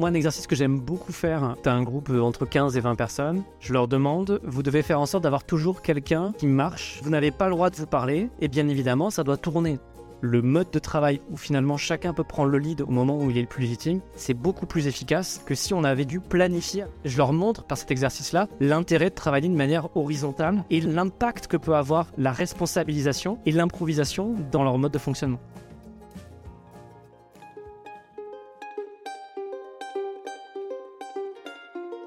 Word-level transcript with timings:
Moi, 0.00 0.08
un 0.08 0.14
exercice 0.14 0.48
que 0.48 0.56
j'aime 0.56 0.80
beaucoup 0.80 1.12
faire, 1.12 1.54
tu 1.62 1.68
as 1.68 1.72
un 1.72 1.84
groupe 1.84 2.10
entre 2.10 2.46
15 2.46 2.76
et 2.76 2.80
20 2.80 2.96
personnes, 2.96 3.44
je 3.60 3.72
leur 3.72 3.86
demande, 3.86 4.40
vous 4.42 4.64
devez 4.64 4.82
faire 4.82 4.98
en 4.98 5.06
sorte 5.06 5.22
d'avoir 5.22 5.44
toujours 5.44 5.82
quelqu'un 5.82 6.32
qui 6.36 6.48
marche, 6.48 6.98
vous 7.04 7.10
n'avez 7.10 7.30
pas 7.30 7.44
le 7.44 7.54
droit 7.54 7.70
de 7.70 7.76
vous 7.76 7.86
parler, 7.86 8.28
et 8.40 8.48
bien 8.48 8.66
évidemment, 8.66 9.10
ça 9.10 9.22
doit 9.22 9.36
tourner. 9.36 9.78
Le 10.20 10.42
mode 10.42 10.72
de 10.72 10.80
travail 10.80 11.20
où 11.30 11.36
finalement 11.36 11.76
chacun 11.76 12.12
peut 12.12 12.24
prendre 12.24 12.48
le 12.48 12.58
lead 12.58 12.80
au 12.80 12.88
moment 12.88 13.18
où 13.18 13.30
il 13.30 13.38
est 13.38 13.42
le 13.42 13.46
plus 13.46 13.62
légitime, 13.62 14.00
c'est 14.16 14.34
beaucoup 14.34 14.66
plus 14.66 14.88
efficace 14.88 15.40
que 15.46 15.54
si 15.54 15.74
on 15.74 15.84
avait 15.84 16.06
dû 16.06 16.18
planifier. 16.18 16.86
Je 17.04 17.16
leur 17.16 17.32
montre 17.32 17.62
par 17.62 17.78
cet 17.78 17.92
exercice-là 17.92 18.48
l'intérêt 18.58 19.10
de 19.10 19.14
travailler 19.14 19.48
de 19.48 19.54
manière 19.54 19.96
horizontale 19.96 20.64
et 20.70 20.80
l'impact 20.80 21.46
que 21.46 21.56
peut 21.56 21.76
avoir 21.76 22.08
la 22.18 22.32
responsabilisation 22.32 23.38
et 23.46 23.52
l'improvisation 23.52 24.34
dans 24.50 24.64
leur 24.64 24.76
mode 24.76 24.92
de 24.92 24.98
fonctionnement. 24.98 25.38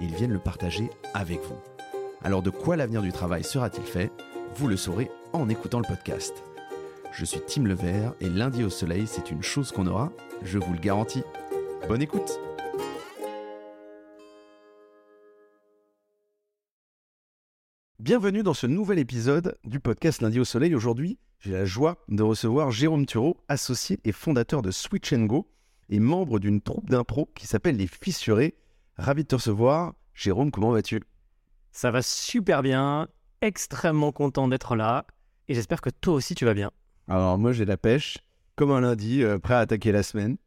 et 0.00 0.04
ils 0.04 0.14
viennent 0.14 0.32
le 0.32 0.38
partager 0.38 0.90
avec 1.14 1.40
vous. 1.42 1.58
Alors 2.22 2.42
de 2.42 2.50
quoi 2.50 2.76
l'avenir 2.76 3.02
du 3.02 3.12
travail 3.12 3.44
sera-t-il 3.44 3.86
fait? 3.86 4.10
Vous 4.54 4.68
le 4.68 4.76
saurez 4.76 5.10
en 5.32 5.48
écoutant 5.48 5.78
le 5.78 5.86
podcast. 5.86 6.42
Je 7.12 7.24
suis 7.24 7.40
Tim 7.46 7.64
Levert 7.64 8.14
et 8.20 8.28
lundi 8.28 8.64
au 8.64 8.70
soleil, 8.70 9.06
c'est 9.06 9.30
une 9.30 9.42
chose 9.42 9.72
qu'on 9.72 9.86
aura, 9.86 10.12
je 10.42 10.58
vous 10.58 10.72
le 10.72 10.78
garantis. 10.78 11.22
Bonne 11.88 12.02
écoute 12.02 12.38
Bienvenue 17.98 18.44
dans 18.44 18.54
ce 18.54 18.68
nouvel 18.68 19.00
épisode 19.00 19.58
du 19.64 19.80
podcast 19.80 20.22
Lundi 20.22 20.38
au 20.38 20.44
Soleil. 20.44 20.76
Aujourd'hui, 20.76 21.18
j'ai 21.40 21.50
la 21.50 21.64
joie 21.64 21.96
de 22.08 22.22
recevoir 22.22 22.70
Jérôme 22.70 23.04
Thureau, 23.04 23.36
associé 23.48 23.98
et 24.04 24.12
fondateur 24.12 24.62
de 24.62 24.70
Switch 24.70 25.12
Go 25.12 25.48
et 25.88 25.98
membre 25.98 26.38
d'une 26.38 26.60
troupe 26.60 26.88
d'impro 26.88 27.28
qui 27.34 27.48
s'appelle 27.48 27.76
Les 27.76 27.88
Fissurés. 27.88 28.54
Ravi 28.98 29.24
de 29.24 29.28
te 29.28 29.34
recevoir. 29.34 29.94
Jérôme, 30.14 30.50
comment 30.50 30.70
vas-tu? 30.70 31.02
Ça 31.70 31.90
va 31.90 32.00
super 32.00 32.62
bien, 32.62 33.08
extrêmement 33.42 34.10
content 34.10 34.48
d'être 34.48 34.74
là 34.74 35.06
et 35.48 35.54
j'espère 35.54 35.82
que 35.82 35.90
toi 35.90 36.14
aussi 36.14 36.34
tu 36.34 36.46
vas 36.46 36.54
bien. 36.54 36.70
Alors 37.08 37.36
moi 37.38 37.52
j'ai 37.52 37.66
la 37.66 37.76
pêche, 37.76 38.18
comme 38.56 38.70
un 38.70 38.80
lundi, 38.80 39.22
euh, 39.22 39.38
prêt 39.38 39.54
à 39.54 39.58
attaquer 39.58 39.92
la 39.92 40.02
semaine. 40.02 40.38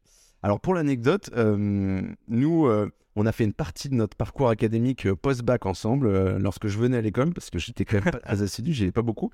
Alors 0.42 0.60
pour 0.60 0.74
l'anecdote, 0.74 1.30
euh, 1.36 2.02
nous 2.26 2.66
euh, 2.66 2.90
on 3.14 3.24
a 3.26 3.32
fait 3.32 3.44
une 3.44 3.52
partie 3.52 3.88
de 3.88 3.94
notre 3.94 4.16
parcours 4.16 4.48
académique 4.48 5.12
post-bac 5.12 5.66
ensemble 5.66 6.36
lorsque 6.38 6.66
je 6.66 6.78
venais 6.78 6.96
à 6.96 7.00
l'école, 7.00 7.32
parce 7.32 7.50
que 7.50 7.58
j'étais 7.58 7.84
quand 7.84 8.04
même 8.04 8.12
pas 8.12 8.20
assidu, 8.24 8.72
j'ai 8.72 8.90
pas 8.90 9.02
beaucoup. 9.02 9.30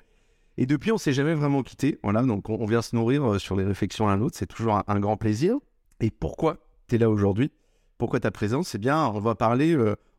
Et 0.58 0.66
depuis 0.66 0.92
on 0.92 0.98
s'est 0.98 1.14
jamais 1.14 1.34
vraiment 1.34 1.62
quitté. 1.62 1.98
Voilà, 2.02 2.22
donc 2.22 2.48
on, 2.48 2.64
vient 2.66 2.82
se 2.82 2.94
nourrir 2.94 3.40
sur 3.40 3.56
les 3.56 3.64
réflexions 3.64 4.06
l'un 4.06 4.16
l'autre, 4.16 4.36
c'est 4.36 4.46
toujours 4.46 4.82
un, 4.86 5.00
grand 5.00 5.16
plaisir. 5.16 5.56
Et 6.00 6.10
pourquoi 6.10 6.58
tu 6.88 6.96
es 6.96 6.98
là 6.98 7.10
aujourd'hui? 7.10 7.50
Pourquoi 7.98 8.20
ta 8.20 8.30
présence? 8.30 8.68
C'est 8.68 8.78
bien, 8.78 9.06
on 9.06 9.20
va 9.20 9.34
parler 9.34 9.76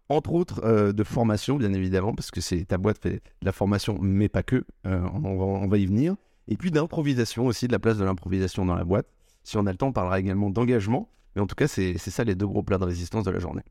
entre 0.09 0.33
autres 0.33 0.63
euh, 0.63 0.93
de 0.93 1.03
formation, 1.03 1.57
bien 1.57 1.73
évidemment, 1.73 2.13
parce 2.13 2.31
que 2.31 2.41
c'est 2.41 2.65
ta 2.65 2.77
boîte 2.77 2.97
fait 2.97 3.15
de 3.41 3.45
la 3.45 3.51
formation, 3.51 3.97
mais 4.01 4.29
pas 4.29 4.43
que. 4.43 4.63
Euh, 4.85 5.01
on, 5.23 5.67
va, 5.67 5.77
y 5.77 5.85
venir. 5.85 6.15
Et 6.47 6.55
puis 6.55 6.71
d'improvisation 6.71 7.45
aussi, 7.45 7.67
de 7.67 7.73
la 7.73 7.79
place 7.79 7.97
de 7.97 8.05
l'improvisation 8.05 8.65
dans 8.65 8.75
la 8.75 8.85
boîte. 8.85 9.07
Si 9.43 9.57
on 9.57 9.65
a 9.65 9.71
le 9.71 9.77
temps, 9.77 9.87
on 9.87 9.93
parlera 9.93 10.19
également 10.19 10.49
d'engagement. 10.49 11.09
Mais 11.35 11.41
en 11.41 11.47
tout 11.47 11.55
cas, 11.55 11.67
c'est 11.67 11.97
ça 11.97 12.23
les 12.23 12.35
deux 12.35 12.47
gros 12.47 12.63
plats 12.63 12.77
de 12.77 12.85
résistance 12.85 13.23
de 13.25 13.31
la 13.31 13.39
journée. 13.39 13.63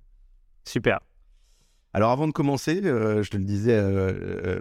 Super. 0.64 1.00
Alors 1.92 2.10
avant 2.10 2.26
de 2.26 2.32
commencer, 2.32 2.82
euh, 2.84 3.22
je 3.22 3.30
te 3.30 3.38
le 3.38 3.44
disais 3.44 3.80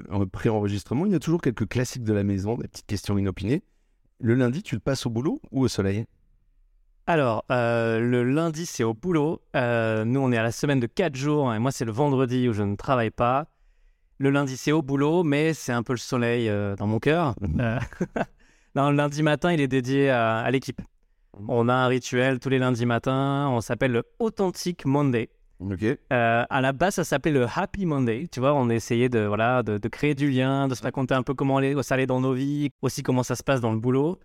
en 0.10 0.26
pré-enregistrement, 0.26 1.06
il 1.06 1.12
y 1.12 1.16
a 1.16 1.20
toujours 1.20 1.42
quelques 1.42 1.68
classiques 1.68 2.04
de 2.04 2.14
la 2.14 2.24
maison, 2.24 2.56
des 2.56 2.68
petites 2.68 2.86
questions 2.86 3.18
inopinées. 3.18 3.64
Le 4.22 4.34
lundi, 4.34 4.64
tu 4.64 4.76
le 4.76 4.82
passes 4.82 5.06
au 5.06 5.10
boulot 5.10 5.42
ou 5.52 5.64
au 5.64 5.68
soleil? 5.68 6.06
Alors, 7.08 7.46
euh, 7.52 8.00
le 8.00 8.24
lundi, 8.24 8.66
c'est 8.66 8.84
au 8.84 8.96
boulot. 8.96 9.42
Euh, 9.56 10.06
nous, 10.06 10.20
on 10.20 10.32
est 10.32 10.38
à 10.38 10.44
la 10.44 10.52
semaine 10.52 10.80
de 10.80 10.88
4 10.88 11.16
jours 11.16 11.54
et 11.54 11.60
moi, 11.60 11.72
c'est 11.72 11.86
le 11.86 11.92
vendredi 11.92 12.50
où 12.50 12.54
je 12.54 12.64
ne 12.64 12.76
travaille 12.76 13.12
pas. 13.12 13.46
Le 14.18 14.32
lundi, 14.32 14.58
c'est 14.58 14.72
au 14.72 14.82
boulot, 14.82 15.24
mais 15.24 15.54
c'est 15.54 15.72
un 15.72 15.84
peu 15.84 15.94
le 15.94 16.00
soleil 16.00 16.50
euh, 16.50 16.76
dans 16.76 16.88
mon 16.88 17.00
cœur. 17.00 17.36
Mhm. 17.42 17.80
non, 18.76 18.90
le 18.90 18.96
lundi 18.96 19.22
matin, 19.22 19.52
il 19.54 19.62
est 19.62 19.68
dédié 19.68 20.10
à, 20.10 20.50
l'équipe. 20.50 20.82
Mhm. 21.40 21.46
On 21.48 21.70
a 21.70 21.74
un 21.74 21.88
rituel 21.88 22.40
tous 22.40 22.50
les 22.50 22.58
lundis 22.58 22.88
matins. 22.88 23.50
On 23.52 23.62
s'appelle 23.62 23.92
le 23.92 24.04
Authentic 24.18 24.86
Monday. 24.86 25.30
Ok. 25.60 25.86
à 26.10 26.62
la 26.62 26.74
base, 26.74 26.96
ça 26.96 27.04
s'appelait 27.04 27.32
le 27.32 27.46
Happy 27.46 27.86
Monday. 27.86 28.28
Tu 28.32 28.40
vois, 28.40 28.54
on 28.56 28.70
essayait 28.70 29.10
de, 29.10 29.20
voilà, 29.20 29.62
de, 29.62 29.78
de 29.78 29.88
créer 29.88 30.16
du 30.16 30.32
lien, 30.32 30.68
de 30.68 30.74
se 30.74 30.82
raconter 30.82 31.14
un 31.14 31.24
peu 31.24 31.36
comment 31.36 31.62
ça 31.84 31.94
allait 31.94 32.08
dans 32.08 32.20
nos 32.20 32.34
vies, 32.34 32.72
aussi 32.82 33.04
comment 33.04 33.24
ça 33.24 33.36
se 33.36 33.44
passe 33.44 33.62
dans 33.62 33.72
le 33.72 33.80
boulot. 33.80 34.20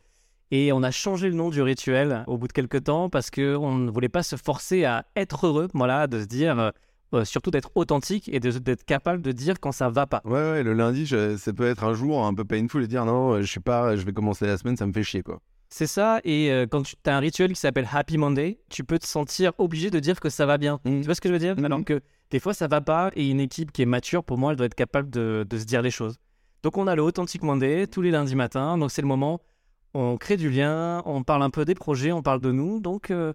Et 0.53 0.73
on 0.73 0.83
a 0.83 0.91
changé 0.91 1.29
le 1.29 1.35
nom 1.35 1.51
du 1.51 1.63
rituel 1.63 2.25
au 2.27 2.37
bout 2.37 2.49
de 2.49 2.53
quelques 2.53 2.85
temps 2.85 3.09
parce 3.09 3.31
qu'on 3.31 3.75
ne 3.75 3.91
voulait 3.91 4.09
pas 4.09 4.25
se 4.25 4.37
forcer 4.37 4.85
à 4.85 5.07
être 5.15 5.47
heureux, 5.47 5.69
voilà, 5.75 6.09
de 6.09 6.21
se 6.21 6.27
dire, 6.27 6.59
euh, 6.59 6.71
euh, 7.15 7.25
surtout 7.25 7.53
d'être 7.53 7.71
authentique 7.77 8.29
et 8.33 8.41
d'être 8.41 8.85
capable 8.85 9.23
de 9.23 9.31
dire 9.31 9.61
quand 9.61 9.73
ça 9.73 9.89
va 9.91 10.07
pas. 10.07 10.21
Ouais, 10.25 10.33
ouais, 10.33 10.63
le 10.63 10.73
lundi, 10.73 11.07
ça 11.07 11.53
peut 11.53 11.67
être 11.67 11.85
un 11.85 11.95
jour 11.95 12.25
un 12.25 12.35
peu 12.35 12.45
painful 12.45 12.83
et 12.83 12.89
dire 12.89 13.05
non, 13.05 13.41
je 13.41 13.47
suis 13.47 13.61
pas, 13.61 13.95
je 13.95 14.05
vais 14.05 14.13
commencer 14.13 14.47
la 14.47 14.57
semaine, 14.57 14.77
ça 14.77 14.87
me 14.87 14.93
fait 14.93 15.05
chier, 15.05 15.23
quoi. 15.23 15.41
C'est 15.73 15.87
ça, 15.87 16.21
et 16.25 16.51
euh, 16.51 16.67
quand 16.69 16.83
tu 16.83 16.97
as 17.07 17.17
un 17.17 17.21
rituel 17.21 17.53
qui 17.53 17.61
s'appelle 17.61 17.89
Happy 17.93 18.19
Monday, 18.19 18.59
tu 18.71 18.83
peux 18.83 18.99
te 18.99 19.07
sentir 19.07 19.53
obligé 19.59 19.91
de 19.91 20.01
dire 20.01 20.19
que 20.19 20.29
ça 20.29 20.45
va 20.45 20.59
bien. 20.59 20.81
Mmh. 20.85 21.01
Tu 21.01 21.07
vois 21.07 21.15
ce 21.15 21.21
que 21.21 21.29
je 21.29 21.33
veux 21.33 21.39
dire? 21.39 21.57
Mmh. 21.57 21.65
Alors 21.65 21.85
que 21.85 22.01
des 22.33 22.41
fois 22.41 22.55
ça 22.55 22.67
va 22.67 22.81
pas, 22.81 23.13
et 23.15 23.31
une 23.31 23.39
équipe 23.39 23.71
qui 23.71 23.83
est 23.83 23.87
mature, 23.87 24.25
pour 24.25 24.37
moi, 24.37 24.51
elle 24.51 24.57
doit 24.57 24.67
être 24.67 24.75
capable 24.75 25.11
de, 25.11 25.47
de 25.49 25.59
se 25.59 25.65
dire 25.65 25.81
les 25.81 25.93
choses. 25.93 26.17
Donc 26.65 26.77
on 26.77 26.89
a 26.89 26.97
le 26.97 27.03
Authentic 27.03 27.45
Monday 27.45 27.87
tous 27.87 28.03
les 28.03 28.11
lundis 28.11 28.35
matins, 28.35 28.79
donc 28.79 28.91
c'est 28.91 29.01
le 29.01 29.07
moment 29.07 29.41
on 29.95 30.17
crée 30.17 30.37
du 30.37 30.51
lien, 30.51 31.03
on 31.05 31.23
parle 31.23 31.43
un 31.43 31.51
peu 31.51 31.65
des 31.65 31.75
projets, 31.75 32.13
on 32.13 32.23
parle 32.23 32.41
de 32.41 32.53
nous. 32.53 32.81
Donc, 32.81 33.11
euh, 33.11 33.33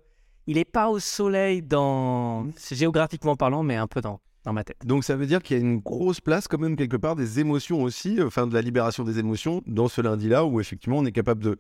il 0.48 0.56
n'est 0.56 0.66
pas 0.66 0.90
au 0.90 1.00
soleil 1.00 1.62
dans 1.62 2.48
géographiquement 2.72 3.36
parlant, 3.36 3.64
mais 3.64 3.76
un 3.76 3.88
peu 3.88 4.02
dans, 4.02 4.20
dans 4.44 4.54
ma 4.54 4.64
tête. 4.64 4.78
Donc, 4.86 5.04
ça 5.04 5.16
veut 5.16 5.26
dire 5.26 5.42
qu'il 5.42 5.58
y 5.58 5.60
a 5.60 5.64
une 5.64 5.80
grosse 5.80 6.22
place, 6.22 6.48
quand 6.48 6.60
même, 6.60 6.76
quelque 6.76 6.98
part, 6.98 7.16
des 7.16 7.40
émotions 7.40 7.84
aussi, 7.84 8.22
enfin, 8.22 8.48
de 8.48 8.54
la 8.54 8.62
libération 8.62 9.04
des 9.04 9.20
émotions 9.20 9.62
dans 9.66 9.88
ce 9.88 10.02
lundi-là, 10.02 10.46
où 10.46 10.60
effectivement, 10.60 11.00
on 11.00 11.06
est 11.06 11.12
capable 11.12 11.44
de, 11.44 11.58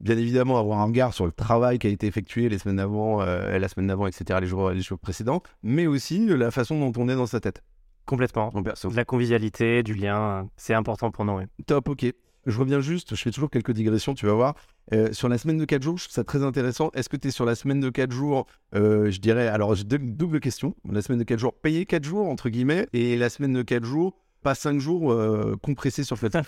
bien 0.00 0.16
évidemment, 0.16 0.58
avoir 0.58 0.80
un 0.80 0.84
regard 0.84 1.14
sur 1.14 1.26
le 1.26 1.32
travail 1.32 1.78
qui 1.78 1.86
a 1.86 1.90
été 1.90 2.06
effectué 2.06 2.48
les 2.48 2.58
semaines 2.58 2.80
avant, 2.80 3.22
euh, 3.22 3.58
la 3.58 3.68
semaine 3.68 3.86
d'avant, 3.86 4.06
etc., 4.06 4.40
les 4.40 4.46
jours, 4.46 4.70
les 4.70 4.82
jours 4.82 4.98
précédents, 4.98 5.42
mais 5.62 5.86
aussi 5.86 6.26
la 6.26 6.50
façon 6.50 6.80
dont 6.80 7.00
on 7.00 7.08
est 7.08 7.16
dans 7.16 7.26
sa 7.26 7.40
tête. 7.40 7.62
Complètement. 8.04 8.50
De 8.50 8.96
la 8.96 9.04
convivialité, 9.04 9.84
du 9.84 9.94
lien, 9.94 10.48
c'est 10.56 10.74
important 10.74 11.12
pour 11.12 11.24
nous. 11.24 11.40
Top, 11.66 11.88
ok. 11.88 12.12
Je 12.46 12.58
reviens 12.58 12.80
juste, 12.80 13.14
je 13.14 13.22
fais 13.22 13.30
toujours 13.30 13.50
quelques 13.50 13.70
digressions, 13.70 14.14
tu 14.14 14.26
vas 14.26 14.32
voir. 14.32 14.56
Euh, 14.92 15.12
sur 15.12 15.28
la 15.28 15.38
semaine 15.38 15.58
de 15.58 15.64
4 15.64 15.82
jours, 15.82 15.96
je 15.96 16.04
trouve 16.04 16.14
ça 16.14 16.24
très 16.24 16.42
intéressant. 16.42 16.90
Est-ce 16.92 17.08
que 17.08 17.16
tu 17.16 17.28
es 17.28 17.30
sur 17.30 17.44
la 17.44 17.54
semaine 17.54 17.78
de 17.78 17.88
4 17.88 18.10
jours 18.10 18.46
euh, 18.74 19.10
Je 19.10 19.20
dirais, 19.20 19.46
alors 19.46 19.76
j'ai 19.76 19.84
deux 19.84 19.98
doubles 19.98 20.40
questions. 20.40 20.74
La 20.90 21.02
semaine 21.02 21.20
de 21.20 21.24
4 21.24 21.38
jours 21.38 21.54
payée 21.54 21.86
4 21.86 22.02
jours, 22.02 22.28
entre 22.28 22.48
guillemets, 22.48 22.88
et 22.92 23.16
la 23.16 23.30
semaine 23.30 23.52
de 23.52 23.62
4 23.62 23.84
jours, 23.84 24.16
pas 24.42 24.56
5 24.56 24.80
jours 24.80 25.12
euh, 25.12 25.56
compressés 25.62 26.04
sur 26.04 26.16
le. 26.20 26.28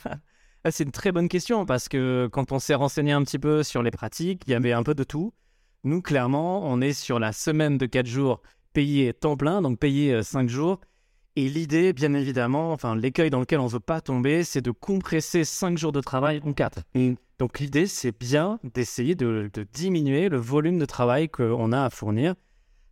Ah, 0.67 0.71
c'est 0.71 0.85
une 0.85 0.93
très 0.93 1.13
bonne 1.13 1.29
question 1.29 1.67
parce 1.67 1.91
que 1.91 2.27
quand 2.33 2.51
on 2.51 2.59
s'est 2.59 2.75
renseigné 2.75 3.13
un 3.13 3.23
petit 3.23 3.39
peu 3.39 3.63
sur 3.63 3.83
les 3.83 3.91
pratiques, 3.91 4.45
il 4.47 4.53
y 4.53 4.55
avait 4.55 4.73
un 4.73 4.83
peu 4.83 4.95
de 4.95 5.05
tout. 5.05 5.35
Nous, 5.85 6.01
clairement, 6.01 6.63
on 6.65 6.81
est 6.81 6.95
sur 6.95 7.19
la 7.19 7.33
semaine 7.33 7.77
de 7.77 7.85
4 7.85 8.07
jours 8.07 8.41
payée 8.73 9.13
temps 9.13 9.37
plein, 9.37 9.61
donc 9.61 9.79
payé 9.79 10.23
5 10.23 10.49
jours. 10.49 10.81
Et 11.37 11.49
l'idée, 11.49 11.93
bien 11.93 12.15
évidemment, 12.15 12.73
enfin 12.73 12.95
l'écueil 12.95 13.29
dans 13.29 13.41
lequel 13.41 13.59
on 13.59 13.65
ne 13.65 13.71
veut 13.71 13.81
pas 13.81 14.01
tomber, 14.01 14.45
c'est 14.45 14.61
de 14.61 14.71
compresser 14.71 15.45
5 15.45 15.77
jours 15.77 15.91
de 15.91 16.01
travail 16.01 16.41
en 16.45 16.53
4. 16.53 16.83
Mm. 16.95 17.15
Donc 17.41 17.59
l'idée, 17.59 17.87
c'est 17.87 18.17
bien 18.17 18.61
d'essayer 18.63 19.17
de, 19.17 19.51
diminuer 19.73 20.29
le 20.29 20.39
volume 20.39 20.79
de 20.79 20.85
travail 20.85 21.29
qu'on 21.29 21.73
a 21.73 21.85
à 21.85 21.91
fournir, 21.91 22.35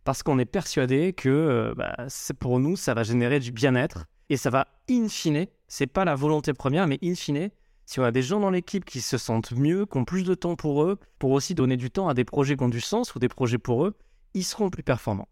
parce 0.03 0.23
qu'on 0.23 0.39
est 0.39 0.45
persuadé 0.45 1.13
que 1.13 1.29
euh, 1.29 1.73
bah, 1.77 1.95
pour 2.39 2.59
nous, 2.59 2.75
ça 2.75 2.93
va 2.93 3.03
générer 3.03 3.39
du 3.39 3.53
bien-être, 3.53 4.05
et 4.29 4.35
ça 4.35 4.49
va, 4.49 4.67
in 4.89 5.07
fine, 5.07 5.45
c'est 5.69 5.87
pas 5.87 6.03
la 6.03 6.15
volonté 6.15 6.53
première, 6.53 6.87
mais 6.87 6.99
in 7.01 7.15
fine, 7.15 7.49
si 7.85 8.01
on 8.01 8.03
a 8.03 8.11
des 8.11 8.21
gens 8.21 8.41
dans 8.41 8.49
l'équipe 8.49 8.83
qui 8.83 8.99
se 8.99 9.17
sentent 9.17 9.53
mieux, 9.53 9.85
qui 9.85 9.97
ont 9.97 10.05
plus 10.05 10.23
de 10.23 10.35
temps 10.35 10.57
pour 10.57 10.83
eux, 10.83 10.99
pour 11.19 11.31
aussi 11.31 11.55
donner 11.55 11.77
du 11.77 11.89
temps 11.89 12.09
à 12.09 12.13
des 12.13 12.25
projets 12.25 12.57
qui 12.57 12.63
ont 12.63 12.69
du 12.69 12.81
sens 12.81 13.15
ou 13.15 13.19
des 13.19 13.29
projets 13.29 13.57
pour 13.57 13.85
eux, 13.85 13.95
ils 14.33 14.43
seront 14.43 14.69
plus 14.69 14.83
performants. 14.83 15.27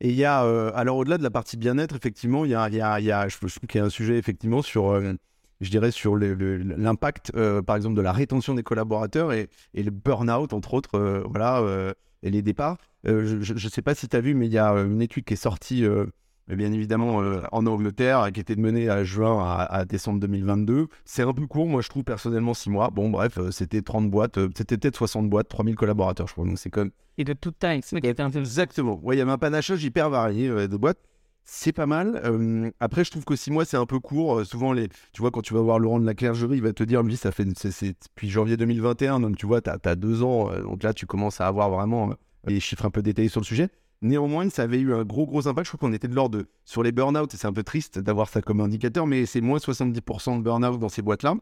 Et 0.00 0.10
il 0.10 0.14
y 0.14 0.24
a, 0.24 0.44
euh, 0.44 0.70
alors 0.74 0.96
au-delà 0.96 1.18
de 1.18 1.22
la 1.22 1.30
partie 1.30 1.56
bien-être, 1.56 1.96
effectivement, 1.96 2.44
il 2.44 2.52
y 2.52 2.54
a, 2.54 3.28
je, 3.28 3.36
trouve 3.36 3.50
qu'il 3.68 3.80
y 3.80 3.82
a 3.82 3.84
un 3.84 3.90
sujet 3.90 4.16
effectivement 4.16 4.62
sur, 4.62 4.90
euh, 4.90 5.14
je 5.60 5.70
dirais, 5.70 5.90
sur 5.90 6.16
l'impact, 6.16 7.32
par 7.62 7.76
exemple, 7.76 7.96
de 7.96 8.02
la 8.02 8.12
rétention 8.12 8.54
des 8.54 8.62
collaborateurs 8.62 9.32
et, 9.32 9.48
et 9.74 9.82
le 9.82 9.90
burn-out, 9.90 10.52
entre 10.52 10.74
autres, 10.74 11.24
voilà, 11.28 11.64
et 12.22 12.30
les 12.30 12.42
départs. 12.42 12.76
je 13.04 13.52
ne 13.52 13.68
sais 13.68 13.82
pas 13.82 13.96
si 13.96 14.08
tu 14.08 14.16
as 14.16 14.20
vu, 14.20 14.34
mais 14.34 14.46
il 14.46 14.52
y 14.52 14.58
a 14.58 14.70
une 14.74 15.02
étude 15.02 15.24
qui 15.24 15.34
est 15.34 15.36
sortie 15.36 15.84
bien 16.56 16.72
évidemment 16.72 17.22
euh, 17.22 17.42
en 17.52 17.66
Angleterre, 17.66 18.30
qui 18.32 18.40
était 18.40 18.56
menée 18.56 18.88
à 18.88 19.04
juin 19.04 19.38
à, 19.68 19.84
décembre 19.84 20.20
2022. 20.20 20.88
C'est 21.04 21.22
un 21.22 21.32
peu 21.32 21.46
court, 21.46 21.66
moi 21.66 21.82
je 21.82 21.88
trouve 21.88 22.04
personnellement 22.04 22.54
6 22.54 22.70
mois. 22.70 22.90
Bon, 22.90 23.10
bref, 23.10 23.38
euh, 23.38 23.50
c'était 23.50 23.82
30 23.82 24.10
boîtes, 24.10 24.38
euh, 24.38 24.48
c'était 24.56 24.78
peut-être 24.78 24.96
60 24.96 25.28
boîtes, 25.28 25.48
3000 25.48 25.74
collaborateurs, 25.74 26.26
je 26.26 26.32
crois. 26.32 26.46
Donc 26.46 26.58
c'est 26.58 26.70
comme. 26.70 26.90
Et 27.18 27.24
de 27.24 27.34
toute 27.34 27.58
taille, 27.58 27.80
c'est 27.82 28.02
Exactement. 28.04 28.98
Ouais, 29.02 29.16
il 29.16 29.18
y 29.18 29.22
avait 29.22 29.30
un 29.30 29.38
panachage 29.38 29.84
hyper 29.84 30.08
varié 30.08 30.48
de 30.48 30.76
boîtes. 30.76 30.98
C'est 31.50 31.72
pas 31.72 31.86
mal. 31.86 32.20
après, 32.78 33.04
je 33.04 33.10
trouve 33.10 33.24
que 33.24 33.34
6 33.34 33.50
mois, 33.50 33.64
c'est 33.64 33.78
un 33.78 33.86
peu 33.86 33.98
court. 34.00 34.44
souvent, 34.44 34.72
les, 34.74 34.88
tu 35.12 35.22
vois, 35.22 35.30
quand 35.30 35.40
tu 35.40 35.54
vas 35.54 35.62
voir 35.62 35.78
Laurent 35.78 35.98
de 35.98 36.04
la 36.04 36.14
Clergerie, 36.14 36.58
il 36.58 36.62
va 36.62 36.74
te 36.74 36.82
dire, 36.82 37.02
lui, 37.02 37.16
ça 37.16 37.32
fait 37.32 37.46
c'est, 37.56 37.96
depuis 38.06 38.28
janvier 38.28 38.58
2021, 38.58 39.20
donc 39.20 39.36
tu 39.36 39.46
vois, 39.46 39.62
tu 39.62 39.70
as, 39.70 39.96
deux 39.96 40.22
ans. 40.22 40.50
donc 40.60 40.82
là, 40.82 40.92
tu 40.92 41.06
commences 41.06 41.40
à 41.40 41.46
avoir 41.46 41.70
vraiment 41.70 42.12
les 42.46 42.60
chiffres 42.60 42.84
un 42.84 42.90
peu 42.90 43.02
détaillés 43.02 43.30
sur 43.30 43.40
le 43.40 43.46
sujet. 43.46 43.70
Néanmoins, 44.00 44.48
ça 44.48 44.62
avait 44.62 44.78
eu 44.78 44.94
un 44.94 45.04
gros, 45.04 45.26
gros 45.26 45.48
impact. 45.48 45.66
Je 45.66 45.76
crois 45.76 45.88
qu'on 45.88 45.92
était 45.92 46.08
de 46.08 46.14
l'ordre 46.14 46.38
de. 46.38 46.46
Sur 46.64 46.82
les 46.82 46.92
burn-out, 46.92 47.32
c'est 47.32 47.46
un 47.46 47.52
peu 47.52 47.64
triste 47.64 47.98
d'avoir 47.98 48.28
ça 48.28 48.40
comme 48.42 48.60
indicateur, 48.60 49.06
mais 49.06 49.26
c'est 49.26 49.40
moins 49.40 49.58
70% 49.58 50.38
de 50.38 50.42
burn-out 50.42 50.78
dans 50.78 50.88
ces 50.88 51.02
boîtes-là. 51.02 51.34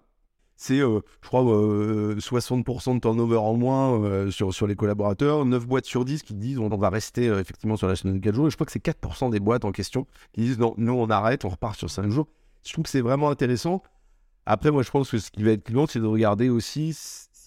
C'est, 0.58 0.80
euh, 0.80 1.00
je 1.20 1.28
crois, 1.28 1.42
60% 1.42 2.90
euh, 2.90 2.94
de 2.94 3.00
turnover 3.00 3.36
en 3.36 3.54
moins 3.54 4.02
euh, 4.02 4.30
sur, 4.30 4.54
sur 4.54 4.66
les 4.66 4.74
collaborateurs. 4.74 5.44
9 5.44 5.66
boîtes 5.66 5.84
sur 5.84 6.06
10 6.06 6.22
qui 6.22 6.32
disent 6.32 6.58
on, 6.58 6.68
va 6.68 6.88
rester 6.88 7.26
effectivement 7.26 7.76
sur 7.76 7.88
la 7.88 7.96
semaine 7.96 8.14
de 8.14 8.24
4 8.24 8.34
jours. 8.34 8.46
Et 8.46 8.50
je 8.50 8.56
crois 8.56 8.64
que 8.64 8.72
c'est 8.72 8.84
4% 8.84 9.30
des 9.30 9.40
boîtes 9.40 9.66
en 9.66 9.72
question 9.72 10.06
qui 10.32 10.40
disent 10.40 10.58
non, 10.58 10.74
nous 10.78 10.94
on 10.94 11.10
arrête, 11.10 11.44
on 11.44 11.50
repart 11.50 11.76
sur 11.76 11.90
5 11.90 12.10
jours. 12.10 12.26
Je 12.64 12.72
trouve 12.72 12.84
que 12.84 12.90
c'est 12.90 13.02
vraiment 13.02 13.28
intéressant. 13.28 13.82
Après, 14.46 14.70
moi, 14.70 14.82
je 14.82 14.90
pense 14.90 15.10
que 15.10 15.18
ce 15.18 15.30
qui 15.30 15.42
va 15.42 15.50
être 15.50 15.64
clivant, 15.64 15.86
c'est 15.86 15.98
de 15.98 16.06
regarder 16.06 16.48
aussi 16.48 16.94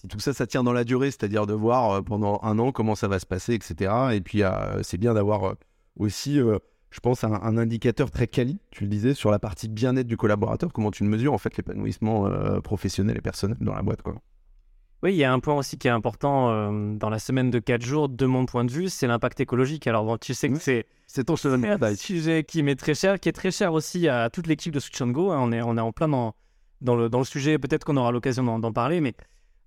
si 0.00 0.08
tout 0.08 0.18
ça, 0.18 0.32
ça 0.32 0.46
tient 0.46 0.62
dans 0.62 0.72
la 0.72 0.84
durée, 0.84 1.10
c'est-à-dire 1.10 1.46
de 1.46 1.52
voir 1.52 1.90
euh, 1.90 2.00
pendant 2.00 2.40
un 2.42 2.58
an 2.58 2.72
comment 2.72 2.94
ça 2.94 3.06
va 3.06 3.18
se 3.18 3.26
passer, 3.26 3.52
etc. 3.52 3.92
Et 4.12 4.22
puis, 4.22 4.42
euh, 4.42 4.82
c'est 4.82 4.96
bien 4.96 5.12
d'avoir 5.12 5.44
euh, 5.44 5.54
aussi, 5.98 6.38
je 6.38 7.00
pense, 7.00 7.22
un, 7.22 7.58
indicateur 7.58 8.10
très 8.10 8.26
quali, 8.26 8.58
tu 8.70 8.84
le 8.84 8.88
disais, 8.88 9.12
sur 9.12 9.30
la 9.30 9.38
partie 9.38 9.68
bien-être 9.68 10.06
du 10.06 10.16
collaborateur, 10.16 10.72
comment 10.72 10.90
tu 10.90 11.04
mesures, 11.04 11.34
en 11.34 11.38
fait, 11.38 11.54
l'épanouissement 11.58 12.30
professionnel 12.62 13.18
et 13.18 13.20
personnel 13.20 13.58
dans 13.60 13.74
la 13.74 13.82
boîte, 13.82 14.00
quoi. 14.00 14.14
Oui, 15.02 15.12
il 15.12 15.16
y 15.16 15.24
a 15.24 15.32
un 15.32 15.40
point 15.40 15.54
aussi 15.54 15.78
qui 15.78 15.88
est 15.88 15.90
important 15.90 16.72
dans 16.94 17.10
la 17.10 17.18
semaine 17.18 17.50
de 17.50 17.58
4 17.58 17.82
jours, 17.82 18.08
de 18.08 18.26
mon 18.26 18.46
point 18.46 18.64
de 18.64 18.70
vue, 18.70 18.88
c'est 18.88 19.06
l'impact 19.06 19.40
écologique. 19.40 19.86
Alors, 19.86 20.18
tu 20.18 20.32
sais 20.32 20.48
que 20.48 20.58
c'est 20.58 20.86
c'est 21.06 21.24
ton 21.24 21.34
un 21.34 21.94
sujet 21.96 22.44
qui 22.44 22.62
m'est 22.62 22.76
très 22.76 22.94
cher, 22.94 23.18
qui 23.18 23.28
est 23.28 23.32
très 23.32 23.50
cher 23.50 23.72
aussi 23.72 24.08
à 24.08 24.30
toute 24.30 24.46
l'équipe 24.46 24.72
de 24.72 24.78
Switch 24.78 25.02
Go. 25.02 25.32
Hein. 25.32 25.40
On, 25.42 25.52
est, 25.52 25.60
on 25.60 25.76
est 25.76 25.80
en 25.80 25.92
plein 25.92 26.08
dans, 26.08 26.34
dans, 26.80 26.94
le, 26.94 27.08
dans 27.08 27.18
le 27.18 27.24
sujet, 27.24 27.58
peut-être 27.58 27.84
qu'on 27.84 27.96
aura 27.96 28.12
l'occasion 28.12 28.58
d'en 28.58 28.72
parler, 28.72 29.00
mais 29.00 29.14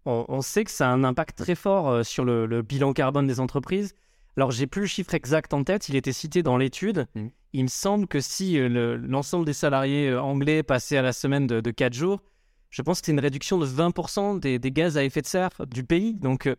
on, 0.05 0.41
sait 0.41 0.63
que 0.63 0.71
ça 0.71 0.89
a 0.89 0.91
un 0.91 1.03
impact 1.03 1.38
très 1.38 1.55
fort 1.55 1.89
euh, 1.89 2.03
sur 2.03 2.25
le, 2.25 2.61
bilan 2.61 2.94
carbone 2.94 3.27
des 3.27 3.39
entreprises. 3.39 3.95
Alors, 4.35 4.51
j'ai 4.51 4.67
plus 4.67 4.81
le 4.81 4.88
chiffre 4.88 5.13
exact 5.13 5.53
en 5.53 5.63
tête, 5.63 5.89
il 5.89 5.95
était 5.95 6.13
cité 6.13 6.44
dans 6.44 6.57
l'étude. 6.57 7.07
Mmh. 7.15 7.27
Il 7.53 7.63
me 7.63 7.69
semble 7.69 8.07
que 8.07 8.19
si 8.19 8.57
euh, 8.57 8.97
l'ensemble 8.97 9.45
des 9.45 9.53
salariés 9.53 10.09
euh, 10.09 10.21
anglais 10.21 10.63
passaient 10.63 10.97
à 10.97 11.01
la 11.01 11.13
semaine 11.13 11.45
de, 11.47 11.71
4 11.71 11.94
jours, 11.94 12.21
je 12.69 12.81
pense 12.81 13.00
que 13.00 13.05
c'est 13.05 13.11
une 13.11 13.19
réduction 13.19 13.59
de 13.59 13.67
20% 13.67 14.39
des, 14.39 14.59
gaz 14.71 14.97
à 14.97 15.03
effet 15.03 15.21
de 15.21 15.27
serre 15.27 15.51
du 15.67 15.83
pays. 15.83 16.15
Donc, 16.15 16.50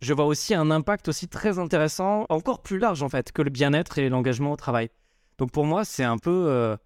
je 0.00 0.14
vois 0.14 0.26
aussi 0.26 0.54
un 0.54 0.70
impact 0.70 1.08
aussi 1.08 1.26
très 1.26 1.58
intéressant, 1.58 2.26
encore 2.28 2.62
plus 2.62 2.78
large 2.78 3.02
en 3.02 3.08
fait, 3.08 3.32
que 3.32 3.42
le 3.42 3.50
bien-être 3.50 3.98
et 3.98 4.08
l'engagement 4.08 4.52
au 4.52 4.56
travail. 4.56 4.90
Donc, 5.38 5.50
pour 5.50 5.64
moi, 5.64 5.84
c'est 5.84 6.04
un 6.04 6.18
peu. 6.18 6.76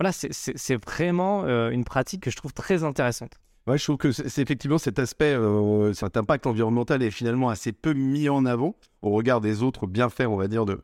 voilà, 0.00 0.10
c'est 0.12 0.84
vraiment 0.84 1.44
une 1.68 1.84
pratique 1.84 2.24
que 2.24 2.30
je 2.32 2.36
trouve 2.36 2.52
très 2.52 2.82
intéressante. 2.82 3.38
Ouais, 3.66 3.78
je 3.78 3.84
trouve 3.84 3.96
que 3.96 4.12
c'est 4.12 4.42
effectivement 4.42 4.76
cet 4.76 4.98
aspect, 4.98 5.32
euh, 5.32 5.94
cet 5.94 6.18
impact 6.18 6.46
environnemental 6.46 7.02
est 7.02 7.10
finalement 7.10 7.48
assez 7.48 7.72
peu 7.72 7.94
mis 7.94 8.28
en 8.28 8.44
avant 8.44 8.76
au 9.00 9.10
regard 9.10 9.40
des 9.40 9.62
autres 9.62 9.86
bienfaits, 9.86 10.26
on 10.28 10.36
va 10.36 10.48
dire, 10.48 10.66
de, 10.66 10.82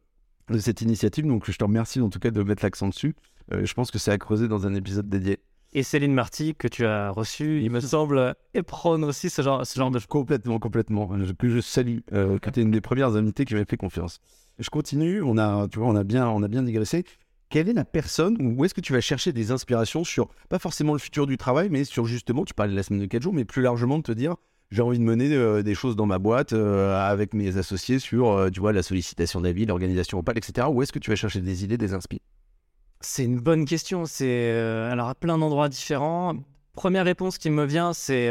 de 0.49 0.59
cette 0.59 0.81
initiative. 0.81 1.27
Donc 1.27 1.51
je 1.51 1.59
te 1.59 1.65
remercie 1.65 2.01
en 2.01 2.09
tout 2.09 2.19
cas 2.19 2.31
de 2.31 2.43
mettre 2.43 2.65
l'accent 2.65 2.89
dessus. 2.89 3.15
Euh, 3.53 3.67
je 3.67 3.75
pense 3.75 3.91
que 3.91 3.99
c'est 3.99 4.11
à 4.11 4.17
creuser 4.17 4.49
dans 4.49 4.67
un 4.67 4.75
épisode 4.75 5.11
dédié. 5.11 5.41
Et 5.73 5.83
Céline 5.83 6.15
Marty, 6.15 6.55
que 6.55 6.69
tu 6.69 6.87
as 6.87 7.11
reçue, 7.11 7.61
il 7.63 7.71
me 7.71 7.81
semble, 7.81 8.35
éprône 8.55 9.05
aussi 9.05 9.29
ce 9.29 9.43
genre, 9.43 9.67
ce 9.67 9.79
genre 9.79 9.91
de... 9.91 10.01
Complètement, 10.01 10.59
complètement. 10.59 11.09
Que 11.39 11.49
je 11.49 11.61
salue, 11.61 11.99
euh, 12.15 12.39
que 12.39 12.49
tu 12.49 12.61
es 12.61 12.63
une 12.63 12.71
des 12.71 12.81
premières 12.81 13.15
invitées 13.15 13.45
qui 13.45 13.55
m'a 13.55 13.65
fait 13.67 13.77
confiance. 13.77 14.21
Je 14.59 14.71
continue, 14.71 15.23
on 15.23 15.37
a, 15.37 15.69
tu 15.69 15.79
vois, 15.79 15.89
on 15.89 15.97
a 15.97 16.05
bien, 16.05 16.29
on 16.29 16.43
a 16.43 16.49
bien 16.49 16.63
digressé 16.63 17.05
quelle 17.51 17.69
est 17.69 17.75
la 17.75 17.85
personne 17.85 18.37
ou 18.41 18.55
où 18.57 18.65
est-ce 18.65 18.75
que 18.75 18.81
tu 18.81 18.93
vas 18.93 19.01
chercher 19.01 19.33
des 19.33 19.51
inspirations 19.51 20.05
sur, 20.05 20.29
pas 20.49 20.59
forcément 20.59 20.95
le 20.95 20.99
futur 20.99 21.27
du 21.27 21.37
travail, 21.37 21.69
mais 21.69 21.85
sur 21.85 22.07
justement, 22.07 22.45
tu 22.45 22.55
parlais 22.55 22.73
de 22.73 22.77
la 22.77 22.83
semaine 22.83 23.01
de 23.01 23.07
4 23.07 23.23
jours, 23.23 23.35
mais 23.35 23.45
plus 23.45 23.61
largement 23.61 23.99
de 23.99 24.05
te 24.05 24.13
dire, 24.13 24.37
j'ai 24.71 24.83
envie 24.83 25.01
de 25.01 25.05
mener 25.05 25.35
euh, 25.35 25.63
des 25.63 25.75
choses 25.75 25.97
dans 25.97 26.07
ma 26.07 26.21
boîte 26.21 26.53
euh, 26.53 26.97
avec 26.97 27.35
mes 27.35 27.57
associés 27.57 27.99
sur, 27.99 28.31
euh, 28.31 28.51
tu 28.51 28.61
vois, 28.61 28.73
la 28.73 28.85
sollicitation 28.85 29.41
d'avis, 29.41 29.67
l'organisation 29.67 30.21
opale, 30.21 30.39
etc. 30.39 30.69
Où 30.71 30.81
est-ce 30.83 30.93
que 30.93 31.01
tu 31.01 31.11
vas 31.11 31.17
chercher 31.17 31.41
des 31.41 31.65
idées, 31.65 31.77
des 31.77 31.93
inspirations 31.93 32.25
C'est 33.01 33.25
une 33.25 33.41
bonne 33.41 33.65
question. 33.65 34.07
C'est 34.07 34.53
alors 34.53 35.09
à 35.09 35.17
plein 35.17 35.37
d'endroits 35.37 35.69
différents. 35.69 36.37
Première 36.73 37.05
réponse 37.05 37.37
qui 37.37 37.51
me 37.51 37.65
vient, 37.65 37.93
c'est 37.93 38.31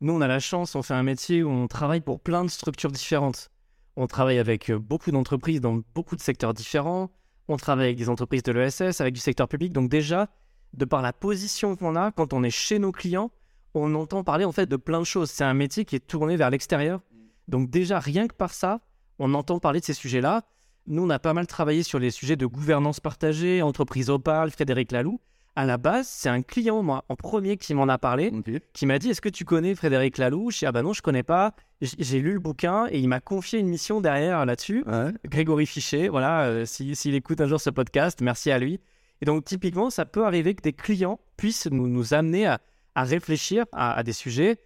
nous, 0.00 0.14
on 0.14 0.22
a 0.22 0.26
la 0.26 0.40
chance, 0.40 0.74
on 0.74 0.82
fait 0.82 0.94
un 0.94 1.02
métier 1.02 1.42
où 1.42 1.50
on 1.50 1.68
travaille 1.68 2.00
pour 2.00 2.20
plein 2.20 2.46
de 2.46 2.50
structures 2.50 2.90
différentes. 2.90 3.50
On 3.96 4.06
travaille 4.06 4.38
avec 4.38 4.72
beaucoup 4.72 5.10
d'entreprises 5.10 5.60
dans 5.60 5.82
beaucoup 5.94 6.16
de 6.16 6.22
secteurs 6.22 6.54
différents 6.54 7.10
on 7.50 7.56
travaille 7.56 7.86
avec 7.86 7.98
des 7.98 8.08
entreprises 8.08 8.42
de 8.42 8.52
l'ESS, 8.52 9.00
avec 9.00 9.14
du 9.14 9.20
secteur 9.20 9.48
public. 9.48 9.72
Donc 9.72 9.90
déjà, 9.90 10.28
de 10.74 10.84
par 10.84 11.02
la 11.02 11.12
position 11.12 11.76
qu'on 11.76 11.96
a, 11.96 12.12
quand 12.12 12.32
on 12.32 12.42
est 12.42 12.50
chez 12.50 12.78
nos 12.78 12.92
clients, 12.92 13.30
on 13.74 13.94
entend 13.94 14.24
parler 14.24 14.44
en 14.44 14.52
fait 14.52 14.66
de 14.66 14.76
plein 14.76 15.00
de 15.00 15.04
choses. 15.04 15.30
C'est 15.30 15.44
un 15.44 15.54
métier 15.54 15.84
qui 15.84 15.96
est 15.96 16.06
tourné 16.06 16.36
vers 16.36 16.50
l'extérieur. 16.50 17.00
Donc 17.48 17.70
déjà, 17.70 17.98
rien 17.98 18.28
que 18.28 18.34
par 18.34 18.52
ça, 18.52 18.80
on 19.18 19.34
entend 19.34 19.58
parler 19.58 19.80
de 19.80 19.84
ces 19.84 19.94
sujets-là. 19.94 20.42
Nous, 20.86 21.04
on 21.04 21.10
a 21.10 21.18
pas 21.18 21.34
mal 21.34 21.46
travaillé 21.46 21.82
sur 21.82 21.98
les 21.98 22.10
sujets 22.10 22.36
de 22.36 22.46
gouvernance 22.46 23.00
partagée, 23.00 23.62
entreprise 23.62 24.10
Opal, 24.10 24.50
Frédéric 24.50 24.92
Laloux 24.92 25.20
à 25.56 25.66
la 25.66 25.78
base, 25.78 26.08
c'est 26.08 26.28
un 26.28 26.42
client, 26.42 26.82
moi, 26.82 27.04
en 27.08 27.16
premier, 27.16 27.56
qui 27.56 27.74
m'en 27.74 27.88
a 27.88 27.98
parlé, 27.98 28.32
qui 28.72 28.86
m'a 28.86 28.98
dit 28.98 29.10
Est-ce 29.10 29.20
que 29.20 29.28
tu 29.28 29.44
connais 29.44 29.74
Frédéric 29.74 30.18
Laloux? 30.18 30.50
Je 30.50 30.60
dis 30.60 30.66
Ah 30.66 30.72
bah 30.72 30.82
non, 30.82 30.92
je 30.92 31.02
connais 31.02 31.22
pas. 31.22 31.54
J'ai 31.80 32.20
lu 32.20 32.34
le 32.34 32.40
bouquin 32.40 32.86
et 32.90 32.98
il 32.98 33.08
m'a 33.08 33.20
confié 33.20 33.58
une 33.58 33.68
mission 33.68 34.00
derrière 34.00 34.44
là-dessus. 34.44 34.84
Grégory 35.26 35.64
Fichet, 35.66 36.08
voilà, 36.08 36.44
euh, 36.44 36.64
s'il 36.66 37.14
écoute 37.14 37.40
un 37.40 37.46
jour 37.46 37.60
ce 37.60 37.70
podcast, 37.70 38.20
merci 38.20 38.50
à 38.50 38.58
lui. 38.58 38.80
Et 39.22 39.24
donc, 39.24 39.44
typiquement, 39.44 39.88
ça 39.88 40.04
peut 40.04 40.24
arriver 40.24 40.54
que 40.54 40.62
des 40.62 40.72
clients 40.72 41.20
puissent 41.36 41.68
nous, 41.70 41.88
nous 41.88 42.14
amener 42.14 42.46
à, 42.46 42.60
réfléchir 42.96 43.64
à, 43.72 44.02
des 44.02 44.12
sujets. 44.12 44.58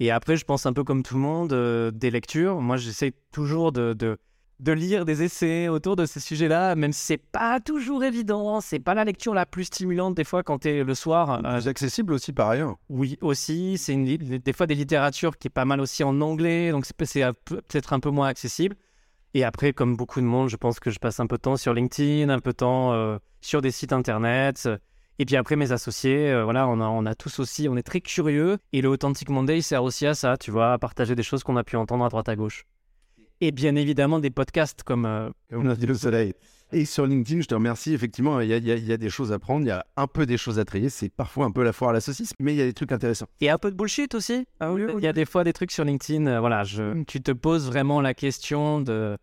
Et 0.00 0.10
après, 0.10 0.36
je 0.36 0.44
pense 0.44 0.64
un 0.64 0.72
peu 0.72 0.82
comme 0.82 1.02
tout 1.02 1.14
le 1.14 1.20
monde, 1.20 1.52
euh, 1.52 1.90
des 1.90 2.10
lectures. 2.10 2.60
Moi, 2.60 2.76
j'essaie 2.76 3.12
toujours 3.32 3.72
de 3.72 3.92
de 3.92 4.18
lire 4.72 5.04
des 5.04 5.22
essais 5.22 5.68
autour 5.68 5.96
de 5.96 6.06
ces 6.06 6.20
sujets-là, 6.20 6.76
même 6.76 6.92
si 6.92 7.00
c'est 7.00 7.16
pas 7.16 7.58
toujours 7.60 8.04
évident, 8.04 8.60
c'est 8.60 8.78
pas 8.78 8.94
la 8.94 9.04
lecture 9.04 9.34
la 9.34 9.46
plus 9.46 9.64
stimulante 9.64 10.14
des 10.14 10.24
fois 10.24 10.42
quand 10.42 10.60
tu 10.60 10.68
es 10.68 10.84
le 10.84 10.94
soir. 10.94 11.44
Euh, 11.44 11.58
plus 11.58 11.68
accessible 11.68 12.12
aussi 12.12 12.32
par 12.32 12.50
ailleurs. 12.50 12.76
Oui, 12.88 13.18
aussi, 13.20 13.76
c'est 13.78 13.96
des 13.96 14.52
fois 14.52 14.66
des 14.66 14.74
littératures 14.74 15.36
qui 15.36 15.48
est 15.48 15.50
pas 15.50 15.64
mal 15.64 15.80
aussi 15.80 16.04
en 16.04 16.20
anglais, 16.20 16.70
donc 16.70 16.86
c'est 16.86 16.96
peut-être 16.96 17.92
un 17.92 18.00
peu 18.00 18.10
moins 18.10 18.28
accessible. 18.28 18.76
Et 19.34 19.44
après, 19.44 19.72
comme 19.72 19.96
beaucoup 19.96 20.20
de 20.20 20.26
monde, 20.26 20.48
je 20.48 20.56
pense 20.56 20.78
que 20.78 20.90
je 20.90 20.98
passe 20.98 21.18
un 21.18 21.26
peu 21.26 21.36
de 21.36 21.42
temps 21.42 21.56
sur 21.56 21.72
LinkedIn, 21.72 22.28
un 22.28 22.38
peu 22.38 22.50
de 22.50 22.56
temps 22.56 22.92
euh, 22.92 23.18
sur 23.40 23.62
des 23.62 23.70
sites 23.70 23.92
internet. 23.92 24.68
Et 25.18 25.24
puis 25.24 25.36
après, 25.36 25.56
mes 25.56 25.72
associés, 25.72 26.30
euh, 26.30 26.44
voilà, 26.44 26.68
on 26.68 26.80
a, 26.80 26.84
on 26.84 27.06
a 27.06 27.14
tous 27.14 27.38
aussi, 27.38 27.68
on 27.68 27.76
est 27.76 27.82
très 27.82 28.00
curieux. 28.00 28.58
Et 28.72 28.82
le 28.82 28.88
Authentic 28.88 29.30
Monday 29.30 29.60
sert 29.62 29.82
aussi 29.82 30.06
à 30.06 30.14
ça, 30.14 30.36
tu 30.36 30.50
vois, 30.50 30.74
à 30.74 30.78
partager 30.78 31.14
des 31.14 31.22
choses 31.22 31.42
qu'on 31.42 31.56
a 31.56 31.64
pu 31.64 31.76
entendre 31.76 32.04
à 32.04 32.08
droite 32.08 32.28
à 32.28 32.36
gauche 32.36 32.64
et 33.42 33.50
bien 33.50 33.74
évidemment 33.74 34.20
des 34.20 34.30
podcasts 34.30 34.84
comme, 34.84 35.04
euh, 35.04 35.28
comme 35.50 35.68
on 35.68 35.74
dit 35.74 35.86
le 35.86 35.94
soleil. 35.94 36.32
Et 36.74 36.86
sur 36.86 37.06
LinkedIn, 37.06 37.42
je 37.42 37.48
te 37.48 37.54
remercie. 37.54 37.92
Effectivement, 37.92 38.40
il 38.40 38.48
y, 38.48 38.70
y, 38.70 38.92
a 38.92 38.96
des 38.96 39.10
choses 39.10 39.32
à 39.32 39.38
prendre, 39.38 39.66
il 39.66 39.68
y 39.68 39.72
a 39.72 39.84
un 39.96 40.06
peu 40.06 40.24
des 40.24 40.38
choses 40.38 40.58
à 40.58 40.64
trier. 40.64 40.88
C'est 40.88 41.10
parfois 41.10 41.44
un 41.44 41.50
peu 41.50 41.64
la 41.64 41.72
foire 41.72 41.90
à 41.90 41.92
la 41.92 42.00
saucisse, 42.00 42.32
mais 42.38 42.54
il 42.54 42.56
y 42.56 42.62
a 42.62 42.64
des 42.64 42.72
trucs 42.72 42.92
intéressants. 42.92 43.26
Et 43.42 43.50
un 43.50 43.58
peu 43.58 43.70
de 43.70 43.76
bullshit 43.76 44.14
aussi. 44.14 44.46
Ah 44.60 44.72
il 44.78 45.02
y 45.02 45.06
a 45.08 45.12
des 45.12 45.26
fois 45.26 45.44
des 45.44 45.52
trucs 45.52 45.72
sur 45.72 45.84
LinkedIn. 45.84 46.26
Euh, 46.26 46.40
voilà, 46.40 46.62
je, 46.62 46.82
mm. 46.82 47.04
tu 47.04 47.20
te 47.20 47.32
poses 47.32 47.66
vraiment 47.66 48.00
la 48.00 48.14
question 48.14 48.80
de, 48.80 49.18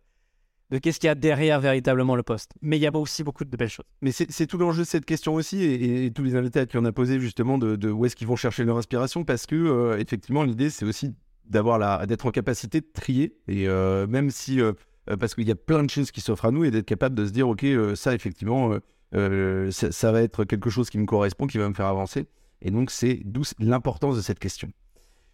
de 0.70 0.78
qu'est-ce 0.78 1.00
qu'il 1.00 1.08
y 1.08 1.10
a 1.10 1.16
derrière 1.16 1.58
véritablement 1.58 2.14
le 2.14 2.22
poste. 2.22 2.52
Mais 2.60 2.76
il 2.76 2.82
y 2.82 2.86
a 2.86 2.94
aussi 2.94 3.24
beaucoup 3.24 3.44
de 3.44 3.56
belles 3.56 3.68
choses. 3.68 3.86
Mais 4.02 4.12
c'est 4.12 4.46
tout 4.46 4.58
l'enjeu 4.58 4.82
de 4.82 4.86
cette 4.86 5.06
question 5.06 5.34
aussi, 5.34 5.64
et, 5.64 6.12
tous 6.12 6.22
les 6.22 6.36
invités 6.36 6.66
qui 6.66 6.76
en 6.76 6.84
a 6.84 6.92
posé 6.92 7.18
justement 7.18 7.58
de, 7.58 7.74
de 7.74 7.90
où 7.90 8.04
est-ce 8.04 8.14
qu'ils 8.14 8.28
vont 8.28 8.36
chercher 8.36 8.64
leur 8.64 8.76
inspiration, 8.76 9.24
parce 9.24 9.46
que 9.46 9.56
euh, 9.56 9.98
effectivement, 9.98 10.44
l'idée, 10.44 10.70
c'est 10.70 10.84
aussi 10.84 11.14
d'avoir 11.50 11.78
la, 11.78 12.06
d'être 12.06 12.26
en 12.26 12.30
capacité 12.30 12.80
de 12.80 12.86
trier. 12.92 13.36
Et 13.48 13.68
euh, 13.68 14.06
même 14.06 14.30
si, 14.30 14.60
euh, 14.60 14.72
euh, 15.10 15.16
parce 15.16 15.34
qu'il 15.34 15.46
y 15.46 15.50
a 15.50 15.56
plein 15.56 15.82
de 15.82 15.90
choses 15.90 16.10
qui 16.10 16.20
s'offrent 16.20 16.46
à 16.46 16.50
nous 16.50 16.64
et 16.64 16.70
d'être 16.70 16.86
capable 16.86 17.14
de 17.16 17.26
se 17.26 17.32
dire, 17.32 17.48
ok, 17.48 17.66
ça 17.94 18.14
effectivement, 18.14 18.72
ça, 19.12 20.12
va 20.12 20.22
être 20.22 20.44
quelque 20.44 20.70
chose 20.70 20.88
qui 20.88 20.98
me 20.98 21.06
correspond, 21.06 21.46
qui 21.46 21.58
va 21.58 21.68
me 21.68 21.74
faire 21.74 21.86
avancer. 21.86 22.26
Et 22.62 22.70
donc 22.70 22.90
c'est 22.90 23.20
d'où 23.24 23.42
l'importance 23.58 24.16
de 24.16 24.22
cette 24.22 24.38
question. 24.38 24.70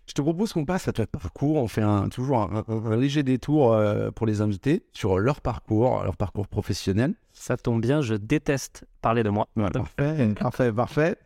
Je 0.06 0.14
te 0.14 0.22
propose 0.22 0.52
qu'on 0.52 0.64
passe 0.64 0.86
à 0.86 0.92
ton 0.92 1.04
parcours. 1.04 1.56
On 1.56 1.66
fait 1.66 1.82
un, 1.82 2.08
toujours 2.08 2.38
un, 2.38 2.96
léger 2.96 3.24
détour 3.24 3.76
pour 4.14 4.24
les 4.24 4.40
invités 4.40 4.86
sur 4.92 5.18
leur 5.18 5.40
parcours, 5.40 6.04
leur 6.04 6.16
parcours 6.16 6.46
professionnel. 6.46 7.14
Ça 7.32 7.56
tombe 7.56 7.80
bien, 7.80 8.02
je 8.02 8.14
déteste 8.14 8.84
parler 9.02 9.24
de 9.24 9.30
moi. 9.30 9.48
parfait, 9.56 10.34
parfait, 10.38 10.72
parfait. 10.72 11.16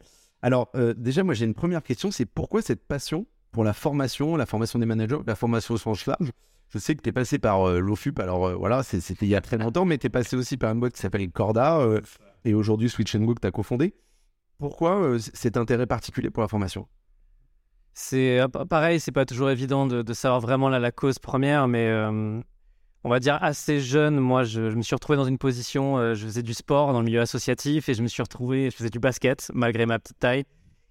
Alors, 0.41 0.73
déjà, 0.97 1.23
moi, 1.23 1.35
j'ai 1.35 1.45
une 1.45 1.55
première 1.55 1.83
question 1.83 2.11
c'est 2.11 2.25
pourquoi 2.25 2.63
cette 2.63 2.83
passion 2.89 3.27
pour 3.53 3.65
la 3.65 3.73
formation, 3.73 4.37
la 4.37 4.47
formation 4.47 4.79
des 4.79 4.87
managers, 4.87 5.19
la 5.27 5.35
formation 5.35 5.75
au 5.75 5.79
sens 5.79 6.07
large. 6.07 6.31
Je 6.69 6.79
sais 6.79 6.95
que 6.95 7.03
tu 7.03 7.09
es 7.09 7.13
passé 7.13 7.39
par 7.39 7.69
euh, 7.69 7.81
l'OFUP, 7.81 8.21
alors 8.21 8.47
euh, 8.47 8.55
voilà, 8.55 8.85
c'était 8.85 9.27
il 9.27 9.29
y 9.29 9.35
a 9.35 9.41
très 9.41 9.59
longtemps, 9.59 9.85
mais 9.85 9.99
tu 9.99 10.07
es 10.07 10.11
passé 10.11 10.37
aussi 10.37 10.57
par 10.57 10.73
une 10.73 10.79
boîte 10.79 10.93
qui 10.93 11.01
s'appelle 11.01 11.29
Corda 11.31 11.79
euh, 11.81 12.01
et 12.45 12.55
aujourd'hui 12.55 12.89
Switch 12.89 13.17
Go 13.17 13.35
que 13.35 13.41
tu 13.41 13.47
as 13.47 13.51
cofondé. 13.51 13.95
Pourquoi 14.59 15.17
cet 15.19 15.57
intérêt 15.57 15.87
particulier 15.87 16.31
pour 16.31 16.43
la 16.43 16.49
formation? 16.49 16.87
C'est 17.93 18.41
pa- 18.53 18.67
pareil, 18.67 19.01
c'est 19.01 19.11
pas 19.11 19.25
toujours 19.25 19.51
évident 19.51 19.87
de, 19.87 20.13
savoir 20.13 20.41
vraiment 20.41 20.69
la, 20.69 20.93
cause 20.93 21.19
première, 21.19 21.67
mais 21.67 21.91
on 23.03 23.09
va 23.09 23.19
dire 23.19 23.43
assez 23.43 23.81
jeune, 23.81 24.21
moi 24.21 24.45
je, 24.45 24.71
je 24.71 24.77
me 24.77 24.83
suis 24.83 24.95
retrouvé 24.95 25.17
dans 25.17 25.25
une 25.25 25.39
position, 25.39 26.15
je 26.15 26.25
faisais 26.25 26.43
du 26.43 26.53
sport 26.53 26.93
dans 26.93 27.01
le 27.01 27.07
milieu 27.07 27.23
associatif 27.23 27.89
et 27.89 27.95
je 27.95 28.03
me 28.03 28.07
suis 28.07 28.23
retrouvé, 28.23 28.71
je 28.71 28.77
faisais 28.77 28.91
du 28.91 29.01
basket 29.01 29.51
malgré 29.55 29.87
ma 29.87 29.99
petite 29.99 30.19
taille, 30.19 30.45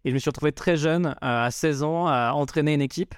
et 0.05 0.09
je 0.09 0.13
me 0.13 0.19
suis 0.19 0.29
retrouvé 0.29 0.51
très 0.51 0.77
jeune, 0.77 1.07
euh, 1.07 1.13
à 1.21 1.51
16 1.51 1.83
ans, 1.83 2.07
à 2.07 2.31
entraîner 2.33 2.73
une 2.73 2.81
équipe. 2.81 3.15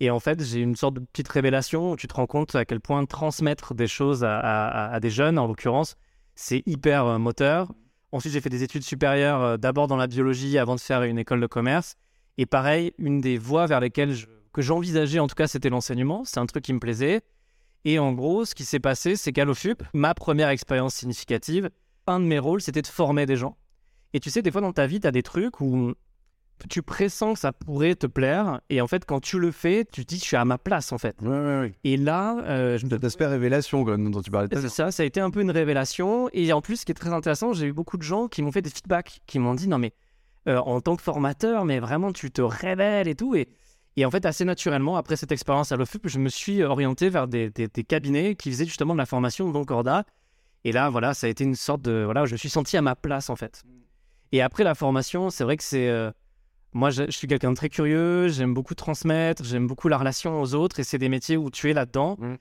Et 0.00 0.10
en 0.10 0.20
fait, 0.20 0.42
j'ai 0.42 0.60
une 0.60 0.76
sorte 0.76 0.94
de 0.94 1.00
petite 1.00 1.28
révélation 1.28 1.92
où 1.92 1.96
tu 1.96 2.08
te 2.08 2.14
rends 2.14 2.26
compte 2.26 2.54
à 2.54 2.64
quel 2.64 2.80
point 2.80 3.04
transmettre 3.04 3.74
des 3.74 3.86
choses 3.86 4.24
à, 4.24 4.98
des 5.00 5.10
jeunes, 5.10 5.38
en 5.38 5.46
l'occurrence, 5.46 5.96
c'est 6.34 6.62
hyper 6.66 7.06
euh, 7.06 7.18
moteur. 7.18 7.72
Ensuite, 8.10 8.32
j'ai 8.32 8.40
fait 8.40 8.50
des 8.50 8.62
études 8.62 8.82
supérieures, 8.82 9.42
euh, 9.42 9.56
d'abord 9.56 9.86
dans 9.86 9.96
la 9.96 10.06
biologie 10.06 10.58
avant 10.58 10.74
de 10.74 10.80
faire 10.80 11.02
une 11.02 11.18
école 11.18 11.40
de 11.40 11.46
commerce. 11.46 11.96
Et 12.38 12.46
pareil, 12.46 12.92
une 12.98 13.20
des 13.20 13.38
voies 13.38 13.66
vers 13.66 13.80
lesquelles 13.80 14.16
que 14.52 14.62
j'envisageais, 14.62 15.20
en 15.20 15.26
tout 15.26 15.34
cas, 15.36 15.46
c'était 15.46 15.70
l'enseignement. 15.70 16.24
C'est 16.24 16.38
un 16.38 16.46
truc 16.46 16.64
qui 16.64 16.72
me 16.72 16.80
plaisait. 16.80 17.22
Et 17.84 17.98
en 17.98 18.12
gros, 18.12 18.44
ce 18.44 18.54
qui 18.54 18.64
s'est 18.64 18.80
passé, 18.80 19.14
c'est 19.14 19.32
qu'à 19.32 19.44
l'OFUP, 19.44 19.82
ma 19.92 20.14
première 20.14 20.48
expérience 20.48 20.94
significative, 20.94 21.70
un 22.06 22.18
de 22.18 22.24
mes 22.24 22.38
rôles, 22.38 22.60
c'était 22.60 22.82
de 22.82 22.86
former 22.86 23.26
des 23.26 23.36
gens. 23.36 23.56
Et 24.12 24.20
tu 24.20 24.30
sais, 24.30 24.42
des 24.42 24.50
fois 24.50 24.60
dans 24.60 24.72
ta 24.72 24.86
vie, 24.86 25.00
tu 25.00 25.06
as 25.06 25.12
des 25.12 25.22
trucs 25.22 25.60
où 25.60 25.94
tu 26.68 26.82
pressens 26.82 27.34
que 27.34 27.38
ça 27.40 27.52
pourrait 27.52 27.94
te 27.94 28.06
plaire. 28.06 28.60
Et 28.70 28.80
en 28.80 28.86
fait, 28.86 29.04
quand 29.04 29.20
tu 29.20 29.38
le 29.38 29.50
fais, 29.50 29.84
tu 29.84 30.04
te 30.04 30.08
dis, 30.14 30.18
je 30.18 30.24
suis 30.24 30.36
à 30.36 30.44
ma 30.44 30.56
place, 30.58 30.92
en 30.92 30.98
fait. 30.98 31.16
Ouais, 31.22 31.28
ouais, 31.28 31.60
ouais. 31.60 31.72
Et 31.84 31.96
là, 31.96 32.38
euh, 32.44 32.78
je 32.78 32.84
me 32.86 32.90
Cet 32.90 33.04
aspect 33.04 33.26
révélation 33.26 33.84
quand 33.84 33.92
même, 33.92 34.10
dont 34.10 34.22
tu 34.22 34.30
parlais 34.30 34.48
c'est 34.52 34.68
ça, 34.68 34.90
ça 34.90 35.02
a 35.02 35.06
été 35.06 35.20
un 35.20 35.30
peu 35.30 35.40
une 35.40 35.50
révélation. 35.50 36.28
Et 36.32 36.52
en 36.52 36.60
plus, 36.60 36.76
ce 36.80 36.84
qui 36.86 36.92
est 36.92 36.94
très 36.94 37.12
intéressant, 37.12 37.52
j'ai 37.52 37.66
eu 37.66 37.72
beaucoup 37.72 37.96
de 37.98 38.02
gens 38.02 38.28
qui 38.28 38.42
m'ont 38.42 38.52
fait 38.52 38.62
des 38.62 38.70
feedbacks, 38.70 39.20
qui 39.26 39.38
m'ont 39.38 39.54
dit 39.54 39.68
non 39.68 39.78
mais 39.78 39.92
euh, 40.48 40.58
en 40.58 40.80
tant 40.80 40.96
que 40.96 41.02
formateur, 41.02 41.64
mais 41.64 41.80
vraiment 41.80 42.12
tu 42.12 42.30
te 42.30 42.42
révèles 42.42 43.08
et 43.08 43.14
tout. 43.14 43.34
Et, 43.34 43.48
et 43.96 44.04
en 44.04 44.10
fait, 44.10 44.24
assez 44.26 44.44
naturellement, 44.44 44.96
après 44.96 45.16
cette 45.16 45.32
expérience 45.32 45.72
à 45.72 45.76
l'OFUP, 45.76 46.08
je 46.08 46.18
me 46.18 46.28
suis 46.28 46.62
orienté 46.62 47.08
vers 47.10 47.28
des, 47.28 47.50
des- 47.50 47.68
des 47.68 47.84
cabinets 47.84 48.34
qui 48.36 48.50
faisaient 48.50 48.64
justement 48.66 48.92
de 48.94 48.98
la 48.98 49.06
formation 49.06 49.50
dans 49.50 49.64
Corda. 49.64 50.04
Et 50.64 50.72
là, 50.72 50.88
voilà, 50.90 51.14
ça 51.14 51.26
a 51.26 51.30
été 51.30 51.44
une 51.44 51.54
sorte 51.56 51.82
de 51.82 52.02
voilà, 52.04 52.24
je 52.24 52.32
me 52.32 52.36
suis 52.38 52.48
senti 52.48 52.76
à 52.76 52.82
ma 52.82 52.94
place 52.96 53.28
en 53.30 53.36
fait. 53.36 53.62
Et 54.32 54.40
après 54.42 54.64
la 54.64 54.74
formation, 54.74 55.30
c'est 55.30 55.44
vrai 55.44 55.56
que 55.56 55.62
c'est 55.62 55.88
euh, 55.88 56.10
moi, 56.74 56.90
je, 56.90 57.04
je 57.04 57.16
suis 57.16 57.28
quelqu'un 57.28 57.52
de 57.52 57.56
très 57.56 57.68
curieux, 57.68 58.28
j'aime 58.28 58.52
beaucoup 58.52 58.74
transmettre, 58.74 59.44
j'aime 59.44 59.66
beaucoup 59.66 59.88
la 59.88 59.96
relation 59.96 60.42
aux 60.42 60.54
autres, 60.54 60.80
et 60.80 60.84
c'est 60.84 60.98
des 60.98 61.08
métiers 61.08 61.36
où 61.36 61.50
tu 61.50 61.70
es 61.70 61.72
là-dedans. 61.72 62.16
Mm. 62.18 62.34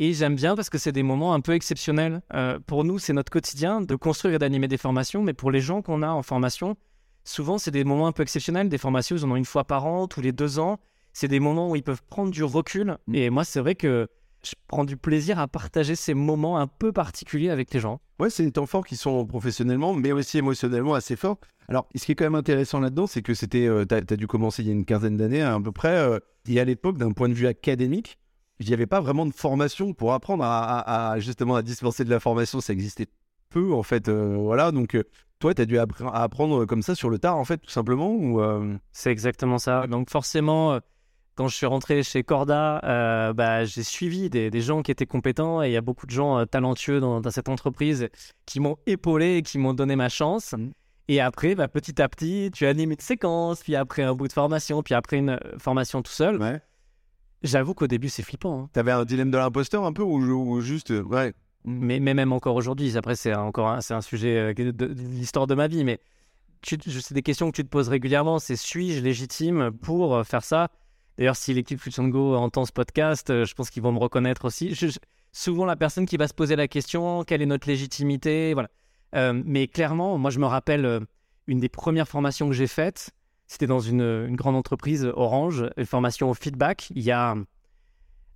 Et 0.00 0.12
j'aime 0.12 0.34
bien 0.34 0.56
parce 0.56 0.70
que 0.70 0.78
c'est 0.78 0.90
des 0.90 1.02
moments 1.02 1.34
un 1.34 1.40
peu 1.40 1.52
exceptionnels. 1.52 2.22
Euh, 2.32 2.58
pour 2.66 2.82
nous, 2.82 2.98
c'est 2.98 3.12
notre 3.12 3.30
quotidien 3.30 3.80
de 3.80 3.94
construire 3.94 4.34
et 4.34 4.38
d'animer 4.38 4.66
des 4.66 4.78
formations, 4.78 5.22
mais 5.22 5.34
pour 5.34 5.50
les 5.50 5.60
gens 5.60 5.82
qu'on 5.82 6.02
a 6.02 6.08
en 6.08 6.22
formation, 6.22 6.76
souvent, 7.22 7.58
c'est 7.58 7.70
des 7.70 7.84
moments 7.84 8.06
un 8.06 8.12
peu 8.12 8.22
exceptionnels. 8.22 8.68
Des 8.68 8.78
formations, 8.78 9.16
ils 9.16 9.24
en 9.24 9.30
ont 9.30 9.36
une 9.36 9.44
fois 9.44 9.64
par 9.64 9.86
an, 9.86 10.08
tous 10.08 10.20
les 10.20 10.32
deux 10.32 10.58
ans. 10.58 10.80
C'est 11.12 11.28
des 11.28 11.38
moments 11.38 11.70
où 11.70 11.76
ils 11.76 11.84
peuvent 11.84 12.02
prendre 12.08 12.32
du 12.32 12.42
recul. 12.42 12.96
Mm. 13.06 13.14
Et 13.14 13.30
moi, 13.30 13.44
c'est 13.44 13.60
vrai 13.60 13.74
que 13.74 14.08
je 14.44 14.52
prends 14.68 14.84
du 14.84 14.96
plaisir 14.96 15.38
à 15.38 15.48
partager 15.48 15.94
ces 15.96 16.14
moments 16.14 16.58
un 16.58 16.66
peu 16.66 16.92
particuliers 16.92 17.50
avec 17.50 17.72
les 17.72 17.80
gens. 17.80 18.00
Ouais, 18.18 18.30
c'est 18.30 18.44
des 18.44 18.52
temps 18.52 18.66
forts 18.66 18.86
qui 18.86 18.96
sont 18.96 19.26
professionnellement, 19.26 19.92
mais 19.94 20.12
aussi 20.12 20.38
émotionnellement 20.38 20.94
assez 20.94 21.16
forts. 21.16 21.38
Alors, 21.68 21.88
ce 21.94 22.04
qui 22.04 22.12
est 22.12 22.14
quand 22.14 22.24
même 22.24 22.34
intéressant 22.34 22.80
là-dedans, 22.80 23.06
c'est 23.06 23.22
que 23.22 23.34
c'était, 23.34 23.66
euh, 23.66 23.84
t'as, 23.84 24.02
t'as 24.02 24.16
dû 24.16 24.26
commencer 24.26 24.62
il 24.62 24.66
y 24.68 24.70
a 24.70 24.74
une 24.74 24.84
quinzaine 24.84 25.16
d'années 25.16 25.42
à 25.42 25.58
peu 25.60 25.72
près, 25.72 25.96
euh, 25.96 26.18
et 26.48 26.60
à 26.60 26.64
l'époque, 26.64 26.98
d'un 26.98 27.12
point 27.12 27.28
de 27.28 27.34
vue 27.34 27.46
académique, 27.46 28.18
il 28.60 28.66
n'y 28.68 28.74
avait 28.74 28.86
pas 28.86 29.00
vraiment 29.00 29.26
de 29.26 29.32
formation 29.32 29.94
pour 29.94 30.12
apprendre 30.12 30.44
à, 30.44 30.62
à- 30.78 31.12
à, 31.12 31.18
justement 31.18 31.56
à 31.56 31.62
dispenser 31.62 32.04
de 32.04 32.10
la 32.10 32.20
formation. 32.20 32.60
Ça 32.60 32.72
existait 32.72 33.06
peu 33.50 33.72
en 33.72 33.82
fait, 33.82 34.08
euh, 34.08 34.36
voilà. 34.38 34.70
Donc, 34.72 34.94
euh, 34.94 35.04
toi, 35.40 35.54
tu 35.54 35.62
as 35.62 35.66
dû 35.66 35.76
appre- 35.78 36.08
apprendre 36.12 36.64
comme 36.64 36.82
ça 36.82 36.94
sur 36.94 37.10
le 37.10 37.18
tard 37.18 37.36
en 37.36 37.44
fait, 37.44 37.58
tout 37.58 37.70
simplement. 37.70 38.12
Ou 38.12 38.40
euh, 38.40 38.76
C'est 38.92 39.10
exactement 39.10 39.58
ça. 39.58 39.86
Donc 39.86 40.10
forcément, 40.10 40.74
euh, 40.74 40.78
quand 41.34 41.48
je 41.48 41.56
suis 41.56 41.66
rentré 41.66 42.02
chez 42.02 42.22
Corda, 42.22 42.80
euh, 42.84 43.32
bah, 43.32 43.64
j'ai 43.64 43.82
suivi 43.82 44.30
des, 44.30 44.50
des 44.50 44.60
gens 44.60 44.82
qui 44.82 44.90
étaient 44.90 45.06
compétents 45.06 45.62
et 45.62 45.68
il 45.68 45.72
y 45.72 45.76
a 45.76 45.80
beaucoup 45.80 46.06
de 46.06 46.12
gens 46.12 46.38
euh, 46.38 46.44
talentueux 46.44 47.00
dans, 47.00 47.20
dans 47.20 47.30
cette 47.30 47.48
entreprise 47.48 48.08
qui 48.46 48.60
m'ont 48.60 48.76
épaulé 48.86 49.36
et 49.38 49.42
qui 49.42 49.58
m'ont 49.58 49.74
donné 49.74 49.96
ma 49.96 50.08
chance. 50.08 50.52
Mhm. 50.52 50.72
Et 51.08 51.20
après, 51.20 51.54
bah, 51.54 51.68
petit 51.68 52.00
à 52.00 52.08
petit, 52.08 52.50
tu 52.54 52.66
animes 52.66 52.92
une 52.92 52.98
séquence, 53.00 53.62
puis 53.62 53.76
après 53.76 54.02
un 54.02 54.14
bout 54.14 54.26
de 54.28 54.32
formation, 54.32 54.82
puis 54.82 54.94
après 54.94 55.18
une 55.18 55.30
euh, 55.30 55.38
formation 55.58 56.02
tout 56.02 56.12
seul. 56.12 56.40
ouais. 56.40 56.60
J'avoue 57.42 57.74
qu'au 57.74 57.86
début, 57.86 58.08
c'est 58.08 58.22
flippant. 58.22 58.62
hein. 58.62 58.70
T'avais 58.72 58.92
un 58.92 59.04
dilemme 59.04 59.30
de 59.30 59.36
l'imposteur 59.36 59.84
un 59.84 59.92
peu 59.92 60.02
ou, 60.02 60.16
ou 60.18 60.60
juste, 60.62 60.90
ouais. 60.90 61.34
Mais, 61.66 62.00
mais 62.00 62.14
même 62.14 62.32
encore 62.32 62.56
aujourd'hui, 62.56 62.96
après, 62.96 63.16
c'est 63.16 63.34
encore 63.34 63.68
un, 63.68 63.80
un 63.90 64.00
sujet 64.00 64.54
de, 64.54 64.70
de- 64.70 64.86
de 64.86 64.94
l'histoire 64.94 65.46
de 65.46 65.54
ma 65.54 65.66
vie, 65.66 65.84
mais 65.84 65.98
c'est 66.62 67.12
des 67.12 67.22
questions 67.22 67.50
que 67.50 67.56
tu 67.56 67.64
te 67.64 67.68
poses 67.68 67.88
régulièrement. 67.90 68.38
C'est 68.38 68.56
suis-je 68.56 69.02
légitime 69.02 69.72
pour 69.82 70.24
faire 70.26 70.42
ça? 70.42 70.68
D'ailleurs, 71.18 71.36
si 71.36 71.54
l'équipe 71.54 71.80
Fusion 71.80 72.08
Go 72.08 72.34
entend 72.34 72.64
ce 72.64 72.72
podcast, 72.72 73.30
euh, 73.30 73.44
je 73.44 73.54
pense 73.54 73.70
qu'ils 73.70 73.82
vont 73.82 73.92
me 73.92 73.98
reconnaître 73.98 74.44
aussi. 74.44 74.76
Souvent, 75.32 75.64
la 75.64 75.76
personne 75.76 76.06
qui 76.06 76.16
va 76.16 76.26
se 76.28 76.34
poser 76.34 76.56
la 76.56 76.68
question, 76.68 77.24
quelle 77.24 77.42
est 77.42 77.46
notre 77.46 77.68
légitimité 77.68 78.52
Voilà. 78.54 78.68
Euh, 79.14 79.40
mais 79.44 79.68
clairement, 79.68 80.18
moi, 80.18 80.30
je 80.30 80.40
me 80.40 80.46
rappelle 80.46 80.84
euh, 80.84 81.00
une 81.46 81.60
des 81.60 81.68
premières 81.68 82.08
formations 82.08 82.48
que 82.48 82.54
j'ai 82.54 82.66
faites. 82.66 83.10
C'était 83.46 83.66
dans 83.66 83.78
une, 83.78 84.34
grande 84.34 84.56
entreprise 84.56 85.04
Orange, 85.14 85.66
une 85.76 85.86
formation 85.86 86.30
au 86.30 86.34
feedback. 86.34 86.90
Il 86.94 87.02
y 87.02 87.12
a 87.12 87.36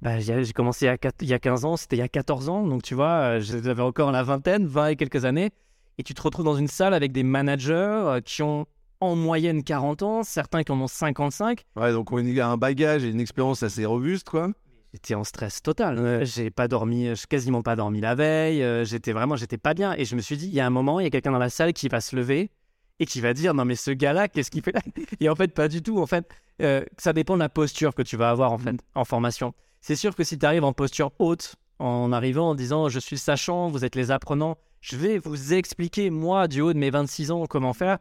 bah, 0.00 0.20
j'ai 0.20 0.52
commencé 0.52 0.84
il 0.84 0.88
y, 0.88 0.92
a 0.92 0.96
quat- 0.96 1.22
il 1.22 1.26
y 1.28 1.34
a 1.34 1.40
15 1.40 1.64
ans, 1.64 1.76
c'était 1.76 1.96
il 1.96 1.98
y 1.98 2.02
a 2.02 2.08
14 2.08 2.48
ans, 2.48 2.64
donc 2.64 2.82
tu 2.84 2.94
vois, 2.94 3.40
j'avais 3.40 3.82
encore 3.82 4.12
la 4.12 4.22
vingtaine, 4.22 4.64
20 4.64 4.88
et 4.88 4.96
quelques 4.96 5.24
années, 5.24 5.50
et 5.96 6.04
tu 6.04 6.14
te 6.14 6.22
retrouves 6.22 6.44
dans 6.44 6.54
une 6.54 6.68
salle 6.68 6.94
avec 6.94 7.10
des 7.10 7.24
managers 7.24 8.20
qui 8.24 8.44
ont 8.44 8.66
en 9.00 9.14
moyenne 9.16 9.62
40 9.62 10.02
ans, 10.02 10.22
certains 10.22 10.62
qui 10.64 10.72
en 10.72 10.80
ont 10.80 10.86
55. 10.88 11.64
Ouais, 11.76 11.92
donc 11.92 12.10
on 12.12 12.18
a 12.18 12.44
un 12.46 12.56
bagage 12.56 13.04
et 13.04 13.08
une 13.10 13.20
expérience 13.20 13.62
assez 13.62 13.84
robuste, 13.86 14.28
quoi. 14.28 14.50
J'étais 14.92 15.14
en 15.14 15.22
stress 15.24 15.62
total. 15.62 15.98
Euh, 15.98 16.24
J'ai 16.24 16.50
pas 16.50 16.66
dormi, 16.66 17.08
j'ai 17.14 17.26
quasiment 17.28 17.62
pas 17.62 17.76
dormi 17.76 18.00
la 18.00 18.14
veille. 18.14 18.62
euh, 18.62 18.84
J'étais 18.84 19.12
vraiment, 19.12 19.36
j'étais 19.36 19.58
pas 19.58 19.74
bien. 19.74 19.94
Et 19.98 20.04
je 20.04 20.16
me 20.16 20.20
suis 20.20 20.36
dit, 20.36 20.46
il 20.46 20.54
y 20.54 20.60
a 20.60 20.66
un 20.66 20.70
moment, 20.70 20.98
il 20.98 21.04
y 21.04 21.06
a 21.06 21.10
quelqu'un 21.10 21.32
dans 21.32 21.38
la 21.38 21.50
salle 21.50 21.72
qui 21.74 21.88
va 21.88 22.00
se 22.00 22.16
lever 22.16 22.50
et 22.98 23.06
qui 23.06 23.20
va 23.20 23.34
dire, 23.34 23.54
non 23.54 23.64
mais 23.64 23.76
ce 23.76 23.90
gars-là, 23.90 24.28
qu'est-ce 24.28 24.50
qu'il 24.50 24.62
fait 24.62 24.72
là? 24.72 24.80
Et 25.20 25.28
en 25.28 25.36
fait, 25.36 25.48
pas 25.54 25.68
du 25.68 25.82
tout. 25.82 26.00
En 26.00 26.06
fait, 26.06 26.26
euh, 26.62 26.82
ça 26.96 27.12
dépend 27.12 27.34
de 27.34 27.40
la 27.40 27.48
posture 27.50 27.94
que 27.94 28.02
tu 28.02 28.16
vas 28.16 28.30
avoir 28.30 28.50
en 28.52 28.58
fait 28.58 28.76
en 28.94 29.04
formation. 29.04 29.52
C'est 29.80 29.94
sûr 29.94 30.16
que 30.16 30.24
si 30.24 30.38
tu 30.38 30.44
arrives 30.46 30.64
en 30.64 30.72
posture 30.72 31.12
haute, 31.20 31.54
en 31.78 32.10
arrivant 32.10 32.48
en 32.50 32.54
disant, 32.56 32.88
je 32.88 32.98
suis 32.98 33.18
sachant, 33.18 33.68
vous 33.68 33.84
êtes 33.84 33.94
les 33.94 34.10
apprenants, 34.10 34.56
je 34.80 34.96
vais 34.96 35.18
vous 35.18 35.52
expliquer 35.54 36.10
moi 36.10 36.48
du 36.48 36.60
haut 36.60 36.72
de 36.72 36.78
mes 36.78 36.90
26 36.90 37.30
ans 37.30 37.46
comment 37.46 37.72
faire. 37.74 37.98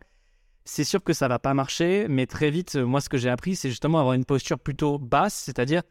C'est 0.70 0.84
sûr 0.84 1.02
que 1.02 1.14
ça 1.14 1.30
va 1.30 1.40
pas 1.40 1.54
marcher, 1.54 2.08
mais 2.10 2.26
très 2.26 2.52
vite, 2.52 2.76
euh, 2.76 2.86
moi, 2.86 3.00
ce 3.00 3.08
que 3.08 3.18
j'ai 3.18 3.30
appris, 3.30 3.56
c'est 3.56 3.70
justement 3.70 4.00
avoir 4.00 4.16
une 4.16 4.26
posture 4.26 4.60
plutôt 4.60 5.00
basse, 5.00 5.34
c'est-à-dire 5.34 5.82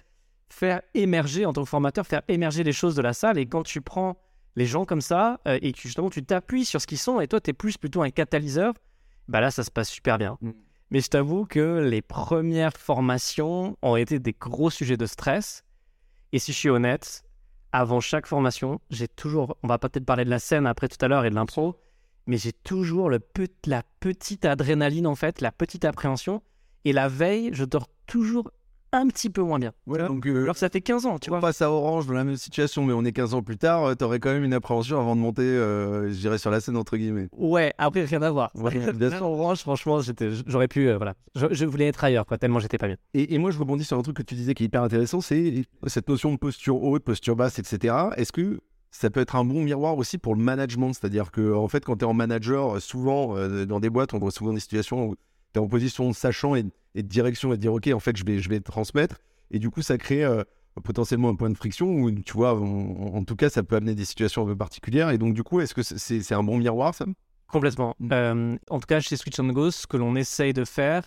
faire 0.51 0.83
émerger, 0.93 1.47
en 1.47 1.55
tant 1.55 1.63
que 1.63 1.69
formateur, 1.69 2.07
faire 2.07 2.21
émerger 2.29 2.63
les 2.63 2.73
choses 2.73 2.95
de 2.95 3.01
la 3.01 3.15
salle. 3.15 3.39
Et 3.39 3.47
quand 3.47 3.63
tu 3.63 3.81
prends 3.81 4.19
les 4.55 4.67
gens 4.67 4.85
comme 4.85 5.01
ça, 5.01 5.41
euh, 5.49 5.59
et 5.63 5.73
que 5.73 5.81
justement 5.81 6.11
tu 6.11 6.23
t'appuies 6.23 6.67
sur 6.67 6.83
ce 6.83 6.87
qu'ils 6.87 6.99
sont, 6.99 7.21
et 7.21 7.27
toi, 7.27 7.41
tu 7.41 7.51
es 7.51 7.53
plus 7.55 7.79
plutôt 7.79 8.03
un 8.03 8.11
catalyseur, 8.11 8.75
bah 9.29 9.41
là, 9.41 9.51
ça 9.51 9.65
se 9.65 9.71
passe 9.71 9.89
super 9.89 10.19
bien. 10.19 10.37
Mm. 10.43 10.51
Mais 10.91 11.01
je 11.01 11.09
t'avoue 11.09 11.47
que 11.47 11.81
les 11.81 12.03
premières 12.03 12.77
formations 12.77 13.79
ont 13.81 13.97
été 13.97 14.19
des 14.19 14.35
gros 14.39 14.69
sujets 14.69 14.99
de 14.99 15.07
stress. 15.07 15.65
Et 16.33 16.39
si 16.39 16.53
je 16.53 16.59
suis 16.59 16.69
honnête, 16.69 17.25
avant 17.73 18.01
chaque 18.01 18.27
formation, 18.27 18.79
j'ai 18.91 19.09
toujours, 19.09 19.57
on 19.63 19.69
va 19.69 19.79
peut-être 19.79 20.05
parler 20.05 20.27
de 20.27 20.31
la 20.31 20.39
scène 20.39 20.67
après 20.67 20.89
tout 20.89 21.03
à 21.03 21.09
l'heure 21.09 21.25
et 21.25 21.31
de 21.31 21.35
l'impro, 21.35 21.81
mais 22.27 22.37
j'ai 22.37 22.53
toujours 22.53 23.11
le 23.11 23.21
la 23.67 23.83
petite 24.01 24.45
adrénaline 24.45 25.07
en 25.07 25.15
fait, 25.15 25.41
la 25.41 25.53
petite 25.53 25.85
appréhension. 25.85 26.43
Et 26.85 26.93
la 26.93 27.09
veille, 27.09 27.51
je 27.53 27.65
dors 27.65 27.89
toujours 28.07 28.51
un 28.93 29.09
petit 29.09 29.29
peu 29.29 29.43
moins 29.43 29.59
bien. 29.59 29.73
Voilà, 29.87 30.07
donc 30.07 30.27
euh, 30.27 30.45
Alors 30.45 30.55
que 30.55 30.61
ça 30.61 30.69
fait 30.69 30.81
15 30.81 31.07
ans, 31.07 31.19
tu 31.19 31.31
vois. 31.31 31.41
face 31.41 31.61
à 31.61 31.71
Orange 31.71 32.07
dans 32.07 32.13
la 32.15 32.25
même 32.25 32.37
situation, 32.37 32.85
mais 32.85 32.93
on 32.93 33.05
est 33.05 33.13
15 33.13 33.35
ans 33.35 33.43
plus 33.43 33.59
tard, 33.59 33.85
euh, 33.85 33.95
t'aurais 33.95 34.21
quand 34.21 34.33
même 34.33 34.45
une 34.45 34.55
appréhension 34.55 34.99
avant 34.99 35.17
de 35.17 35.21
monter, 35.21 35.43
euh, 35.43 36.09
je 36.09 36.15
dirais, 36.19 36.39
sur 36.39 36.51
la 36.51 36.61
scène, 36.61 36.77
entre 36.77 36.97
guillemets. 36.97 37.29
Ouais, 37.33 37.73
après 37.79 38.05
rien 38.05 38.23
à 38.23 38.31
voir. 38.31 38.53
Ouais, 38.55 38.93
bien 38.95 39.11
sûr. 39.11 39.23
Orange, 39.27 39.59
franchement, 39.59 39.99
j'aurais 40.47 40.69
pu, 40.69 40.89
euh, 40.89 40.97
voilà, 40.97 41.15
je, 41.35 41.47
je 41.51 41.65
voulais 41.67 41.89
être 41.89 42.03
ailleurs, 42.05 42.25
quoi, 42.27 42.39
tellement 42.39 42.61
j'étais 42.61 42.79
pas 42.79 42.87
bien. 42.87 42.97
Et, 43.15 43.35
et 43.35 43.39
moi, 43.39 43.51
je 43.51 43.59
rebondis 43.59 43.85
sur 43.85 43.99
un 43.99 44.03
truc 44.03 44.17
que 44.17 44.23
tu 44.23 44.35
disais 44.37 44.55
qui 44.55 44.63
est 44.63 44.67
hyper 44.67 44.83
intéressant, 44.83 45.21
c'est 45.21 45.65
cette 45.89 46.09
notion 46.09 46.33
de 46.33 46.37
posture 46.39 46.81
haute, 46.83 47.03
posture 47.03 47.35
basse, 47.37 47.59
etc. 47.59 47.95
Est-ce 48.17 48.33
que 48.33 48.61
ça 48.91 49.11
peut 49.11 49.21
être 49.21 49.37
un 49.37 49.45
bon 49.45 49.63
miroir 49.63 49.97
aussi 49.99 50.19
pour 50.19 50.35
le 50.35 50.43
management 50.43 50.93
C'est-à-dire 50.95 51.31
que, 51.31 51.53
en 51.55 51.69
fait, 51.69 51.85
quand 51.85 51.97
tu 51.97 52.05
es 52.05 52.09
en 52.09 52.15
manager, 52.15 52.77
euh, 52.77 52.81
souvent, 52.81 53.37
euh, 53.37 53.67
dans 53.67 53.81
des 53.81 53.91
boîtes, 53.91 54.15
on 54.15 54.19
voit 54.19 54.31
souvent 54.31 54.53
des 54.53 54.61
situations 54.61 55.09
où 55.09 55.15
tu 55.17 55.21
es 55.57 55.59
en 55.59 55.69
position 55.69 56.09
de 56.09 56.15
sachant 56.15 56.55
et, 56.55 56.65
et 56.95 57.03
de 57.03 57.09
direction 57.09 57.53
et 57.53 57.57
de 57.57 57.61
dire, 57.63 57.75
OK, 57.75 57.89
en 57.93 58.01
fait, 58.01 58.17
je 58.17 58.25
vais, 58.25 58.39
je 58.39 58.49
vais 58.49 58.61
transmettre. 58.61 59.17
Et 59.51 59.59
du 59.59 59.71
coup, 59.71 59.83
ça 59.83 59.99
crée 59.99 60.25
euh, 60.25 60.43
potentiellement 60.83 61.29
un 61.29 61.35
point 61.35 61.51
de 61.51 61.57
friction 61.57 61.87
où, 61.91 62.11
tu 62.11 62.33
vois, 62.33 62.55
en, 62.59 63.15
en 63.15 63.25
tout 63.25 63.37
cas, 63.37 63.49
ça 63.51 63.63
peut 63.63 63.77
amener 63.77 63.95
des 63.95 64.05
situations 64.05 64.43
un 64.43 64.47
peu 64.47 64.57
particulières. 64.57 65.11
Et 65.11 65.19
donc, 65.19 65.35
du 65.35 65.43
coup, 65.43 65.61
est-ce 65.61 65.75
que 65.75 65.83
c'est- 65.83 66.33
un 66.33 66.43
bon 66.43 66.57
miroir, 66.59 66.95
ça? 66.95 67.05
Complètement. 67.49 67.95
Mm. 68.01 68.09
Euh, 68.13 68.57
en 68.71 68.81
tout 68.81 68.87
cas, 68.87 69.01
chez 69.01 69.17
Switch 69.17 69.39
and 69.39 69.49
Go, 69.49 69.71
ce 69.71 69.87
que 69.87 69.97
l'on 69.97 70.17
essaye 70.17 70.53
de 70.53 70.65
faire, 70.65 71.05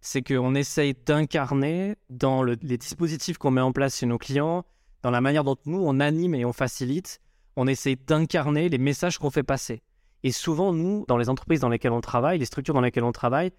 c'est 0.00 0.22
qu'on 0.22 0.54
essaye 0.54 0.94
d'incarner 1.06 1.94
dans 2.10 2.42
le- 2.42 2.56
les 2.62 2.78
dispositifs 2.78 3.38
qu'on 3.38 3.50
met 3.50 3.60
en 3.60 3.72
place 3.72 3.96
chez 3.98 4.06
nos 4.06 4.18
clients, 4.18 4.64
dans 5.02 5.10
la 5.10 5.20
manière 5.20 5.44
dont 5.44 5.56
nous, 5.64 5.80
on 5.80 6.00
anime 6.00 6.34
et 6.34 6.44
on 6.44 6.52
facilite, 6.52 7.20
on 7.56 7.66
essaye 7.66 7.96
d'incarner 7.96 8.68
les 8.68 8.78
messages 8.78 9.18
qu'on 9.18 9.30
fait 9.30 9.42
passer. 9.42 9.82
Et 10.22 10.32
souvent, 10.32 10.72
nous, 10.72 11.04
dans 11.08 11.16
les 11.16 11.28
entreprises 11.28 11.60
dans 11.60 11.68
lesquelles 11.68 11.92
on 11.92 12.00
travaille, 12.00 12.38
les 12.38 12.44
structures 12.44 12.74
dans 12.74 12.80
lesquelles 12.80 13.04
on 13.04 13.12
travaille, 13.12 13.52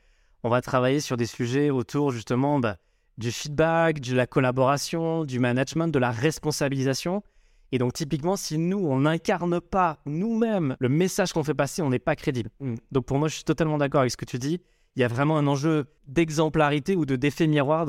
on 0.44 0.50
va 0.50 0.62
travailler 0.62 1.00
sur 1.00 1.18
des 1.18 1.26
sujets 1.26 1.70
autour 1.70 2.12
justement 2.12 2.60
bah, 2.60 2.78
du 3.18 3.32
feedback, 3.32 4.00
de 4.00 4.16
la 4.16 4.28
collaboration, 4.28 5.26
du 5.26 5.40
management, 5.40 5.88
de 5.88 6.00
la 6.00 6.12
responsabilisation. 6.12 7.24
Et 7.72 7.78
donc, 7.78 7.94
typiquement, 7.94 8.36
si 8.36 8.58
nous, 8.58 8.80
on 8.80 9.02
n'incarne 9.02 9.62
pas 9.62 10.00
nous-mêmes 10.06 10.76
le 10.80 10.90
message 10.90 11.34
qu'on 11.34 11.44
fait 11.44 11.54
passer, 11.54 11.82
on 11.82 11.90
n'est 11.90 12.00
pas 12.00 12.16
crédible. 12.16 12.50
Mm. 12.60 12.76
Donc, 12.92 13.06
pour 13.06 13.20
moi, 13.20 13.28
je 13.28 13.36
suis 13.36 13.44
totalement 13.44 13.78
d'accord 13.78 14.02
avec 14.02 14.12
ce 14.12 14.18
que 14.18 14.26
tu 14.26 14.40
dis. 14.40 14.60
Il 14.96 15.02
y 15.02 15.04
a 15.04 15.08
vraiment 15.08 15.38
un 15.38 15.48
enjeu 15.48 15.86
d'exemplarité 16.08 16.96
ou 16.96 17.06
de 17.06 17.16
d'effet 17.16 17.48
miroir 17.48 17.86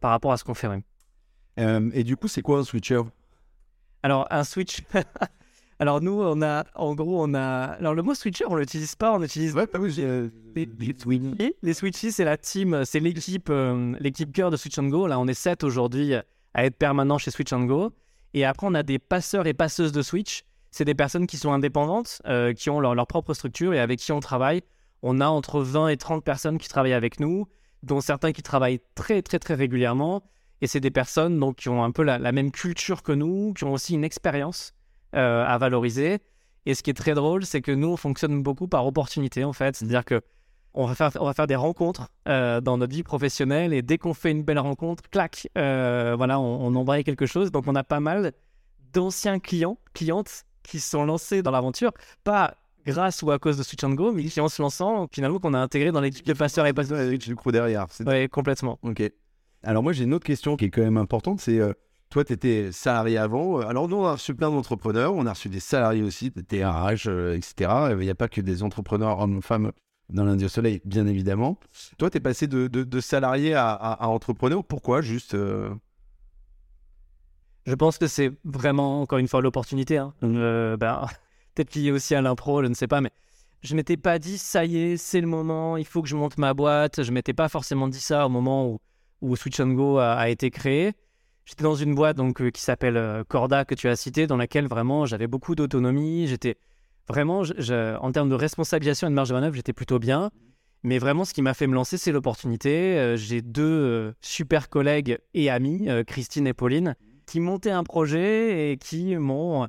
par 0.00 0.10
rapport 0.10 0.32
à 0.32 0.36
ce 0.38 0.44
qu'on 0.44 0.54
fait. 0.54 0.68
Euh, 1.58 1.90
et 1.92 2.04
du 2.04 2.16
coup, 2.16 2.28
c'est 2.28 2.42
quoi 2.42 2.58
un 2.58 2.64
switcher? 2.64 3.00
Alors, 4.02 4.26
un 4.30 4.44
switch. 4.44 4.82
Alors, 5.80 6.00
nous, 6.00 6.20
on 6.20 6.42
a, 6.42 6.64
en 6.74 6.94
gros, 6.94 7.22
on 7.24 7.34
a. 7.34 7.40
Alors, 7.78 7.94
le 7.94 8.02
mot 8.02 8.14
switcher, 8.14 8.44
on 8.48 8.56
l'utilise 8.56 8.96
pas, 8.96 9.12
on 9.12 9.22
utilise. 9.22 9.54
Ouais, 9.54 9.66
pas 9.66 9.78
oui, 9.78 9.94
euh, 9.98 10.28
Les- 10.56 10.68
les. 10.78 10.94
Et 11.38 11.56
Les 11.62 11.74
Switchies, 11.74 12.10
c'est 12.10 12.24
la 12.24 12.36
team, 12.36 12.82
c'est 12.84 12.98
l'équipe, 12.98 13.48
euh, 13.50 13.94
l'équipe 14.00 14.32
cœur 14.32 14.50
de 14.50 14.56
Switch 14.56 14.76
and 14.78 14.88
Go. 14.88 15.06
Là, 15.06 15.20
on 15.20 15.28
est 15.28 15.34
sept 15.34 15.62
aujourd'hui 15.62 16.14
à 16.14 16.64
être 16.64 16.76
permanents 16.76 17.18
chez 17.18 17.30
Switch 17.30 17.52
and 17.52 17.64
Go. 17.66 17.92
Et 18.34 18.44
après, 18.44 18.66
on 18.66 18.74
a 18.74 18.82
des 18.82 18.98
passeurs 18.98 19.46
et 19.46 19.54
passeuses 19.54 19.92
de 19.92 20.02
Switch. 20.02 20.42
C'est 20.72 20.84
des 20.84 20.94
personnes 20.94 21.26
qui 21.28 21.36
sont 21.36 21.52
indépendantes, 21.52 22.20
euh, 22.26 22.52
qui 22.52 22.70
ont 22.70 22.80
leur, 22.80 22.94
leur 22.96 23.06
propre 23.06 23.32
structure 23.32 23.72
et 23.72 23.78
avec 23.78 24.00
qui 24.00 24.10
on 24.12 24.20
travaille. 24.20 24.62
On 25.02 25.20
a 25.20 25.28
entre 25.28 25.60
20 25.60 25.88
et 25.88 25.96
30 25.96 26.24
personnes 26.24 26.58
qui 26.58 26.68
travaillent 26.68 26.92
avec 26.92 27.20
nous, 27.20 27.46
dont 27.84 28.00
certains 28.00 28.32
qui 28.32 28.42
travaillent 28.42 28.80
très, 28.96 29.22
très, 29.22 29.38
très 29.38 29.54
régulièrement. 29.54 30.22
Et 30.60 30.66
c'est 30.66 30.80
des 30.80 30.90
personnes 30.90 31.38
donc, 31.38 31.56
qui 31.56 31.68
ont 31.68 31.84
un 31.84 31.90
peu 31.90 32.02
la, 32.02 32.18
la 32.18 32.32
même 32.32 32.50
culture 32.50 33.02
que 33.02 33.12
nous, 33.12 33.52
qui 33.54 33.64
ont 33.64 33.72
aussi 33.72 33.94
une 33.94 34.04
expérience 34.04 34.72
euh, 35.14 35.44
à 35.46 35.58
valoriser. 35.58 36.18
Et 36.66 36.74
ce 36.74 36.82
qui 36.82 36.90
est 36.90 36.94
très 36.94 37.14
drôle, 37.14 37.44
c'est 37.46 37.62
que 37.62 37.72
nous, 37.72 37.88
on 37.88 37.96
fonctionne 37.96 38.42
beaucoup 38.42 38.68
par 38.68 38.86
opportunité, 38.86 39.44
en 39.44 39.52
fait. 39.52 39.76
C'est-à-dire 39.76 40.04
que 40.04 40.20
on 40.74 40.86
va 40.86 40.94
faire, 40.94 41.10
on 41.20 41.24
va 41.24 41.32
faire 41.32 41.46
des 41.46 41.56
rencontres 41.56 42.08
euh, 42.28 42.60
dans 42.60 42.76
notre 42.76 42.94
vie 42.94 43.02
professionnelle 43.02 43.72
et 43.72 43.82
dès 43.82 43.98
qu'on 43.98 44.14
fait 44.14 44.30
une 44.30 44.42
belle 44.42 44.58
rencontre, 44.58 45.02
clac, 45.10 45.48
euh, 45.56 46.14
voilà, 46.16 46.38
on, 46.38 46.66
on 46.66 46.74
embraye 46.76 47.04
quelque 47.04 47.26
chose. 47.26 47.50
Donc 47.50 47.64
on 47.66 47.74
a 47.74 47.84
pas 47.84 48.00
mal 48.00 48.32
d'anciens 48.92 49.38
clients, 49.38 49.78
clientes 49.94 50.44
qui 50.62 50.78
sont 50.78 51.04
lancés 51.04 51.42
dans 51.42 51.50
l'aventure, 51.50 51.92
pas 52.22 52.54
grâce 52.86 53.22
ou 53.22 53.30
à 53.30 53.38
cause 53.38 53.56
de 53.56 53.62
Switch 53.62 53.82
and 53.84 53.94
Go, 53.94 54.12
mais 54.12 54.24
qui 54.24 54.40
en 54.40 54.48
se 54.48 54.60
lançant, 54.62 55.08
finalement, 55.12 55.38
qu'on 55.38 55.54
a 55.54 55.58
intégré 55.58 55.92
dans 55.92 56.00
l'équipe 56.00 56.26
de 56.26 56.32
passeurs 56.32 56.66
et 56.66 56.72
passeurs. 56.72 56.98
Le 56.98 57.34
crew 57.34 57.50
derrière. 57.50 57.86
Oui, 58.06 58.28
complètement. 58.28 58.78
Ok. 58.82 59.02
Alors 59.62 59.82
moi 59.82 59.92
j'ai 59.92 60.04
une 60.04 60.14
autre 60.14 60.26
question 60.26 60.56
qui 60.56 60.66
est 60.66 60.70
quand 60.70 60.82
même 60.82 60.96
importante, 60.96 61.40
c'est 61.40 61.58
euh, 61.58 61.72
toi 62.10 62.24
tu 62.24 62.32
étais 62.32 62.70
salarié 62.72 63.18
avant, 63.18 63.60
Euh, 63.60 63.66
alors 63.66 63.88
nous 63.88 63.96
on 63.96 64.06
a 64.06 64.12
reçu 64.12 64.34
plein 64.34 64.50
d'entrepreneurs, 64.50 65.14
on 65.14 65.26
a 65.26 65.32
reçu 65.32 65.48
des 65.48 65.60
salariés 65.60 66.02
aussi, 66.02 66.30
des 66.30 66.64
RH, 66.64 67.08
euh, 67.08 67.36
etc. 67.36 67.70
Il 67.90 67.98
n'y 67.98 68.10
a 68.10 68.14
pas 68.14 68.28
que 68.28 68.40
des 68.40 68.62
entrepreneurs 68.62 69.18
hommes 69.18 69.42
femmes 69.42 69.72
dans 70.10 70.24
l'Indie 70.24 70.46
au 70.46 70.48
Soleil, 70.48 70.80
bien 70.84 71.06
évidemment. 71.06 71.58
Toi 71.98 72.10
tu 72.10 72.16
es 72.18 72.20
passé 72.20 72.46
de, 72.46 73.00
salarié 73.00 73.54
à, 73.54 74.08
entrepreneur, 74.08 74.64
pourquoi 74.64 75.02
juste 75.02 75.36
Je 77.66 77.74
pense 77.74 77.98
que 77.98 78.06
c'est 78.06 78.32
vraiment, 78.44 79.02
encore 79.02 79.18
une 79.18 79.28
fois, 79.28 79.42
l'opportunité. 79.42 79.98
hein. 79.98 80.14
Ben, 80.22 81.06
Peut-être 81.54 81.74
lié 81.74 81.90
aussi 81.90 82.14
à 82.14 82.22
l'impro, 82.22 82.62
je 82.62 82.68
ne 82.68 82.74
sais 82.74 82.86
pas, 82.86 83.00
mais 83.00 83.10
je 83.62 83.74
m'étais 83.74 83.96
pas 83.96 84.18
dit, 84.18 84.38
ça 84.38 84.64
y 84.64 84.76
est, 84.78 84.96
c'est 84.96 85.20
le 85.20 85.26
moment, 85.26 85.76
il 85.76 85.84
faut 85.84 86.02
que 86.02 86.08
je 86.08 86.14
monte 86.16 86.38
ma 86.38 86.54
boîte. 86.54 87.02
Je 87.02 87.10
m'étais 87.10 87.32
pas 87.32 87.48
forcément 87.48 87.88
dit 87.88 88.00
ça 88.00 88.26
au 88.26 88.28
moment 88.28 88.68
où, 88.68 88.78
où 89.20 89.36
Switch 89.36 89.58
and 89.60 89.70
Go 89.70 89.98
a, 89.98 90.28
été 90.28 90.50
créé. 90.50 90.92
J'étais 91.44 91.64
dans 91.64 91.74
une 91.74 91.94
boîte 91.94 92.16
donc, 92.16 92.42
euh, 92.42 92.50
qui 92.50 92.60
s'appelle 92.60 92.96
euh, 92.96 93.24
Corda, 93.26 93.64
que 93.64 93.74
tu 93.74 93.88
as 93.88 93.96
cité, 93.96 94.26
dans 94.26 94.36
laquelle 94.36 94.66
vraiment 94.66 95.06
j'avais 95.06 95.26
beaucoup 95.26 95.54
d'autonomie. 95.54 96.26
J'étais 96.26 96.58
vraiment, 97.08 97.40
en 97.40 98.12
termes 98.12 98.28
de 98.28 98.34
responsabilisation 98.34 99.06
et 99.06 99.10
de 99.10 99.14
marge 99.14 99.30
de 99.30 99.34
manœuvre, 99.34 99.56
j'étais 99.56 99.72
plutôt 99.72 99.98
bien. 99.98 100.30
Mais 100.82 100.98
vraiment, 100.98 101.24
ce 101.24 101.32
qui 101.32 101.40
m'a 101.40 101.54
fait 101.54 101.66
me 101.66 101.74
lancer, 101.74 101.96
c'est 101.96 102.12
l'opportunité. 102.12 102.98
Euh, 102.98 103.16
J'ai 103.16 103.40
deux 103.40 104.14
super 104.20 104.68
collègues 104.68 105.18
et 105.32 105.48
amis, 105.48 105.88
Christine 106.06 106.46
et 106.46 106.54
Pauline, 106.54 106.96
qui 107.26 107.40
montaient 107.40 107.70
un 107.70 107.82
projet 107.82 108.70
et 108.70 108.76
qui 108.76 109.16
m'ont. 109.16 109.68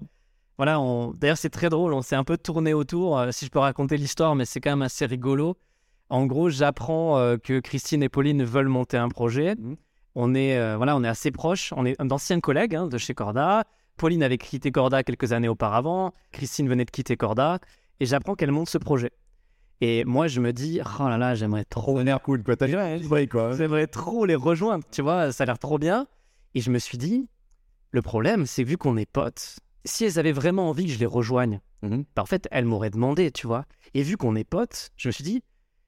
Voilà, 0.57 0.81
d'ailleurs, 1.15 1.37
c'est 1.37 1.49
très 1.49 1.69
drôle. 1.69 1.93
On 1.93 2.01
s'est 2.01 2.17
un 2.17 2.25
peu 2.25 2.37
tourné 2.37 2.73
autour, 2.73 3.23
si 3.31 3.45
je 3.45 3.51
peux 3.51 3.59
raconter 3.59 3.95
l'histoire, 3.95 4.35
mais 4.35 4.43
c'est 4.43 4.59
quand 4.59 4.71
même 4.71 4.81
assez 4.81 5.05
rigolo. 5.05 5.55
En 6.09 6.25
gros, 6.25 6.49
j'apprends 6.49 7.17
euh, 7.17 7.37
que 7.37 7.59
Christine 7.59 8.01
et 8.03 8.09
Pauline 8.09 8.43
veulent 8.43 8.67
monter 8.67 8.97
un 8.97 9.09
projet. 9.09 9.55
Mhm. 9.55 9.75
On 10.15 10.33
est, 10.33 10.57
euh, 10.57 10.75
voilà, 10.77 10.95
on 10.95 11.03
est 11.03 11.07
assez 11.07 11.31
proches. 11.31 11.71
On 11.75 11.85
est 11.85 11.99
d'anciens 12.01 12.39
collègues 12.39 12.75
hein, 12.75 12.87
de 12.87 12.97
chez 12.97 13.13
Corda. 13.13 13.63
Pauline 13.97 14.23
avait 14.23 14.37
quitté 14.37 14.71
Corda 14.71 15.03
quelques 15.03 15.33
années 15.33 15.47
auparavant. 15.49 16.13
Christine 16.31 16.67
venait 16.67 16.85
de 16.85 16.91
quitter 16.91 17.15
Corda. 17.15 17.59
Et 17.99 18.05
j'apprends 18.05 18.35
qu'elle 18.35 18.51
monte 18.51 18.69
ce 18.69 18.77
projet. 18.77 19.11
Et 19.81 20.03
moi, 20.05 20.27
je 20.27 20.41
me 20.41 20.51
dis, 20.51 20.81
oh 20.99 21.07
là 21.07 21.17
là, 21.17 21.35
j'aimerais 21.35 21.63
trop. 21.65 21.95
Ça 21.95 22.01
a 22.01 22.03
l'air 22.03 22.21
cool 22.21 22.43
quoi, 22.43 22.55
t'as 22.57 22.67
Ouais, 23.07 23.27
quoi. 23.27 23.55
J'aimerais 23.55 23.87
trop 23.87 24.25
les 24.25 24.35
rejoindre, 24.35 24.83
tu 24.91 25.01
vois, 25.01 25.31
ça 25.31 25.43
a 25.43 25.45
l'air 25.45 25.59
trop 25.59 25.77
bien. 25.77 26.05
Et 26.53 26.59
je 26.59 26.69
me 26.69 26.79
suis 26.79 26.97
dit, 26.97 27.29
le 27.91 28.01
problème, 28.01 28.45
c'est 28.45 28.63
vu 28.63 28.75
qu'on 28.77 28.97
est 28.97 29.09
potes, 29.09 29.59
si 29.85 30.03
elles 30.03 30.19
avaient 30.19 30.33
vraiment 30.33 30.67
envie 30.69 30.85
que 30.85 30.91
je 30.91 30.99
les 30.99 31.05
rejoigne, 31.05 31.61
Mhm. 31.81 32.03
bah, 32.13 32.23
en 32.23 32.25
fait, 32.25 32.47
elles 32.51 32.65
m'auraient 32.65 32.89
demandé, 32.89 33.31
tu 33.31 33.47
vois. 33.47 33.63
Et 33.93 34.01
vu 34.03 34.17
qu'on 34.17 34.35
est 34.35 34.43
potes, 34.43 34.89
je 34.97 35.07
me 35.07 35.11
suis 35.13 35.23
dit, 35.23 35.43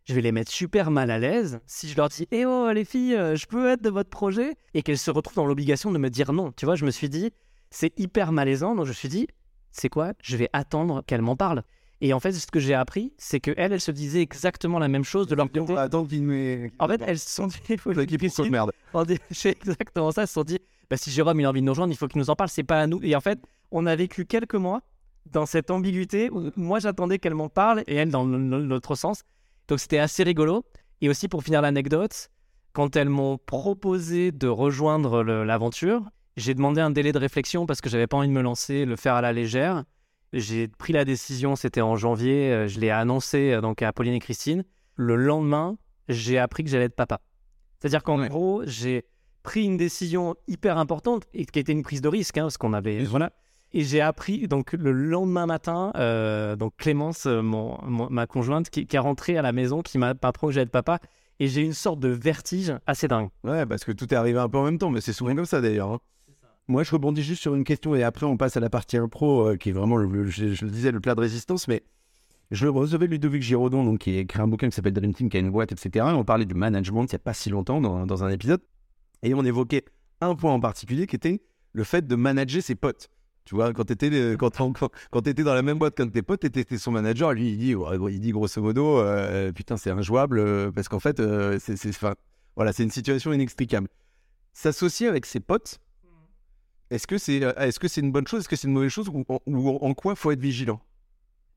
je 0.06 0.14
vais 0.14 0.22
les 0.22 0.32
mettre 0.32 0.52
super 0.52 0.92
mal 0.92 1.12
à 1.12 1.20
l'aise 1.20 1.60
si 1.68 1.88
je 1.88 1.96
leur 1.96 2.10
dis, 2.10 2.28
eh 2.32 2.46
oh 2.46 2.72
les 2.72 2.86
filles, 2.86 3.16
euh, 3.16 3.36
je 3.36 3.46
peux 3.46 3.70
être 3.70 3.82
de 3.82 3.90
votre 3.90 4.10
projet, 4.10 4.56
et 4.74 4.82
qu'elles 4.82 4.98
se 4.98 5.12
retrouvent 5.12 5.36
dans 5.36 5.46
l'obligation 5.46 5.92
de 5.92 5.98
me 5.98 6.10
dire 6.10 6.34
non. 6.34 6.52
Tu 6.52 6.66
vois, 6.66 6.76
je 6.76 6.86
me 6.86 6.92
suis 6.92 7.10
dit, 7.10 7.32
c'est 7.70 7.98
hyper 8.00 8.32
malaisant, 8.32 8.76
donc 8.76 8.86
je 8.86 8.90
me 8.90 8.96
suis 8.96 9.10
dit, 9.10 9.28
c'est 9.72 9.90
quoi? 9.90 10.14
Je 10.22 10.38
vais 10.38 10.50
attendre 10.54 11.04
qu'elles 11.06 11.22
m'en 11.22 11.36
parlent. 11.36 11.64
Et 12.04 12.14
en 12.14 12.20
fait, 12.20 12.32
ce 12.32 12.48
que 12.48 12.60
j'ai 12.60 12.74
appris, 12.74 13.14
c'est 13.18 13.40
que 13.40 13.52
elles, 13.58 13.74
elles 13.74 13.82
se 13.82 13.92
disaient 13.92 14.22
exactement 14.22 14.80
la 14.80 14.88
même 14.88 15.04
chose 15.04 15.28
de 15.28 15.36
leur 15.36 15.52
côté. 15.52 15.78
Attends 15.78 16.04
qu'il 16.04 16.26
nous 16.26 16.70
En 16.80 16.88
fait, 16.88 17.02
elles 17.06 17.20
se 17.20 17.30
sont 17.30 17.48
dit, 17.48 17.58
il 17.70 17.78
faut 17.78 17.94
merde. 18.50 18.72
c'est 19.30 19.50
exactement 19.62 20.12
ça. 20.12 20.24
Elles 20.24 20.28
se 20.28 20.34
sont 20.34 20.44
dit, 20.44 20.58
bah, 20.90 20.98
si 20.98 21.12
Jérôme 21.12 21.40
il 21.40 21.46
a 21.46 21.50
envie 21.50 21.62
de 21.62 21.66
nous 21.66 21.72
rejoindre, 21.72 21.94
il 21.94 21.96
faut 21.96 22.08
qu'il 22.08 22.20
nous 22.20 22.32
en 22.32 22.36
parle. 22.36 22.50
C'est 22.50 22.64
pas 22.64 22.82
à 22.82 22.88
nous. 22.88 23.00
Et 23.04 23.16
en 23.16 23.22
fait, 23.22 23.40
on 23.70 23.86
a 23.86 23.96
vécu 23.96 24.26
quelques 24.26 24.56
mois 24.56 24.82
dans 25.32 25.46
cette 25.46 25.70
ambiguïté 25.70 26.32
où 26.32 26.50
moi 26.56 26.80
j'attendais 26.80 27.20
qu'elle 27.20 27.36
m'en 27.36 27.50
parle 27.50 27.84
et 27.86 27.96
elle 27.96 28.10
dans 28.10 28.26
l'autre 28.26 28.96
sens. 28.96 29.22
Donc 29.72 29.80
c'était 29.80 30.00
assez 30.00 30.24
rigolo. 30.24 30.66
Et 31.00 31.08
aussi 31.08 31.30
pour 31.30 31.44
finir 31.44 31.62
l'anecdote, 31.62 32.30
quand 32.74 32.98
elles 32.98 33.08
m'ont 33.08 33.38
proposé 33.38 34.34
de 34.34 34.50
rejoindre 34.50 35.24
l'aventure, 35.24 36.04
j'ai 36.36 36.54
demandé 36.54 36.82
un 36.82 36.90
délai 36.90 37.14
de 37.14 37.18
réflexion 37.18 37.66
parce 37.66 37.80
que 37.80 37.90
j'avais 37.90 38.06
pas 38.06 38.18
envie 38.18 38.28
de 38.28 38.34
me 38.34 38.42
lancer, 38.42 38.84
le 38.84 38.98
faire 38.98 39.16
à 39.16 39.22
la 39.22 39.32
légère. 39.32 39.86
J'ai 40.34 40.68
pris 40.68 40.92
la 40.92 41.06
décision, 41.06 41.56
c'était 41.56 41.80
en 41.80 41.96
janvier, 41.96 42.52
euh, 42.52 42.68
je 42.68 42.82
l'ai 42.82 42.90
annoncé 42.90 43.54
euh, 43.54 43.62
donc 43.62 43.82
à 43.82 43.94
Pauline 43.94 44.14
et 44.14 44.20
Christine. 44.20 44.66
Le 44.98 45.16
lendemain, 45.16 45.78
j'ai 46.10 46.38
appris 46.38 46.66
que 46.66 46.70
j'allais 46.70 46.86
être 46.86 46.96
papa. 46.96 47.22
C'est-à-dire 47.80 48.04
qu'en 48.04 48.20
Ouais. 48.20 48.28
gros, 48.28 48.64
j'ai 48.66 49.06
pris 49.42 49.64
une 49.64 49.78
décision 49.78 50.36
hyper 50.50 50.78
importante 50.80 51.24
et 51.34 51.46
qui 51.46 51.60
était 51.60 51.72
une 51.72 51.84
prise 51.84 52.02
de 52.02 52.10
risque, 52.10 52.38
hein, 52.38 52.44
parce 52.44 52.58
qu'on 52.58 52.74
avait 52.74 53.06
voilà. 53.06 53.32
Et 53.74 53.84
j'ai 53.84 54.02
appris 54.02 54.48
donc 54.48 54.74
le 54.74 54.92
lendemain 54.92 55.46
matin, 55.46 55.92
euh, 55.96 56.56
donc 56.58 56.74
Clémence, 56.78 57.26
euh, 57.26 57.42
mon, 57.42 57.78
mon- 57.86 58.10
ma 58.10 58.28
conjointe, 58.28 58.70
qui, 58.70 58.86
qui 58.86 58.96
est 58.98 59.00
rentrée 59.00 59.38
à 59.38 59.42
la 59.42 59.54
maison, 59.54 59.82
qui 59.82 59.98
m'a 59.98 60.14
appris 60.22 60.48
que 60.48 60.52
j'allais 60.54 60.64
être 60.66 60.72
papa, 60.72 61.00
et 61.40 61.48
j'ai 61.48 61.62
eu 61.62 61.66
une 61.66 61.74
sorte 61.74 62.00
de 62.00 62.10
vertige 62.10 62.74
assez 62.86 63.08
dingue. 63.08 63.30
Ouais, 63.46 63.66
parce 63.66 63.86
que 63.86 63.94
tout 63.94 64.14
est 64.14 64.18
arrivé 64.18 64.40
un 64.40 64.50
peu 64.50 64.58
en 64.58 64.66
même 64.66 64.78
temps, 64.78 64.90
mais 64.90 65.00
c'est 65.02 65.14
souvent 65.14 65.34
comme 65.36 65.46
ça 65.46 65.62
d'ailleurs. 65.62 65.90
hein. 65.92 66.00
Moi, 66.68 66.84
je 66.84 66.92
rebondis 66.92 67.24
juste 67.24 67.42
sur 67.42 67.56
une 67.56 67.64
question 67.64 67.96
et 67.96 68.04
après 68.04 68.26
on 68.26 68.38
passe 68.38 68.56
à 68.58 68.60
la 68.60 68.70
partie 68.70 68.98
impro, 68.98 69.48
euh, 69.50 69.56
qui 69.58 69.70
est 69.70 69.74
vraiment, 69.74 69.96
le, 69.98 70.06
le- 70.08 70.26
je, 70.30 70.54
je 70.54 70.66
le 70.66 70.72
disais, 70.72 70.92
le 70.92 71.00
plat 71.00 71.16
de 71.16 71.22
résistance. 71.22 71.68
Mais 71.70 71.84
je 72.52 72.68
recevais 72.68 73.08
Ludovic 73.08 73.42
Giraudon, 73.42 73.84
donc, 73.86 74.00
qui 74.00 74.16
a 74.18 74.20
écrit 74.20 74.42
un 74.42 74.48
bouquin 74.48 74.70
qui 74.70 74.76
s'appelle 74.76 74.94
Dream 74.94 75.14
Team, 75.14 75.30
qui 75.30 75.38
a 75.38 75.40
une 75.40 75.50
boîte, 75.50 75.72
etc. 75.72 75.90
Et 76.10 76.12
on 76.14 76.26
parlait 76.26 76.46
du 76.46 76.54
management 76.56 77.04
il 77.06 77.16
n'y 77.16 77.16
a 77.16 77.20
pas 77.20 77.34
si 77.34 77.50
longtemps 77.50 77.80
dans, 77.80 78.06
dans 78.06 78.24
un 78.26 78.30
épisode. 78.30 78.62
Et 79.24 79.34
on 79.34 79.44
évoquait 79.46 79.86
un 80.20 80.36
point 80.36 80.52
en 80.54 80.60
particulier 80.60 81.08
qui 81.08 81.16
était 81.16 81.42
le 81.74 81.84
fait 81.86 82.06
de 82.06 82.16
manager 82.16 82.62
ses 82.62 82.76
potes. 82.76 83.10
Tu 83.52 83.56
vois, 83.56 83.74
quand 83.74 83.84
tu 83.84 83.92
étais, 83.92 84.38
quand, 84.38 84.62
dans 85.44 85.54
la 85.54 85.62
même 85.62 85.78
boîte 85.78 85.96
qu'un 85.96 86.06
de 86.06 86.12
tes 86.12 86.22
potes, 86.22 86.40
tu 86.40 86.48
étais 86.48 86.78
son 86.78 86.92
manager, 86.92 87.34
lui, 87.34 87.50
il 87.50 87.58
dit, 87.58 87.76
il 88.10 88.20
dit 88.22 88.32
grosso 88.32 88.62
modo, 88.62 89.00
euh, 89.00 89.52
putain, 89.52 89.76
c'est 89.76 89.90
injouable, 89.92 90.40
euh, 90.40 90.72
parce 90.72 90.88
qu'en 90.88 91.02
fait, 91.02 91.20
euh, 91.20 91.60
c'est, 91.60 91.76
voilà, 92.56 92.72
une 92.80 92.92
situation 92.92 93.34
inextricable. 93.34 93.90
S'associer 94.54 95.10
avec 95.10 95.26
ses 95.26 95.42
potes, 95.42 95.82
est-ce 96.92 97.08
que 97.08 97.18
c'est 97.18 97.42
que 97.42 97.88
c'est 97.90 98.00
une 98.00 98.14
bonne 98.14 98.26
chose, 98.26 98.40
est-ce 98.40 98.48
que 98.48 98.56
c'est 98.56 98.70
une 98.70 98.74
mauvaise 98.74 98.90
chose, 98.90 99.10
ou, 99.10 99.26
ou 99.46 99.70
en 99.82 99.94
quoi 99.94 100.16
faut 100.16 100.32
être 100.32 100.40
vigilant? 100.40 100.80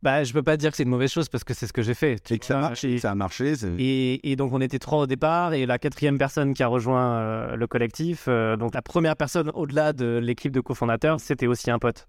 Bah, 0.05 0.23
je 0.23 0.35
peux 0.35 0.43
pas 0.43 0.59
dire 0.59 0.71
que 0.71 0.77
c'est 0.77 0.83
une 0.83 0.90
mauvaise 0.90 1.11
chose 1.11 1.31
parce 1.31 1.45
que 1.45 1.55
c'est 1.55 1.67
ce 1.67 1.73
que 1.73 1.81
j'ai 1.81 1.95
fait. 1.95 2.31
Et 2.31 2.38
que 2.38 2.45
ça 2.45 2.59
vois. 2.59 2.69
marche, 2.69 2.85
Et- 2.85 2.99
ça 2.99 3.11
a 3.11 3.14
marché. 3.14 3.55
Et, 3.79 4.31
et 4.31 4.37
donc 4.37 4.53
on 4.53 4.61
était 4.61 4.79
trois 4.79 4.99
au 4.99 5.07
départ 5.07 5.55
et 5.55 5.64
la 5.64 5.79
quatrième 5.79 6.19
personne 6.19 6.53
qui 6.53 6.62
a 6.62 6.67
rejoint 6.67 7.17
euh, 7.21 7.57
le 7.57 7.67
collectif, 7.67 8.27
euh, 8.29 8.57
donc 8.57 8.75
la 8.75 8.83
première 8.83 9.17
personne 9.17 9.51
au-delà 9.55 9.95
de 9.95 10.21
l'équipe 10.23 10.53
de 10.53 10.61
cofondateurs, 10.61 11.21
c'était 11.21 11.47
aussi 11.47 11.71
un 11.71 11.79
pote. 11.79 12.07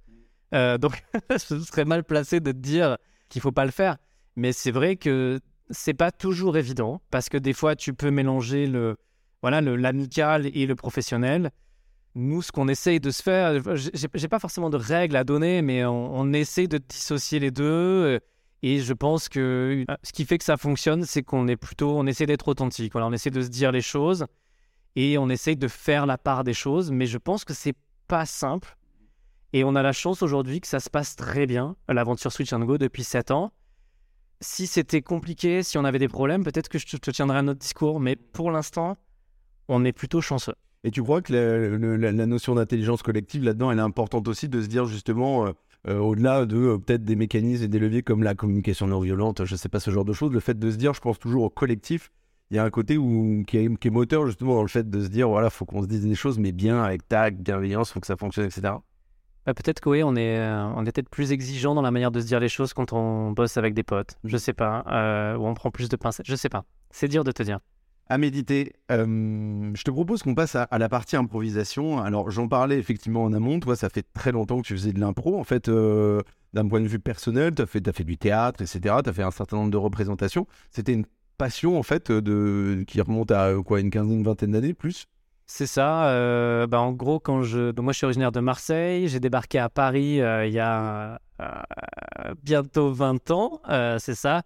Euh, 0.54 0.78
donc 0.78 1.02
ce 1.38 1.58
serait 1.62 1.86
mal 1.86 2.04
placé 2.04 2.42
de 2.42 2.52
te 2.52 2.58
dire 2.58 2.98
qu'il 3.30 3.42
faut 3.42 3.54
pas 3.54 3.64
le 3.64 3.72
faire. 3.72 3.96
Mais 4.36 4.52
c'est 4.52 4.72
vrai 4.72 4.98
que 4.98 5.40
c'est 5.70 5.94
pas 5.94 6.12
toujours 6.12 6.58
évident 6.58 7.00
parce 7.12 7.30
que 7.30 7.38
des 7.38 7.54
fois, 7.54 7.78
tu 7.78 7.94
peux 7.94 8.12
mélanger 8.12 8.68
le 8.68 8.98
voilà 9.42 9.62
l'amical 9.62 10.48
et 10.54 10.66
le 10.66 10.76
professionnel. 10.76 11.50
Nous, 12.16 12.42
ce 12.42 12.52
qu'on 12.52 12.70
essaye 12.70 13.02
de 13.02 13.12
se 13.12 13.22
faire, 13.22 13.62
j'ai 13.76 14.28
pas 14.28 14.40
forcément 14.40 14.70
de 14.70 14.78
règles 14.78 15.18
à 15.18 15.26
donner, 15.26 15.62
mais 15.62 15.84
on, 15.86 16.16
on 16.16 16.32
essaie 16.32 16.68
de 16.68 16.78
dissocier 16.78 17.40
les 17.40 17.52
deux. 17.52 18.20
Et 18.68 18.80
je 18.80 18.94
pense 18.94 19.30
que 19.30 19.86
ce 20.02 20.12
qui 20.12 20.26
fait 20.26 20.38
que 20.38 20.44
ça 20.44 20.58
fonctionne, 20.58 21.04
c'est 21.04 21.22
qu'on 21.22 21.48
est 21.48 21.56
plutôt, 21.58 21.92
on 22.00 22.08
essaie 22.08 22.26
d'être 22.26 22.48
authentique. 22.48 22.96
On 22.96 23.14
essaie 23.14 23.30
de 23.30 23.42
se 23.42 23.50
dire 23.50 23.72
les 23.72 23.82
choses 23.82 24.26
et 24.96 25.18
on 25.18 25.30
essaie 25.30 25.56
de 25.56 25.68
faire 25.68 26.06
la 26.06 26.18
part 26.18 26.44
des 26.44 26.54
choses. 26.54 26.90
Mais 26.90 27.06
je 27.06 27.18
pense 27.18 27.46
que 27.46 27.54
c'est 27.54 27.76
pas 28.08 28.26
simple. 28.26 28.76
Et 29.54 29.64
on 29.64 29.76
a 29.76 29.84
la 29.84 29.92
chance 29.92 30.24
aujourd'hui 30.24 30.62
que 30.62 30.68
ça 30.68 30.80
se 30.80 30.90
passe 30.90 31.16
très 31.16 31.46
bien, 31.46 31.76
l'aventure 31.88 32.32
Switch 32.32 32.52
and 32.54 32.62
Go 32.62 32.78
depuis 32.78 33.04
7 33.04 33.32
ans. 33.32 33.54
Si 34.42 34.68
c'était 34.68 35.02
compliqué, 35.02 35.64
si 35.64 35.78
on 35.78 35.86
avait 35.86 36.00
des 36.00 36.08
problèmes, 36.08 36.44
peut-être 36.44 36.68
que 36.68 36.80
je 36.80 36.86
te 36.98 37.12
tiendrais 37.12 37.38
un 37.38 37.48
autre 37.48 37.60
discours. 37.60 38.00
Mais 38.00 38.16
pour 38.16 38.52
l'instant, 38.52 38.98
on 39.68 39.86
est 39.86 39.94
plutôt 39.94 40.22
chanceux. 40.22 40.56
Et 40.86 40.92
tu 40.92 41.02
crois 41.02 41.24
que 41.24 41.34
la, 41.34 42.26
notion 42.28 42.54
d'intelligence 42.54 43.02
collective 43.02 43.44
là-dedans, 43.44 43.72
elle 43.72 43.80
est 43.80 43.82
importante 43.82 44.28
aussi 44.28 44.48
de 44.50 44.62
se 44.62 44.68
dire 44.68 44.86
justement, 44.86 45.48
euh, 45.48 45.52
euh, 45.88 45.98
au-delà 45.98 46.46
de 46.46 46.58
euh, 46.58 46.78
peut-être 46.78 47.04
des 47.04 47.16
mécanismes 47.16 47.64
et 47.64 47.68
des 47.68 47.80
leviers 47.80 48.04
comme 48.04 48.22
la 48.22 48.36
communication 48.36 48.86
non 48.86 49.00
violente, 49.00 49.46
je 49.46 49.54
ne 49.54 49.58
sais 49.58 49.68
pas 49.68 49.80
ce 49.80 49.90
genre 49.90 50.06
de 50.06 50.14
choses, 50.14 50.32
le 50.32 50.40
fait 50.40 50.60
de 50.60 50.70
se 50.70 50.76
dire, 50.76 50.94
je 50.94 51.02
pense 51.02 51.18
toujours 51.18 51.42
au 51.42 51.50
collectif, 51.50 52.12
il 52.52 52.58
y 52.58 52.60
a 52.60 52.64
un 52.64 52.70
côté 52.70 53.00
où, 53.00 53.44
qui, 53.48 53.58
est, 53.58 53.90
moteur 53.90 54.28
justement 54.28 54.54
dans 54.54 54.62
le 54.62 54.68
fait 54.68 54.88
de 54.88 55.04
se 55.04 55.08
dire, 55.08 55.28
voilà, 55.28 55.50
faut 55.50 55.66
qu'on 55.66 55.82
se 55.82 55.88
dise 55.88 56.06
des 56.06 56.14
choses, 56.14 56.38
mais 56.38 56.52
bien, 56.52 56.84
avec 56.84 57.08
tact, 57.08 57.40
bienveillance, 57.40 57.92
faut 57.92 58.00
que 58.00 58.06
ça 58.06 58.16
fonctionne, 58.16 58.46
etc. 58.46 58.76
Bah, 59.48 59.56
peut-être 59.56 59.80
que 59.80 59.90
oui, 59.90 60.04
on 60.04 60.16
est, 60.16 60.38
euh, 60.38 60.68
on 60.76 60.86
est 60.86 60.92
peut-être 60.92 61.10
plus 61.10 61.32
exigeant 61.32 61.74
dans 61.74 61.82
la 61.82 61.90
manière 61.90 62.12
de 62.12 62.20
se 62.20 62.28
dire 62.28 62.40
les 62.40 62.48
choses 62.48 62.74
quand 62.74 62.94
on 62.94 63.32
bosse 63.32 63.58
avec 63.58 63.74
des 63.74 63.82
potes. 63.82 64.20
Je 64.24 64.38
sais 64.38 64.54
pas. 64.54 64.84
ou 65.40 65.48
on 65.48 65.56
prend 65.56 65.72
plus 65.72 65.90
de 65.90 65.96
pincettes. 65.96 66.28
Je 66.28 66.36
sais 66.36 66.50
pas. 66.50 66.64
C'est 66.92 67.08
dur 67.08 67.24
de 67.24 67.32
te 67.32 67.42
dire 67.42 67.60
à 68.08 68.18
méditer. 68.18 68.74
Euh, 68.92 69.72
je 69.74 69.84
te 69.84 69.92
propose 69.92 70.22
qu'on 70.22 70.36
passe 70.36 70.56
à, 70.56 70.68
la 70.78 70.90
partie 70.90 71.16
improvisation. 71.16 72.00
Alors, 72.00 72.30
j'en 72.30 72.48
parlais 72.48 72.78
effectivement 72.78 73.24
en 73.24 73.34
amont. 73.34 73.60
Toi, 73.60 73.76
ça 73.76 73.90
fait 73.90 74.06
très 74.14 74.32
longtemps 74.32 74.62
que 74.62 74.68
tu 74.68 74.74
faisais 74.74 74.94
de 74.94 75.00
l'impro. 75.00 75.40
En 75.40 75.44
fait, 75.44 75.70
euh, 75.70 76.22
d'un 76.54 76.68
point 76.68 76.82
de 76.82 76.88
vue 76.88 77.00
personnel, 77.00 77.56
tu 77.56 77.62
as 77.62 77.66
fait, 77.66 77.88
as 77.88 77.94
fait 77.94 78.04
du 78.04 78.18
théâtre, 78.18 78.62
etc. 78.62 78.96
Tu 79.04 79.10
as 79.10 79.14
fait 79.14 79.24
un 79.24 79.32
certain 79.32 79.58
nombre 79.58 79.72
de 79.72 79.78
représentations. 79.78 80.46
C'était 80.72 80.94
une 80.94 81.06
passion, 81.38 81.78
en 81.78 81.84
fait, 81.84 82.12
qui 82.86 83.02
remonte 83.02 83.32
à 83.32 83.54
quoi, 83.66 83.80
une 83.80 83.90
quinzaine, 83.90 84.24
vingtaine 84.24 84.52
d'années, 84.52 84.74
plus? 84.74 85.06
C'est 85.48 85.68
ça. 85.68 86.08
Euh, 86.08 86.66
bah, 86.66 86.80
en 86.80 86.92
gros, 86.92 87.20
quand 87.20 87.44
je, 87.44 87.80
moi, 87.80 87.92
je 87.92 87.98
suis 87.98 88.06
originaire 88.06 88.32
de 88.32 88.40
Marseille. 88.40 89.08
J'ai 89.08 89.20
débarqué 89.20 89.60
à 89.60 89.70
Paris 89.70 90.18
il 90.18 90.54
y 90.54 90.60
a 90.60 91.20
bientôt 92.44 92.92
20 92.92 93.32
ans. 93.32 93.62
c'est 93.98 94.16
ça. 94.16 94.44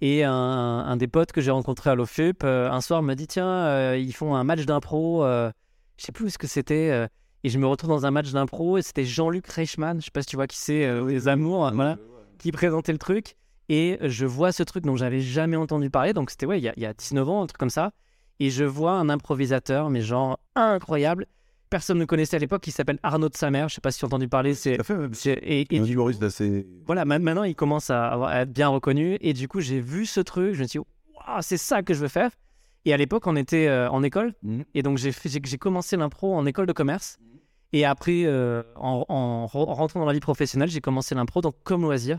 Et 0.00 0.22
un, 0.22 0.96
des 0.96 1.08
potes 1.08 1.32
que 1.32 1.40
j'ai 1.40 1.50
rencontré 1.50 1.90
à 1.90 1.94
l'OFUP, 1.94 2.44
euh, 2.44 2.70
un 2.70 2.80
soir, 2.80 3.02
m'a 3.02 3.16
dit 3.16 3.26
Tiens, 3.26 3.48
euh, 3.48 3.98
ils 3.98 4.12
font 4.12 4.34
un 4.34 4.44
match 4.44 4.64
d'impro. 4.64 5.24
Euh, 5.24 5.50
je 5.96 6.04
sais 6.04 6.12
plus 6.12 6.26
où 6.26 6.28
ce 6.28 6.38
que 6.38 6.46
c'était. 6.46 7.08
et 7.42 7.48
je 7.48 7.58
me 7.58 7.66
retrouve 7.66 7.90
dans 7.90 8.06
un 8.06 8.10
match 8.10 8.30
d'impro. 8.30 8.78
Et 8.78 8.82
c'était 8.82 9.04
Jean-Luc 9.04 9.46
Reichmann. 9.48 10.00
Je 10.00 10.06
sais 10.06 10.10
pas 10.12 10.22
si 10.22 10.28
tu 10.28 10.36
vois 10.36 10.46
qui 10.46 10.56
c'est, 10.56 11.04
Les 11.04 11.26
Amours, 11.26 11.70
voilà, 11.72 11.96
qui 12.38 12.52
présentait 12.52 12.92
le 12.92 12.98
truc. 12.98 13.36
Et 13.68 13.98
je 14.00 14.24
vois 14.24 14.52
ce 14.52 14.62
truc 14.62 14.84
dont 14.84 14.96
j'avais 14.96 15.20
jamais 15.20 15.56
entendu 15.56 15.90
parler. 15.90 16.12
Donc 16.12 16.30
c'était, 16.30 16.46
ouais, 16.46 16.60
il 16.60 16.72
y, 16.76 16.80
y 16.80 16.86
a 16.86 16.94
19 16.94 17.28
ans, 17.28 17.42
un 17.42 17.46
truc 17.46 17.58
comme 17.58 17.68
ça. 17.68 17.92
Et 18.40 18.50
je 18.50 18.64
vois 18.64 18.92
un 18.92 19.08
improvisateur, 19.08 19.90
mais 19.90 20.00
genre 20.00 20.38
incroyable, 20.54 21.26
personne 21.68 21.98
ne 21.98 22.04
connaissait 22.04 22.36
à 22.36 22.38
l'époque, 22.38 22.62
qui 22.62 22.70
s'appelle 22.70 22.98
Arnaud 23.02 23.28
de 23.28 23.36
Samer. 23.36 23.66
Je 23.68 23.74
sais 23.74 23.80
pas 23.80 23.90
si 23.90 23.98
tu 23.98 24.04
as 24.04 24.06
entendu 24.06 24.28
parler. 24.28 24.54
C'est 24.54 24.78
et, 25.42 25.74
et, 25.74 25.78
un 25.78 25.84
humoriste 25.84 26.22
assez. 26.22 26.66
Voilà, 26.86 27.04
maintenant 27.04 27.44
il 27.44 27.54
commence 27.54 27.90
à, 27.90 28.42
être 28.42 28.52
bien 28.52 28.68
reconnu. 28.68 29.16
Et 29.20 29.32
du 29.32 29.48
coup, 29.48 29.60
j'ai 29.60 29.80
vu 29.80 30.06
ce 30.06 30.20
truc, 30.20 30.54
je 30.54 30.62
me 30.62 30.66
suis 30.66 30.78
dit, 30.78 30.84
c'est 31.40 31.56
ça 31.56 31.82
que 31.82 31.94
je 31.94 32.00
veux 32.00 32.08
faire. 32.08 32.30
Et 32.84 32.92
à 32.92 32.96
l'époque, 32.96 33.26
on 33.26 33.36
était 33.36 33.66
euh, 33.68 33.90
en 33.90 34.02
école. 34.02 34.34
Mmh. 34.42 34.62
Et 34.74 34.82
donc, 34.82 34.98
j'ai 34.98 35.58
commencé 35.58 35.96
l'impro 35.96 36.34
en 36.34 36.46
école 36.46 36.66
de 36.66 36.72
commerce. 36.72 37.18
Et 37.72 37.84
après, 37.84 38.22
euh, 38.24 38.62
en, 38.76 39.04
en, 39.08 39.46
rentrant 39.46 40.00
dans 40.00 40.06
la 40.06 40.14
vie 40.14 40.20
professionnelle, 40.20 40.70
j'ai 40.70 40.80
commencé 40.80 41.14
l'impro 41.14 41.40
donc 41.40 41.56
comme 41.64 41.82
loisir. 41.82 42.18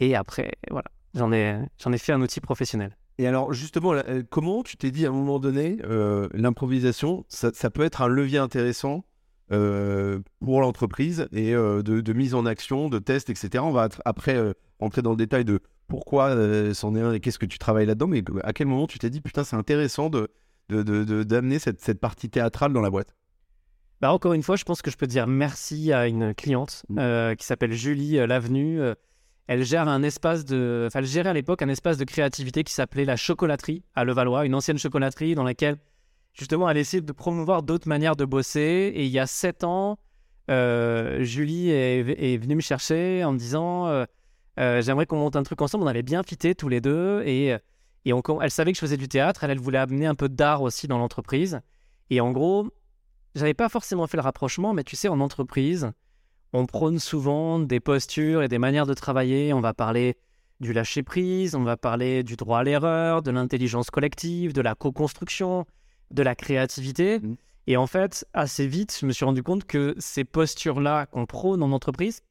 Et 0.00 0.16
après, 0.16 0.52
voilà, 0.70 0.90
j'en 1.14 1.32
ai, 1.32 1.58
j'en 1.78 1.92
ai 1.92 1.98
fait 1.98 2.12
un 2.12 2.20
outil 2.20 2.40
professionnel. 2.40 2.96
Et 3.18 3.26
alors, 3.26 3.52
justement, 3.52 3.94
euh, 3.94 4.22
comment 4.30 4.62
tu 4.62 4.76
t'es 4.76 4.92
dit 4.92 5.04
à 5.04 5.08
un 5.08 5.12
moment 5.12 5.40
donné, 5.40 5.78
euh, 5.84 6.28
l'improvisation, 6.32 7.24
ça, 7.28 7.50
peut 7.70 7.82
être 7.82 8.00
un 8.00 8.06
levier 8.06 8.38
intéressant 8.38 9.04
euh, 9.50 10.20
pour 10.40 10.60
l'entreprise 10.60 11.28
et 11.32 11.52
de, 11.52 12.12
mise 12.12 12.34
en 12.34 12.46
action, 12.46 12.88
de 12.88 13.00
tests, 13.00 13.28
etc. 13.28 13.64
On 13.64 13.72
va 13.72 13.88
après 14.04 14.54
rentrer 14.78 15.02
dans 15.02 15.10
le 15.10 15.16
détail 15.16 15.44
de 15.44 15.60
pourquoi 15.88 16.36
c'en 16.74 16.94
est 16.94 17.00
un 17.00 17.12
et 17.12 17.20
qu'est-ce 17.20 17.40
que 17.40 17.46
tu 17.46 17.58
travailles 17.58 17.86
là-dedans, 17.86 18.06
mais 18.06 18.22
à 18.44 18.52
quel 18.52 18.68
moment 18.68 18.86
tu 18.86 18.98
t'es 18.98 19.10
dit, 19.10 19.20
putain, 19.20 19.42
c'est 19.42 19.56
intéressant 19.56 20.10
de, 20.10 20.28
d'amener 20.68 21.58
cette, 21.58 21.80
cette, 21.80 21.98
partie 21.98 22.30
théâtrale 22.30 22.72
dans 22.72 22.82
la 22.82 22.90
boîte? 22.90 23.16
Bah 24.00 24.12
encore 24.12 24.32
une 24.32 24.44
fois, 24.44 24.54
je 24.54 24.62
pense 24.62 24.80
que 24.80 24.92
je 24.92 24.96
peux 24.96 25.08
dire 25.08 25.26
merci 25.26 25.92
à 25.92 26.06
une 26.06 26.34
cliente 26.34 26.84
mmh. 26.88 27.34
qui 27.36 27.44
s'appelle 27.44 27.72
Julie 27.72 28.12
Lavenue 28.28 28.80
elle 29.48 29.64
gère 29.64 29.88
un 29.88 30.02
espace 30.02 30.44
de, 30.44 30.88
gérait 31.02 31.30
à 31.30 31.32
l'époque 31.32 31.62
un 31.62 31.68
espace 31.68 31.96
de 31.96 32.04
créativité 32.04 32.64
qui 32.64 32.72
s'appelait 32.72 33.06
la 33.06 33.16
chocolaterie 33.16 33.82
à 33.94 34.04
Levallois, 34.04 34.44
une 34.44 34.54
ancienne 34.54 34.78
chocolaterie 34.78 35.34
dans 35.34 35.42
laquelle 35.42 35.78
justement 36.34 36.68
elle 36.68 36.76
essayait 36.76 37.00
de 37.00 37.12
promouvoir 37.12 37.62
d'autres 37.62 37.88
manières 37.88 38.14
de 38.14 38.26
bosser. 38.26 38.92
Et 38.94 39.06
il 39.06 39.10
y 39.10 39.18
a 39.18 39.26
sept 39.26 39.64
ans, 39.64 39.98
euh, 40.50 41.24
Julie 41.24 41.70
est, 41.70 42.36
venue 42.36 42.56
me 42.56 42.60
chercher 42.60 43.24
en 43.24 43.32
me 43.32 43.38
disant 43.38 43.86
euh, 43.86 44.04
euh, 44.60 44.82
j'aimerais 44.82 45.06
qu'on 45.06 45.16
monte 45.16 45.34
un 45.34 45.42
truc 45.42 45.62
ensemble. 45.62 45.84
On 45.84 45.88
avait 45.88 46.02
bien 46.02 46.22
fité 46.22 46.54
tous 46.54 46.68
les 46.68 46.82
deux 46.82 47.22
et, 47.24 47.56
et 48.04 48.12
elle 48.42 48.50
savait 48.50 48.72
que 48.72 48.76
je 48.76 48.82
faisais 48.82 48.98
du 48.98 49.08
théâtre. 49.08 49.44
Elle, 49.44 49.50
elle 49.52 49.60
voulait 49.60 49.78
amener 49.78 50.04
un 50.04 50.14
peu 50.14 50.28
d'art 50.28 50.60
aussi 50.60 50.88
dans 50.88 50.98
l'entreprise. 50.98 51.60
Et 52.10 52.20
en 52.20 52.32
gros, 52.32 52.68
j'avais 53.34 53.54
pas 53.54 53.70
forcément 53.70 54.06
fait 54.06 54.18
le 54.18 54.22
rapprochement, 54.22 54.74
mais 54.74 54.84
tu 54.84 54.94
sais, 54.94 55.08
en 55.08 55.20
entreprise, 55.20 55.90
on 56.52 56.66
prône 56.66 56.98
souvent 56.98 57.58
des 57.58 57.80
postures 57.80 58.42
et 58.42 58.48
des 58.48 58.58
manières 58.58 58.86
de 58.86 58.94
travailler. 58.94 59.52
On 59.52 59.60
va 59.60 59.74
parler 59.74 60.16
du 60.60 60.72
lâcher-prise, 60.72 61.54
on 61.54 61.62
va 61.62 61.76
parler 61.76 62.22
du 62.22 62.36
droit 62.36 62.60
à 62.60 62.64
l'erreur, 62.64 63.22
de 63.22 63.30
l'intelligence 63.30 63.90
collective, 63.90 64.52
de 64.52 64.60
la 64.60 64.74
co-construction, 64.74 65.66
de 66.10 66.22
la 66.22 66.34
créativité. 66.34 67.20
Mmh. 67.20 67.36
Et 67.66 67.76
en 67.76 67.86
fait, 67.86 68.26
assez 68.32 68.66
vite, 68.66 68.96
je 68.98 69.06
me 69.06 69.12
suis 69.12 69.24
rendu 69.24 69.42
compte 69.42 69.64
que 69.64 69.94
ces 69.98 70.24
postures-là 70.24 71.06
qu'on 71.06 71.26
prône 71.26 71.62
en 71.62 71.70
entreprise, 71.70 72.22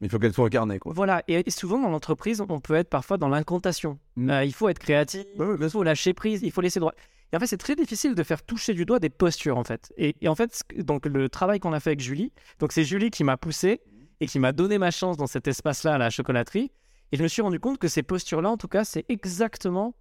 il 0.00 0.08
faut 0.08 0.18
qu'elles 0.18 0.32
soient 0.32 0.46
incarnées. 0.46 0.78
Quoi. 0.78 0.94
Voilà, 0.94 1.22
et, 1.28 1.50
souvent 1.50 1.78
dans 1.78 1.90
l'entreprise, 1.90 2.40
on 2.40 2.60
peut 2.60 2.74
être 2.74 2.88
parfois 2.88 3.18
dans 3.18 3.28
l'incantation. 3.28 3.98
Mmh. 4.16 4.30
Euh, 4.30 4.44
il 4.44 4.54
faut 4.54 4.68
être 4.68 4.78
créatif, 4.78 5.24
il 5.38 5.68
faut 5.68 5.82
lâcher 5.82 6.14
prise, 6.14 6.40
il 6.42 6.52
faut 6.52 6.62
laisser 6.62 6.80
droit. 6.80 6.94
Et 7.32 7.36
en 7.36 7.40
fait, 7.40 7.46
c'est 7.46 7.56
très 7.56 7.76
difficile 7.76 8.14
de 8.14 8.22
faire 8.22 8.42
toucher 8.42 8.74
du 8.74 8.84
doigt 8.84 8.98
des 8.98 9.10
postures, 9.10 9.56
en 9.56 9.64
fait. 9.64 9.92
Et, 9.96 10.14
en 10.26 10.34
fait, 10.34 10.62
donc 10.78 11.06
le 11.06 11.28
travail 11.28 11.60
qu'on 11.60 11.72
a 11.72 11.80
fait 11.80 11.90
avec 11.90 12.00
Julie, 12.00 12.32
donc 12.58 12.72
c'est 12.72 12.84
Julie 12.84 13.10
qui 13.10 13.22
m'a 13.22 13.36
poussé 13.36 13.80
et 14.20 14.26
qui 14.26 14.38
m'a 14.38 14.52
donné 14.52 14.78
ma 14.78 14.90
chance 14.90 15.16
dans 15.16 15.26
cet 15.26 15.46
espace-là 15.46 15.94
à 15.94 15.98
la 15.98 16.10
chocolaterie. 16.10 16.72
Et 17.12 17.16
je 17.16 17.22
me 17.22 17.28
suis 17.28 17.42
rendu 17.42 17.60
compte 17.60 17.78
que 17.78 17.88
ces 17.88 18.02
postures-là, 18.02 18.50
en 18.50 18.56
tout 18.56 18.68
cas, 18.68 18.84
c'est 18.84 19.04
exactement 19.08 19.94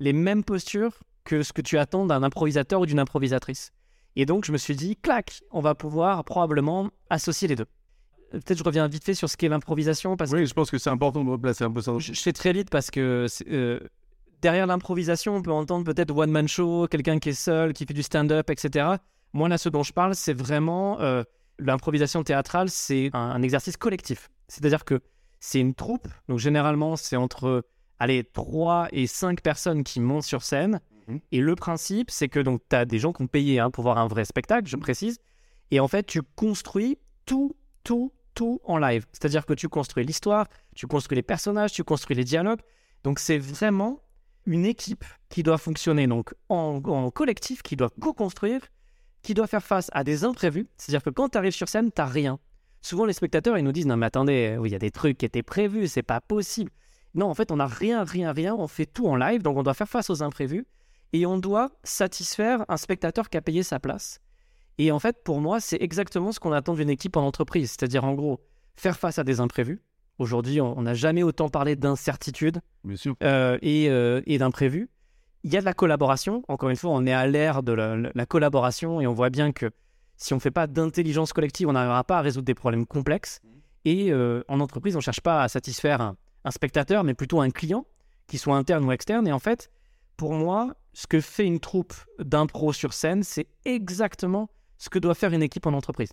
les 0.00 0.12
mêmes 0.12 0.44
postures 0.44 1.02
que 1.24 1.42
ce 1.42 1.52
que 1.52 1.60
tu 1.60 1.76
attends 1.78 2.06
d'un 2.06 2.22
improvisateur 2.22 2.80
ou 2.80 2.86
d'une 2.86 3.00
improvisatrice. 3.00 3.72
Et 4.14 4.24
donc, 4.24 4.44
je 4.44 4.52
me 4.52 4.56
suis 4.56 4.76
dit, 4.76 4.96
clac, 4.96 5.42
on 5.50 5.60
va 5.60 5.74
pouvoir 5.74 6.24
probablement 6.24 6.90
associer 7.10 7.48
les 7.48 7.56
deux. 7.56 7.66
Peut-être 8.30 8.58
je 8.58 8.64
reviens 8.64 8.88
vite 8.88 9.04
fait 9.04 9.14
sur 9.14 9.28
ce 9.28 9.36
qu'est 9.36 9.48
l'improvisation. 9.48 10.16
Parce 10.16 10.32
oui, 10.32 10.46
je 10.46 10.54
pense 10.54 10.70
que 10.70 10.78
c'est 10.78 10.90
important 10.90 11.24
de 11.24 11.30
replacer 11.30 11.64
un 11.64 11.70
peu 11.70 11.80
ça. 11.80 11.92
Je, 11.98 12.12
je 12.12 12.20
fais 12.20 12.32
très 12.32 12.52
vite 12.52 12.70
parce 12.70 12.90
que 12.90 13.26
euh, 13.48 13.80
derrière 14.46 14.68
l'improvisation, 14.68 15.34
on 15.34 15.42
peut 15.42 15.50
entendre 15.50 15.84
peut-être 15.84 16.16
one-man 16.16 16.46
show, 16.46 16.86
quelqu'un 16.88 17.18
qui 17.18 17.30
est 17.30 17.32
seul, 17.32 17.72
qui 17.72 17.84
fait 17.84 17.94
du 17.94 18.04
stand-up, 18.04 18.48
etc. 18.48 18.90
Moi, 19.32 19.48
là, 19.48 19.58
ce 19.58 19.68
dont 19.68 19.82
je 19.82 19.92
parle, 19.92 20.14
c'est 20.14 20.34
vraiment 20.34 21.00
euh, 21.00 21.24
l'improvisation 21.58 22.22
théâtrale, 22.22 22.70
c'est 22.70 23.10
un, 23.12 23.42
exercice 23.42 23.76
collectif. 23.76 24.30
C'est-à-dire 24.46 24.84
que 24.84 25.00
c'est 25.40 25.58
une 25.58 25.74
troupe, 25.74 26.06
donc 26.28 26.38
généralement, 26.38 26.94
c'est 26.94 27.16
entre 27.16 27.64
allez, 27.98 28.22
3 28.22 28.86
et 28.92 29.08
5 29.08 29.40
personnes 29.40 29.82
qui 29.82 29.98
montent 29.98 30.22
sur 30.22 30.44
scène. 30.44 30.80
Mhm. 31.08 31.18
Et 31.32 31.40
le 31.40 31.56
principe, 31.56 32.12
c'est 32.12 32.28
que 32.28 32.38
tu 32.38 32.76
as 32.76 32.84
des 32.84 33.00
gens 33.00 33.12
qui 33.12 33.22
ont 33.22 33.26
payé 33.26 33.58
hein, 33.58 33.72
pour 33.72 33.82
voir 33.82 33.98
un 33.98 34.06
vrai 34.06 34.24
spectacle, 34.24 34.68
je 34.68 34.76
précise. 34.76 35.18
Et 35.72 35.80
en 35.80 35.88
fait, 35.88 36.06
tu 36.06 36.22
construis 36.22 36.98
tout, 37.24 37.56
tout, 37.82 38.12
tout 38.34 38.60
en 38.62 38.78
live. 38.78 39.06
C'est-à-dire 39.10 39.44
que 39.44 39.54
tu 39.54 39.68
construis 39.68 40.04
l'histoire, 40.04 40.46
tu 40.76 40.86
construis 40.86 41.16
les 41.16 41.24
personnages, 41.24 41.72
tu 41.72 41.82
construis 41.82 42.14
les 42.14 42.22
dialogues. 42.22 42.60
Donc 43.02 43.18
c'est 43.18 43.38
vraiment 43.38 44.02
une 44.46 44.64
équipe 44.64 45.04
qui 45.28 45.42
doit 45.42 45.58
fonctionner 45.58 46.06
donc 46.06 46.34
en, 46.48 47.10
collectif, 47.10 47.62
qui 47.62 47.76
doit 47.76 47.90
co-construire, 48.00 48.60
qui 49.22 49.34
doit 49.34 49.46
faire 49.46 49.62
face 49.62 49.90
à 49.92 50.04
des 50.04 50.24
imprévus. 50.24 50.68
C'est-à-dire 50.76 51.02
que 51.02 51.10
quand 51.10 51.30
tu 51.30 51.38
arrives 51.38 51.52
sur 51.52 51.68
scène, 51.68 51.90
tu 51.92 52.02
rien. 52.02 52.38
Souvent, 52.80 53.04
les 53.04 53.12
spectateurs, 53.12 53.58
ils 53.58 53.64
nous 53.64 53.72
disent 53.72 53.86
Non, 53.86 53.96
mais 53.96 54.06
attendez, 54.06 54.58
il 54.64 54.70
y 54.70 54.74
a 54.74 54.78
des 54.78 54.92
trucs 54.92 55.18
qui 55.18 55.26
étaient 55.26 55.42
prévus, 55.42 55.88
c'est 55.88 56.02
pas 56.02 56.20
possible. 56.20 56.70
Non, 57.14 57.26
en 57.26 57.34
fait, 57.34 57.50
on 57.50 57.56
n'a 57.56 57.66
rien, 57.66 58.04
rien, 58.04 58.32
rien. 58.32 58.54
On 58.54 58.68
fait 58.68 58.86
tout 58.86 59.08
en 59.08 59.16
live, 59.16 59.42
donc 59.42 59.56
on 59.56 59.62
doit 59.62 59.74
faire 59.74 59.88
face 59.88 60.10
aux 60.10 60.22
imprévus 60.22 60.66
et 61.12 61.26
on 61.26 61.38
doit 61.38 61.70
satisfaire 61.82 62.64
un 62.68 62.76
spectateur 62.76 63.30
qui 63.30 63.36
a 63.36 63.42
payé 63.42 63.62
sa 63.62 63.80
place. 63.80 64.20
Et 64.78 64.92
en 64.92 64.98
fait, 64.98 65.22
pour 65.24 65.40
moi, 65.40 65.60
c'est 65.60 65.80
exactement 65.80 66.32
ce 66.32 66.40
qu'on 66.40 66.52
attend 66.52 66.74
d'une 66.74 66.90
équipe 66.90 67.16
en 67.16 67.26
entreprise. 67.26 67.70
C'est-à-dire, 67.70 68.04
en 68.04 68.14
gros, 68.14 68.40
faire 68.76 68.98
face 68.98 69.18
à 69.18 69.24
des 69.24 69.40
imprévus, 69.40 69.80
Aujourd'hui, 70.18 70.60
on 70.60 70.80
n'a 70.82 70.94
jamais 70.94 71.22
autant 71.22 71.48
parlé 71.48 71.76
d'incertitude 71.76 72.60
euh, 73.22 73.58
et, 73.60 73.90
euh, 73.90 74.22
et 74.26 74.38
d'imprévu. 74.38 74.88
Il 75.44 75.52
y 75.52 75.56
a 75.56 75.60
de 75.60 75.64
la 75.66 75.74
collaboration. 75.74 76.42
Encore 76.48 76.70
une 76.70 76.76
fois, 76.76 76.90
on 76.92 77.04
est 77.06 77.12
à 77.12 77.26
l'ère 77.26 77.62
de 77.62 77.72
la, 77.72 77.96
la 77.96 78.26
collaboration 78.26 79.00
et 79.00 79.06
on 79.06 79.12
voit 79.12 79.30
bien 79.30 79.52
que 79.52 79.70
si 80.16 80.32
on 80.32 80.36
ne 80.36 80.40
fait 80.40 80.50
pas 80.50 80.66
d'intelligence 80.66 81.32
collective, 81.32 81.68
on 81.68 81.72
n'arrivera 81.72 82.02
pas 82.04 82.18
à 82.18 82.22
résoudre 82.22 82.46
des 82.46 82.54
problèmes 82.54 82.86
complexes. 82.86 83.40
Et 83.84 84.10
euh, 84.10 84.42
en 84.48 84.60
entreprise, 84.60 84.96
on 84.96 84.98
ne 84.98 85.02
cherche 85.02 85.20
pas 85.20 85.42
à 85.42 85.48
satisfaire 85.48 86.00
un, 86.00 86.16
un 86.44 86.50
spectateur, 86.50 87.04
mais 87.04 87.14
plutôt 87.14 87.40
un 87.40 87.50
client, 87.50 87.86
qu'il 88.26 88.38
soit 88.38 88.56
interne 88.56 88.84
ou 88.84 88.92
externe. 88.92 89.28
Et 89.28 89.32
en 89.32 89.38
fait, 89.38 89.70
pour 90.16 90.32
moi, 90.32 90.74
ce 90.94 91.06
que 91.06 91.20
fait 91.20 91.44
une 91.44 91.60
troupe 91.60 91.94
d'impro 92.18 92.72
sur 92.72 92.94
scène, 92.94 93.22
c'est 93.22 93.46
exactement 93.66 94.48
ce 94.78 94.88
que 94.88 94.98
doit 94.98 95.14
faire 95.14 95.32
une 95.32 95.42
équipe 95.42 95.66
en 95.66 95.74
entreprise. 95.74 96.10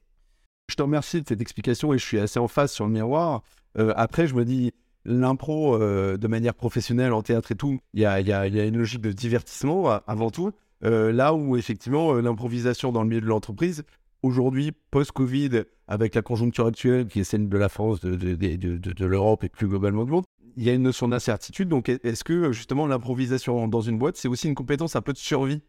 Je 0.73 0.75
te 0.75 0.81
remercie 0.81 1.21
de 1.21 1.27
cette 1.27 1.39
explication 1.39 1.93
et 1.93 1.99
je 1.99 2.03
suis 2.03 2.17
assez 2.17 2.39
en 2.39 2.47
face 2.47 2.73
sur 2.73 2.88
le 2.88 2.91
miroir. 2.91 3.43
Euh, 3.77 3.93
après, 3.95 4.25
je 4.25 4.33
me 4.33 4.43
dis, 4.43 4.71
l'impro 5.05 5.75
euh, 5.75 6.17
de 6.17 6.27
manière 6.27 6.55
professionnelle 6.55 7.13
en 7.13 7.21
théâtre 7.21 7.51
et 7.51 7.55
tout, 7.55 7.77
il 7.93 8.01
y 8.01 8.05
a, 8.07 8.47
une 8.47 8.79
logique 8.79 9.01
de 9.01 9.12
divertissement 9.12 9.91
euh, 9.91 9.99
avant 10.07 10.31
tout. 10.31 10.51
Là 10.81 11.36
où 11.36 11.57
effectivement 11.57 12.13
l'improvisation 12.15 12.91
dans 12.91 13.03
le 13.03 13.09
milieu 13.09 13.21
de 13.21 13.27
l'entreprise, 13.27 13.83
aujourd'hui, 14.23 14.71
post-Covid, 14.89 15.62
avec 15.88 16.15
la 16.15 16.23
conjoncture 16.23 16.65
actuelle 16.65 17.05
qui 17.05 17.19
est 17.19 17.23
celle 17.23 17.47
de 17.47 17.57
la 17.57 17.69
France, 17.69 17.99
de, 18.01 19.05
l'Europe 19.05 19.43
et 19.43 19.49
plus 19.49 19.67
globalement 19.67 20.05
du 20.05 20.12
monde, 20.12 20.25
il 20.57 20.63
y 20.63 20.71
a 20.71 20.73
une 20.73 20.81
notion 20.81 21.07
d'incertitude. 21.07 21.69
Donc 21.69 21.88
est-ce 21.88 22.23
que 22.23 22.51
justement 22.51 22.88
l'improvisation 22.88 23.67
dans 23.67 23.81
une 23.81 23.99
boîte, 23.99 24.17
c'est 24.17 24.27
aussi 24.27 24.47
une 24.47 24.55
compétence 24.55 24.95
un 24.95 25.01
peu 25.01 25.13
de 25.13 25.19
survie? 25.19 25.62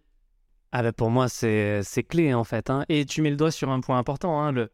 Ah 0.72 0.82
bah 0.82 0.92
pour 0.92 1.10
moi, 1.10 1.28
c'est 1.28 1.84
clé 2.08 2.32
en 2.32 2.44
fait. 2.44 2.70
hein. 2.70 2.86
Et 2.88 3.04
tu 3.04 3.20
mets 3.20 3.30
le 3.30 3.36
doigt 3.36 3.50
sur 3.50 3.68
un 3.68 3.80
point 3.80 3.98
important. 3.98 4.42
hein. 4.42 4.66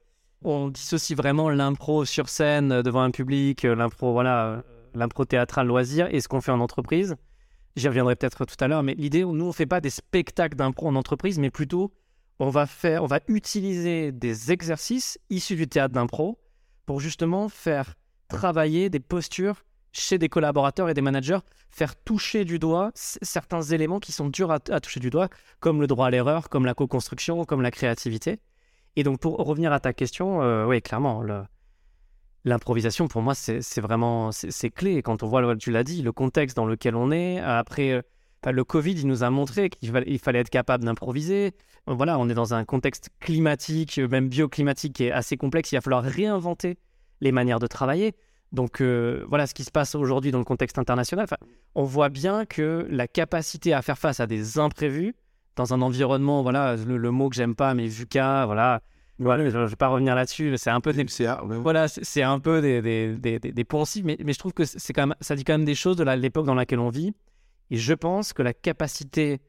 On 0.43 0.69
dissocie 0.69 1.15
vraiment 1.15 1.51
l'impro 1.51 2.07
sur 2.07 2.31
scène 2.31 2.73
euh, 2.73 2.83
devant 2.83 3.03
un 3.03 3.11
public, 3.11 3.67
euh, 3.67 3.75
l'impro 3.75 4.13
voilà, 4.13 4.47
euh, 4.47 4.63
l'impro 4.95 5.27
théâtral 5.27 5.67
loisir 5.67 6.09
et 6.11 6.21
ce 6.21 6.29
qu'on 6.29 6.41
fait 6.41 6.51
en 6.51 6.61
entreprise. 6.61 7.17
J'y 7.77 7.89
reviendrai 7.89 8.17
peut-être 8.17 8.47
tout 8.47 8.57
à 8.59 8.67
l'heure, 8.67 8.83
mais 8.83 8.95
l'idée, 8.95 9.23
nous, 9.23 9.45
on 9.45 9.53
fait 9.53 9.67
pas 9.67 9.83
des 9.83 9.91
spectacles 9.91 10.57
d'impro 10.57 10.89
en 10.89 10.97
entreprise, 10.97 11.39
mais 11.39 11.51
plutôt, 11.51 11.93
on 12.39 12.49
va 12.49 12.67
faire, 12.67 13.05
on 13.05 13.07
va 13.07 13.21
utiliser 13.29 14.13
des 14.13 14.51
exercices 14.51 15.19
issus 15.29 15.57
du 15.57 15.69
théâtre 15.69 15.95
d'impro 15.95 16.39
pour 16.87 17.01
justement 17.01 17.51
faire 17.51 17.95
travailler 18.29 18.89
des 18.89 18.99
postures 18.99 19.63
chez 19.93 20.19
des 20.19 20.29
collaborateurs 20.29 20.89
et 20.89 20.95
des 20.95 21.03
managers, 21.03 21.41
faire 21.71 21.97
toucher 21.97 22.45
du 22.45 22.59
doigt 22.59 22.93
certains 22.95 23.63
éléments 23.63 24.01
qui 24.01 24.13
sont 24.13 24.29
durs 24.29 24.51
à, 24.51 24.59
à 24.71 24.81
toucher 24.81 25.01
du 25.01 25.11
doigt, 25.11 25.29
comme 25.61 25.81
le 25.81 25.87
droit 25.87 26.07
à 26.07 26.11
l'erreur, 26.11 26.49
comme 26.49 26.65
la 26.65 26.75
co-construction, 26.75 27.45
comme 27.45 27.61
la 27.61 27.71
créativité. 27.71 28.41
Et 28.97 29.03
donc, 29.03 29.21
pour 29.21 29.37
revenir 29.37 29.73
à 29.73 29.81
ta 29.81 29.93
question, 29.93 30.43
euh, 30.43 30.67
oui, 30.67 30.83
clairement, 30.83 31.23
l'improvisation, 32.45 33.09
pour 33.09 33.23
moi, 33.23 33.35
c'est 33.35 33.81
vraiment 33.81 34.33
c'est 34.33 34.71
clé. 34.71 35.03
Quand 35.03 35.23
on 35.23 35.29
voit, 35.29 35.57
tu 35.57 35.71
l'as 35.71 35.85
dit, 35.85 36.03
le 36.03 36.13
contexte 36.13 36.57
dans 36.57 36.67
lequel 36.67 36.97
on 36.97 37.11
est, 37.11 37.39
après 37.39 37.93
euh, 37.93 38.03
le 38.47 38.65
Covid, 38.65 38.93
il 38.93 39.07
nous 39.07 39.23
a 39.23 39.31
montré 39.31 39.69
qu'il 39.71 39.91
fallait, 40.19 40.39
être 40.39 40.51
capable 40.51 40.85
d'improviser. 40.85 41.53
Euh, 41.89 41.95
Voilà, 41.95 42.19
on 42.19 42.29
est 42.29 42.35
dans 42.35 42.55
un 42.55 42.65
contexte 42.65 43.11
climatique, 43.21 43.99
euh, 43.99 44.09
même 44.09 44.29
bioclimatique, 44.29 44.95
qui 44.95 45.05
est 45.05 45.13
assez 45.13 45.37
complexe. 45.37 45.73
Il 45.73 45.77
va 45.77 45.81
falloir 45.81 46.03
réinventer 46.03 46.79
les 47.21 47.33
manières 47.33 47.59
de 47.59 47.67
travailler. 47.67 48.15
Donc 48.53 48.81
euh, 48.81 49.25
voilà 49.29 49.47
ce 49.47 49.55
qui 49.55 49.63
se 49.63 49.71
passe 49.71 49.95
aujourd'hui 49.95 50.33
dans 50.33 50.39
le 50.39 50.45
contexte 50.45 50.79
international. 50.79 51.27
On 51.75 51.85
voit 51.85 52.09
bien 52.09 52.47
que 52.47 52.87
la 52.91 53.07
capacité 53.07 53.73
à 53.73 53.83
faire 53.83 53.99
face 53.99 54.19
à 54.19 54.27
des 54.27 54.59
imprévus 54.59 55.15
dans 55.57 55.75
un 55.75 55.83
environnement, 55.83 56.43
voilà, 56.43 56.77
le, 56.77 56.97
le 56.97 57.11
mot 57.11 57.29
que 57.29 57.37
j'aime 57.37 57.55
pas, 57.55 57.75
mais 57.75 57.87
VUCA, 57.87 58.47
voilà, 58.47 58.81
voilà 59.19 59.49
je 59.51 59.57
ne 59.59 59.67
vais 59.67 59.77
pas 59.77 59.89
revenir 59.89 60.15
là-dessus, 60.15 60.55
c'est 60.57 60.71
un 60.71 60.81
peu 60.81 60.93
des, 60.93 61.05
MCA, 61.05 61.45
ouais. 61.45 61.59
voilà, 61.59 61.89
c'est 61.89 62.23
un 62.23 62.39
peu 62.39 62.61
des, 62.63 62.81
des, 62.81 63.17
des, 63.17 63.39
des- 63.39 63.53
des 63.53 63.65
poncifs, 63.65 64.05
mais, 64.05 64.17
mais 64.25 64.33
je 64.33 64.39
trouve 64.39 64.53
que 64.55 64.65
c'est 64.65 64.93
quand 64.93 65.07
même, 65.09 65.17
ça 65.21 65.35
dit 65.37 65.45
quand 65.45 65.55
même 65.55 65.65
des 65.65 65.75
choses 65.75 65.97
de 65.97 66.05
l'époque 66.05 66.47
dans 66.47 66.55
laquelle 66.55 66.79
on 66.81 66.89
vit. 66.89 67.13
Et 67.71 67.77
je 67.77 67.95
pense 67.95 68.33
que 68.33 68.43
la 68.43 68.53
capacité 68.53 69.41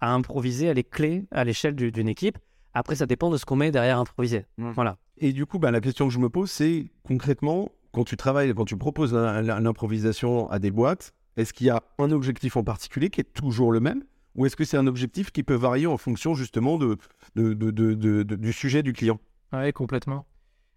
à 0.00 0.12
improviser, 0.12 0.66
elle 0.66 0.78
est 0.78 0.88
clé 0.88 1.26
à 1.30 1.44
l'échelle 1.44 1.74
du- 1.74 1.92
d'une 1.92 2.08
équipe. 2.08 2.38
Après, 2.74 2.94
ça 2.96 3.06
dépend 3.06 3.30
de 3.30 3.36
ce 3.36 3.44
qu'on 3.44 3.56
met 3.56 3.70
derrière 3.70 3.98
improviser. 3.98 4.46
Mm. 4.56 4.70
Voilà. 4.72 4.96
Et 5.18 5.32
du 5.32 5.46
coup, 5.46 5.58
bah, 5.58 5.70
la 5.70 5.80
question 5.80 6.06
que 6.08 6.14
je 6.14 6.18
me 6.18 6.28
pose, 6.28 6.50
c'est 6.50 6.86
concrètement, 7.02 7.70
quand 7.92 8.04
tu 8.04 8.16
travailles, 8.16 8.54
quand 8.54 8.64
tu 8.64 8.76
proposes 8.76 9.14
un- 9.14 9.42
l'improvisation 9.42 10.48
à 10.50 10.58
des 10.58 10.70
boîtes, 10.70 11.12
est-ce 11.36 11.52
qu'il 11.52 11.66
y 11.66 11.70
a 11.70 11.82
un 11.98 12.10
objectif 12.10 12.56
en 12.56 12.64
particulier 12.64 13.10
qui 13.10 13.20
est 13.20 13.32
toujours 13.32 13.72
le 13.72 13.80
même? 13.80 14.02
Ou 14.38 14.46
est-ce 14.46 14.54
que 14.56 14.64
c'est 14.64 14.76
un 14.76 14.86
objectif 14.86 15.32
qui 15.32 15.42
peut 15.42 15.54
varier 15.54 15.86
en 15.88 15.98
fonction 15.98 16.34
justement 16.34 16.78
de, 16.78 16.96
de- 17.34 17.52
de- 17.54 17.70
de- 17.72 17.94
de- 17.94 18.22
de- 18.22 18.36
du 18.36 18.52
sujet 18.52 18.84
du 18.84 18.92
client? 18.92 19.18
Oui, 19.52 19.72
complètement. 19.72 20.26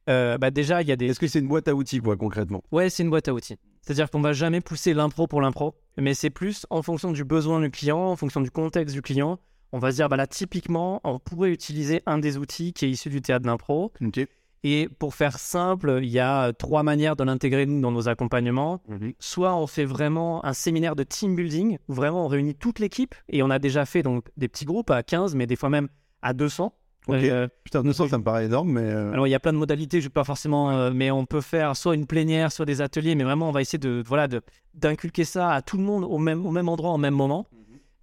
Euh, 0.09 0.39
bah 0.39 0.49
déjà, 0.49 0.81
il 0.81 0.87
y 0.87 0.91
a 0.91 0.95
des. 0.95 1.05
Est-ce 1.05 1.19
que 1.19 1.27
c'est 1.27 1.37
une 1.39 1.47
boîte 1.47 1.67
à 1.67 1.75
outils, 1.75 1.99
quoi, 1.99 2.17
concrètement? 2.17 2.63
Ouais, 2.71 2.89
c'est 2.89 3.03
une 3.03 3.11
boîte 3.11 3.27
à 3.27 3.33
outils. 3.35 3.57
C'est-à-dire 3.83 4.09
qu'on 4.09 4.19
va 4.21 4.33
jamais 4.33 4.61
pousser 4.61 4.95
l'impro 4.95 5.27
pour 5.27 5.41
l'impro, 5.41 5.75
mais 5.97 6.15
c'est 6.15 6.31
plus 6.31 6.65
en 6.71 6.81
fonction 6.81 7.11
du 7.11 7.23
besoin 7.23 7.59
du 7.61 7.69
client, 7.69 7.99
en 7.99 8.15
fonction 8.15 8.41
du 8.41 8.49
contexte 8.49 8.95
du 8.95 9.03
client. 9.03 9.39
On 9.73 9.77
va 9.79 9.91
se 9.91 9.97
dire, 9.97 10.09
bah 10.09 10.17
là, 10.17 10.25
typiquement, 10.25 10.99
on 11.03 11.19
pourrait 11.19 11.51
utiliser 11.51 12.01
un 12.07 12.17
des 12.17 12.37
outils 12.37 12.73
qui 12.73 12.85
est 12.85 12.89
issu 12.89 13.09
du 13.09 13.21
théâtre 13.21 13.45
d'impro. 13.45 13.93
Ok. 14.01 14.27
Et 14.63 14.87
pour 14.99 15.15
faire 15.15 15.39
simple, 15.39 15.99
il 16.03 16.09
y 16.09 16.19
a 16.19 16.53
trois 16.53 16.83
manières 16.83 17.15
de 17.15 17.23
l'intégrer, 17.23 17.65
nous, 17.65 17.81
dans 17.81 17.91
nos 17.91 18.07
accompagnements. 18.09 18.81
Soit 19.19 19.55
on 19.55 19.65
fait 19.67 19.85
vraiment 19.85 20.45
un 20.45 20.53
séminaire 20.53 20.95
de 20.95 21.03
team 21.03 21.35
building, 21.35 21.77
où 21.87 21.93
vraiment 21.93 22.25
on 22.25 22.27
réunit 22.27 22.53
toute 22.55 22.77
l'équipe, 22.79 23.15
et 23.29 23.41
on 23.41 23.49
a 23.49 23.57
déjà 23.59 23.85
fait 23.85 24.03
donc 24.03 24.25
des 24.37 24.47
petits 24.47 24.65
groupes 24.65 24.91
à 24.91 25.01
15, 25.01 25.33
mais 25.35 25.47
des 25.47 25.55
fois 25.55 25.69
même 25.69 25.87
à 26.21 26.33
200. 26.33 26.73
Ok. 27.07 27.15
Euh, 27.15 27.47
Putain, 27.63 27.81
900, 27.81 28.09
ça 28.09 28.19
me 28.19 28.23
paraît 28.23 28.45
énorme, 28.45 28.73
mais. 28.73 28.81
euh, 28.81 29.11
alors 29.11 29.25
il 29.25 29.31
y 29.31 29.35
a 29.35 29.39
plein 29.39 29.53
de 29.53 29.57
modalités, 29.57 29.99
je 30.01 30.05
vais 30.05 30.11
pas 30.11 30.23
forcément, 30.23 30.69
euh, 30.69 30.91
mais 30.93 31.09
on 31.09 31.25
peut 31.25 31.41
faire 31.41 31.75
soit 31.75 31.95
une 31.95 32.05
plénière, 32.05 32.51
soit 32.51 32.65
des 32.67 32.81
ateliers, 32.81 33.15
mais 33.15 33.23
vraiment 33.23 33.49
on 33.49 33.51
va 33.51 33.61
essayer 33.61 33.79
de 33.79 34.03
voilà 34.05 34.27
de 34.27 34.41
d'inculquer 34.75 35.23
ça 35.23 35.49
à 35.51 35.63
tout 35.63 35.77
le 35.77 35.83
monde 35.83 36.03
au 36.03 36.19
même 36.19 36.45
au 36.45 36.51
même 36.51 36.69
endroit, 36.69 36.91
au 36.91 36.97
même 36.99 37.15
moment. 37.15 37.47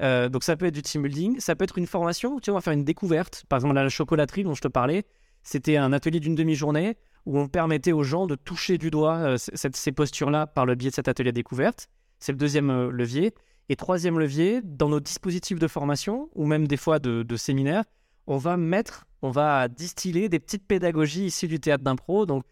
Euh, 0.02 0.28
donc 0.28 0.42
ça 0.44 0.56
peut 0.56 0.66
être 0.66 0.74
du 0.74 0.82
team 0.82 1.02
building, 1.02 1.38
ça 1.38 1.54
peut 1.56 1.62
être 1.64 1.78
une 1.78 1.86
formation, 1.86 2.40
tu 2.40 2.50
vois, 2.50 2.56
on 2.56 2.58
va 2.58 2.62
faire 2.62 2.72
une 2.72 2.84
découverte. 2.84 3.44
Par 3.48 3.58
exemple, 3.58 3.74
la 3.74 3.88
chocolaterie 3.88 4.42
dont 4.44 4.54
je 4.54 4.60
te 4.62 4.68
parlais, 4.68 5.04
c'était 5.48 5.78
un 5.78 5.94
atelier 5.94 6.20
d'une 6.20 6.34
demi-journée 6.34 6.98
où 7.24 7.38
on 7.38 7.48
permettait 7.48 7.92
aux 7.92 8.02
gens 8.02 8.26
de 8.26 8.34
toucher 8.34 8.76
du 8.76 8.90
doigt 8.90 9.16
euh, 9.16 9.36
ces 9.38 9.92
postures-là 9.92 10.46
par 10.46 10.66
le 10.66 10.74
biais 10.74 10.90
de 10.90 10.94
cet 10.94 11.08
atelier 11.08 11.32
découverte. 11.32 11.88
C'est 12.18 12.32
le 12.32 12.38
deuxième 12.38 12.68
euh, 12.68 12.90
levier. 12.90 13.32
Et 13.70 13.76
troisième 13.76 14.18
levier, 14.18 14.60
dans 14.62 14.90
nos 14.90 15.00
dispositifs 15.00 15.58
de 15.58 15.66
formation 15.66 16.28
ou 16.34 16.44
même 16.44 16.68
des 16.68 16.76
fois 16.76 16.98
de, 16.98 17.22
de 17.22 17.36
séminaires, 17.36 17.84
on 18.26 18.36
va 18.36 18.58
mettre, 18.58 19.06
on 19.22 19.30
va 19.30 19.68
distiller 19.68 20.28
des 20.28 20.38
petites 20.38 20.66
pédagogies 20.66 21.24
issues 21.24 21.48
du 21.48 21.60
théâtre 21.60 21.82
d'impro. 21.82 22.26
Donc 22.26 22.44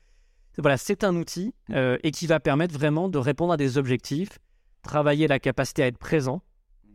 voilà, 0.56 0.78
c'est 0.78 1.04
un 1.04 1.16
outil 1.16 1.52
euh, 1.72 1.98
et 2.02 2.12
qui 2.12 2.26
va 2.26 2.40
permettre 2.40 2.72
vraiment 2.72 3.10
de 3.10 3.18
répondre 3.18 3.52
à 3.52 3.58
des 3.58 3.76
objectifs, 3.76 4.38
travailler 4.80 5.26
la 5.28 5.38
capacité 5.38 5.82
à 5.82 5.86
être 5.88 5.98
présent. 5.98 6.40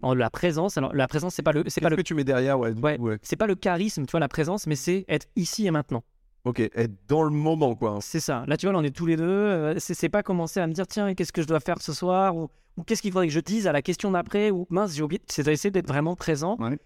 En 0.02 0.14
la 0.14 0.30
présence, 0.30 0.78
alors 0.78 0.94
la 0.96 1.08
présence, 1.08 1.36
c'est 1.36 1.44
pas 1.44 1.52
le, 1.52 1.64
c'est 1.68 1.82
pas 1.82 1.90
le, 1.90 1.96
que 1.96 2.02
tu 2.02 2.14
mets 2.14 2.24
derrière 2.24 2.60
ouais, 2.60 2.74
Ouais. 2.82 3.18
c'est 3.22 3.36
pas 3.36 3.48
le 3.48 3.56
charisme, 3.56 4.06
tu 4.06 4.12
vois, 4.12 4.20
la 4.20 4.28
présence, 4.28 4.68
mais 4.68 4.76
c'est 4.76 5.06
être 5.08 5.28
ici 5.36 5.68
et 5.68 5.72
maintenant. 5.72 6.04
Ok, 6.44 6.60
être 6.60 6.92
dans 7.08 7.22
le 7.24 7.30
moment, 7.30 7.76
quoi. 7.76 8.00
C'est 8.02 8.20
ça. 8.20 8.44
Là, 8.48 8.58
tu 8.58 8.66
vois, 8.66 8.74
là, 8.74 8.80
on 8.80 8.84
est 8.84 8.96
tous 8.96 9.06
les 9.06 9.16
deux. 9.16 9.24
euh, 9.24 9.76
C'est 9.78 10.10
pas 10.10 10.24
commencer 10.24 10.60
à 10.60 10.66
me 10.66 10.74
dire, 10.74 10.88
tiens, 10.88 11.14
qu'est-ce 11.14 11.32
que 11.32 11.44
je 11.44 11.48
dois 11.48 11.60
faire 11.60 11.80
ce 11.82 11.94
soir 11.94 12.36
Ou, 12.36 12.50
ou 12.78 12.84
qu'est-ce 12.84 13.04
qu'il 13.04 13.12
faudrait 13.12 13.28
que 13.28 13.34
je 13.34 13.40
dise 13.40 13.68
à 13.68 13.72
la 13.72 13.84
question 13.84 14.10
d'après 14.10 14.50
Ou 14.50 14.66
mince, 14.72 14.96
j'ai 14.96 15.04
oublié. 15.04 15.22
C'est 15.28 15.44
d'essayer 15.44 15.70
d'être 15.70 15.88
vraiment 15.88 16.16
présent. 16.16 16.58
Ouais. 16.60 16.80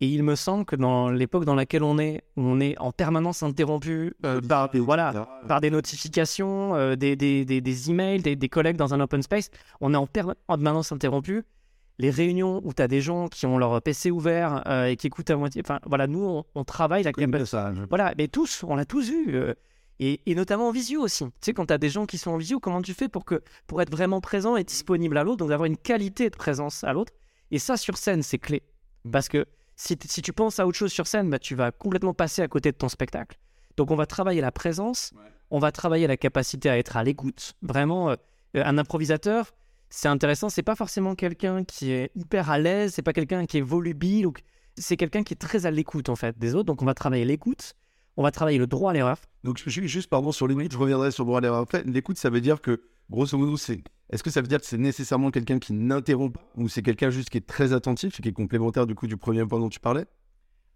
Et 0.00 0.06
il 0.08 0.22
me 0.22 0.36
semble 0.36 0.64
que 0.66 0.76
dans 0.76 1.08
l'époque 1.10 1.46
dans 1.46 1.54
laquelle 1.56 1.82
on 1.82 1.98
est, 1.98 2.20
on 2.36 2.60
est 2.60 2.78
en 2.78 2.92
permanence 2.92 3.42
interrompu 3.42 4.14
euh, 4.24 4.40
par, 4.42 4.68
des, 4.70 4.78
voilà, 4.78 5.26
par 5.48 5.60
des 5.62 5.70
notifications, 5.70 6.74
euh, 6.76 6.96
des, 6.96 7.16
des, 7.16 7.44
des, 7.44 7.60
des 7.60 7.90
emails, 7.90 8.20
des, 8.22 8.36
des 8.36 8.48
collègues 8.48 8.76
dans 8.76 8.92
un 8.94 9.00
open 9.00 9.22
space, 9.22 9.50
on 9.80 9.94
est 9.94 9.96
en 9.96 10.06
permanence 10.06 10.92
interrompu. 10.92 11.42
Les 11.98 12.10
réunions 12.10 12.60
où 12.64 12.74
tu 12.74 12.82
as 12.82 12.88
des 12.88 13.00
gens 13.00 13.28
qui 13.28 13.46
ont 13.46 13.56
leur 13.58 13.80
PC 13.80 14.10
ouvert 14.10 14.62
euh, 14.68 14.86
et 14.86 14.96
qui 14.96 15.06
écoutent 15.06 15.30
à 15.30 15.36
moitié. 15.36 15.62
Enfin, 15.64 15.80
voilà, 15.86 16.06
nous, 16.06 16.22
on, 16.24 16.44
on 16.54 16.64
travaille 16.64 17.02
la 17.02 17.10
je- 17.10 17.14
voilà, 17.88 18.12
mais 18.18 18.28
tous, 18.28 18.64
on 18.66 18.76
l'a 18.76 18.84
tous 18.84 19.08
vu. 19.10 19.34
euh, 19.34 19.54
et, 19.98 20.20
et 20.26 20.34
notamment 20.34 20.68
en 20.68 20.72
visio 20.72 21.00
aussi. 21.00 21.24
Tu 21.24 21.30
sais, 21.40 21.52
quand 21.54 21.66
tu 21.66 21.72
as 21.72 21.78
des 21.78 21.88
gens 21.88 22.04
qui 22.04 22.18
sont 22.18 22.30
en 22.32 22.36
visio, 22.36 22.60
comment 22.60 22.82
tu 22.82 22.92
fais 22.92 23.08
pour, 23.08 23.24
que, 23.24 23.42
pour 23.66 23.80
être 23.80 23.90
vraiment 23.90 24.20
présent 24.20 24.56
et 24.56 24.64
disponible 24.64 25.16
à 25.16 25.24
l'autre, 25.24 25.38
donc 25.38 25.48
d'avoir 25.48 25.64
une 25.66 25.78
qualité 25.78 26.28
de 26.28 26.36
présence 26.36 26.84
à 26.84 26.92
l'autre? 26.92 27.14
Et 27.50 27.58
ça, 27.58 27.78
sur 27.78 27.96
scène, 27.96 28.22
c'est 28.22 28.36
clé. 28.38 28.62
Parce 29.10 29.28
que 29.28 29.46
si, 29.74 29.96
tu 29.96 30.32
penses 30.34 30.60
à 30.60 30.66
autre 30.66 30.76
chose 30.76 30.92
sur 30.92 31.06
scène, 31.06 31.30
bah, 31.30 31.38
tu 31.38 31.54
vas 31.54 31.70
complètement 31.72 32.12
passer 32.12 32.42
à 32.42 32.48
côté 32.48 32.72
de 32.72 32.76
ton 32.76 32.90
spectacle. 32.90 33.38
Donc 33.78 33.90
on 33.90 33.96
va 33.96 34.04
travailler 34.04 34.40
la 34.42 34.52
présence, 34.52 35.12
on 35.50 35.58
va 35.58 35.72
travailler 35.72 36.06
la 36.06 36.16
capacité 36.18 36.68
à 36.68 36.76
être 36.76 36.96
à 36.98 37.04
l'écoute. 37.04 37.54
Vraiment, 37.62 38.10
euh, 38.10 38.16
un 38.54 38.76
improvisateur, 38.78 39.52
c'est 39.88 40.08
intéressant, 40.08 40.48
c'est 40.48 40.62
pas 40.62 40.76
forcément 40.76 41.14
quelqu'un 41.14 41.64
qui 41.64 41.90
est 41.92 42.10
hyper 42.14 42.50
à 42.50 42.58
l'aise, 42.58 42.92
c'est 42.94 43.02
pas 43.02 43.12
quelqu'un 43.12 43.46
qui 43.46 43.58
est 43.58 43.62
volubile, 43.62 44.28
c'est 44.76 44.96
quelqu'un 44.96 45.22
qui 45.22 45.34
est 45.34 45.38
très 45.38 45.66
à 45.66 45.70
l'écoute 45.70 46.08
en 46.08 46.16
fait 46.16 46.38
des 46.38 46.54
autres. 46.54 46.66
Donc 46.66 46.82
on 46.82 46.86
va 46.86 46.94
travailler 46.94 47.24
l'écoute, 47.24 47.74
on 48.16 48.22
va 48.22 48.30
travailler 48.30 48.58
le 48.58 48.66
droit 48.66 48.90
à 48.90 48.94
l'erreur. 48.94 49.18
Donc, 49.44 49.58
je 49.58 49.68
suis 49.68 49.88
juste, 49.88 50.08
pardon, 50.08 50.32
sur 50.32 50.48
l'écoute, 50.48 50.72
je 50.72 50.78
reviendrai 50.78 51.10
sur 51.10 51.24
le 51.24 51.28
droit 51.28 51.38
à 51.38 51.40
l'erreur. 51.42 51.66
L'écoute, 51.84 52.18
ça 52.18 52.30
veut 52.30 52.40
dire 52.40 52.60
que, 52.60 52.82
grosso 53.10 53.36
modo, 53.36 53.56
c'est. 53.56 53.82
Est-ce 54.10 54.22
que 54.22 54.30
ça 54.30 54.40
veut 54.40 54.46
dire 54.46 54.60
que 54.60 54.66
c'est 54.66 54.78
nécessairement 54.78 55.30
quelqu'un 55.30 55.58
qui 55.58 55.72
n'interrompt 55.72 56.34
pas 56.34 56.44
Ou 56.56 56.68
c'est 56.68 56.82
quelqu'un 56.82 57.10
juste 57.10 57.28
qui 57.28 57.38
est 57.38 57.46
très 57.46 57.72
attentif 57.72 58.18
et 58.18 58.22
qui 58.22 58.28
est 58.28 58.32
complémentaire 58.32 58.86
du 58.86 58.94
coup 58.94 59.08
du 59.08 59.16
premier 59.16 59.44
point 59.44 59.58
dont 59.58 59.68
tu 59.68 59.80
parlais? 59.80 60.06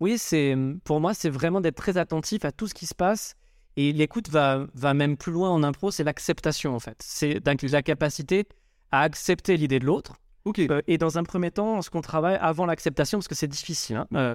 Oui, 0.00 0.18
c'est 0.18 0.56
pour 0.84 1.00
moi, 1.00 1.14
c'est 1.14 1.30
vraiment 1.30 1.60
d'être 1.60 1.76
très 1.76 1.96
attentif 1.96 2.44
à 2.44 2.52
tout 2.52 2.66
ce 2.66 2.74
qui 2.74 2.86
se 2.86 2.94
passe 2.94 3.36
Et 3.76 3.92
l'écoute 3.92 4.28
va, 4.30 4.66
va 4.74 4.94
même 4.94 5.16
plus 5.16 5.30
loin 5.30 5.50
en 5.50 5.62
impro, 5.62 5.90
c'est 5.90 6.02
l'acceptation 6.04 6.74
en 6.74 6.80
fait. 6.80 6.96
C'est 7.00 7.40
la 7.44 7.82
capacité 7.82 8.48
à 8.92 9.02
accepter 9.02 9.56
l'idée 9.56 9.78
de 9.78 9.86
l'autre. 9.86 10.16
Ok. 10.44 10.58
Euh, 10.58 10.82
et 10.86 10.98
dans 10.98 11.18
un 11.18 11.22
premier 11.22 11.50
temps, 11.50 11.82
ce 11.82 11.90
qu'on 11.90 12.00
travaille 12.00 12.36
avant 12.40 12.66
l'acceptation, 12.66 13.18
parce 13.18 13.28
que 13.28 13.34
c'est 13.34 13.48
difficile, 13.48 13.96
hein, 13.96 14.06
euh, 14.14 14.34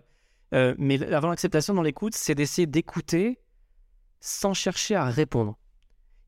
euh, 0.54 0.76
mais 0.78 1.02
avant 1.14 1.30
l'acceptation 1.30 1.74
dans 1.74 1.82
l'écoute, 1.82 2.14
c'est 2.16 2.36
d'essayer 2.36 2.68
d'écouter 2.68 3.40
sans 4.20 4.54
chercher 4.54 4.96
à 4.96 5.06
répondre. 5.06 5.58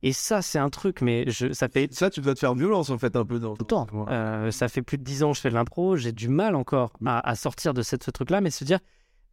Et 0.04 0.14
ça, 0.14 0.42
c'est 0.42 0.60
un 0.60 0.70
truc, 0.70 1.02
mais 1.02 1.30
je, 1.30 1.52
ça 1.54 1.70
fait 1.70 1.92
Ça, 1.94 2.10
tu 2.10 2.22
dois 2.22 2.36
te 2.36 2.40
faire 2.40 2.54
violence 2.54 2.92
en 2.92 2.98
fait 3.00 3.16
un 3.16 3.26
peu 3.26 3.40
dans 3.40 3.56
tout 3.56 3.64
le 3.64 3.68
temps. 3.68 3.88
Euh, 4.10 4.52
ça 4.52 4.68
fait 4.68 4.84
plus 4.84 4.98
de 4.98 5.04
10 5.04 5.24
ans 5.24 5.32
que 5.32 5.38
je 5.38 5.42
fais 5.42 5.50
de 5.50 5.56
l'impro. 5.56 5.96
J'ai 5.96 6.12
du 6.12 6.28
mal 6.28 6.56
encore 6.56 6.94
à, 7.06 7.28
à 7.28 7.36
sortir 7.36 7.74
de 7.74 7.82
cette, 7.82 8.04
ce 8.04 8.12
truc-là, 8.12 8.42
mais 8.42 8.52
se 8.52 8.64
dire 8.64 8.80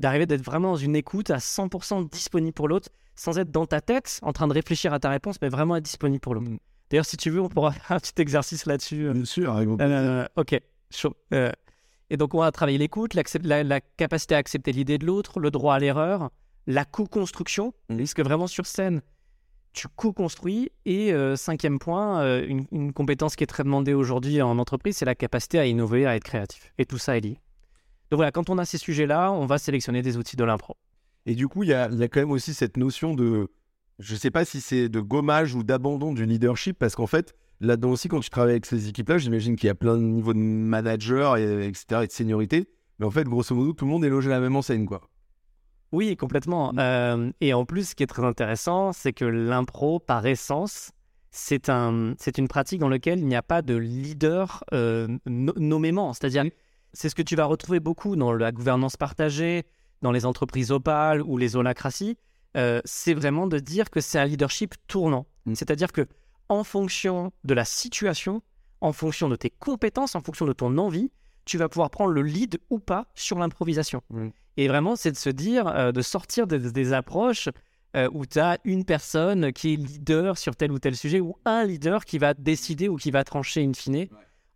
d'arriver 0.00 0.26
d'être 0.26 0.42
vraiment 0.42 0.72
dans 0.72 0.76
une 0.76 0.96
écoute 0.96 1.30
à 1.30 1.36
100% 1.36 2.10
disponible 2.10 2.54
pour 2.54 2.68
l'autre, 2.68 2.88
sans 3.14 3.38
être 3.38 3.50
dans 3.50 3.66
ta 3.66 3.80
tête 3.80 4.18
en 4.22 4.32
train 4.32 4.48
de 4.48 4.54
réfléchir 4.54 4.92
à 4.92 4.98
ta 4.98 5.10
réponse, 5.10 5.36
mais 5.40 5.48
vraiment 5.48 5.76
être 5.76 5.84
disponible 5.84 6.20
pour 6.20 6.34
l'autre. 6.34 6.50
Mm. 6.50 6.58
D'ailleurs, 6.94 7.06
si 7.06 7.16
tu 7.16 7.28
veux, 7.30 7.40
on 7.40 7.48
pourra 7.48 7.72
faire 7.72 7.96
un 7.96 7.98
petit 7.98 8.12
exercice 8.22 8.66
là-dessus. 8.66 9.08
euh. 9.08 9.12
Bien 9.14 9.24
sûr, 9.24 9.52
avec 9.52 9.68
Euh, 9.80 10.24
ok, 10.36 10.60
chaud. 10.92 11.16
Euh, 11.32 11.50
et 12.08 12.16
donc, 12.16 12.34
on 12.34 12.38
va 12.38 12.52
travailler 12.52 12.78
l'écoute, 12.78 13.14
la, 13.14 13.64
la 13.64 13.80
capacité 13.80 14.36
à 14.36 14.38
accepter 14.38 14.70
l'idée 14.70 14.98
de 14.98 15.04
l'autre, 15.04 15.40
le 15.40 15.50
droit 15.50 15.74
à 15.74 15.80
l'erreur, 15.80 16.30
la 16.68 16.84
co-construction, 16.84 17.74
Mhm. 17.88 17.98
parce 17.98 18.14
que 18.14 18.22
vraiment 18.22 18.46
sur 18.46 18.66
scène, 18.66 19.02
tu 19.72 19.88
co-construis. 19.88 20.70
Et 20.86 21.12
euh, 21.12 21.34
cinquième 21.34 21.80
point, 21.80 22.20
euh, 22.22 22.46
une, 22.46 22.64
une 22.70 22.92
compétence 22.92 23.34
qui 23.34 23.42
est 23.42 23.48
très 23.48 23.64
demandée 23.64 23.92
aujourd'hui 23.94 24.40
en 24.40 24.56
entreprise, 24.60 24.96
c'est 24.96 25.04
la 25.04 25.16
capacité 25.16 25.58
à 25.58 25.66
innover, 25.66 26.06
à 26.06 26.14
être 26.14 26.22
créatif. 26.22 26.72
Et 26.78 26.84
tout 26.86 26.98
ça 26.98 27.16
est 27.16 27.22
lié. 27.22 27.40
Donc 28.12 28.18
voilà, 28.18 28.30
quand 28.30 28.50
on 28.50 28.58
a 28.58 28.64
ces 28.64 28.78
sujets-là, 28.78 29.32
on 29.32 29.46
va 29.46 29.58
sélectionner 29.58 30.00
des 30.02 30.16
outils 30.16 30.36
de 30.36 30.44
l'impro. 30.44 30.76
Et 31.26 31.34
du 31.34 31.48
coup, 31.48 31.64
il 31.64 31.70
y 31.70 31.74
a, 31.74 31.88
il 31.90 31.98
y 31.98 32.02
a 32.04 32.06
quand 32.08 32.20
même 32.20 32.30
aussi 32.30 32.54
cette 32.54 32.76
notion 32.76 33.14
de, 33.14 33.48
je 33.98 34.16
sais 34.16 34.30
pas 34.30 34.44
si 34.44 34.60
c'est 34.60 34.88
de 34.88 35.00
gommage 35.00 35.54
ou 35.54 35.62
d'abandon 35.62 36.12
du 36.12 36.26
leadership, 36.26 36.78
parce 36.78 36.94
qu'en 36.96 37.06
fait, 37.06 37.34
là-dedans 37.60 37.90
aussi, 37.90 38.08
quand 38.08 38.20
tu 38.20 38.30
travailles 38.30 38.52
avec 38.52 38.66
ces 38.66 38.88
équipes-là, 38.88 39.18
j'imagine 39.18 39.56
qu'il 39.56 39.66
y 39.68 39.70
a 39.70 39.74
plein 39.74 39.96
de 39.96 40.02
niveaux 40.02 40.34
de 40.34 40.38
manager, 40.38 41.36
et, 41.36 41.66
etc., 41.66 42.02
et 42.02 42.06
de 42.06 42.12
seniorité. 42.12 42.68
Mais 42.98 43.06
en 43.06 43.10
fait, 43.10 43.24
grosso 43.24 43.54
modo, 43.54 43.72
tout 43.72 43.84
le 43.84 43.90
monde 43.90 44.04
est 44.04 44.08
logé 44.08 44.30
à 44.30 44.34
la 44.34 44.40
même 44.40 44.56
enseigne, 44.56 44.86
quoi. 44.86 45.00
Oui, 45.92 46.16
complètement. 46.16 46.72
Euh, 46.78 47.30
et 47.40 47.54
en 47.54 47.64
plus, 47.64 47.90
ce 47.90 47.94
qui 47.94 48.02
est 48.02 48.08
très 48.08 48.24
intéressant, 48.24 48.92
c'est 48.92 49.12
que 49.12 49.24
l'impro, 49.24 50.00
par 50.00 50.26
essence, 50.26 50.90
c'est 51.30 51.68
un, 51.68 52.14
c'est 52.18 52.38
une 52.38 52.48
pratique 52.48 52.80
dans 52.80 52.88
laquelle 52.88 53.20
il 53.20 53.26
n'y 53.26 53.36
a 53.36 53.42
pas 53.42 53.62
de 53.62 53.76
leader 53.76 54.64
euh, 54.72 55.06
no- 55.26 55.54
nommément. 55.56 56.12
C'est-à-dire, 56.12 56.44
c'est 56.92 57.08
ce 57.08 57.14
que 57.14 57.22
tu 57.22 57.36
vas 57.36 57.44
retrouver 57.44 57.78
beaucoup 57.80 58.16
dans 58.16 58.32
la 58.32 58.50
gouvernance 58.50 58.96
partagée, 58.96 59.64
dans 60.02 60.10
les 60.10 60.26
entreprises 60.26 60.72
opales 60.72 61.22
ou 61.22 61.38
les 61.38 61.54
holacraties. 61.56 62.16
Euh, 62.56 62.80
c'est 62.84 63.14
vraiment 63.14 63.46
de 63.46 63.58
dire 63.58 63.90
que 63.90 64.00
c'est 64.00 64.18
un 64.18 64.26
leadership 64.26 64.74
tournant. 64.86 65.26
Mm. 65.46 65.54
C'est-à-dire 65.54 65.92
que 65.92 66.06
en 66.48 66.64
fonction 66.64 67.32
de 67.44 67.54
la 67.54 67.64
situation, 67.64 68.42
en 68.80 68.92
fonction 68.92 69.28
de 69.28 69.36
tes 69.36 69.50
compétences, 69.50 70.14
en 70.14 70.20
fonction 70.20 70.46
de 70.46 70.52
ton 70.52 70.76
envie, 70.78 71.10
tu 71.44 71.58
vas 71.58 71.68
pouvoir 71.68 71.90
prendre 71.90 72.12
le 72.12 72.22
lead 72.22 72.58
ou 72.70 72.78
pas 72.78 73.06
sur 73.14 73.38
l'improvisation. 73.38 74.02
Mm. 74.10 74.28
Et 74.56 74.68
vraiment, 74.68 74.96
c'est 74.96 75.10
de 75.10 75.16
se 75.16 75.30
dire, 75.30 75.66
euh, 75.68 75.92
de 75.92 76.02
sortir 76.02 76.46
des, 76.46 76.58
des 76.58 76.92
approches 76.92 77.48
euh, 77.96 78.08
où 78.12 78.26
tu 78.26 78.40
as 78.40 78.58
une 78.64 78.84
personne 78.84 79.52
qui 79.52 79.74
est 79.74 79.76
leader 79.76 80.36
sur 80.36 80.56
tel 80.56 80.72
ou 80.72 80.80
tel 80.80 80.96
sujet, 80.96 81.20
ou 81.20 81.36
un 81.44 81.64
leader 81.64 82.04
qui 82.04 82.18
va 82.18 82.34
décider 82.34 82.88
ou 82.88 82.96
qui 82.96 83.12
va 83.12 83.22
trancher 83.22 83.64
in 83.64 83.72
fine. 83.72 84.08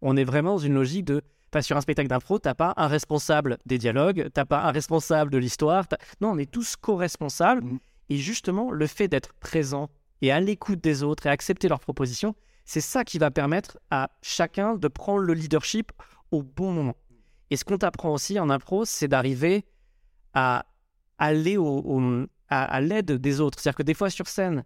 On 0.03 0.17
est 0.17 0.25
vraiment 0.25 0.53
dans 0.53 0.59
une 0.59 0.75
logique 0.75 1.05
de. 1.05 1.23
Pas 1.51 1.63
sur 1.63 1.77
un 1.77 1.81
spectacle 1.81 2.09
d'impro, 2.09 2.39
t'as 2.39 2.55
pas 2.55 2.75
un 2.77 2.89
responsable 2.89 3.59
des 3.65 3.79
dialogues, 3.79 4.29
t'as 4.35 4.45
pas 4.45 4.63
un 4.65 4.71
responsable 4.71 5.31
de 5.31 5.39
l'histoire. 5.39 5.87
Non, 6.21 6.33
on 6.33 6.39
est 6.39 6.51
tous 6.51 6.77
co-responsables. 6.77 7.63
Mhm. 7.65 7.79
Et 8.11 8.17
justement, 8.19 8.71
le 8.71 8.87
fait 8.87 9.09
d'être 9.09 9.33
présent 9.35 9.89
et 10.23 10.31
à 10.33 10.41
l'écoute 10.41 10.81
des 10.83 11.03
autres 11.03 11.27
et 11.27 11.31
accepter 11.31 11.69
leurs 11.69 11.81
propositions, 11.81 12.35
c'est 12.65 12.81
ça 12.83 13.05
qui 13.05 13.19
va 13.19 13.31
permettre 13.31 13.79
à 13.91 14.11
chacun 14.21 14.75
de 14.75 14.89
prendre 14.89 15.21
le 15.21 15.33
leadership 15.33 15.91
au 16.31 16.43
bon 16.43 16.73
moment. 16.73 16.97
Et 17.51 17.57
ce 17.57 17.65
qu'on 17.65 17.79
t'apprend 17.79 18.13
aussi 18.13 18.39
en 18.39 18.51
impro, 18.51 18.85
c'est 18.85 19.09
d'arriver 19.09 19.65
à 20.35 20.67
aller 21.19 21.57
au, 21.57 21.65
au- 21.85 22.27
à, 22.51 22.65
à 22.65 22.81
l'aide 22.83 23.13
des 23.13 23.41
autres. 23.41 23.59
C'est-à-dire 23.59 23.77
que 23.79 23.83
des 23.83 23.95
fois 23.95 24.11
sur 24.11 24.29
scène, 24.29 24.65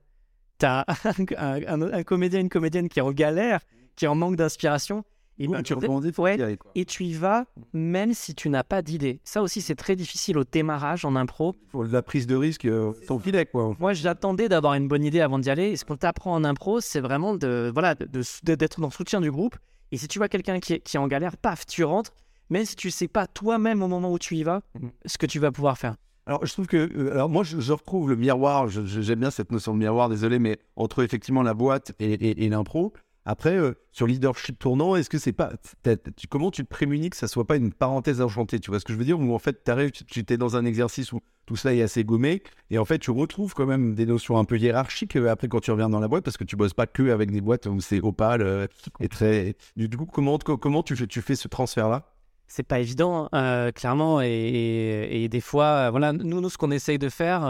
tu 0.59 0.67
as 0.67 0.85
un, 1.39 1.63
un- 1.81 1.93
un 1.93 2.03
comédien, 2.03 2.41
une 2.41 2.49
comédienne 2.49 2.89
qui 2.89 2.99
est 2.99 3.03
en 3.03 3.13
galère, 3.13 3.61
qui 3.95 4.05
est 4.05 4.09
en 4.09 4.15
manque 4.17 4.37
d'inspiration. 4.37 5.05
Et, 5.39 5.49
ben, 5.49 5.63
tu 5.63 5.75
rebondis, 5.75 6.13
faut 6.13 6.23
ouais, 6.25 6.37
y 6.37 6.43
aller, 6.43 6.57
quoi. 6.57 6.71
et 6.75 6.85
tu 6.85 7.05
y 7.05 7.15
vas 7.15 7.47
même 7.73 8.13
si 8.15 8.35
tu 8.35 8.49
n'as 8.51 8.63
pas 8.63 8.83
d'idée. 8.83 9.19
Ça 9.25 9.43
aussi, 9.43 9.61
c'est 9.61 9.75
très 9.75 9.97
difficile 9.97 10.37
au 10.39 10.45
démarrage 10.45 11.05
en 11.05 11.17
impro. 11.17 11.55
Faut 11.71 11.87
de 11.87 11.93
la 11.93 12.03
prise 12.03 12.27
de 12.27 12.37
risque 12.37 12.67
euh, 12.67 12.93
sans 13.09 13.19
filet, 13.19 13.47
quoi. 13.47 13.75
Moi, 13.81 13.93
j'attendais 13.95 14.49
d'avoir 14.49 14.75
une 14.75 14.89
bonne 14.89 15.05
idée 15.05 15.21
avant 15.21 15.39
d'y 15.39 15.51
aller. 15.51 15.71
Et 15.71 15.77
ce 15.77 15.85
qu'on 15.85 15.97
t'apprend 15.97 16.35
en 16.35 16.45
impro, 16.45 16.81
c'est 16.81 17.01
vraiment 17.01 17.35
de, 17.35 17.71
voilà, 17.73 17.95
de, 17.95 18.07
de- 18.07 18.55
d'être 18.55 18.81
dans 18.81 18.89
le 18.89 18.93
soutien 18.93 19.21
du 19.21 19.31
groupe. 19.31 19.57
Et 19.91 19.97
si 19.97 20.07
tu 20.07 20.19
vois 20.19 20.29
quelqu'un 20.29 20.61
qui 20.61 20.75
est, 20.75 20.81
qui 20.81 20.97
est 20.97 21.01
en 21.01 21.09
galère, 21.09 21.37
paf, 21.37 21.67
tu 21.67 21.83
rentres. 21.83 22.13
Même 22.51 22.65
si 22.67 22.77
tu 22.77 22.91
sais 22.91 23.09
pas 23.09 23.27
toi-même 23.27 23.83
au 23.83 23.89
moment 23.89 24.13
où 24.13 24.19
tu 24.19 24.37
y 24.37 24.43
vas, 24.43 24.61
Mhm. 24.79 24.91
ce 25.07 25.17
que 25.19 25.27
tu 25.27 25.39
vas 25.39 25.51
pouvoir 25.51 25.79
faire. 25.79 25.97
Alors, 26.27 26.45
je 26.47 26.53
trouve 26.53 26.67
que. 26.67 26.77
euh, 26.77 27.13
alors, 27.15 27.29
moi, 27.31 27.43
je, 27.43 27.59
je 27.59 27.73
retrouve 27.73 28.09
le 28.11 28.17
miroir. 28.17 28.69
J'aime 28.69 29.21
bien 29.21 29.31
cette 29.31 29.51
notion 29.51 29.73
de 29.73 29.79
miroir, 29.79 30.09
désolé, 30.09 30.39
mais 30.39 30.59
entre 30.77 31.03
effectivement 31.03 31.43
la 31.43 31.55
boîte 31.55 31.93
et, 31.99 32.13
et- 32.13 32.45
et 32.45 32.49
l'impro. 32.49 32.93
Après, 33.25 33.57
euh, 33.57 33.75
sur 33.93 34.07
leadership 34.09 34.59
tournant, 34.59 34.97
est-ce 34.97 35.09
que 35.09 35.19
c'est 35.19 35.33
pas. 35.33 35.53
t'as- 35.85 35.97
tu- 35.97 36.27
comment 36.27 36.51
tu 36.51 36.65
te 36.65 36.69
prémunis 36.69 37.09
que 37.11 37.17
ça 37.17 37.29
soit 37.29 37.47
pas 37.47 37.55
une 37.57 37.73
parenthèse 37.73 38.21
enchantée 38.21 38.59
Tu 38.59 38.71
vois 38.71 38.81
ce 38.81 38.85
que 38.85 38.93
je 38.93 38.99
veux 38.99 39.05
dire 39.05 39.21
Où 39.21 39.33
en 39.33 39.39
fait, 39.39 39.63
t'arrives, 39.63 39.93
tu 39.93 40.05
tu 40.05 40.25
es 40.33 40.37
dans 40.37 40.57
un 40.57 40.65
exercice 40.65 41.13
où 41.13 41.21
tout 41.47 41.55
ça 41.55 41.73
est 41.73 41.83
assez 41.83 42.03
gommé. 42.03 42.43
Et 42.71 42.79
en 42.79 42.85
fait, 42.85 42.99
tu 42.99 43.13
retrouves 43.13 43.55
quand 43.55 43.67
même 43.67 43.95
des 43.95 44.07
notions 44.07 44.39
un 44.39 44.45
peu 44.45 44.59
hiérarchiques 44.59 45.15
euh, 45.17 45.31
après 45.31 45.47
quand 45.49 45.61
tu 45.61 45.71
reviens 45.71 45.89
dans 45.89 46.01
la 46.01 46.09
boîte, 46.09 46.25
parce 46.25 46.37
que 46.37 46.43
tu 46.45 46.57
bosses 46.57 46.75
pas 46.75 46.87
que 46.89 47.11
avec 47.11 47.31
des 47.31 47.41
boîtes 47.41 47.67
où 47.67 47.81
c'est 47.81 48.01
opale 48.01 48.43
euh, 48.43 48.67
et 48.99 49.09
très. 49.09 49.55
Du 49.77 49.89
coup, 49.97 50.07
comment, 50.07 50.39
comment 50.39 50.83
tu, 50.83 50.97
fais, 50.97 51.07
tu 51.07 51.21
fais 51.23 51.37
ce 51.37 51.47
transfert-là? 51.47 52.09
C'est 52.49 52.65
pas 52.65 52.81
évident, 52.81 53.29
euh, 53.35 53.71
clairement. 53.71 54.21
Et, 54.21 54.27
et- 54.29 55.25
et 55.25 55.29
des 55.29 55.41
fois, 55.41 55.91
voilà, 55.91 56.13
nous, 56.13 56.41
nous 56.41 56.51
ce 56.51 56.59
qu'on 56.59 56.71
essaye 56.73 56.99
de 56.99 57.09
faire, 57.09 57.43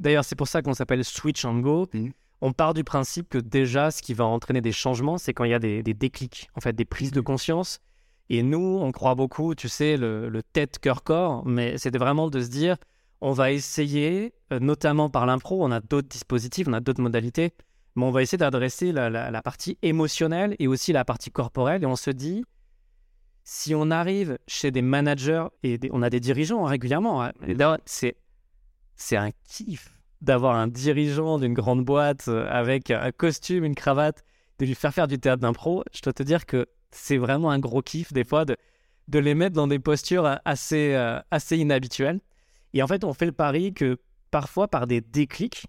d'ailleurs, 0.00 0.24
c'est 0.24 0.36
pour 0.36 0.48
ça 0.48 0.60
qu'on 0.60 0.74
s'appelle 0.74 1.04
Switch 1.04 1.44
and 1.44 1.60
Go. 1.60 1.86
Mhm. 1.94 2.12
On 2.40 2.52
part 2.52 2.72
du 2.74 2.84
principe 2.84 3.28
que 3.28 3.38
déjà, 3.38 3.90
ce 3.90 4.00
qui 4.02 4.14
va 4.14 4.24
entraîner 4.24 4.60
des 4.60 4.72
changements, 4.72 5.18
c'est 5.18 5.34
quand 5.34 5.44
il 5.44 5.50
y 5.50 5.54
a 5.54 5.58
des, 5.58 5.82
des 5.82 5.94
déclics, 5.94 6.48
en 6.54 6.60
fait, 6.60 6.72
des 6.72 6.84
prises 6.84 7.10
de 7.10 7.20
conscience. 7.20 7.80
Et 8.30 8.42
nous, 8.42 8.78
on 8.80 8.92
croit 8.92 9.14
beaucoup, 9.14 9.54
tu 9.54 9.68
sais, 9.68 9.96
le, 9.96 10.28
le 10.28 10.42
tête, 10.42 10.78
cœur, 10.78 11.02
corps, 11.02 11.44
mais 11.46 11.78
c'était 11.78 11.98
vraiment 11.98 12.28
de 12.30 12.40
se 12.40 12.48
dire, 12.48 12.76
on 13.20 13.32
va 13.32 13.50
essayer, 13.50 14.34
euh, 14.52 14.60
notamment 14.60 15.10
par 15.10 15.26
l'impro, 15.26 15.64
on 15.64 15.72
a 15.72 15.80
d'autres 15.80 16.08
dispositifs, 16.08 16.68
on 16.68 16.74
a 16.74 16.80
d'autres 16.80 17.02
modalités, 17.02 17.54
mais 17.96 18.04
on 18.04 18.10
va 18.12 18.22
essayer 18.22 18.38
d'adresser 18.38 18.92
la, 18.92 19.10
la- 19.10 19.30
la 19.32 19.42
partie 19.42 19.76
émotionnelle 19.82 20.54
et 20.60 20.68
aussi 20.68 20.92
la 20.92 21.04
partie 21.04 21.30
corporelle. 21.32 21.82
Et 21.82 21.86
on 21.86 21.96
se 21.96 22.10
dit, 22.10 22.44
si 23.42 23.74
on 23.74 23.90
arrive 23.90 24.38
chez 24.46 24.70
des 24.70 24.82
managers 24.82 25.46
et 25.64 25.78
des- 25.78 25.90
on 25.92 26.02
a 26.02 26.10
des 26.10 26.20
dirigeants 26.20 26.62
régulièrement, 26.64 27.24
hein, 27.24 27.32
c'est 27.84 29.16
un 29.16 29.30
kiff 29.48 29.97
d'avoir 30.20 30.56
un 30.56 30.66
dirigeant 30.66 31.38
d'une 31.38 31.54
grande 31.54 31.84
boîte 31.84 32.28
euh, 32.28 32.46
avec 32.50 32.90
un 32.90 33.12
costume, 33.12 33.64
une 33.64 33.74
cravate, 33.74 34.24
de 34.58 34.66
lui 34.66 34.74
faire 34.74 34.92
faire 34.92 35.08
du 35.08 35.18
théâtre 35.18 35.42
d'impro. 35.42 35.84
Je 35.92 36.02
dois 36.02 36.12
te 36.12 36.22
dire 36.22 36.46
que 36.46 36.66
c'est 36.90 37.18
vraiment 37.18 37.50
un 37.50 37.58
gros 37.58 37.82
kiff 37.82 38.12
des 38.12 38.24
fois 38.24 38.44
de, 38.44 38.56
de 39.08 39.18
les 39.18 39.34
mettre 39.34 39.54
dans 39.54 39.68
des 39.68 39.78
postures 39.78 40.26
euh, 40.26 40.36
assez, 40.44 40.94
euh, 40.94 41.20
assez 41.30 41.56
inhabituelles. 41.56 42.20
Et 42.74 42.82
en 42.82 42.86
fait, 42.86 43.04
on 43.04 43.14
fait 43.14 43.26
le 43.26 43.32
pari 43.32 43.72
que 43.72 43.98
parfois, 44.30 44.68
par 44.68 44.86
des 44.86 45.00
déclics, 45.00 45.66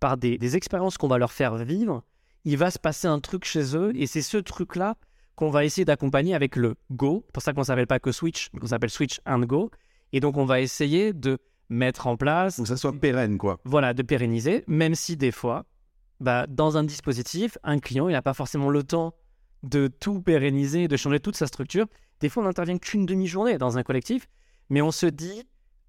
par 0.00 0.16
des, 0.16 0.38
des 0.38 0.56
expériences 0.56 0.98
qu'on 0.98 1.08
va 1.08 1.18
leur 1.18 1.32
faire 1.32 1.56
vivre, 1.56 2.02
il 2.44 2.56
va 2.56 2.70
se 2.70 2.78
passer 2.78 3.06
un 3.06 3.20
truc 3.20 3.44
chez 3.44 3.76
eux 3.76 3.92
et 3.94 4.06
c'est 4.06 4.22
ce 4.22 4.38
truc-là 4.38 4.96
qu'on 5.36 5.50
va 5.50 5.64
essayer 5.64 5.84
d'accompagner 5.84 6.34
avec 6.34 6.56
le 6.56 6.76
Go. 6.90 7.22
C'est 7.26 7.32
pour 7.32 7.42
ça 7.42 7.52
qu'on 7.52 7.60
ne 7.60 7.66
s'appelle 7.66 7.86
pas 7.86 8.00
que 8.00 8.12
Switch, 8.12 8.48
on 8.60 8.66
s'appelle 8.66 8.90
Switch 8.90 9.20
and 9.26 9.40
Go. 9.40 9.70
Et 10.12 10.20
donc, 10.20 10.36
on 10.36 10.44
va 10.44 10.60
essayer 10.60 11.12
de 11.12 11.38
mettre 11.70 12.06
en 12.06 12.16
place, 12.16 12.56
Faut 12.56 12.62
que 12.62 12.68
ça 12.68 12.76
soit 12.76 12.92
pérenne, 12.92 13.38
quoi. 13.38 13.58
voilà, 13.64 13.94
de 13.94 14.02
pérenniser, 14.02 14.64
même 14.66 14.94
si 14.94 15.16
des 15.16 15.30
fois, 15.30 15.64
bah, 16.18 16.46
dans 16.46 16.76
un 16.76 16.84
dispositif, 16.84 17.56
un 17.62 17.78
client, 17.78 18.08
il 18.08 18.12
n'a 18.12 18.22
pas 18.22 18.34
forcément 18.34 18.68
le 18.68 18.82
temps 18.82 19.14
de 19.62 19.88
tout 19.88 20.20
pérenniser, 20.20 20.88
de 20.88 20.96
changer 20.96 21.20
toute 21.20 21.36
sa 21.36 21.46
structure. 21.46 21.86
Des 22.20 22.28
fois, 22.28 22.42
on 22.42 22.46
n'intervient 22.46 22.78
qu'une 22.78 23.06
demi-journée 23.06 23.56
dans 23.56 23.78
un 23.78 23.82
collectif, 23.82 24.28
mais 24.68 24.82
on 24.82 24.90
se 24.90 25.06
dit, 25.06 25.44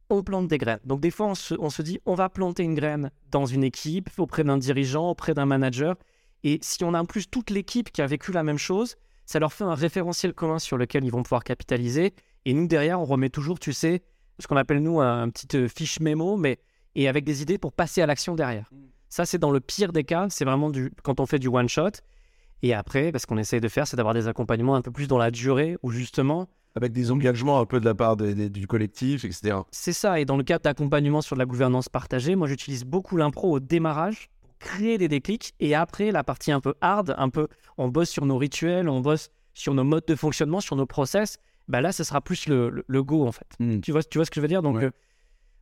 on 0.10 0.24
plante 0.24 0.48
des 0.48 0.58
graines. 0.58 0.80
Donc, 0.86 1.02
des 1.02 1.12
fois, 1.12 1.28
on 1.28 1.36
se, 1.36 1.56
on 1.58 1.70
se 1.70 1.82
dit, 1.82 2.00
on 2.06 2.16
va 2.16 2.30
planter 2.30 2.64
une 2.64 2.76
graine 2.76 3.12
dans 3.32 3.46
une 3.46 3.64
équipe, 3.64 4.10
auprès 4.18 4.44
d'un 4.44 4.58
dirigeant, 4.58 5.10
auprès 5.10 5.34
d'un 5.34 5.46
manager. 5.46 5.96
Et 6.44 6.60
si 6.62 6.84
on 6.84 6.94
a 6.94 7.02
en 7.02 7.06
plus 7.06 7.30
toute 7.30 7.50
l'équipe 7.50 7.92
qui 7.92 8.02
a 8.02 8.08
vécu 8.08 8.32
la 8.32 8.44
même 8.44 8.58
chose, 8.58 8.96
ça 9.26 9.40
leur 9.40 9.54
fait 9.54 9.64
un 9.64 9.76
référentiel 9.76 10.34
commun 10.34 10.60
sur 10.60 10.78
lequel 10.78 11.06
ils 11.06 11.12
vont 11.12 11.24
pouvoir 11.24 11.44
capitaliser. 11.44 12.14
Et 12.46 12.54
nous, 12.54 12.68
derrière, 12.68 13.00
on 13.00 13.06
remet 13.06 13.30
toujours, 13.30 13.60
tu 13.60 13.72
sais, 13.74 14.02
ce 14.42 14.48
qu'on 14.48 14.58
appelle, 14.58 14.82
nous, 14.82 15.00
un, 15.00 15.24
un 15.24 15.30
petit 15.30 15.56
euh, 15.58 15.68
fiche 15.68 16.00
mémo, 16.00 16.38
mais 16.38 16.60
et 16.96 17.08
avec 17.08 17.24
des 17.24 17.42
idées 17.42 17.58
pour 17.58 17.72
passer 17.74 18.02
à 18.02 18.06
l'action 18.06 18.36
derrière. 18.36 18.70
Ça, 19.10 19.26
c'est 19.26 19.38
dans 19.38 19.52
le 19.52 19.60
pire 19.60 19.92
des 19.92 20.04
cas, 20.04 20.28
c'est 20.30 20.46
vraiment 20.46 20.70
du, 20.70 20.92
quand 21.04 21.20
on 21.20 21.26
fait 21.26 21.40
du 21.40 21.48
one-shot. 21.48 21.92
Et 22.64 22.74
après, 22.74 23.12
parce 23.12 23.26
qu'on 23.26 23.38
essaye 23.38 23.60
de 23.60 23.68
faire, 23.68 23.88
c'est 23.88 23.98
d'avoir 23.98 24.14
des 24.14 24.28
accompagnements 24.28 24.76
un 24.76 24.82
peu 24.82 24.92
plus 24.92 25.08
dans 25.08 25.18
la 25.18 25.32
durée, 25.32 25.78
où 25.82 25.92
justement, 25.92 26.48
Avec 26.76 26.94
des 26.94 27.12
engagements 27.12 27.60
un 27.60 27.66
peu 27.66 27.80
de 27.80 27.86
la 27.86 27.96
part 27.96 28.16
du 28.16 28.68
collectif, 28.68 29.26
etc. 29.26 29.58
C'est 29.72 29.94
ça. 29.94 30.20
Et 30.20 30.26
dans 30.26 30.38
le 30.38 30.44
cadre 30.44 30.64
d'accompagnement 30.64 31.22
sur 31.22 31.36
de 31.36 31.40
la 31.40 31.46
gouvernance 31.46 31.90
partagée, 31.90 32.36
moi, 32.36 32.48
j'utilise 32.48 32.86
beaucoup 32.86 33.18
l'impro 33.18 33.52
au 33.52 33.60
démarrage 33.60 34.30
pour 34.42 34.56
créer 34.60 34.98
des 34.98 35.08
déclics. 35.08 35.54
Et 35.60 35.76
après, 35.76 36.12
la 36.12 36.24
partie 36.24 36.52
un 36.52 36.62
peu 36.62 36.76
hard, 36.82 37.16
un 37.18 37.30
peu, 37.30 37.48
on 37.78 37.90
bosse 37.90 38.10
sur 38.10 38.26
nos 38.26 38.38
rituels, 38.38 38.88
on 38.88 39.02
bosse 39.02 39.30
sur 39.54 39.74
nos 39.74 39.84
modes 39.84 40.06
de 40.08 40.16
fonctionnement, 40.16 40.62
sur 40.62 40.76
nos 40.76 40.86
process. 40.86 41.38
Bah 41.68 41.82
là, 41.82 41.92
ce 41.92 42.04
sera 42.04 42.22
plus 42.22 42.48
le, 42.48 42.70
le- 42.70 42.84
le 42.88 43.04
go, 43.04 43.26
en 43.26 43.32
fait. 43.32 43.48
Tu 43.82 43.92
vois, 43.92 44.04
tu 44.04 44.18
vois 44.18 44.26
ce 44.26 44.32
que 44.32 44.36
je 44.36 44.42
veux 44.42 44.48
dire? 44.48 44.62
Donc, 44.62 44.78
Ouais. 44.78 44.86
euh, 44.86 44.92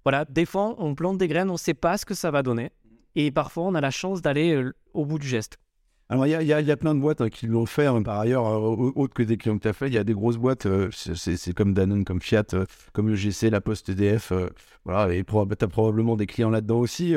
voilà, 0.06 0.26
des 0.26 0.46
fois, 0.46 0.76
on 0.78 0.96
plante 0.96 1.18
des 1.18 1.28
graines, 1.28 1.50
on 1.50 1.54
ne 1.54 1.58
sait 1.58 1.74
pas 1.74 1.98
ce 1.98 2.06
que 2.06 2.14
ça 2.14 2.32
va 2.32 2.42
donner. 2.44 2.72
Et 3.16 3.32
parfois, 3.32 3.64
on 3.64 3.76
a 3.76 3.82
la 3.82 3.92
chance 3.92 4.22
d'aller 4.22 4.54
euh, 4.54 4.74
au 4.94 5.06
bout 5.06 5.20
du 5.20 5.28
geste. 5.28 5.58
Alors, 6.12 6.26
il 6.26 6.30
y 6.42 6.44
y 6.44 6.48
y 6.48 6.72
a 6.72 6.78
plein 6.78 6.96
de 6.96 7.00
boîtes 7.00 7.22
hein, 7.22 7.30
qui 7.30 7.46
l'ont 7.46 7.68
fait, 7.68 7.86
hein, 7.86 8.02
par 8.02 8.20
ailleurs, 8.20 8.48
euh, 8.48 8.58
au- 8.58 8.94
autre 8.96 9.14
que 9.14 9.22
des 9.22 9.38
clients 9.38 9.58
que 9.58 9.64
tu 9.64 9.68
as 9.68 9.74
fait. 9.74 9.88
Il 9.88 9.94
y 9.94 9.98
a 10.00 10.04
des 10.04 10.14
grosses 10.14 10.38
boîtes, 10.38 10.66
euh, 10.66 10.90
c'est- 10.92 11.54
comme 11.54 11.74
Danone, 11.76 12.04
comme 12.06 12.22
Fiat, 12.22 12.46
euh, 12.54 12.66
comme 12.94 13.10
le 13.10 13.16
GC, 13.16 13.50
la 13.52 13.62
Poste 13.62 13.90
EDF. 13.90 14.32
euh, 14.32 14.50
voilà, 14.86 15.14
et 15.14 15.24
tu 15.24 15.36
as 15.38 15.68
probablement 15.68 16.16
des 16.16 16.26
clients 16.26 16.50
là-dedans 16.50 16.80
aussi. 16.80 17.10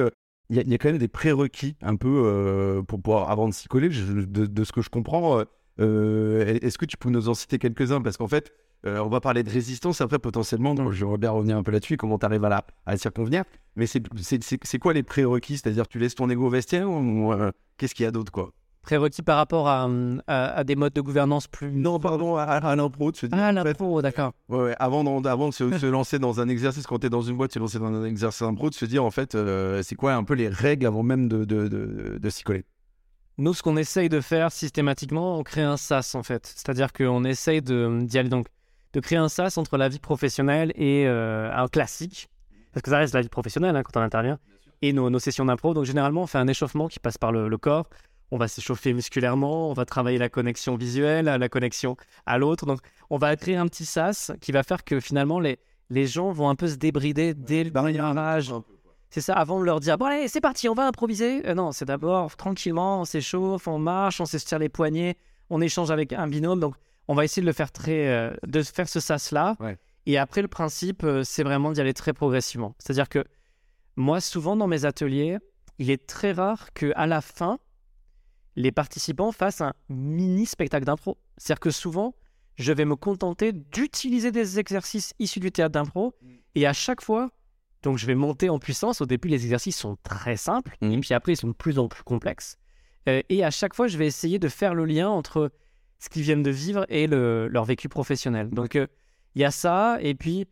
Il 0.51 0.57
y, 0.57 0.59
a- 0.59 0.63
il 0.63 0.69
y 0.71 0.75
a 0.75 0.79
quand 0.79 0.91
même 0.91 0.99
des 0.99 1.09
prérequis 1.09 1.77
un 1.81 1.97
peu 1.97 2.83
pour 2.87 3.01
pouvoir, 3.01 3.31
avant 3.31 3.49
de 3.49 3.55
s'y 3.55 3.69
coller, 3.69 3.91
je- 3.91 4.13
de, 4.13 4.45
de 4.45 4.65
ce 4.65 4.73
que 4.73 4.83
je 4.83 4.91
comprends. 4.91 5.41
Est-ce 5.79 6.77
que 6.79 6.85
tu 6.85 6.97
peux 6.99 7.09
nous 7.11 7.29
en 7.31 7.35
citer 7.35 7.59
quelques-uns? 7.59 8.03
Parce 8.03 8.17
qu'en 8.19 8.29
fait, 8.29 8.53
euh, 8.87 8.99
on 8.99 9.09
va 9.09 9.21
parler 9.21 9.43
de 9.43 9.51
résistance 9.51 10.01
après 10.01 10.19
potentiellement. 10.19 10.75
donc 10.75 10.93
je 10.93 11.05
bien 11.17 11.31
revenir 11.31 11.57
un 11.57 11.63
peu 11.63 11.71
là-dessus, 11.73 11.97
comment 11.97 12.19
tu 12.19 12.27
arrives 12.27 12.45
à 12.45 12.49
la, 12.49 12.65
à 12.87 12.93
la 12.93 12.97
circonvenir. 12.97 13.45
Mais 13.77 13.87
c'est- 13.87 14.03
quoi 14.79 14.93
les 14.93 15.03
prérequis? 15.03 15.57
C'est-à-dire, 15.59 15.87
tu 15.89 15.99
laisses 15.99 16.15
ton 16.15 16.29
ego 16.29 16.47
au 16.47 16.51
vestiaire 16.51 16.89
ou 16.91 17.33
euh, 17.33 17.51
qu'est-ce 17.79 17.95
qu'il 17.95 18.05
y 18.05 18.07
a 18.07 18.11
d'autre 18.11 18.33
quoi? 18.33 18.51
Prérequis 18.83 19.23
par 19.23 19.37
rapport 19.37 19.69
à, 19.69 19.89
à- 20.27 20.45
à 20.55 20.65
des 20.65 20.75
modes 20.75 20.93
de 20.93 21.01
gouvernance 21.01 21.47
plus. 21.47 21.71
Non, 21.71 22.01
pardon, 22.01 22.37
à, 22.37 22.43
à 22.43 22.75
l'impro, 22.75 23.13
de 23.13 23.17
dire. 23.17 23.29
Ah, 23.33 23.51
en 23.51 23.53
la 23.53 23.63
fait, 23.63 23.75
pro, 23.75 24.03
d'accord. 24.03 24.33
ouais, 24.49 24.59
ouais, 24.59 24.75
avant, 24.81 25.05
d'en- 25.05 25.23
avant 25.23 25.49
de 25.49 25.55
se, 25.55 25.79
se 25.79 25.87
lancer 25.87 26.19
dans 26.19 26.41
un 26.41 26.49
exercice, 26.49 26.85
quand 26.89 26.99
tu 26.99 27.07
es 27.07 27.11
dans 27.11 27.23
une 27.23 27.37
boîte, 27.37 27.53
se 27.53 27.61
lancer 27.61 27.79
dans 27.79 27.87
un 27.95 28.05
exercice 28.05 28.43
impro, 28.43 28.71
de 28.71 28.75
se 28.75 28.85
dire 28.85 29.05
en 29.05 29.13
fait, 29.13 29.37
euh, 29.37 29.83
c'est 29.85 29.95
quoi 29.95 30.15
un 30.15 30.25
peu 30.25 30.35
les 30.35 30.49
règles 30.49 30.87
avant 30.87 31.05
même 31.05 31.29
de, 31.29 31.45
de, 31.45 31.69
de, 31.69 32.19
de 32.21 32.31
s'y 32.31 32.43
coller? 32.43 32.65
Nous, 33.39 33.55
ce 33.55 33.63
qu'on 33.63 33.77
essaye 33.77 34.09
de 34.09 34.21
faire 34.21 34.51
systématiquement, 34.51 35.39
on 35.39 35.45
crée 35.45 35.63
un 35.63 35.77
sas 35.77 36.15
en 36.17 36.23
fait. 36.25 36.45
C'est-à-dire 36.45 36.93
qu'on 36.93 37.23
essaye 37.25 37.63
de, 37.63 38.01
d'y 38.03 38.19
aller 38.19 38.29
donc, 38.29 38.47
de 38.93 39.01
créer 39.01 39.19
un 39.19 39.29
sas 39.29 39.59
entre 39.59 39.77
la 39.77 39.89
vie 39.89 39.99
professionnelle 39.99 40.73
et 40.75 41.07
euh, 41.07 41.51
un 41.53 41.69
classique. 41.69 42.29
Parce 42.73 42.83
que 42.83 42.91
ça 42.91 42.99
reste 42.99 43.15
la 43.15 43.21
vie 43.21 43.29
professionnelle 43.29 43.77
hein, 43.77 43.83
quand 43.83 43.99
on 44.01 44.03
intervient. 44.03 44.39
Et 44.81 44.93
nos, 44.93 45.11
nos 45.11 45.19
sessions 45.19 45.45
d'impro. 45.45 45.75
Donc 45.75 45.85
généralement, 45.85 46.23
on 46.23 46.27
fait 46.27 46.39
un 46.39 46.49
échauffement 46.49 46.89
qui 46.89 46.99
passe 46.99 47.19
par 47.19 47.33
le, 47.33 47.49
le 47.49 47.59
corps. 47.59 47.89
On 48.31 48.39
va 48.39 48.49
s'échauffer 48.49 48.95
musculairement, 48.95 49.71
on 49.71 49.75
va 49.75 49.85
travailler 49.85 50.17
la 50.17 50.31
connexion 50.31 50.77
visuelle, 50.77 51.27
la 51.27 51.49
connexion 51.51 51.97
à 52.25 52.39
l'autre. 52.39 52.65
Donc 52.65 52.81
on 53.11 53.19
va 53.19 53.37
créer 53.37 53.57
un 53.57 53.67
petit 53.67 53.85
sas 53.85 54.33
qui 54.41 54.53
va 54.53 54.63
faire 54.63 54.85
que 54.85 55.01
finalement 55.01 55.39
les, 55.39 55.59
les 55.91 56.07
gens 56.07 56.33
vont 56.33 56.49
un 56.49 56.55
peu 56.55 56.67
se 56.69 56.77
débrider 56.77 57.35
dès 57.35 57.63
le 57.63 57.71
démarrage. 57.71 58.53
C'est 59.11 59.21
ça, 59.21 59.35
avant 59.35 59.61
de 59.61 59.67
leur 59.67 59.79
dire, 59.79 59.99
bon 59.99 60.07
allez, 60.07 60.27
c'est 60.27 60.41
parti, 60.41 60.71
on 60.71 60.75
va 60.75 60.87
improviser. 60.87 61.47
Euh, 61.47 61.53
non, 61.53 61.71
c'est 61.73 61.85
d'abord 61.85 62.35
tranquillement, 62.35 63.03
on 63.03 63.05
s'échauffe, 63.05 63.69
on 63.69 63.79
marche, 63.79 64.23
on 64.23 64.25
s'estire 64.25 64.59
les 64.59 64.71
poignets, 64.71 65.19
on 65.51 65.61
échange 65.61 65.91
avec 65.91 66.15
un 66.15 66.27
binôme. 66.27 66.61
Donc, 66.61 66.75
on 67.09 67.15
va 67.15 67.25
essayer 67.25 67.43
de 67.43 67.47
le 67.47 67.53
faire 67.53 67.73
très, 67.73 68.09
euh, 68.09 68.33
de 68.47 68.63
faire 68.63 68.89
ce 68.89 69.01
sas-là. 69.01 69.57
Ouais. 69.61 69.79
Et 70.07 70.19
après, 70.19 70.43
le 70.43 70.49
principe, 70.49 71.05
euh, 71.05 71.23
c'est 71.25 71.43
vraiment 71.43 71.73
d'y 71.73 71.81
aller 71.81 71.95
très 71.95 72.13
progressivement. 72.13 72.75
C'est-à-dire 72.79 73.09
que 73.09 73.25
moi, 73.97 74.21
souvent 74.21 74.57
dans 74.57 74.67
mes 74.67 74.85
ateliers, 74.85 75.39
il 75.79 75.91
est 75.91 76.07
très 76.07 76.33
rare 76.33 76.73
que 76.73 76.93
à 76.97 77.07
la 77.07 77.21
fin, 77.21 77.59
les 78.57 78.73
participants 78.73 79.33
fassent 79.33 79.61
un 79.61 79.73
mini 79.89 80.47
spectacle 80.47 80.85
d'impro. 80.85 81.19
C'est-à-dire 81.37 81.61
que 81.61 81.71
souvent, 81.71 82.15
je 82.57 82.73
vais 82.73 82.85
me 82.85 82.97
contenter 82.97 83.53
d'utiliser 83.53 84.31
des 84.31 84.59
exercices 84.59 85.15
issus 85.19 85.41
du 85.41 85.51
théâtre 85.51 85.73
d'impro. 85.73 86.15
Et 86.55 86.67
à 86.67 86.73
chaque 86.73 87.01
fois, 87.01 87.31
donc 87.83 87.99
je 87.99 88.07
vais 88.07 88.15
monter 88.15 88.49
en 88.51 88.59
puissance. 88.59 89.01
Au 89.01 89.07
début, 89.07 89.29
les 89.29 89.45
exercices 89.45 89.77
sont 89.77 89.97
très 90.03 90.37
simples, 90.37 90.77
et 90.81 90.99
puis 90.99 91.15
après, 91.15 91.33
ils 91.33 91.37
sont 91.37 91.49
de 91.49 91.53
plus 91.53 91.79
en 91.79 91.89
plus 91.89 92.03
complexes. 92.03 92.59
Euh, 93.09 93.23
et 93.29 93.45
à 93.45 93.51
chaque 93.51 93.75
fois, 93.75 93.89
je 93.89 93.99
vais 93.99 94.07
essayer 94.07 94.39
de 94.39 94.49
faire 94.49 94.75
le 94.75 94.85
lien 94.85 95.09
entre 95.09 95.51
ce 96.03 96.09
qu'ils 96.09 96.23
viennent 96.23 96.43
de 96.43 96.51
vivre 96.51 96.85
et 96.89 97.07
le- 97.07 97.47
leur 97.49 97.65
vécu 97.65 97.89
professionnel. 97.89 98.51
Donc, 98.51 98.75
euh, 98.75 98.87
il 99.37 99.43
y 99.43 99.45
a 99.45 99.51
ça, 99.53 99.99
et 100.01 100.15
puis 100.15 100.47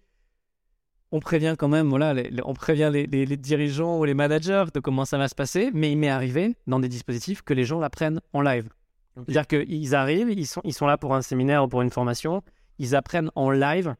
on 1.13 1.19
prévient 1.19 1.57
quand 1.59 1.67
même, 1.69 1.89
voilà, 1.89 2.15
les- 2.15 2.31
on 2.45 2.55
prévient 2.55 2.89
les, 2.93 3.07
les- 3.07 3.27
les 3.27 3.37
dirigeants 3.37 3.99
ou 3.99 4.05
les 4.05 4.15
managers 4.15 4.67
de 4.73 4.79
comment 4.79 5.05
ça 5.05 5.19
va 5.19 5.27
se 5.27 5.35
passer, 5.35 5.71
mais 5.75 5.91
il 5.91 5.99
m'est 5.99 6.09
arrivé 6.09 6.55
dans 6.69 6.79
des 6.79 6.89
dispositifs 6.89 7.43
que 7.43 7.53
les 7.53 7.65
gens 7.65 7.81
l'apprennent 7.81 8.21
en 8.33 8.43
live. 8.43 8.69
C'est-à-dire 9.17 9.47
qu'ils 9.49 9.95
arrivent, 9.97 10.31
ils 10.31 10.47
sont, 10.47 10.61
ils 10.65 10.73
sont 10.73 10.87
là 10.87 10.97
pour 10.97 11.15
un 11.17 11.23
séminaire 11.23 11.65
ou 11.65 11.69
pour 11.69 11.83
une 11.83 11.91
formation, 11.91 12.43
ils 12.79 12.95
apprennent 12.95 13.31
en 13.35 13.51
live 13.51 13.97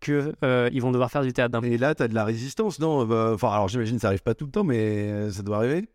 qu'ils 0.00 0.80
vont 0.80 0.92
devoir 0.92 1.10
faire 1.10 1.22
du 1.22 1.32
théâtre. 1.32 1.62
Et 1.64 1.78
là, 1.78 1.96
tu 1.96 2.02
as 2.04 2.08
de 2.08 2.14
la 2.14 2.24
résistance, 2.24 2.78
non? 2.78 3.04
Bah, 3.04 3.32
Enfin, 3.34 3.50
alors 3.50 3.68
j'imagine 3.68 3.96
que 3.96 4.02
ça 4.02 4.08
arrive 4.08 4.22
pas 4.22 4.34
tout 4.34 4.46
le 4.46 4.52
temps, 4.52 4.64
mais 4.64 4.78
euh, 5.10 5.30
ça 5.32 5.42
doit 5.42 5.56
arriver. 5.58 5.88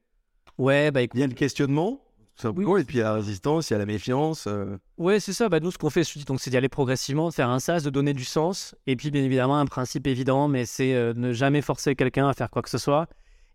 Ouais, 0.57 0.91
bah 0.91 1.01
écoute. 1.01 1.17
Il 1.17 1.21
y 1.21 1.23
a 1.23 1.27
le 1.27 1.33
questionnement, 1.33 2.01
simplement, 2.41 2.77
et 2.77 2.83
puis 2.83 2.97
il 2.97 2.99
y 2.99 3.01
a 3.01 3.05
la 3.05 3.13
résistance, 3.13 3.69
il 3.69 3.73
y 3.73 3.75
a 3.75 3.79
la 3.79 3.85
méfiance. 3.85 4.45
euh. 4.47 4.77
Ouais, 4.97 5.19
c'est 5.19 5.33
ça. 5.33 5.49
Bah, 5.49 5.59
nous, 5.59 5.71
ce 5.71 5.77
qu'on 5.77 5.89
fait, 5.89 6.03
c'est 6.03 6.49
d'y 6.49 6.57
aller 6.57 6.69
progressivement, 6.69 7.29
faire 7.31 7.49
un 7.49 7.59
sas, 7.59 7.83
de 7.83 7.89
donner 7.89 8.13
du 8.13 8.25
sens. 8.25 8.75
Et 8.85 8.95
puis, 8.95 9.11
bien 9.11 9.23
évidemment, 9.23 9.57
un 9.57 9.65
principe 9.65 10.07
évident, 10.07 10.47
mais 10.47 10.65
c'est 10.65 10.93
euh, 10.93 11.13
ne 11.15 11.33
jamais 11.33 11.61
forcer 11.61 11.95
quelqu'un 11.95 12.27
à 12.29 12.33
faire 12.33 12.49
quoi 12.49 12.61
que 12.61 12.69
ce 12.69 12.77
soit. 12.77 13.07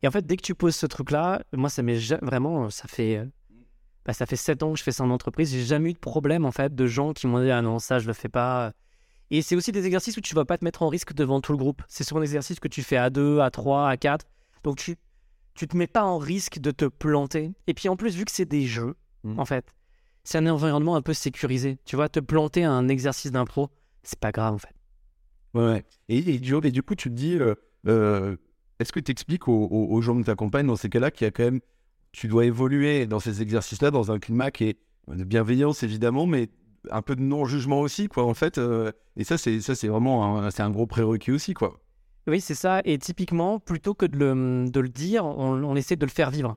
Et 0.03 0.09
en 0.09 0.11
fait, 0.11 0.27
dès 0.27 0.37
que 0.37 0.43
tu 0.43 0.55
poses 0.55 0.75
ce 0.75 0.87
truc-là, 0.87 1.43
moi, 1.53 1.69
ça 1.69 1.83
m'est 1.83 1.99
ja- 1.99 2.19
vraiment, 2.23 2.71
ça 2.71 2.89
fait, 2.89 3.19
euh, 3.19 3.25
bah, 4.05 4.13
ça 4.13 4.27
fait 4.27 4.37
sept 4.37 4.63
ans 4.65 4.73
que 4.73 4.79
je 4.79 4.83
fais 4.83 4.91
ça 4.93 5.05
en 5.05 5.11
entreprise. 5.11 5.53
J'ai 5.53 5.63
jamais 5.65 5.91
eu 5.91 5.95
de 5.95 5.99
problème, 5.99 6.45
en 6.45 6.51
fait, 6.53 6.75
de 6.75 6.87
gens 6.87 7.13
qui 7.13 7.27
m'ont 7.29 7.41
dit, 7.41 7.51
ah 7.51 7.63
non, 7.63 7.79
ça, 7.79 7.99
je 8.01 8.07
le 8.09 8.13
fais 8.13 8.29
pas. 8.29 8.73
Et 9.31 9.43
c'est 9.43 9.55
aussi 9.57 9.71
des 9.73 9.87
exercices 9.87 10.17
où 10.17 10.21
tu 10.21 10.35
vas 10.35 10.45
pas 10.45 10.59
te 10.59 10.65
mettre 10.65 10.83
en 10.83 10.89
risque 10.89 11.15
devant 11.15 11.41
tout 11.41 11.53
le 11.53 11.59
groupe. 11.59 11.83
C'est 11.89 12.05
souvent 12.05 12.21
des 12.21 12.27
exercices 12.27 12.59
que 12.61 12.69
tu 12.69 12.83
fais 12.83 12.97
à 12.97 13.11
deux, 13.11 13.39
à 13.41 13.51
trois, 13.51 13.89
à 13.89 13.97
quatre. 13.97 14.27
Donc, 14.65 14.77
tu, 14.77 14.97
tu 15.55 15.69
te 15.69 15.77
mets 15.77 15.87
pas 15.87 16.05
en 16.05 16.19
risque 16.19 16.59
de 16.59 16.71
te 16.71 16.85
planter. 16.87 17.53
Et 17.67 17.75
puis, 17.75 17.89
en 17.89 17.97
plus, 17.97 18.17
vu 18.17 18.25
que 18.25 18.31
c'est 18.33 18.45
des 18.47 18.67
jeux, 18.67 18.95
Mhm. 19.25 19.39
en 19.39 19.45
fait, 19.45 19.65
c'est 20.25 20.39
un 20.39 20.47
environnement 20.47 20.97
un 20.97 21.03
peu 21.03 21.15
sécurisé. 21.15 21.79
Tu 21.85 21.97
vois, 21.97 22.09
te 22.09 22.21
planter 22.21 22.65
à 22.65 22.71
un 22.73 22.89
exercice 22.89 23.31
d'impro, 23.33 23.69
c'est 24.03 24.19
pas 24.19 24.33
grave 24.33 24.55
en 24.55 24.59
fait. 24.59 24.75
Ouais, 25.55 25.65
ouais. 25.65 25.85
Et, 26.09 26.19
et, 26.35 26.39
du- 26.39 26.57
et 26.65 26.71
du 26.71 26.83
coup, 26.83 26.95
tu 26.95 27.09
te 27.11 27.15
dis, 27.15 27.37
euh, 27.39 27.55
euh, 27.87 28.37
est-ce 28.79 28.93
que 28.93 29.01
tu 29.01 29.11
expliques 29.13 29.49
aux, 29.49 29.67
aux- 29.67 29.93
aux 29.93 30.01
gens 30.03 30.19
que 30.19 30.25
tu 30.25 30.31
accompagnes 30.31 30.67
dans 30.67 30.77
ces 30.77 30.89
cas-là 30.89 31.11
qu'il 31.11 31.25
y 31.27 31.29
a 31.29 31.31
quand 31.31 31.45
même, 31.45 31.61
tu 32.13 32.27
dois 32.29 32.45
évoluer 32.47 33.07
dans 33.07 33.21
ces 33.21 33.43
exercices-là 33.43 33.91
dans 33.91 34.11
un 34.13 34.19
climat 34.19 34.51
qui 34.51 34.65
est 34.65 34.79
de 35.09 35.25
bienveillance 35.25 35.83
évidemment, 35.83 36.27
mais 36.27 36.49
un 36.91 37.03
peu 37.03 37.15
de 37.17 37.21
non-jugement 37.23 37.81
aussi, 37.81 38.09
quoi, 38.09 38.25
en 38.25 38.35
fait. 38.35 38.59
euh, 38.59 38.91
et 39.17 39.25
ça, 39.25 39.37
c'est 39.39 39.61
ça, 39.61 39.75
c'est 39.75 39.89
vraiment 39.89 40.39
un, 40.39 40.51
c'est 40.51 40.63
un 40.63 40.71
gros 40.71 40.87
prérequis 40.87 41.31
aussi, 41.33 41.55
quoi. 41.55 41.79
Oui, 42.27 42.41
c'est 42.41 42.55
ça. 42.55 42.81
Et 42.85 42.99
typiquement, 42.99 43.59
plutôt 43.59 43.95
que 43.95 44.07
de 44.07 44.17
le, 44.17 44.71
de 44.71 44.81
le 44.81 44.89
dire, 44.89 45.25
on, 45.25 45.63
on 45.65 45.75
essaie 45.77 45.97
de 45.97 46.05
le 46.07 46.11
faire 46.11 46.31
vivre. 46.31 46.57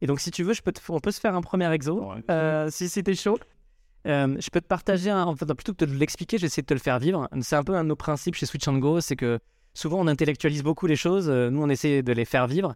Et 0.00 0.06
donc, 0.06 0.20
si 0.20 0.30
tu 0.30 0.42
veux, 0.42 0.52
je 0.52 0.62
peux 0.62 0.72
te- 0.72 0.80
on 0.90 1.00
peut 1.00 1.10
se 1.10 1.20
faire 1.20 1.34
un 1.34 1.40
premier 1.42 1.70
exo. 1.72 2.12
Euh, 2.30 2.68
si 2.70 2.88
c'était 2.88 3.14
chaud. 3.14 3.38
Euh, 4.06 4.36
je 4.40 4.50
peux 4.50 4.60
te 4.60 4.66
partager, 4.66 5.10
un, 5.10 5.24
enfin, 5.26 5.46
plutôt 5.46 5.74
que 5.74 5.84
de 5.84 5.94
l'expliquer, 5.94 6.36
j'essaie 6.38 6.62
de 6.62 6.66
te 6.66 6.74
le 6.74 6.80
faire 6.80 6.98
vivre. 6.98 7.28
C'est 7.40 7.54
un 7.54 7.62
peu 7.62 7.76
un 7.76 7.84
de 7.84 7.88
nos 7.88 7.96
principes 7.96 8.34
chez 8.34 8.46
Switch 8.46 8.66
and 8.66 8.78
Go, 8.78 9.00
c'est 9.00 9.14
que 9.14 9.38
souvent 9.74 10.00
on 10.00 10.08
intellectualise 10.08 10.64
beaucoup 10.64 10.88
les 10.88 10.96
choses, 10.96 11.28
euh, 11.28 11.50
nous 11.50 11.62
on 11.62 11.68
essaie 11.68 12.02
de 12.02 12.12
les 12.12 12.24
faire 12.24 12.48
vivre. 12.48 12.74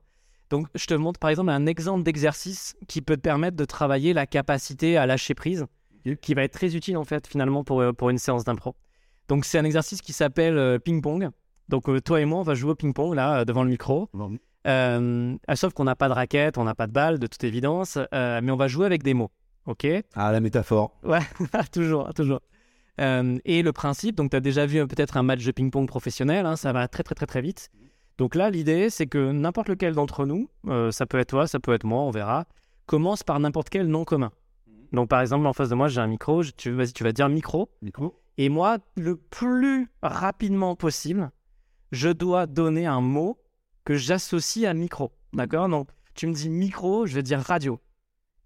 Donc 0.51 0.69
je 0.77 0.87
te 0.87 0.95
montre 0.95 1.19
par 1.19 1.31
exemple 1.31 1.51
un 1.51 1.67
exemple 1.67 2.05
d'exercice 2.05 2.77
qui 2.87 3.03
peut 3.03 3.17
te 3.17 3.23
permettre 3.23 3.57
de 3.57 3.65
travailler 3.65 4.13
la 4.13 4.27
capacité 4.27 4.97
à 4.97 5.05
lâcher 5.07 5.35
prise, 5.35 5.67
qui 6.21 6.35
va 6.35 6.45
être 6.45 6.53
très 6.53 6.77
utile 6.77 6.97
en 6.97 7.03
fait 7.05 7.27
finalement 7.27 7.65
pour, 7.65 7.83
pour 7.99 8.11
une 8.11 8.19
séance 8.19 8.45
d'impro. 8.45 8.77
Donc 9.27 9.45
c'est 9.45 9.59
un 9.59 9.65
exercice 9.65 10.01
qui 10.03 10.13
s'appelle 10.13 10.79
ping-pong. 10.85 11.31
Donc 11.69 11.89
euh, 11.89 12.01
toi 12.01 12.21
et 12.21 12.25
moi 12.25 12.39
on 12.41 12.43
va 12.43 12.55
jouer 12.55 12.73
au 12.73 12.75
ping-pong 12.75 13.15
là 13.15 13.41
euh, 13.41 13.45
devant 13.45 13.63
le 13.65 13.71
micro. 13.71 14.09
Euh, 14.67 15.37
ah, 15.47 15.57
sauf 15.57 15.73
qu'on 15.75 15.85
n'a 15.85 15.95
pas 15.97 16.09
de 16.09 16.13
raquette, 16.15 16.59
on 16.59 16.65
n'a 16.65 16.75
pas 16.75 16.87
de 16.87 16.93
balle 16.93 17.19
de 17.19 17.27
toute 17.27 17.43
évidence, 17.45 17.99
euh, 18.15 18.41
mais 18.43 18.51
on 18.51 18.57
va 18.57 18.69
jouer 18.69 18.87
avec 18.87 19.03
des 19.03 19.15
mots. 19.15 19.31
Ok? 19.67 19.87
Ah, 20.15 20.33
la 20.33 20.41
métaphore. 20.41 20.93
Ouais, 21.05 21.21
toujours, 21.73 22.13
toujours. 22.15 22.41
Euh, 23.01 23.39
et 23.45 23.63
le 23.63 23.73
principe, 23.73 24.17
donc 24.17 24.31
tu 24.31 24.37
as 24.37 24.41
déjà 24.41 24.65
vu 24.67 24.79
euh, 24.79 24.87
peut-être 24.87 25.17
un 25.17 25.23
match 25.23 25.45
de 25.45 25.51
ping-pong 25.53 25.87
professionnel, 25.87 26.47
hein, 26.47 26.57
ça 26.57 26.73
va 26.73 26.89
très 26.89 27.03
très 27.03 27.15
très 27.15 27.27
très 27.27 27.41
vite. 27.43 27.69
Donc 28.19 28.35
là, 28.35 28.49
l'idée, 28.49 28.89
c'est 28.91 29.07
que 29.07 29.31
n'importe 29.33 29.69
lequel 29.69 29.95
d'entre 29.95 30.25
nous, 30.25 30.49
euh, 30.69 30.91
ça 30.91 31.05
peut 31.05 31.19
être 31.19 31.29
toi, 31.29 31.47
ça 31.47 31.61
peut 31.61 31.75
être 31.75 31.85
moi, 31.85 32.01
on 32.03 32.11
verra, 32.11 32.47
commence 32.87 33.23
par 33.23 33.39
n'importe 33.39 33.69
quel 33.69 33.87
nom 33.89 34.05
commun. 34.05 34.33
Donc 34.93 35.09
par 35.09 35.21
exemple, 35.21 35.47
en 35.47 35.53
face 35.53 35.69
de 35.69 35.75
moi, 35.75 35.89
j'ai 35.89 36.01
un 36.01 36.07
micro, 36.07 36.43
je- 36.43 36.53
tu, 36.57 36.71
vas-y, 36.71 36.93
tu 36.93 37.05
vas 37.05 37.13
dire 37.13 37.29
micro, 37.29 37.69
Micro 37.83 38.19
et 38.39 38.49
moi, 38.51 38.79
le 38.97 39.17
plus 39.17 39.89
rapidement 40.03 40.75
possible, 40.77 41.31
je 41.97 42.11
dois 42.11 42.47
donner 42.47 42.87
un 42.87 43.01
mot 43.01 43.39
que 43.85 43.95
j'associe 43.95 44.67
à 44.67 44.75
micro. 44.75 45.13
D'accord? 45.33 45.69
Donc, 45.69 45.89
tu 46.15 46.27
me 46.27 46.33
dis 46.33 46.51
micro, 46.51 47.07
je 47.07 47.15
vais 47.15 47.23
dire 47.23 47.41
radio. 47.41 47.81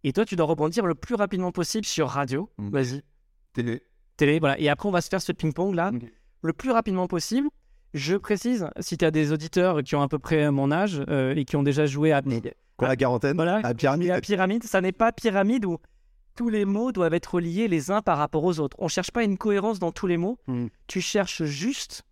Et 0.04 0.12
toi, 0.12 0.24
tu 0.24 0.36
dois 0.36 0.46
rebondir 0.46 0.86
le 0.86 0.94
plus 0.94 1.14
rapidement 1.14 1.52
possible 1.52 1.84
sur 1.84 2.08
radio. 2.08 2.48
Vas-y. 2.58 3.02
Télé. 3.52 3.82
Télé, 4.16 4.38
voilà. 4.38 4.58
Et 4.58 4.68
après, 4.68 4.88
on 4.88 4.92
va 4.92 5.00
se 5.00 5.08
faire 5.08 5.20
ce 5.20 5.32
ping-pong 5.32 5.74
là, 5.74 5.90
le 6.42 6.52
plus 6.52 6.70
rapidement 6.70 7.06
possible. 7.06 7.48
Je 7.92 8.16
précise, 8.16 8.68
si 8.78 8.96
tu 8.96 9.04
as 9.04 9.10
des 9.10 9.32
auditeurs 9.32 9.82
qui 9.82 9.96
ont 9.96 10.02
à 10.02 10.08
peu 10.08 10.20
près 10.20 10.50
mon 10.52 10.70
âge 10.70 11.02
euh, 11.08 11.34
et 11.34 11.44
qui 11.44 11.56
ont 11.56 11.64
déjà 11.64 11.86
joué 11.86 12.12
à, 12.12 12.22
Quoi, 12.76 12.86
la 12.86 12.96
quarantaine? 12.96 13.34
Voilà. 13.34 13.60
À 13.64 13.74
pyramide 13.74 14.10
à 14.10 14.20
Pyramide, 14.20 14.62
ça 14.62 14.80
n'est 14.80 14.92
pas 14.92 15.10
Pyramide 15.10 15.64
où 15.64 15.78
tous 16.36 16.48
les 16.48 16.64
mots 16.64 16.92
doivent 16.92 17.14
être 17.14 17.40
liés 17.40 17.66
les 17.66 17.90
uns 17.90 18.00
par 18.00 18.16
rapport 18.16 18.44
aux 18.44 18.60
autres. 18.60 18.76
On 18.78 18.86
cherche 18.86 19.10
pas 19.10 19.24
une 19.24 19.36
cohérence 19.36 19.80
dans 19.80 19.90
tous 19.90 20.06
les 20.06 20.16
mots. 20.16 20.38
Mm. 20.46 20.66
Tu 20.86 21.00
cherches 21.00 21.42
juste 21.42 22.04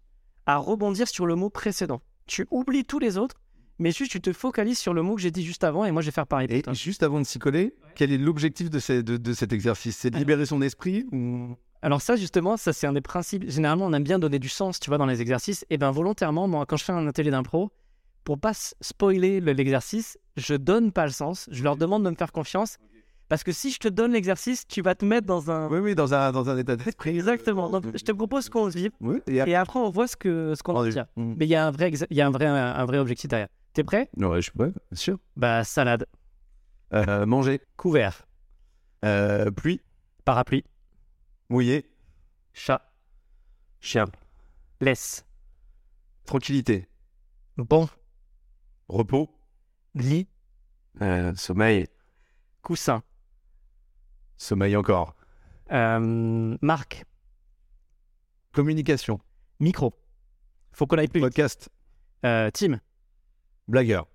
à 0.49 0.57
rebondir 0.57 1.07
sur 1.07 1.27
le 1.27 1.35
mot 1.37 1.51
précédent. 1.51 2.01
Tu 2.27 2.47
oublies 2.51 2.85
tous 2.85 2.99
les 2.99 3.19
autres, 3.19 3.37
mais 3.79 3.93
juste 3.93 4.11
tu 4.11 4.21
te 4.21 4.33
focalises 4.33 4.79
sur 4.79 4.95
le 4.95 5.03
mot 5.03 5.15
que 5.15 5.21
j'ai 5.21 5.31
dit 5.31 5.45
juste 5.45 5.63
avant 5.63 5.85
et 5.85 5.93
moi 5.93 6.01
je 6.03 6.07
vais 6.07 6.13
faire 6.13 6.27
pareil. 6.27 6.49
pour 6.49 6.57
Et 6.57 6.63
toi. 6.63 6.73
juste 6.73 7.03
avant 7.03 7.21
de 7.21 7.25
s'y 7.27 7.39
coller, 7.39 7.75
quel 7.95 8.11
est 8.13 8.19
l'objectif 8.19 8.71
de, 8.71 8.79
ces- 8.79 9.03
de- 9.03 9.19
de 9.19 9.33
cet 9.35 9.53
exercice? 9.53 9.97
C'est 9.99 10.11
de 10.11 10.17
libérer 10.17 10.47
son 10.47 10.63
esprit 10.63 11.05
ou... 11.13 11.55
Alors 11.83 12.01
ça 12.01 12.17
justement, 12.17 12.57
ça 12.57 12.73
c'est 12.73 12.87
un 12.87 12.95
des 12.95 13.03
principes. 13.03 13.49
Généralement, 13.49 13.85
on 13.87 13.93
aime 13.93 14.03
bien 14.03 14.19
donner 14.19 14.39
du 14.39 14.49
sens, 14.49 14.81
tu 14.81 14.89
vois, 14.91 14.99
dans 14.99 15.07
les 15.07 15.21
exercices. 15.21 15.65
Et 15.71 15.77
ben 15.79 15.91
volontairement, 15.91 16.49
moi, 16.49 16.65
quand 16.67 16.77
je 16.79 16.85
fais 16.85 16.93
un 16.93 17.07
atelier 17.07 17.31
d'impro, 17.31 17.71
pour 18.25 18.39
pas 18.39 18.53
spoiler 18.81 19.41
le- 19.41 19.53
l'exercice, 19.53 20.19
je 20.37 20.55
donne 20.55 20.93
pas 20.93 21.05
le 21.05 21.13
sens. 21.13 21.47
Je 21.53 21.63
leur 21.63 21.77
demande 21.77 22.05
de 22.05 22.11
me 22.11 22.17
faire 22.17 22.33
confiance. 22.33 22.79
Parce 23.29 23.45
que 23.45 23.53
si 23.53 23.71
je 23.71 23.79
te 23.79 23.89
donne 23.89 24.13
l'exercice, 24.13 24.67
tu 24.67 24.81
vas 24.81 24.95
te 24.95 25.05
mettre 25.05 25.27
dans 25.27 25.51
un... 25.51 25.69
Oui, 25.69 25.79
oui, 25.81 25.95
dans 25.95 26.15
un, 26.15 26.33
dans 26.33 26.49
un 26.49 26.57
état 26.57 26.77
d'esprit. 26.77 27.11
Exactement. 27.11 27.69
Donc, 27.69 27.85
je 27.95 28.03
te 28.03 28.13
propose 28.13 28.49
qu'on 28.49 28.65
le 28.67 28.71
vive. 28.73 28.91
Oui, 29.01 29.21
et 29.27 29.41
après- 29.41 29.51
Et 29.51 29.55
après, 29.55 29.79
on 29.79 29.91
voit 29.91 30.09
ce 30.09 30.17
que 30.17 30.55
ce 30.57 30.63
qu'on 30.63 30.75
en 30.77 30.89
tire. 30.91 31.07
Mm. 31.17 31.35
Mais 31.37 31.45
il 31.45 31.51
y 31.51 31.55
a 31.55 31.67
un 31.67 31.71
vrai, 31.71 31.93
y 32.11 32.21
a 32.23 32.27
un 32.27 32.31
vrai, 32.31 32.47
un 32.47 32.85
vrai 32.87 32.99
objectif 32.99 33.29
derrière. 33.29 33.49
T'es 33.75 33.85
prêt? 33.85 34.09
Ouais, 34.17 34.37
je 34.37 34.41
suis 34.43 34.53
prêt, 34.53 34.71
bien 34.91 34.97
sûr. 34.99 35.19
Bah, 35.37 35.63
salade, 35.65 36.07
Euh, 36.95 37.27
manger, 37.27 37.61
couvert, 37.77 38.23
euh, 39.05 39.51
pluie, 39.51 39.83
parapluie, 40.25 40.65
mouillé, 41.51 41.85
chat, 42.55 42.91
chien, 43.79 44.07
laisse, 44.81 45.27
tranquillité, 46.25 46.89
bon, 47.59 47.89
repos, 48.89 49.29
lit, 49.95 50.29
euh, 51.03 51.35
sommeil, 51.35 51.89
coussin, 52.63 53.03
sommeil 54.39 54.77
encore, 54.77 55.15
euh, 55.73 56.57
marque, 56.63 57.05
communication, 58.53 59.21
micro. 59.61 59.93
Faut 60.73 60.87
qu'on 60.87 60.97
aille 60.99 61.09
plus 61.09 61.21
podcast, 61.21 61.69
Euh, 62.25 62.51
team, 62.51 62.81
blagueur, 63.69 64.09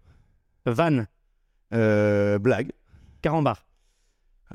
van, 0.65 1.05
euh, 1.73 2.37
blague, 2.39 2.71
carambar, 3.21 3.65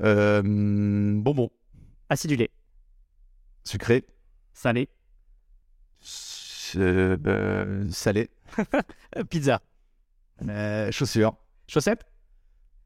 euh, 0.01 0.41
bonbon, 0.43 1.49
acidulé, 2.09 2.51
sucré, 3.63 4.05
salé, 4.53 4.87
salé, 7.91 8.29
pizza, 9.29 9.61
chaussures, 10.91 11.35
chaussettes. 11.67 12.05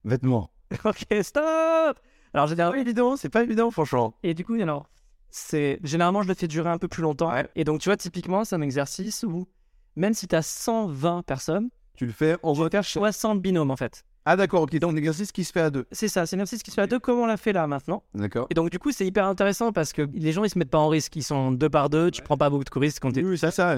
vêtements. 0.05 0.49
ok, 0.85 1.05
stop 1.23 1.99
Alors, 2.33 2.47
généralement, 2.47 2.79
évident, 2.79 3.15
c'est 3.15 3.29
pas 3.29 3.43
évident, 3.43 3.69
franchement. 3.71 4.15
Et 4.23 4.33
du 4.33 4.43
coup, 4.43 4.55
alors, 4.55 4.89
c'est 5.29 5.79
généralement, 5.83 6.21
je 6.21 6.27
le 6.27 6.33
fais 6.33 6.47
durer 6.47 6.69
un 6.69 6.77
peu 6.77 6.87
plus 6.87 7.01
longtemps. 7.01 7.31
Et 7.55 7.63
donc, 7.63 7.79
tu 7.81 7.89
vois, 7.89 7.97
typiquement, 7.97 8.43
c'est 8.43 8.55
un 8.55 8.61
exercice 8.61 9.23
où, 9.23 9.47
même 9.95 10.13
si 10.13 10.27
tu 10.27 10.35
as 10.35 10.41
120 10.41 11.23
personnes, 11.23 11.69
Tu 11.95 12.05
le 12.07 12.11
fais 12.11 12.37
en 12.41 12.55
faire 12.69 12.83
60 12.83 13.41
binômes, 13.41 13.69
en 13.71 13.75
fait. 13.75 14.03
Ah 14.25 14.35
d'accord, 14.37 14.61
ok, 14.61 14.79
donc 14.79 14.93
un 14.93 14.95
exercice 14.95 15.31
qui 15.31 15.43
se 15.43 15.51
fait 15.51 15.59
à 15.59 15.69
deux. 15.69 15.85
C'est 15.91 16.07
ça, 16.07 16.25
c'est 16.25 16.37
un 16.37 16.39
exercice 16.39 16.63
qui 16.63 16.71
se 16.71 16.75
fait 16.75 16.81
à 16.81 16.87
deux, 16.87 16.99
comme 16.99 17.19
on 17.19 17.25
l'a 17.25 17.35
fait 17.35 17.51
là, 17.51 17.67
maintenant. 17.67 18.03
D'accord. 18.15 18.47
Et 18.49 18.53
donc, 18.53 18.69
du 18.69 18.79
coup, 18.79 18.91
c'est 18.91 19.05
hyper 19.05 19.25
intéressant 19.27 19.73
parce 19.73 19.91
que 19.91 20.03
les 20.13 20.31
gens, 20.31 20.43
ils 20.45 20.49
se 20.49 20.57
mettent 20.57 20.69
pas 20.69 20.77
en 20.79 20.87
risque. 20.87 21.15
Ils 21.17 21.23
sont 21.23 21.51
deux 21.51 21.69
par 21.69 21.89
deux, 21.89 22.09
tu 22.09 22.21
prends 22.21 22.37
pas 22.37 22.49
beaucoup 22.49 22.63
de 22.63 22.79
risques 22.79 23.01
quand 23.01 23.11
t'es- 23.11 23.23
Oui, 23.23 23.37
ça, 23.37 23.51
ça. 23.51 23.75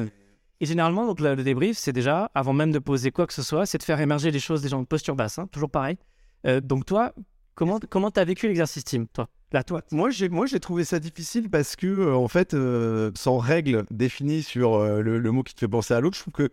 Et 0.61 0.65
généralement, 0.65 1.05
donc, 1.07 1.19
le, 1.19 1.35
débrief, 1.35 1.77
c'est 1.77 1.93
déjà, 1.93 2.31
avant 2.35 2.53
même 2.53 2.71
de 2.71 2.79
poser 2.79 3.11
quoi 3.11 3.25
que 3.27 3.33
ce 3.33 3.41
soit, 3.41 3.65
c'est 3.65 3.79
de 3.79 3.83
faire 3.83 3.99
émerger 3.99 4.29
les 4.31 4.39
choses 4.39 4.61
déjà 4.61 4.77
en 4.77 4.85
posture 4.85 5.15
basse, 5.15 5.39
hein, 5.39 5.47
toujours 5.51 5.69
pareil. 5.71 5.97
Euh, 6.45 6.61
donc, 6.61 6.85
toi, 6.85 7.13
comment 7.55 7.79
comment 7.89 8.11
t'as 8.11 8.25
vécu 8.25 8.47
l'exercice 8.47 8.83
team, 8.83 9.07
toi? 9.07 9.27
Là, 9.51 9.63
toi. 9.63 9.81
Moi, 9.91 10.09
j'ai 10.09 10.29
moi 10.29 10.45
j'ai 10.45 10.59
trouvé 10.59 10.83
ça 10.83 10.99
difficile 10.99 11.49
parce 11.49 11.75
que 11.75 11.87
euh, 11.87 12.15
en 12.15 12.27
fait, 12.27 12.53
euh, 12.53 13.11
sans 13.15 13.37
règle 13.37 13.85
définie 13.91 14.43
sur 14.43 14.73
euh, 14.75 15.01
le, 15.01 15.17
le 15.17 15.31
mot 15.31 15.43
qui 15.43 15.53
te 15.55 15.59
fait 15.61 15.67
penser 15.67 15.93
à 15.93 15.99
l'autre, 16.01 16.17
je 16.17 16.21
trouve 16.21 16.33
que 16.33 16.49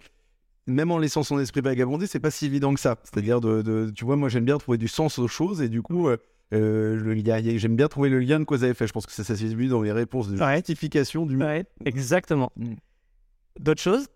même 0.69 0.91
en 0.93 0.99
laissant 0.99 1.23
son 1.25 1.39
esprit 1.41 1.61
vagabonder, 1.61 2.07
c'est 2.07 2.21
pas 2.21 2.31
si 2.31 2.47
évident 2.47 2.73
que 2.73 2.81
ça. 2.81 2.97
C'est-à-dire 3.03 3.41
de, 3.41 3.63
de- 3.63 3.91
tu 3.95 4.05
vois, 4.05 4.15
moi 4.17 4.29
j'aime 4.29 4.45
bien 4.45 4.59
trouver 4.59 4.79
du 4.79 4.87
sens 4.89 5.19
aux 5.19 5.27
choses 5.29 5.61
et 5.61 5.69
du 5.69 5.83
coup, 5.83 6.09
j'aime 6.53 7.77
bien 7.77 7.89
trouver 7.89 8.09
le 8.09 8.21
lien 8.21 8.39
de 8.39 8.45
cause 8.45 8.63
à 8.63 8.69
effet. 8.69 8.87
Je 8.87 8.93
pense 8.93 9.07
que 9.07 9.13
ça, 9.13 9.25
ça 9.25 9.35
s'est 9.37 9.47
vu 9.47 9.67
dans 9.67 9.83
les 9.83 9.93
réponses 9.93 10.29
de 10.29 10.39
Ouais. 10.41 10.57
justification 10.57 11.27
du. 11.27 11.37
Ouais, 11.37 11.65
exactement. 11.85 12.53
Mm. 12.57 12.75
D'autres 13.59 13.83
choses? 13.83 14.07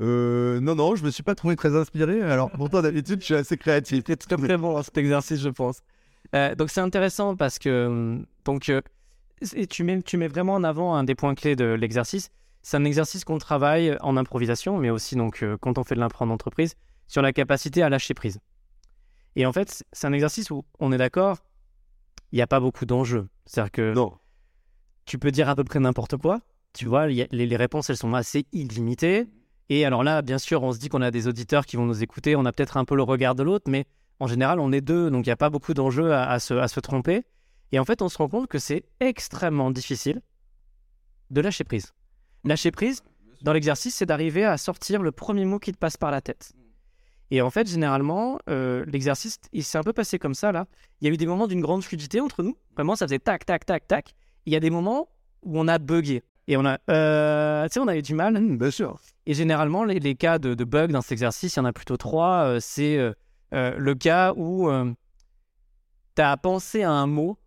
Euh, 0.00 0.58
non, 0.60 0.74
non, 0.74 0.96
je 0.96 1.04
me 1.04 1.10
suis 1.10 1.22
pas 1.22 1.34
trouvé 1.34 1.54
très 1.56 1.76
inspiré. 1.76 2.20
Alors 2.22 2.50
pourtant 2.50 2.82
d'habitude, 2.82 3.20
je 3.20 3.24
suis 3.26 3.34
assez 3.34 3.56
créatif. 3.56 3.98
C'était 3.98 4.16
très 4.16 4.36
très 4.36 4.56
bon 4.56 4.76
hein, 4.76 4.82
cet 4.82 4.98
exercice, 4.98 5.40
je 5.40 5.48
pense. 5.50 5.80
Euh, 6.34 6.54
donc 6.54 6.70
c'est 6.70 6.80
intéressant 6.80 7.36
parce 7.36 7.58
que 7.58 7.86
hum, 7.86 8.26
donc 8.44 8.68
euh, 8.68 8.80
tu 9.70 9.84
mets 9.84 10.02
tu 10.02 10.16
mets 10.16 10.28
vraiment 10.28 10.54
en 10.54 10.64
avant 10.64 10.94
un 10.94 11.04
des 11.04 11.14
points 11.14 11.34
clés 11.34 11.56
de 11.56 11.64
l'exercice. 11.64 12.30
C'est 12.62 12.76
un 12.76 12.84
exercice 12.84 13.24
qu'on 13.24 13.38
travaille 13.38 13.96
en 14.00 14.16
improvisation, 14.16 14.78
mais 14.78 14.90
aussi 14.90 15.16
donc 15.16 15.42
euh, 15.42 15.56
quand 15.60 15.78
on 15.78 15.84
fait 15.84 15.94
de 15.94 16.00
l'impro 16.00 16.24
en 16.24 16.30
entreprise 16.30 16.74
sur 17.06 17.20
la 17.22 17.32
capacité 17.32 17.82
à 17.82 17.88
lâcher 17.88 18.14
prise. 18.14 18.40
Et 19.36 19.44
en 19.46 19.52
fait, 19.52 19.84
c'est 19.92 20.06
un 20.06 20.12
exercice 20.12 20.50
où 20.50 20.64
on 20.78 20.90
est 20.92 20.96
d'accord, 20.98 21.38
il 22.32 22.36
n'y 22.36 22.42
a 22.42 22.46
pas 22.46 22.60
beaucoup 22.60 22.86
d'enjeux. 22.86 23.28
C'est-à-dire 23.44 23.72
que 23.72 23.92
Non. 23.94 24.12
tu 25.04 25.18
peux 25.18 25.30
dire 25.30 25.48
à 25.48 25.56
peu 25.56 25.64
près 25.64 25.80
n'importe 25.80 26.16
quoi. 26.16 26.40
Tu 26.72 26.86
vois, 26.86 27.02
a- 27.02 27.06
les, 27.08 27.26
les 27.30 27.56
réponses, 27.56 27.90
elles 27.90 27.96
sont 27.96 28.14
assez 28.14 28.46
illimitées. 28.52 29.26
Et 29.68 29.84
alors 29.84 30.02
là, 30.02 30.22
bien 30.22 30.38
sûr, 30.38 30.62
on 30.62 30.72
se 30.72 30.78
dit 30.78 30.88
qu'on 30.88 31.02
a 31.02 31.10
des 31.10 31.26
auditeurs 31.28 31.66
qui 31.66 31.76
vont 31.76 31.84
nous 31.84 32.02
écouter. 32.02 32.34
On 32.36 32.44
a 32.46 32.52
peut-être 32.52 32.76
un 32.76 32.84
peu 32.84 32.96
le 32.96 33.02
regard 33.02 33.34
de 33.34 33.42
l'autre, 33.42 33.70
mais 33.70 33.84
en 34.20 34.26
général, 34.26 34.60
on 34.60 34.72
est 34.72 34.80
deux. 34.80 35.10
Donc, 35.10 35.26
il 35.26 35.28
n'y 35.28 35.32
a 35.32 35.36
pas 35.36 35.50
beaucoup 35.50 35.74
d'enjeux 35.74 36.12
à, 36.12 36.28
à 36.28 36.38
se, 36.38 36.54
à 36.54 36.68
se 36.68 36.80
tromper. 36.80 37.24
Et 37.72 37.78
en 37.78 37.84
fait, 37.84 38.02
on 38.02 38.08
se 38.08 38.18
rend 38.18 38.28
compte 38.28 38.46
que 38.46 38.58
c'est 38.58 38.84
extrêmement 39.00 39.70
difficile 39.70 40.20
de 41.30 41.40
lâcher 41.40 41.64
prise. 41.64 41.92
Lâcher 42.44 42.70
prise, 42.70 43.02
dans 43.42 43.52
l'exercice, 43.52 43.94
c'est 43.94 44.06
d'arriver 44.06 44.44
à 44.44 44.56
sortir 44.56 45.02
le 45.02 45.12
premier 45.12 45.44
mot 45.44 45.58
qui 45.58 45.72
te 45.72 45.78
passe 45.78 45.96
par 45.96 46.10
la 46.10 46.20
tête. 46.20 46.52
Et 47.30 47.42
en 47.42 47.50
fait, 47.50 47.68
généralement, 47.68 48.38
euh, 48.48 48.84
l'exercice, 48.86 49.38
il 49.52 49.64
s'est 49.64 49.78
un 49.78 49.82
peu 49.82 49.92
passé 49.92 50.18
comme 50.18 50.34
ça, 50.34 50.52
là. 50.52 50.66
Il 51.00 51.08
y 51.08 51.10
a 51.10 51.14
eu 51.14 51.16
des 51.16 51.26
moments 51.26 51.46
d'une 51.46 51.60
grande 51.60 51.82
fluidité 51.82 52.20
entre 52.20 52.42
nous. 52.42 52.56
Vraiment, 52.76 52.96
ça 52.96 53.06
faisait 53.06 53.18
tac, 53.18 53.44
tac, 53.44 53.66
tac, 53.66 53.88
tac. 53.88 54.14
Il 54.46 54.52
y 54.52 54.56
a 54.56 54.60
des 54.60 54.70
moments 54.70 55.08
où 55.42 55.58
on 55.58 55.66
a 55.66 55.78
bugué. 55.78 56.22
Et 56.46 56.56
on 56.56 56.64
a, 56.64 56.78
euh, 56.90 57.64
tu 57.64 57.72
sais, 57.72 57.80
on 57.80 57.88
a 57.88 57.96
eu 57.96 58.02
du 58.02 58.14
mal. 58.14 58.36
Hum, 58.36 58.58
bien 58.58 58.70
sûr. 58.70 59.00
Et 59.26 59.34
généralement, 59.34 59.84
les, 59.84 59.98
les 59.98 60.14
cas 60.14 60.38
de, 60.38 60.54
de 60.54 60.64
bug 60.64 60.92
dans 60.92 61.00
cet 61.00 61.12
exercice, 61.12 61.56
il 61.56 61.58
y 61.58 61.62
en 61.62 61.64
a 61.64 61.72
plutôt 61.72 61.96
trois. 61.96 62.44
Euh, 62.44 62.58
c'est 62.60 62.98
euh, 63.54 63.72
euh, 63.72 63.74
le 63.78 63.94
cas 63.94 64.32
où 64.36 64.68
tu 66.16 66.22
as 66.22 66.36
pensé 66.36 66.82
à 66.82 66.90
un 66.90 67.06
mot 67.06 67.38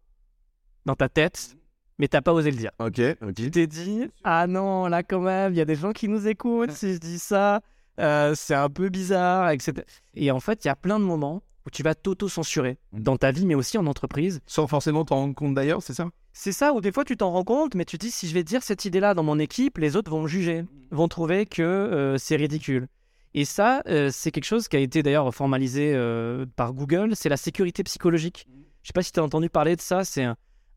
dans 0.85 0.95
ta 0.95 1.09
tête, 1.09 1.55
mais 1.99 2.07
t'as 2.07 2.21
pas 2.21 2.33
osé 2.33 2.51
le 2.51 2.57
dire. 2.57 2.71
Ok, 2.79 2.99
ok. 3.21 3.33
Tu 3.33 3.51
t'es 3.51 3.67
dit, 3.67 4.07
ah 4.23 4.47
non, 4.47 4.87
là 4.87 5.03
quand 5.03 5.21
même, 5.21 5.53
il 5.53 5.57
y 5.57 5.61
a 5.61 5.65
des 5.65 5.75
gens 5.75 5.91
qui 5.91 6.07
nous 6.07 6.27
écoutent 6.27 6.71
si 6.71 6.93
je 6.93 6.99
dis 6.99 7.19
ça, 7.19 7.61
euh, 7.99 8.33
c'est 8.35 8.55
un 8.55 8.69
peu 8.69 8.89
bizarre, 8.89 9.49
etc. 9.51 9.73
Et 10.13 10.31
en 10.31 10.39
fait, 10.39 10.63
il 10.65 10.67
y 10.67 10.71
a 10.71 10.75
plein 10.75 10.99
de 10.99 11.05
moments 11.05 11.41
où 11.65 11.69
tu 11.69 11.83
vas 11.83 11.95
t'auto-censurer 11.95 12.77
dans 12.93 13.17
ta 13.17 13.31
vie, 13.31 13.45
mais 13.45 13.55
aussi 13.55 13.77
en 13.77 13.87
entreprise. 13.87 14.39
Sans 14.45 14.67
forcément 14.67 15.03
t'en 15.03 15.15
rendre 15.15 15.35
compte 15.35 15.53
d'ailleurs, 15.53 15.81
c'est 15.83 15.93
ça? 15.93 16.09
C'est 16.31 16.51
ça 16.51 16.71
où 16.73 16.81
des 16.81 16.91
fois 16.91 17.03
tu 17.03 17.17
t'en 17.17 17.31
rends 17.31 17.43
compte, 17.43 17.75
mais 17.75 17.83
tu 17.83 17.97
te 17.97 18.05
dis 18.05 18.11
si 18.11 18.27
je 18.27 18.33
vais 18.33 18.43
dire 18.43 18.63
cette 18.63 18.85
idée-là 18.85 19.13
dans 19.15 19.23
mon 19.23 19.39
équipe, 19.39 19.77
les 19.79 19.95
autres 19.95 20.11
vont 20.11 20.21
me 20.21 20.27
juger, 20.27 20.63
vont 20.91 21.07
trouver 21.07 21.45
que 21.45 21.63
euh, 21.63 22.17
c'est 22.17 22.35
ridicule. 22.35 22.87
Et 23.33 23.45
ça, 23.45 23.81
euh, 23.87 24.09
c'est 24.11 24.31
quelque 24.31 24.45
chose 24.45 24.67
qui 24.67 24.77
a 24.77 24.79
été 24.79 25.03
d'ailleurs 25.03 25.33
formalisé 25.33 25.93
euh, 25.93 26.45
par 26.55 26.73
Google, 26.73 27.15
c'est 27.15 27.29
la 27.29 27.37
sécurité 27.37 27.83
psychologique. 27.83 28.47
Je 28.81 28.87
sais 28.87 28.93
pas 28.93 29.03
si 29.03 29.11
tu 29.11 29.19
as 29.19 29.23
entendu 29.23 29.49
parler 29.49 29.75
de 29.75 29.81
ça, 29.81 30.03
c'est 30.03 30.25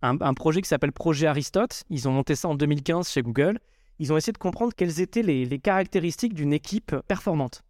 un, 0.02 0.34
projet 0.34 0.62
qui 0.62 0.68
s'appelle 0.68 0.92
Projet 0.92 1.26
Aristote. 1.26 1.84
Ils 1.90 2.08
ont 2.08 2.12
monté 2.12 2.34
ça 2.34 2.48
en 2.48 2.54
2015 2.54 3.08
chez 3.08 3.22
Google. 3.22 3.58
Ils 3.98 4.12
ont 4.12 4.16
essayé 4.16 4.32
de 4.32 4.38
comprendre 4.38 4.72
quelles 4.74 5.00
étaient 5.00 5.22
les, 5.22 5.58
caractéristiques 5.58 6.34
d'une 6.34 6.52
équipe 6.52 6.96
performante. 7.06 7.62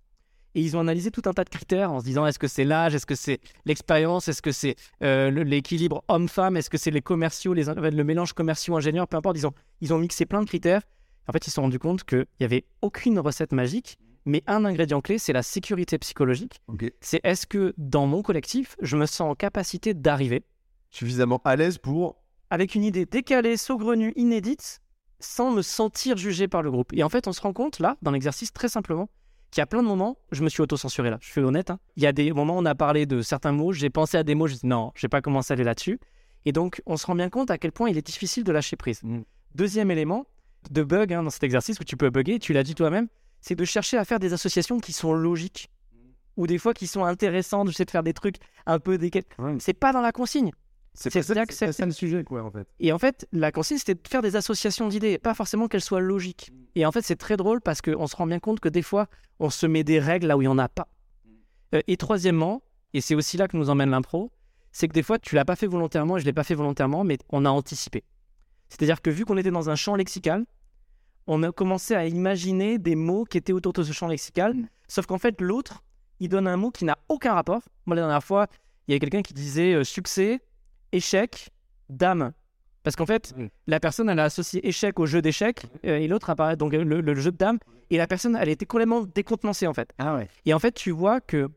Et 0.55 0.63
ils 0.63 0.77
ont 0.77 0.81
analysé 0.81 1.11
tout 1.11 1.23
un 1.27 1.33
tas 1.33 1.45
de 1.45 1.51
critères 1.51 1.93
en 1.93 2.01
se 2.01 2.05
disant 2.05 2.27
est-ce 2.27 2.39
que 2.39 2.49
c'est 2.49 2.65
l'âge, 2.65 2.95
est-ce 2.95 3.07
que 3.07 3.15
c'est 3.15 3.41
l'expérience, 3.67 4.27
est-ce 4.29 4.43
que 4.43 4.51
c'est 4.51 4.75
euh, 5.03 5.31
l'équilibre 5.31 6.03
homme-femme, 6.09 6.57
est-ce 6.57 6.71
que 6.71 6.79
c'est 6.79 6.91
les 6.91 7.03
commerciaux, 7.03 7.55
le 7.55 8.03
mélange 8.03 8.33
commerciaux-ingénieurs, 8.33 9.07
peu 9.07 9.17
importe. 9.17 9.37
Ils 9.37 9.47
ont, 9.47 9.53
ils 9.81 9.93
ont 9.93 9.99
mixé 9.99 10.27
plein 10.27 10.41
de 10.41 10.47
critères. 10.47 10.83
En 11.29 11.33
fait, 11.33 11.47
ils 11.47 11.51
se 11.51 11.55
sont 11.57 11.63
rendus 11.63 11.79
compte 11.79 12.03
qu'il 12.03 12.27
n'y 12.41 12.47
avait 12.47 12.65
aucune 12.83 13.19
recette 13.21 13.53
magique, 13.53 13.99
mais 14.31 14.43
un 14.47 14.65
ingrédient 14.65 15.01
clé, 15.01 15.19
c'est 15.19 15.33
la 15.33 15.43
sécurité 15.43 15.99
psychologique. 15.99 16.61
C'est 17.01 17.21
est-ce 17.25 17.47
que 17.47 17.75
dans 17.77 18.07
mon 18.07 18.23
collectif, 18.23 18.77
je 18.81 18.97
me 18.97 19.07
sens 19.07 19.33
en 19.33 19.35
capacité 19.35 19.93
d'arriver 19.93 20.45
Suffisamment 20.91 21.41
à 21.45 21.57
l'aise 21.57 21.79
pour. 21.79 22.17
avec 22.49 22.75
une 22.75 22.83
idée 22.85 23.07
décalée, 23.07 23.57
saugrenue, 23.57 24.13
inédite, 24.17 24.81
sans 25.21 25.51
me 25.53 25.63
sentir 25.63 26.17
jugé 26.17 26.49
par 26.49 26.63
le 26.63 26.71
groupe. 26.71 26.93
Et 26.93 27.03
en 27.03 27.09
fait, 27.09 27.29
on 27.29 27.33
se 27.33 27.41
rend 27.41 27.53
compte, 27.53 27.79
là, 27.79 27.97
dans 28.03 28.11
l'exercice, 28.11 28.53
très 28.53 28.69
simplement, 28.69 29.09
qu'il 29.51 29.61
y 29.61 29.63
a 29.63 29.67
plein 29.67 29.83
de 29.83 29.89
moments, 29.89 30.17
je 30.33 30.43
me 30.43 30.49
suis 30.49 30.63
auto-censuré 30.63 31.11
là, 31.11 31.19
je 31.21 31.31
suis 31.31 31.41
honnête. 31.41 31.71
hein. 31.71 31.79
Il 31.97 32.03
y 32.03 32.07
a 32.07 32.13
des 32.13 32.33
moments 32.33 32.57
où 32.57 32.61
on 32.61 32.65
a 32.65 32.75
parlé 32.75 33.07
de 33.07 33.21
certains 33.23 33.53
mots, 33.53 33.73
j'ai 33.73 33.91
pensé 33.91 34.17
à 34.17 34.23
des 34.23 34.35
mots, 34.35 34.47
je 34.47 34.55
dis 34.55 34.67
non, 34.67 34.93
je 34.95 35.03
vais 35.03 35.09
pas 35.09 35.21
commencer 35.21 35.53
à 35.53 35.55
aller 35.55 35.65
là-dessus. 35.65 35.99
Et 36.45 36.53
donc, 36.53 36.83
on 36.87 36.97
se 36.97 37.07
rend 37.07 37.15
bien 37.15 37.29
compte 37.31 37.51
à 37.51 37.59
quel 37.59 37.73
point 37.73 37.91
il 37.91 37.99
est 37.99 38.07
difficile 38.07 38.45
de 38.45 38.53
lâcher 38.53 38.77
prise. 38.77 39.01
Mm. 39.03 39.21
Deuxième 39.55 39.91
élément 39.91 40.27
de 40.71 40.83
bug 40.83 41.13
hein, 41.13 41.23
dans 41.23 41.31
cet 41.31 41.43
exercice 41.45 41.79
où 41.81 41.85
tu 41.85 41.97
peux 41.97 42.11
bugger, 42.11 42.39
tu 42.39 42.53
l'as 42.53 42.63
dit 42.63 42.75
toi-même, 42.75 43.09
c'est 43.41 43.55
de 43.55 43.65
chercher 43.65 43.97
à 43.97 44.05
faire 44.05 44.19
des 44.19 44.33
associations 44.33 44.79
qui 44.79 44.93
sont 44.93 45.13
logiques 45.13 45.71
ou 46.37 46.47
des 46.47 46.59
fois 46.59 46.73
qui 46.73 46.87
sont 46.87 47.05
intéressantes, 47.05 47.69
j'essaie 47.69 47.85
de 47.85 47.91
faire 47.91 48.03
des 48.03 48.15
trucs 48.15 48.37
un 48.67 48.79
peu. 48.79 48.99
Ouais. 48.99 49.57
C'est 49.59 49.75
pas 49.75 49.93
dans 49.93 50.01
la 50.01 50.13
consigne. 50.13 50.53
C'est 50.95 51.11
C'est 51.11 51.23
ça, 51.23 51.45
c'est 51.49 51.73
ça 51.73 51.87
le 51.87 51.93
sujet, 51.93 52.25
quoi, 52.25 52.43
en 52.43 52.51
fait. 52.51 52.67
Et 52.81 52.93
en 52.93 52.99
fait, 52.99 53.29
la 53.33 53.53
consigne, 53.53 53.79
c'était 53.79 53.95
de 53.95 54.09
faire 54.09 54.23
des 54.23 54.37
associations 54.37 54.89
d'idées, 54.89 55.19
pas 55.19 55.35
forcément 55.35 55.69
qu'elles 55.69 55.83
soient 55.83 56.01
logiques. 56.01 56.51
Et 56.75 56.85
en 56.85 56.93
fait, 56.93 57.03
c'est 57.03 57.17
très 57.17 57.37
drôle 57.37 57.61
parce 57.61 57.81
qu'on 57.81 58.07
se 58.07 58.17
rend 58.17 58.27
bien 58.27 58.41
compte 58.41 58.59
que 58.59 58.69
des 58.69 58.83
fois, 58.83 59.07
on 59.39 59.51
se 59.51 59.67
met 59.67 59.85
des 59.85 60.01
règles 60.01 60.27
là 60.27 60.37
où 60.37 60.43
il 60.43 60.47
n'y 60.47 60.49
en 60.49 60.59
a 60.59 60.69
pas. 60.69 60.89
Euh, 61.75 61.81
et 61.87 61.97
troisièmement, 61.97 62.63
et 62.93 63.01
c'est 63.01 63.15
aussi 63.15 63.37
là 63.37 63.47
que 63.47 63.57
nous 63.57 63.71
emmène 63.71 63.91
l'impro, 63.91 64.33
c'est 64.73 64.89
que 64.89 64.93
des 64.93 65.03
fois, 65.03 65.19
tu 65.19 65.35
l'as 65.35 65.45
pas 65.45 65.57
fait 65.57 65.67
volontairement 65.67 66.17
et 66.17 66.21
je 66.21 66.25
l'ai 66.25 66.33
pas 66.33 66.45
fait 66.45 66.55
volontairement, 66.55 67.05
mais 67.05 67.19
on 67.29 67.45
a 67.45 67.51
anticipé. 67.51 68.03
C'est-à-dire 68.69 69.01
que 69.01 69.11
vu 69.11 69.25
qu'on 69.25 69.37
était 69.37 69.51
dans 69.51 69.71
un 69.71 69.77
champ 69.77 69.95
lexical, 69.95 70.45
on 71.27 71.43
a 71.43 71.53
commencé 71.53 71.95
à 71.95 72.07
imaginer 72.07 72.79
des 72.79 72.97
mots 72.97 73.25
qui 73.25 73.39
étaient 73.39 73.53
autour 73.53 73.73
de 73.73 73.83
ce 73.83 73.93
champ 73.93 74.09
lexical, 74.09 74.55
sauf 74.89 75.07
qu'en 75.07 75.19
fait, 75.19 75.41
l'autre, 75.41 75.83
il 76.19 76.29
donne 76.29 76.47
un 76.49 76.57
mot 76.57 76.71
qui 76.71 76.85
n'a 76.85 76.99
aucun 77.09 77.35
rapport. 77.35 77.63
Moi, 77.87 77.97
la 77.97 78.03
dernière 78.03 78.25
fois, 78.25 78.47
il 78.89 78.93
y 78.93 78.97
a 78.97 78.99
quelqu'un 78.99 79.23
qui 79.23 79.33
disait 79.35 79.75
euh, 79.75 79.85
succès, 79.85 80.41
échec, 80.93 81.51
dame. 81.89 82.33
Parce 82.83 82.97
qu'en 82.97 83.07
fait, 83.07 83.35
Mm. 83.37 83.47
la 83.67 83.79
personne, 83.81 84.09
elle 84.09 84.19
a 84.19 84.25
associé 84.25 84.67
échec 84.67 84.99
au 84.99 85.07
jeu 85.07 85.23
d'échecs, 85.23 85.67
euh, 85.85 85.99
et 85.99 86.09
l'autre 86.09 86.31
apparaît 86.31 86.57
donc 86.57 86.75
euh, 86.75 86.83
le, 86.83 87.01
le 87.01 87.15
jeu 87.15 87.31
de 87.31 87.37
dame, 87.37 87.59
et 87.91 87.99
la 87.99 88.07
personne, 88.07 88.37
elle 88.41 88.49
était 88.49 88.67
complètement 88.67 89.03
décontenancée, 89.03 89.67
en 89.67 89.75
fait. 89.75 89.93
Ah 89.99 90.17
ouais. 90.17 90.29
Et 90.47 90.55
en 90.55 90.59
fait, 90.59 90.73
tu 90.73 90.91
vois 90.91 91.21
que 91.21 91.49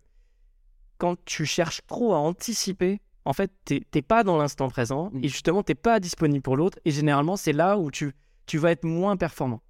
quand 0.98 1.16
tu 1.26 1.46
cherches 1.46 1.82
trop 1.88 2.14
à 2.14 2.18
anticiper, 2.18 3.02
en 3.26 3.34
fait, 3.34 3.52
t'es 3.66 3.82
t'es 3.90 4.02
pas 4.02 4.24
dans 4.24 4.38
l'instant 4.38 4.68
présent 4.70 5.10
Mm. 5.14 5.24
et 5.24 5.28
justement, 5.30 5.64
t'es 5.64 5.76
pas 5.76 6.00
disponible 6.00 6.42
pour 6.42 6.58
l'autre. 6.58 6.78
Et 6.86 6.92
généralement, 6.92 7.36
c'est 7.38 7.54
là 7.54 7.78
où 7.78 7.90
tu, 7.92 8.14
tu 8.46 8.58
vas 8.58 8.72
être 8.72 8.84
moins 8.84 9.18
performant. 9.18 9.62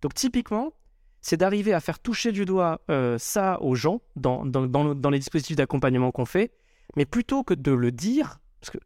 Donc, 0.00 0.14
typiquement, 0.14 0.72
c'est 1.20 1.36
d'arriver 1.36 1.72
à 1.72 1.80
faire 1.80 1.98
toucher 2.00 2.32
du 2.32 2.44
doigt 2.44 2.80
euh, 2.90 3.16
ça 3.18 3.60
aux 3.62 3.74
gens 3.74 4.00
dans, 4.16 4.44
dans, 4.44 4.66
dans 4.66 4.84
le- 4.84 4.94
dans 4.94 5.10
les 5.10 5.18
dispositifs 5.18 5.56
d'accompagnement 5.56 6.10
qu'on 6.10 6.24
fait, 6.24 6.50
mais 6.96 7.04
plutôt 7.06 7.44
que 7.44 7.54
de 7.54 7.72
le 7.72 7.92
dire, 7.92 8.40
parce 8.60 8.70
que 8.70 8.78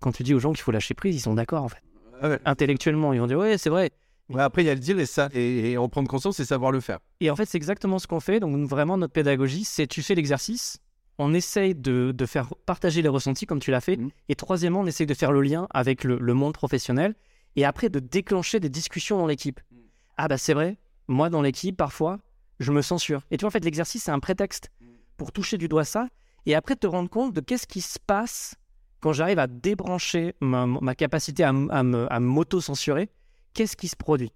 quand 0.00 0.12
tu 0.12 0.22
dis 0.22 0.34
aux 0.34 0.38
gens 0.38 0.52
qu'il 0.52 0.60
faut 0.62 0.70
lâcher 0.72 0.94
prise, 0.94 1.16
ils 1.16 1.20
sont 1.20 1.34
d'accord, 1.34 1.64
en 1.64 1.68
fait. 1.68 1.82
Ah 2.20 2.28
ouais. 2.28 2.38
Intellectuellement, 2.44 3.12
ils 3.12 3.20
vont 3.20 3.26
dire, 3.26 3.38
ouais, 3.38 3.56
c'est 3.58 3.70
vrai. 3.70 3.90
Ouais, 4.28 4.42
après, 4.42 4.62
il 4.62 4.66
y 4.66 4.70
a 4.70 4.74
le 4.74 4.80
dire 4.80 4.98
et, 4.98 5.06
ça, 5.06 5.30
et, 5.32 5.70
et 5.72 5.78
en 5.78 5.88
prendre 5.88 6.08
conscience 6.08 6.38
et 6.40 6.44
savoir 6.44 6.70
le 6.70 6.80
faire. 6.80 6.98
Et 7.20 7.30
en 7.30 7.36
fait, 7.36 7.46
c'est 7.46 7.56
exactement 7.56 7.98
ce 7.98 8.06
qu'on 8.06 8.20
fait. 8.20 8.40
Donc, 8.40 8.68
vraiment, 8.68 8.98
notre 8.98 9.14
pédagogie, 9.14 9.64
c'est 9.64 9.86
tu 9.86 10.02
fais 10.02 10.14
l'exercice, 10.14 10.80
on 11.16 11.32
essaye 11.32 11.74
de, 11.74 12.12
de 12.12 12.26
faire 12.26 12.48
partager 12.66 13.00
les 13.00 13.08
ressentis 13.08 13.46
comme 13.46 13.58
tu 13.60 13.70
l'as 13.70 13.80
fait. 13.80 13.96
Mhm. 13.96 14.10
Et 14.28 14.34
troisièmement, 14.34 14.80
on 14.80 14.86
essaye 14.86 15.06
de 15.06 15.14
faire 15.14 15.32
le 15.32 15.40
lien 15.40 15.66
avec 15.70 16.04
le, 16.04 16.18
le 16.18 16.34
monde 16.34 16.52
professionnel. 16.52 17.14
Et 17.58 17.64
après, 17.64 17.88
de 17.88 17.98
déclencher 17.98 18.60
des 18.60 18.68
discussions 18.68 19.18
dans 19.18 19.26
l'équipe. 19.26 19.58
Mhm. 19.72 19.78
Ah, 20.16 20.28
bah, 20.28 20.38
c'est 20.38 20.54
vrai, 20.54 20.78
moi, 21.08 21.28
dans 21.28 21.42
l'équipe, 21.42 21.76
parfois, 21.76 22.20
je 22.60 22.70
me 22.70 22.82
censure. 22.82 23.22
Et 23.32 23.36
tu 23.36 23.42
vois, 23.42 23.48
en 23.48 23.50
fait, 23.50 23.64
l'exercice, 23.64 24.04
c'est 24.04 24.12
un 24.12 24.20
prétexte 24.20 24.70
pour 25.16 25.32
toucher 25.32 25.58
du 25.58 25.66
doigt 25.66 25.84
ça. 25.84 26.06
Et 26.46 26.54
après, 26.54 26.76
te 26.76 26.86
rendre 26.86 27.10
compte 27.10 27.34
de 27.34 27.40
qu'est-ce 27.40 27.66
qui 27.66 27.80
se 27.80 27.98
passe 27.98 28.54
quand 29.00 29.12
j'arrive 29.12 29.40
à 29.40 29.48
débrancher 29.48 30.36
ma, 30.40 30.66
ma 30.66 30.94
capacité 30.94 31.42
à, 31.42 31.48
à 31.48 32.20
m'auto-censurer. 32.20 33.10
Qu'est-ce 33.54 33.76
qui 33.76 33.88
se 33.88 33.96
produit? 33.96 34.32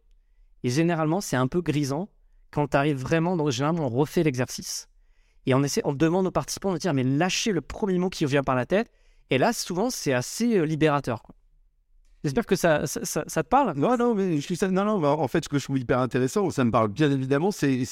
Et 0.65 0.71
généralement, 0.71 1.21
c'est 1.21 1.37
un 1.37 1.47
peu 1.47 1.61
grisant 1.61 2.09
quand 2.51 2.67
tu 2.67 2.77
arrives 2.77 2.99
vraiment, 2.99 3.37
donc 3.37 3.51
généralement 3.51 3.87
on 3.87 3.89
refait 3.89 4.25
l'exercice 4.25 4.89
et 5.47 5.55
on 5.55 5.63
essaie, 5.63 5.81
on 5.85 5.93
demande 5.93 6.27
aux 6.27 6.33
participants 6.33 6.73
de 6.73 6.79
dire 6.79 6.93
mais 6.93 7.05
lâchez 7.05 7.53
le 7.53 7.61
premier 7.61 7.99
mot 7.99 8.11
qui 8.11 8.25
vient 8.27 8.43
par 8.43 8.57
la 8.57 8.67
tête. 8.67 8.91
Et 9.31 9.39
là, 9.39 9.53
souvent, 9.53 9.91
c'est 9.91 10.13
assez 10.13 10.59
euh, 10.59 10.65
libérateur. 10.65 11.23
quoi. 11.23 11.35
J'espère 12.25 12.47
que 12.47 12.55
ça, 12.55 12.87
ça, 12.87 13.05
ça- 13.05 13.25
ça 13.27 13.43
te 13.43 13.49
parle. 13.49 13.73
Non, 13.77 13.97
non, 13.97 14.15
mais 14.15 14.39
je 14.39 14.55
ça. 14.55 14.69
Non, 14.71 14.85
non, 14.85 15.05
en 15.05 15.27
fait, 15.29 15.45
ce 15.45 15.49
que 15.49 15.59
je 15.59 15.65
trouve 15.65 15.79
hyper 15.79 15.99
intéressant, 15.99 16.49
ça 16.51 16.65
me 16.65 16.71
parle 16.71 16.89
bien 16.89 17.11
évidemment, 17.11 17.51
c'est, 17.51 17.83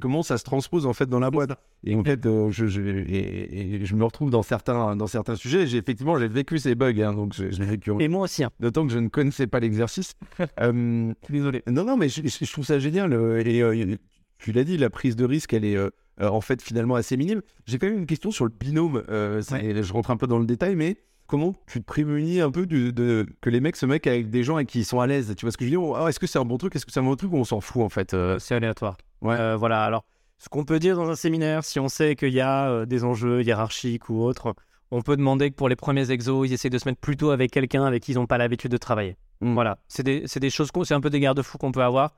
comment 0.00 0.22
ça 0.22 0.36
se 0.38 0.44
transpose 0.44 0.84
en 0.86 0.92
fait 0.92 1.06
dans 1.06 1.20
la 1.20 1.30
boîte. 1.30 1.50
Et 1.84 1.94
en 1.94 2.02
fait, 2.02 2.26
euh, 2.26 2.50
je, 2.50 2.66
je, 2.66 2.80
et, 2.80 3.74
et 3.82 3.84
je 3.84 3.94
me 3.94 4.04
retrouve 4.04 4.30
dans 4.30 4.42
certains, 4.42 4.96
dans 4.96 5.06
certains 5.06 5.36
sujets. 5.36 5.66
J'ai 5.66 5.78
effectivement, 5.78 6.18
j'ai 6.18 6.28
vécu 6.28 6.58
ces 6.58 6.74
bugs, 6.74 7.00
hein, 7.00 7.12
donc 7.12 7.34
je, 7.34 7.50
je 7.50 7.62
vécu. 7.62 7.92
Et 8.00 8.08
moi 8.08 8.22
aussi. 8.22 8.42
hein. 8.44 8.50
D'autant 8.60 8.86
que 8.86 8.92
je 8.92 8.98
ne 8.98 9.08
connaissais 9.08 9.46
pas 9.46 9.60
l'exercice. 9.60 10.14
Euh, 10.60 11.12
Désolé. 11.30 11.62
non, 11.66 11.84
non, 11.84 11.96
mais 11.96 12.08
je, 12.08 12.50
trouve 12.52 12.64
ça 12.64 12.78
génial. 12.78 13.12
euh, 13.12 13.42
Et 13.44 13.62
euh, 13.62 13.96
tu 14.38 14.52
l'as 14.52 14.64
dit, 14.64 14.76
la 14.76 14.90
prise 14.90 15.16
de 15.16 15.24
risque, 15.24 15.52
elle 15.52 15.64
est 15.64 15.78
en 16.20 16.40
fait 16.40 16.60
finalement 16.62 16.94
assez 16.96 17.16
minime. 17.16 17.42
J'ai 17.66 17.78
quand 17.78 17.86
même 17.86 17.98
une 17.98 18.06
question 18.06 18.30
sur 18.30 18.44
le 18.44 18.50
binôme. 18.50 19.02
c'est- 19.42 19.82
Je 19.82 19.92
rentre 19.92 20.10
un 20.10 20.16
peu 20.16 20.26
dans 20.26 20.38
le 20.38 20.46
détail, 20.46 20.74
mais 20.76 20.96
comment 21.32 21.54
tu 21.66 21.80
te 21.80 21.86
prémunis 21.86 22.42
un 22.42 22.50
peu 22.50 22.66
de, 22.66 23.26
que 23.40 23.48
les 23.48 23.60
mecs 23.60 23.76
se 23.76 23.86
mettent 23.86 24.06
avec 24.06 24.28
des 24.28 24.44
gens 24.44 24.56
avec 24.56 24.68
qui 24.68 24.84
sont 24.84 25.00
à 25.00 25.06
l'aise 25.06 25.34
Tu 25.34 25.46
vois 25.46 25.50
ce 25.50 25.56
que 25.56 25.64
je 25.64 25.70
veux 25.74 25.80
dire 25.80 25.96
Ah, 25.96 26.08
Est-ce 26.10 26.20
que 26.20 26.26
c'est 26.26 26.38
un 26.38 26.44
bon 26.44 26.58
truc 26.58 26.76
Est-ce 26.76 26.84
que 26.84 26.92
c'est 26.92 27.00
un 27.00 27.04
bon 27.04 27.16
truc 27.16 27.32
ou 27.32 27.36
on 27.38 27.44
s'en 27.44 27.62
fout 27.62 27.80
en 27.82 27.88
fait 27.88 28.12
euh, 28.12 28.38
C'est 28.38 28.54
aléatoire. 28.54 28.98
Ouais. 29.22 29.34
Euh, 29.38 29.56
voilà. 29.56 29.82
Alors, 29.82 30.04
ce 30.36 30.50
qu'on 30.50 30.66
peut 30.66 30.78
dire 30.78 30.94
dans 30.94 31.08
un 31.08 31.14
séminaire, 31.14 31.64
si 31.64 31.80
on 31.80 31.88
sait 31.88 32.16
qu'il 32.16 32.34
y 32.34 32.42
a 32.42 32.68
euh, 32.68 32.84
des 32.84 33.02
enjeux 33.02 33.42
hiérarchiques 33.42 34.10
ou 34.10 34.20
autres, 34.20 34.54
on 34.90 35.00
peut 35.00 35.16
demander 35.16 35.50
que 35.50 35.54
pour 35.56 35.70
les 35.70 35.74
premiers 35.76 36.10
exos, 36.10 36.46
ils 36.46 36.52
essaient 36.52 36.68
de 36.68 36.76
se 36.76 36.86
mettre 36.86 37.00
plutôt 37.00 37.30
avec 37.30 37.50
quelqu'un 37.50 37.86
avec 37.86 38.02
qui 38.02 38.12
ils 38.12 38.16
n'ont 38.16 38.26
pas 38.26 38.36
l'habitude 38.36 38.70
de 38.70 38.76
travailler. 38.76 39.16
Mm. 39.40 39.54
Voilà. 39.54 39.78
C'est 39.88 40.02
des, 40.02 40.24
c'est 40.26 40.40
des 40.40 40.50
choses, 40.50 40.70
qu'on- 40.70 40.84
c'est 40.84 40.92
un 40.92 41.00
peu 41.00 41.08
des 41.08 41.20
garde-fous 41.20 41.56
qu'on 41.56 41.72
peut 41.72 41.82
avoir. 41.82 42.12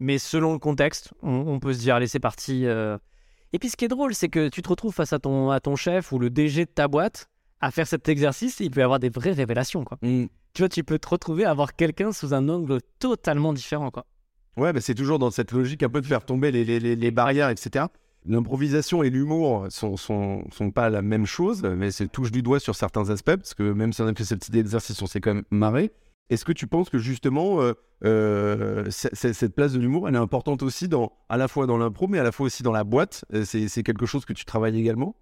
Mais 0.00 0.18
selon 0.18 0.54
le 0.54 0.58
contexte, 0.58 1.12
on, 1.22 1.30
on 1.46 1.60
peut 1.60 1.72
se 1.72 1.78
dire, 1.78 1.94
allez, 1.94 2.08
c'est 2.08 2.18
parti. 2.18 2.64
Et 3.52 3.58
puis, 3.60 3.70
ce 3.70 3.76
qui 3.76 3.84
est 3.84 3.88
drôle, 3.88 4.12
c'est 4.12 4.28
que 4.28 4.48
tu 4.48 4.60
te 4.60 4.68
retrouves 4.68 4.92
face 4.92 5.12
à 5.12 5.20
ton, 5.20 5.50
à 5.50 5.60
ton 5.60 5.76
chef 5.76 6.10
ou 6.10 6.18
le 6.18 6.30
DG 6.30 6.64
de 6.64 6.70
ta 6.70 6.88
boîte 6.88 7.28
à 7.60 7.70
faire 7.70 7.86
cet 7.86 8.08
exercice, 8.08 8.60
il 8.60 8.70
peut 8.70 8.80
y 8.80 8.82
avoir 8.82 8.98
des 9.00 9.08
vraies 9.08 9.32
révélations. 9.32 9.84
Quoi. 9.84 9.98
Mm. 10.02 10.26
Tu 10.52 10.62
vois, 10.62 10.68
tu 10.68 10.84
peux 10.84 10.98
te 10.98 11.08
retrouver 11.08 11.44
à 11.44 11.54
voir 11.54 11.74
quelqu'un 11.76 12.12
sous 12.12 12.34
un 12.34 12.48
angle 12.48 12.80
totalement 12.98 13.52
différent. 13.52 13.90
Quoi. 13.90 14.06
Ouais, 14.56 14.72
bah, 14.72 14.80
c'est 14.80 14.94
toujours 14.94 15.18
dans 15.18 15.30
cette 15.30 15.52
logique 15.52 15.82
un 15.82 15.88
peu 15.88 16.00
de 16.00 16.06
faire 16.06 16.24
tomber 16.24 16.50
les, 16.50 16.64
les- 16.64 16.80
les- 16.80 16.96
les 16.96 17.10
barrières, 17.10 17.50
etc. 17.50 17.86
L'improvisation 18.24 19.02
et 19.02 19.10
l'humour 19.10 19.66
sont, 19.70 19.96
sont, 19.96 20.44
sont 20.50 20.70
pas 20.70 20.90
la 20.90 21.00
même 21.02 21.26
chose, 21.26 21.62
mais 21.62 21.90
c'est 21.90 22.08
touche 22.08 22.32
du 22.32 22.42
doigt 22.42 22.58
sur 22.58 22.74
certains 22.74 23.08
aspects, 23.10 23.36
parce 23.36 23.54
que 23.54 23.62
même 23.72 23.92
si 23.92 24.02
on 24.02 24.06
a 24.08 24.14
fait 24.14 24.24
ce 24.24 24.34
petit 24.34 24.58
exercice, 24.58 25.00
on 25.00 25.06
s'est 25.06 25.20
quand 25.20 25.34
même 25.34 25.44
marré. 25.50 25.92
Est-ce 26.28 26.44
que 26.44 26.50
tu 26.52 26.66
penses 26.66 26.90
que 26.90 26.98
justement, 26.98 27.60
euh, 27.62 27.74
euh, 28.04 28.84
cette 28.90 29.54
place 29.54 29.74
de 29.74 29.78
l'humour, 29.78 30.08
elle 30.08 30.16
est 30.16 30.18
importante 30.18 30.62
aussi 30.64 30.88
dans, 30.88 31.12
à 31.28 31.36
la 31.36 31.46
fois 31.46 31.66
dans 31.66 31.78
l'impro, 31.78 32.08
mais 32.08 32.18
à 32.18 32.24
la 32.24 32.32
fois 32.32 32.46
aussi 32.46 32.64
dans 32.64 32.72
la 32.72 32.82
boîte? 32.82 33.24
Euh, 33.32 33.44
c'est 33.44 33.82
quelque 33.84 34.06
chose 34.06 34.24
que 34.24 34.32
tu 34.32 34.44
travailles 34.44 34.76
également? 34.78 35.14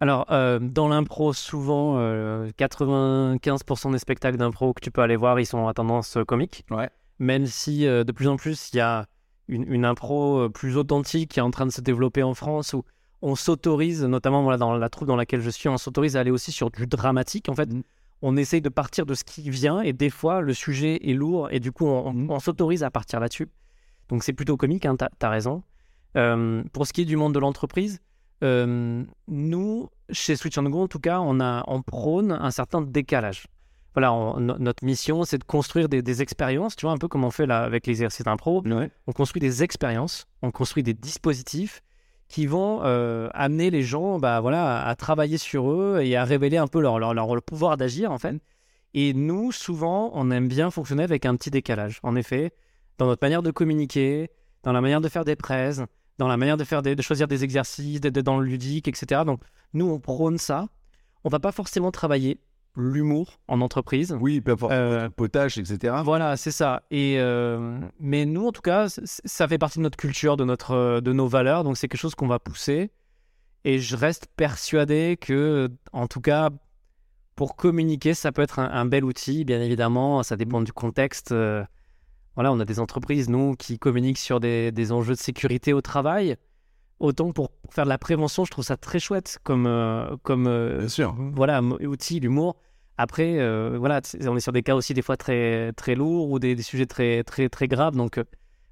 Alors, 0.00 0.26
euh, 0.30 0.58
dans 0.60 0.88
l'impro, 0.88 1.32
souvent, 1.32 1.94
euh, 1.98 2.50
95% 2.58 3.92
des 3.92 3.98
spectacles 3.98 4.36
d'impro 4.36 4.72
que 4.74 4.80
tu 4.80 4.90
peux 4.90 5.00
aller 5.02 5.16
voir, 5.16 5.38
ils 5.40 5.46
sont 5.46 5.66
à 5.68 5.74
tendance 5.74 6.16
euh, 6.16 6.24
comique. 6.24 6.64
Ouais. 6.70 6.90
Même 7.18 7.46
si 7.46 7.86
euh, 7.86 8.04
de 8.04 8.12
plus 8.12 8.28
en 8.28 8.36
plus, 8.36 8.70
il 8.72 8.76
y 8.78 8.80
a 8.80 9.06
une, 9.48 9.70
une 9.72 9.84
impro 9.84 10.40
euh, 10.40 10.48
plus 10.48 10.76
authentique 10.76 11.30
qui 11.32 11.38
est 11.38 11.42
en 11.42 11.50
train 11.50 11.66
de 11.66 11.70
se 11.70 11.80
développer 11.80 12.22
en 12.22 12.34
France 12.34 12.72
où 12.72 12.82
on 13.22 13.36
s'autorise, 13.36 14.04
notamment 14.04 14.42
voilà, 14.42 14.58
dans 14.58 14.76
la 14.76 14.88
troupe 14.88 15.08
dans 15.08 15.16
laquelle 15.16 15.40
je 15.40 15.50
suis, 15.50 15.68
on 15.68 15.78
s'autorise 15.78 16.16
à 16.16 16.20
aller 16.20 16.30
aussi 16.30 16.52
sur 16.52 16.70
du 16.70 16.86
dramatique. 16.86 17.48
En 17.48 17.54
fait, 17.54 17.72
Mhm. 17.72 17.82
on 18.20 18.36
essaye 18.36 18.60
de 18.60 18.68
partir 18.68 19.06
de 19.06 19.14
ce 19.14 19.24
qui 19.24 19.48
vient 19.48 19.80
et 19.80 19.92
des 19.92 20.10
fois, 20.10 20.40
le 20.40 20.52
sujet 20.54 21.08
est 21.08 21.14
lourd 21.14 21.48
et 21.50 21.60
du 21.60 21.72
coup, 21.72 21.86
on, 21.86 22.28
on 22.28 22.40
s'autorise 22.40 22.82
à 22.82 22.90
partir 22.90 23.20
là-dessus. 23.20 23.48
Donc, 24.10 24.22
c'est 24.24 24.34
plutôt 24.34 24.56
comique, 24.58 24.84
hein, 24.84 24.96
t'as 24.96 25.08
as 25.22 25.30
raison. 25.30 25.62
Euh, 26.16 26.62
pour 26.72 26.86
ce 26.86 26.92
qui 26.92 27.02
est 27.02 27.06
du 27.06 27.16
monde 27.16 27.32
de 27.34 27.38
l'entreprise, 27.38 27.94
euh, 27.94 28.00
nous, 29.26 29.88
chez 30.10 30.36
Switch 30.36 30.58
and 30.58 30.64
Go, 30.64 30.82
en 30.82 30.88
tout 30.88 30.98
cas, 31.00 31.20
on, 31.20 31.40
a, 31.40 31.64
on 31.66 31.82
prône 31.82 32.32
un 32.32 32.50
certain 32.50 32.82
décalage. 32.82 33.46
Voilà, 33.94 34.12
on- 34.12 34.40
no- 34.40 34.58
notre 34.58 34.84
mission, 34.84 35.24
c'est 35.24 35.38
de 35.38 35.44
construire 35.44 35.88
des, 35.88 36.02
des 36.02 36.20
expériences, 36.20 36.76
tu 36.76 36.84
vois, 36.86 36.92
un 36.92 36.98
peu 36.98 37.08
comme 37.08 37.24
on 37.24 37.30
fait 37.30 37.46
là 37.46 37.62
avec 37.62 37.86
l'exercice 37.86 38.24
d'impro. 38.24 38.62
Ouais. 38.66 38.90
On 39.06 39.12
construit 39.12 39.40
des 39.40 39.62
expériences, 39.62 40.26
on 40.42 40.50
construit 40.50 40.82
des 40.82 40.94
dispositifs 40.94 41.80
qui 42.28 42.46
vont 42.46 42.80
euh, 42.82 43.28
amener 43.34 43.70
les 43.70 43.82
gens 43.82 44.18
bah, 44.18 44.40
voilà, 44.40 44.80
à, 44.80 44.88
à 44.88 44.94
travailler 44.96 45.38
sur 45.38 45.70
eux 45.70 46.00
et 46.02 46.16
à 46.16 46.24
révéler 46.24 46.56
un 46.56 46.66
peu 46.66 46.80
leur, 46.80 46.98
leur, 46.98 47.14
leur 47.14 47.40
pouvoir 47.42 47.76
d'agir, 47.76 48.10
en 48.10 48.18
fait. 48.18 48.36
Et 48.94 49.12
nous, 49.14 49.52
souvent, 49.52 50.10
on 50.14 50.30
aime 50.30 50.48
bien 50.48 50.70
fonctionner 50.70 51.02
avec 51.04 51.26
un 51.26 51.36
petit 51.36 51.50
décalage. 51.50 52.00
En 52.02 52.16
effet, 52.16 52.52
dans 52.98 53.06
notre 53.06 53.24
manière 53.24 53.42
de 53.42 53.50
communiquer, 53.50 54.30
dans 54.62 54.72
la 54.72 54.80
manière 54.80 55.00
de 55.00 55.08
faire 55.08 55.24
des 55.24 55.36
prêts, 55.36 55.72
dans 56.18 56.28
la 56.28 56.36
manière 56.36 56.56
de, 56.56 56.64
faire 56.64 56.82
des- 56.82 56.94
de 56.96 57.02
choisir 57.02 57.26
des 57.28 57.44
exercices, 57.44 58.00
d'être 58.00 58.18
dans 58.20 58.38
le 58.38 58.46
ludique, 58.46 58.88
etc. 58.88 59.22
Donc, 59.26 59.40
nous, 59.72 59.86
on 59.86 59.98
prône 59.98 60.38
ça. 60.38 60.68
On 61.24 61.28
va 61.28 61.40
pas 61.40 61.52
forcément 61.52 61.90
travailler 61.90 62.40
l'humour 62.76 63.38
en 63.48 63.60
entreprise. 63.60 64.16
Oui, 64.20 64.40
pas 64.40 64.56
forcément 64.56 64.80
Euh, 64.80 65.08
potage, 65.08 65.58
etc. 65.58 65.94
Voilà, 66.04 66.36
c'est 66.36 66.50
ça. 66.50 66.82
Et 66.90 67.16
euh, 67.18 67.78
mais 68.00 68.24
nous, 68.26 68.46
en 68.46 68.52
tout 68.52 68.62
cas, 68.62 68.86
ça 68.88 69.48
fait 69.48 69.58
partie 69.58 69.78
de 69.78 69.84
notre 69.84 69.96
culture, 69.96 70.36
de 70.36 70.44
notre, 70.44 71.00
de 71.00 71.12
nos 71.12 71.26
valeurs. 71.28 71.62
Donc 71.64 71.76
c'est 71.76 71.88
quelque 71.88 72.00
chose 72.00 72.14
qu'on 72.14 72.26
va 72.26 72.38
pousser. 72.38 72.90
Et 73.64 73.78
je 73.78 73.96
reste 73.96 74.26
persuadé 74.36 75.16
que, 75.20 75.70
en 75.92 76.06
tout 76.08 76.20
cas, 76.20 76.50
pour 77.36 77.56
communiquer, 77.56 78.12
ça 78.14 78.30
peut 78.32 78.42
être 78.42 78.58
un, 78.58 78.70
un 78.70 78.84
bel 78.84 79.04
outil. 79.04 79.44
Bien 79.44 79.60
évidemment, 79.60 80.22
ça 80.22 80.36
dépend 80.36 80.60
du 80.60 80.72
contexte. 80.72 81.32
Euh, 81.32 81.64
voilà, 82.34 82.52
on 82.52 82.60
a 82.60 82.64
des 82.64 82.80
entreprises, 82.80 83.28
nous, 83.28 83.54
qui 83.54 83.78
communiquent 83.78 84.18
sur 84.18 84.40
des, 84.40 84.72
des 84.72 84.92
enjeux 84.92 85.14
de 85.14 85.18
sécurité 85.18 85.72
au 85.72 85.80
travail. 85.80 86.36
Autant 87.00 87.32
pour 87.32 87.50
faire 87.70 87.84
de 87.84 87.88
la 87.88 87.98
prévention, 87.98 88.44
je 88.44 88.50
trouve 88.50 88.64
ça 88.64 88.76
très 88.76 88.98
chouette 89.00 89.38
comme, 89.42 89.66
euh, 89.66 90.16
comme 90.22 90.46
euh, 90.46 90.78
Bien 90.78 90.88
sûr. 90.88 91.14
voilà, 91.34 91.60
outil, 91.62 92.20
l'humour. 92.20 92.56
Après, 92.96 93.38
euh, 93.40 93.76
voilà, 93.78 94.00
on 94.28 94.36
est 94.36 94.40
sur 94.40 94.52
des 94.52 94.62
cas 94.62 94.76
aussi 94.76 94.94
des 94.94 95.02
fois 95.02 95.16
très, 95.16 95.72
très 95.72 95.96
lourds 95.96 96.30
ou 96.30 96.38
des, 96.38 96.54
des 96.54 96.62
sujets 96.62 96.86
très, 96.86 97.24
très, 97.24 97.48
très 97.48 97.66
graves. 97.66 97.96
Donc, 97.96 98.20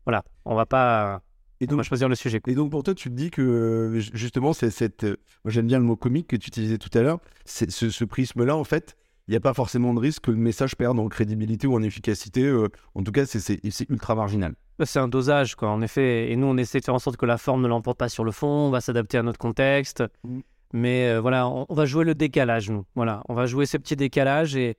voilà, 0.06 0.22
on 0.44 0.54
va 0.54 0.64
pas 0.66 1.22
Et 1.60 1.64
on 1.64 1.70
va 1.72 1.76
donc, 1.78 1.84
choisir 1.84 2.08
le 2.08 2.14
sujet. 2.14 2.40
Et 2.46 2.54
donc 2.54 2.70
pour 2.70 2.84
toi, 2.84 2.94
tu 2.94 3.10
te 3.10 3.14
dis 3.14 3.30
que 3.30 3.98
ju- 3.98 4.10
justement, 4.14 4.52
c'est 4.52 4.70
cette. 4.70 5.02
moi, 5.02 5.16
j'aime 5.46 5.66
bien 5.66 5.78
le 5.78 5.84
mot 5.84 5.96
comique 5.96 6.28
que 6.28 6.36
tu 6.36 6.48
utilisais 6.48 6.78
tout 6.78 6.96
à 6.96 7.02
l'heure. 7.02 7.18
C'est 7.44 7.70
ce, 7.72 7.90
ce 7.90 8.04
prisme-là, 8.04 8.56
en 8.56 8.64
fait, 8.64 8.96
il 9.28 9.30
n'y 9.32 9.36
a 9.36 9.40
pas 9.40 9.54
forcément 9.54 9.94
de 9.94 10.00
risque 10.00 10.24
que 10.24 10.30
le 10.30 10.36
message 10.36 10.76
perde 10.76 10.98
en 10.98 11.08
crédibilité 11.08 11.66
ou 11.66 11.74
en 11.74 11.82
efficacité. 11.82 12.42
euh, 12.44 12.68
en 12.94 13.02
tout 13.02 13.12
cas, 13.12 13.24
c'est- 13.26 13.60
ultra 13.88 14.14
marginal. 14.14 14.54
Bah, 14.78 14.86
C'est 14.86 14.98
un 14.98 15.08
dosage, 15.08 15.54
quoi, 15.54 15.70
en 15.70 15.80
effet. 15.82 16.30
Et 16.32 16.36
nous, 16.36 16.46
on 16.46 16.56
essaie 16.56 16.80
de 16.80 16.84
faire 16.84 16.94
en 16.94 16.98
sorte 16.98 17.16
que 17.16 17.26
la 17.26 17.38
forme 17.38 17.62
ne 17.62 17.68
l'emporte 17.68 17.98
pas 17.98 18.08
sur 18.08 18.24
le 18.24 18.32
fond. 18.32 18.48
On 18.48 18.70
va 18.70 18.80
s'adapter 18.80 19.18
à 19.18 19.22
notre 19.22 19.38
contexte. 19.38 20.02
Mhm. 20.24 20.42
Mais 20.74 21.08
euh, 21.08 21.20
voilà, 21.20 21.46
on, 21.48 21.66
on 21.68 21.74
va 21.74 21.84
jouer 21.84 22.04
le 22.04 22.14
décalage, 22.14 22.70
nous. 22.70 22.84
Voilà, 22.94 23.22
on 23.28 23.34
va 23.34 23.46
jouer 23.46 23.66
ce 23.66 23.76
petit 23.76 23.94
décalage. 23.94 24.56
Et, 24.56 24.76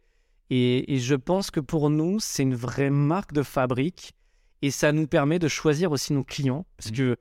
et, 0.49 0.93
et 0.93 0.97
je 0.99 1.15
pense 1.15 1.49
que 1.51 1.59
pour 1.59 1.89
nous, 1.89 2.19
c'est 2.19 2.43
une 2.43 2.55
vraie 2.55 2.89
marque 2.89 3.31
de 3.33 3.43
fabrique. 3.43 4.13
Et 4.61 4.71
ça 4.71 4.91
nous 4.91 5.07
permet 5.07 5.39
de 5.39 5.47
choisir 5.47 5.91
aussi 5.91 6.11
nos 6.13 6.23
clients. 6.23 6.65
Parce 6.77 6.91
que 6.91 7.15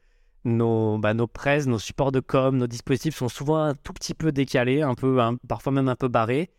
nos, 0.44 0.98
bah, 0.98 1.14
nos 1.14 1.26
presses, 1.28 1.66
nos 1.66 1.78
supports 1.78 2.10
de 2.12 2.20
com, 2.20 2.56
nos 2.56 2.66
dispositifs 2.66 3.16
sont 3.16 3.28
souvent 3.28 3.58
un 3.62 3.74
tout 3.74 3.92
petit 3.92 4.14
peu 4.14 4.32
décalés, 4.32 4.82
un 4.82 4.94
peu, 4.94 5.18
parfois 5.48 5.72
même 5.72 5.88
un 5.88 5.94
peu 5.96 6.08
barrés. 6.08 6.50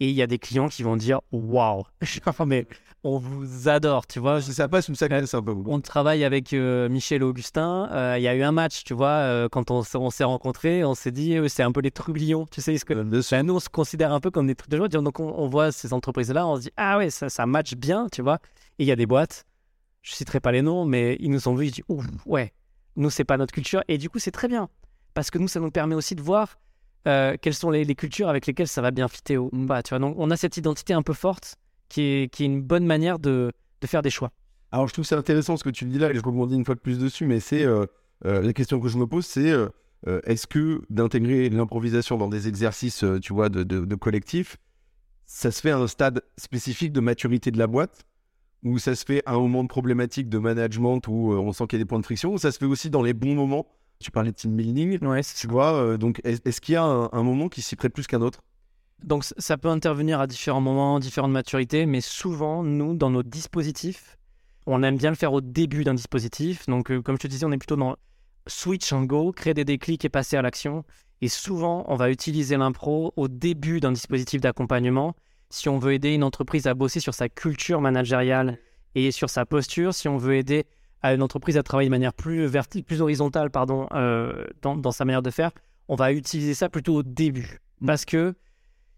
Et 0.00 0.08
il 0.10 0.14
y 0.14 0.20
a 0.22 0.26
des 0.26 0.38
clients 0.38 0.68
qui 0.68 0.82
vont 0.82 0.96
dire 0.96 1.20
Waouh, 1.32 1.84
mais 2.46 2.66
on 3.02 3.18
vous 3.18 3.68
adore, 3.68 4.06
tu 4.06 4.18
vois. 4.18 4.42
Ça 4.42 4.68
passe 4.68 4.92
ça 4.92 5.08
casse 5.08 5.32
un 5.34 5.42
peu. 5.42 5.54
On 5.66 5.80
travaille 5.80 6.24
avec 6.24 6.52
euh, 6.52 6.88
Michel 6.88 7.22
Augustin. 7.22 7.88
euh, 7.92 8.16
Il 8.18 8.22
y 8.22 8.28
a 8.28 8.34
eu 8.34 8.42
un 8.42 8.52
match, 8.52 8.84
tu 8.84 8.94
vois, 8.94 9.08
euh, 9.08 9.48
quand 9.48 9.70
on, 9.70 9.82
s'est- 9.82 9.96
on 9.96 10.10
s'est 10.10 10.24
rencontrés, 10.24 10.84
on 10.84 10.94
s'est 10.94 11.12
dit, 11.12 11.36
euh, 11.36 11.48
c'est 11.48 11.62
un 11.62 11.72
peu 11.72 11.80
les 11.80 11.90
trublions. 11.92 12.46
Tu 12.50 12.60
sais, 12.60 12.76
ce 12.76 12.84
que, 12.84 12.94
Ben, 12.94 13.46
nous, 13.46 13.54
on 13.54 13.60
se 13.60 13.68
considère 13.68 14.12
un 14.12 14.20
peu 14.20 14.30
comme 14.30 14.46
des 14.46 14.56
joie. 14.76 14.88
Donc, 14.88 15.20
on, 15.20 15.28
on 15.38 15.46
voit 15.48 15.72
ces 15.72 15.92
entreprises-là, 15.92 16.46
on 16.46 16.56
se 16.56 16.62
dit, 16.62 16.70
ah 16.76 16.98
ouais, 16.98 17.10
ça, 17.10 17.28
ça 17.28 17.46
match 17.46 17.74
bien, 17.74 18.08
tu 18.12 18.22
vois. 18.22 18.38
Et 18.78 18.84
il 18.84 18.86
y 18.86 18.92
a 18.92 18.96
des 18.96 19.06
boîtes, 19.06 19.44
je 20.02 20.12
citerai 20.14 20.40
pas 20.40 20.52
les 20.52 20.62
noms, 20.62 20.84
mais 20.84 21.16
ils 21.20 21.30
nous 21.30 21.46
ont 21.48 21.54
vus, 21.54 21.66
ils 21.66 21.70
disent, 21.72 21.84
ouf, 21.88 22.04
ouais, 22.26 22.52
nous, 22.96 23.08
c'est 23.10 23.24
pas 23.24 23.36
notre 23.38 23.54
culture. 23.54 23.82
Et 23.88 23.98
du 23.98 24.10
coup, 24.10 24.18
c'est 24.18 24.30
très 24.32 24.48
bien. 24.48 24.68
Parce 25.14 25.30
que 25.30 25.38
nous, 25.38 25.48
ça 25.48 25.60
nous 25.60 25.70
permet 25.70 25.94
aussi 25.94 26.14
de 26.16 26.22
voir 26.22 26.58
euh, 27.06 27.36
quelles 27.40 27.54
sont 27.54 27.70
les, 27.70 27.84
les 27.84 27.94
cultures 27.94 28.28
avec 28.28 28.46
lesquelles 28.46 28.68
ça 28.68 28.82
va 28.82 28.90
bien 28.90 29.08
fitter 29.08 29.38
ou 29.38 29.50
pas. 29.66 29.82
Tu 29.82 29.90
vois, 29.90 29.98
donc, 29.98 30.14
on 30.18 30.30
a 30.30 30.36
cette 30.36 30.56
identité 30.56 30.92
un 30.92 31.02
peu 31.02 31.12
forte 31.12 31.56
qui 31.88 32.02
est, 32.02 32.32
qui 32.32 32.42
est 32.42 32.46
une 32.46 32.62
bonne 32.62 32.86
manière 32.86 33.18
de, 33.18 33.52
de 33.80 33.86
faire 33.86 34.02
des 34.02 34.10
choix. 34.10 34.32
Alors, 34.72 34.88
je 34.88 34.92
trouve 34.92 35.04
ça 35.04 35.16
intéressant 35.16 35.56
ce 35.56 35.64
que 35.64 35.70
tu 35.70 35.84
dis 35.84 35.98
là, 35.98 36.10
et 36.10 36.14
je 36.14 36.20
rebondis 36.20 36.54
une 36.56 36.64
fois 36.64 36.74
de 36.74 36.80
plus 36.80 36.98
dessus, 36.98 37.26
mais 37.26 37.40
c'est 37.40 37.64
euh, 37.64 37.86
euh, 38.24 38.42
la 38.42 38.52
question 38.52 38.80
que 38.80 38.88
je 38.88 38.98
me 38.98 39.06
pose, 39.06 39.24
c'est 39.26 39.52
est-ce 40.24 40.46
que 40.46 40.82
d'intégrer 40.88 41.48
l'improvisation 41.48 42.16
dans 42.16 42.28
des 42.28 42.46
exercices, 42.46 43.04
tu 43.22 43.32
vois, 43.32 43.48
de, 43.48 43.64
de- 43.64 43.84
de 43.84 43.94
collectif, 43.96 44.56
ça 45.24 45.50
se 45.50 45.60
fait 45.60 45.70
à 45.70 45.78
un 45.78 45.88
stade 45.88 46.22
spécifique 46.36 46.92
de 46.92 47.00
maturité 47.00 47.50
de 47.50 47.58
la 47.58 47.66
boîte, 47.66 48.04
ou 48.62 48.78
ça 48.78 48.94
se 48.94 49.04
fait 49.04 49.22
à 49.26 49.32
un 49.32 49.38
moment 49.38 49.64
de 49.64 49.68
problématique 49.68 50.28
de 50.28 50.38
management 50.38 51.00
où 51.08 51.32
on 51.32 51.52
sent 51.52 51.66
qu'il 51.66 51.78
y 51.78 51.82
a 51.82 51.84
des 51.84 51.88
points 51.88 51.98
de 51.98 52.04
friction, 52.04 52.34
ou 52.34 52.38
ça 52.38 52.52
se 52.52 52.58
fait 52.58 52.66
aussi 52.66 52.88
dans 52.88 53.02
les 53.02 53.14
bons 53.14 53.34
moments 53.34 53.66
Tu 53.98 54.10
parlais 54.10 54.30
de 54.30 54.36
team 54.36 54.56
building, 54.56 54.98
Ouais, 55.04 55.22
tu 55.22 55.46
vois, 55.46 55.72
euh, 55.74 55.96
donc 55.96 56.20
est- 56.24 56.46
est-ce 56.46 56.60
qu'il 56.60 56.74
y 56.74 56.76
a 56.76 56.84
un, 56.84 57.08
un 57.12 57.22
moment 57.22 57.48
qui 57.48 57.62
s'y 57.62 57.76
prête 57.76 57.92
plus 57.92 58.06
qu'un 58.06 58.20
autre? 58.20 58.42
Donc 59.04 59.24
ça 59.24 59.56
peut 59.56 59.68
intervenir 59.68 60.20
à 60.20 60.26
différents 60.26 60.60
moments, 60.60 60.98
différentes 61.00 61.32
maturités, 61.32 61.86
mais 61.86 62.00
souvent, 62.00 62.62
nous, 62.62 62.94
dans 62.94 63.10
nos 63.10 63.22
dispositifs, 63.22 64.18
on 64.66 64.82
aime 64.82 64.96
bien 64.96 65.10
le 65.10 65.16
faire 65.16 65.32
au 65.32 65.40
début 65.40 65.84
d'un 65.84 65.94
dispositif. 65.94 66.66
Donc, 66.66 66.90
euh, 66.90 67.00
comme 67.02 67.16
je 67.16 67.22
te 67.22 67.26
disais, 67.26 67.46
on 67.46 67.52
est 67.52 67.58
plutôt 67.58 67.76
dans 67.76 67.96
switch 68.46 68.92
and 68.92 69.04
go, 69.04 69.32
créer 69.32 69.54
des 69.54 69.64
déclics 69.64 70.04
et 70.04 70.08
passer 70.08 70.36
à 70.36 70.42
l'action. 70.42 70.84
Et 71.20 71.28
souvent, 71.28 71.84
on 71.88 71.96
va 71.96 72.10
utiliser 72.10 72.56
l'impro 72.56 73.12
au 73.16 73.28
début 73.28 73.80
d'un 73.80 73.92
dispositif 73.92 74.40
d'accompagnement 74.40 75.14
si 75.50 75.68
on 75.68 75.78
veut 75.78 75.92
aider 75.92 76.12
une 76.12 76.24
entreprise 76.24 76.66
à 76.66 76.74
bosser 76.74 77.00
sur 77.00 77.14
sa 77.14 77.28
culture 77.28 77.80
managériale 77.80 78.58
et 78.94 79.12
sur 79.12 79.30
sa 79.30 79.46
posture, 79.46 79.94
si 79.94 80.08
on 80.08 80.16
veut 80.16 80.34
aider 80.36 80.66
à 81.06 81.14
une 81.14 81.22
entreprise 81.22 81.56
à 81.56 81.62
travailler 81.62 81.88
de 81.88 81.94
manière 81.94 82.12
plus, 82.12 82.46
verti- 82.46 82.82
plus 82.82 83.00
horizontale 83.00 83.50
pardon, 83.50 83.88
euh, 83.92 84.44
dans, 84.62 84.76
dans 84.76 84.92
sa 84.92 85.04
manière 85.04 85.22
de 85.22 85.30
faire, 85.30 85.50
on 85.88 85.94
va 85.94 86.12
utiliser 86.12 86.54
ça 86.54 86.68
plutôt 86.68 86.96
au 86.96 87.02
début. 87.02 87.58
Parce 87.84 88.04
que 88.04 88.34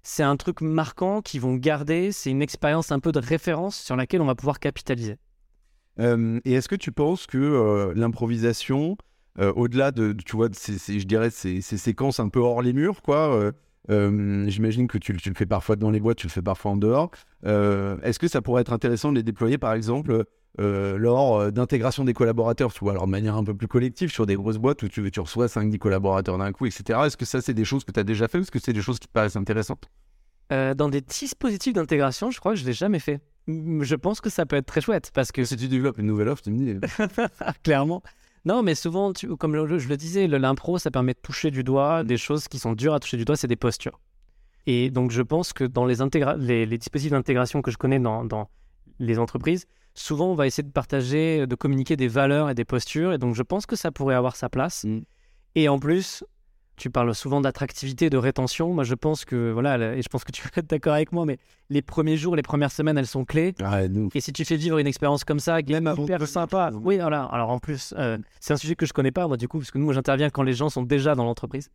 c'est 0.02 0.22
un 0.22 0.36
truc 0.36 0.60
marquant 0.60 1.20
qu'ils 1.22 1.40
vont 1.40 1.54
garder, 1.54 2.12
c'est 2.12 2.30
une 2.30 2.42
expérience 2.42 2.92
un 2.92 3.00
peu 3.00 3.12
de 3.12 3.18
référence 3.18 3.76
sur 3.76 3.96
laquelle 3.96 4.20
on 4.20 4.26
va 4.26 4.34
pouvoir 4.34 4.58
capitaliser. 4.60 5.16
Euh, 6.00 6.38
et 6.44 6.52
est-ce 6.52 6.68
que 6.68 6.76
tu 6.76 6.92
penses 6.92 7.26
que 7.26 7.38
euh, 7.38 7.92
l'improvisation, 7.94 8.96
au-delà 9.38 9.90
de, 9.92 10.12
tu 10.12 10.36
vois, 10.36 10.48
ces, 10.52 10.78
ces- 10.78 10.98
je 11.00 11.06
dirais, 11.06 11.30
ces, 11.30 11.60
ces 11.60 11.76
séquences 11.76 12.18
un 12.20 12.28
peu 12.28 12.40
hors 12.40 12.62
les 12.62 12.72
murs, 12.72 13.02
quoi, 13.02 13.52
euh, 13.90 14.48
j'imagine 14.48 14.86
que 14.88 14.98
tu, 14.98 15.12
le- 15.12 15.18
tu 15.18 15.28
le 15.28 15.34
fais 15.34 15.46
parfois 15.46 15.76
dans 15.76 15.90
les 15.90 16.00
boîtes, 16.00 16.18
tu 16.18 16.26
le 16.26 16.32
fais 16.32 16.42
parfois 16.42 16.72
en 16.72 16.76
dehors. 16.76 17.10
Euh, 17.46 17.96
est-ce 18.02 18.18
que 18.18 18.28
ça 18.28 18.42
pourrait 18.42 18.62
être 18.62 18.72
intéressant 18.72 19.10
de 19.12 19.16
les 19.16 19.22
déployer, 19.22 19.58
par 19.58 19.74
exemple, 19.74 20.24
euh, 20.60 20.96
lors 20.98 21.36
euh, 21.40 21.50
d'intégration 21.50 22.04
des 22.04 22.14
collaborateurs, 22.14 22.72
tu 22.72 22.80
vois, 22.80 22.92
alors 22.92 23.06
de 23.06 23.10
manière 23.10 23.36
un 23.36 23.44
peu 23.44 23.54
plus 23.54 23.68
collective, 23.68 24.10
sur 24.10 24.26
des 24.26 24.34
grosses 24.34 24.58
boîtes 24.58 24.82
où 24.82 24.88
tu, 24.88 25.10
tu 25.10 25.20
reçois 25.20 25.46
5-10 25.46 25.78
collaborateurs 25.78 26.38
d'un 26.38 26.52
coup, 26.52 26.66
etc. 26.66 26.98
Est-ce 27.06 27.16
que 27.16 27.24
ça, 27.24 27.40
c'est 27.40 27.54
des 27.54 27.64
choses 27.64 27.84
que 27.84 27.92
tu 27.92 28.00
as 28.00 28.04
déjà 28.04 28.26
fait 28.28 28.38
ou 28.38 28.42
est-ce 28.42 28.50
que 28.50 28.58
c'est 28.58 28.72
des 28.72 28.82
choses 28.82 28.98
qui 28.98 29.06
te 29.06 29.12
paraissent 29.12 29.36
intéressantes? 29.36 29.88
Euh, 30.52 30.74
dans 30.74 30.88
des 30.88 31.00
dispositifs 31.02 31.74
d'intégration, 31.74 32.30
je 32.30 32.40
crois 32.40 32.54
que 32.54 32.58
je 32.58 32.64
l'ai 32.64 32.72
jamais 32.72 32.98
fait. 32.98 33.20
Je 33.46 33.94
pense 33.94 34.20
que 34.20 34.30
ça 34.30 34.46
peut 34.46 34.56
être 34.56 34.66
très 34.66 34.80
chouette 34.80 35.10
parce 35.14 35.30
que 35.32 35.44
Si 35.44 35.56
tu 35.56 35.68
développes 35.68 35.98
une 35.98 36.06
nouvelle 36.06 36.28
offre, 36.28 36.42
tu 36.42 36.50
me 36.50 36.58
dis. 36.58 36.80
clairement. 37.62 38.02
Non, 38.44 38.62
mais 38.62 38.74
souvent, 38.74 39.12
tu- 39.12 39.36
comme 39.36 39.54
le- 39.54 39.78
je 39.78 39.88
le 39.88 39.96
disais, 39.96 40.26
le- 40.26 40.38
l'impro, 40.38 40.78
ça 40.78 40.90
permet 40.90 41.12
de 41.12 41.18
toucher 41.20 41.50
du 41.50 41.64
doigt 41.64 42.02
des 42.04 42.16
choses 42.16 42.48
qui 42.48 42.58
sont 42.58 42.72
dures 42.72 42.94
à 42.94 43.00
toucher 43.00 43.16
du 43.16 43.24
doigt, 43.24 43.36
c'est 43.36 43.46
des 43.46 43.56
postures. 43.56 44.00
Et 44.66 44.90
donc, 44.90 45.10
je 45.10 45.22
pense 45.22 45.52
que 45.52 45.64
dans 45.64 45.84
les, 45.86 46.00
intégra- 46.00 46.36
les, 46.38 46.66
les 46.66 46.78
dispositifs 46.78 47.12
d'intégration 47.12 47.62
que 47.62 47.70
je 47.70 47.76
connais 47.78 47.98
dans, 47.98 48.24
dans 48.24 48.48
les 48.98 49.18
entreprises, 49.18 49.66
souvent, 49.98 50.30
on 50.30 50.34
va 50.34 50.46
essayer 50.46 50.62
de 50.62 50.72
partager, 50.72 51.46
de 51.46 51.54
communiquer 51.54 51.96
des 51.96 52.08
valeurs 52.08 52.50
et 52.50 52.54
des 52.54 52.64
postures. 52.64 53.12
Et 53.12 53.18
donc, 53.18 53.34
je 53.34 53.42
pense 53.42 53.66
que 53.66 53.76
ça 53.76 53.90
pourrait 53.90 54.14
avoir 54.14 54.36
sa 54.36 54.48
place. 54.48 54.84
Mm. 54.84 55.00
Et 55.54 55.68
en 55.68 55.78
plus, 55.78 56.24
tu 56.76 56.90
parles 56.90 57.14
souvent 57.14 57.40
d'attractivité, 57.40 58.08
de 58.08 58.16
rétention. 58.16 58.72
Moi, 58.72 58.84
je 58.84 58.94
pense 58.94 59.24
que, 59.24 59.50
voilà, 59.50 59.96
et 59.96 60.02
je 60.02 60.08
pense 60.08 60.24
que 60.24 60.32
tu 60.32 60.42
vas 60.42 60.50
être 60.56 60.70
d'accord 60.70 60.94
avec 60.94 61.12
moi, 61.12 61.26
mais 61.26 61.38
les 61.68 61.82
premiers 61.82 62.16
jours, 62.16 62.36
les 62.36 62.42
premières 62.42 62.72
semaines, 62.72 62.96
elles 62.96 63.06
sont 63.06 63.24
clés. 63.24 63.54
Ah. 63.62 63.82
Et 64.14 64.20
si 64.20 64.32
tu 64.32 64.44
fais 64.44 64.56
vivre 64.56 64.78
une 64.78 64.86
expérience 64.86 65.24
comme 65.24 65.40
ça, 65.40 65.62
qui 65.62 65.72
est 65.72 65.76
Même 65.76 65.88
avant 65.88 66.04
hyper 66.04 66.26
sympa, 66.26 66.70
oui, 66.72 66.98
voilà. 66.98 67.24
Alors 67.24 67.50
en 67.50 67.58
plus, 67.58 67.92
euh, 67.98 68.16
c'est 68.40 68.54
un 68.54 68.56
sujet 68.56 68.76
que 68.76 68.86
je 68.86 68.92
connais 68.92 69.10
pas, 69.10 69.26
moi, 69.26 69.36
du 69.36 69.48
coup, 69.48 69.58
parce 69.58 69.70
que 69.70 69.78
nous, 69.78 69.92
j'interviens 69.92 70.30
quand 70.30 70.42
les 70.42 70.54
gens 70.54 70.70
sont 70.70 70.82
déjà 70.82 71.14
dans 71.14 71.24
l'entreprise. 71.24 71.70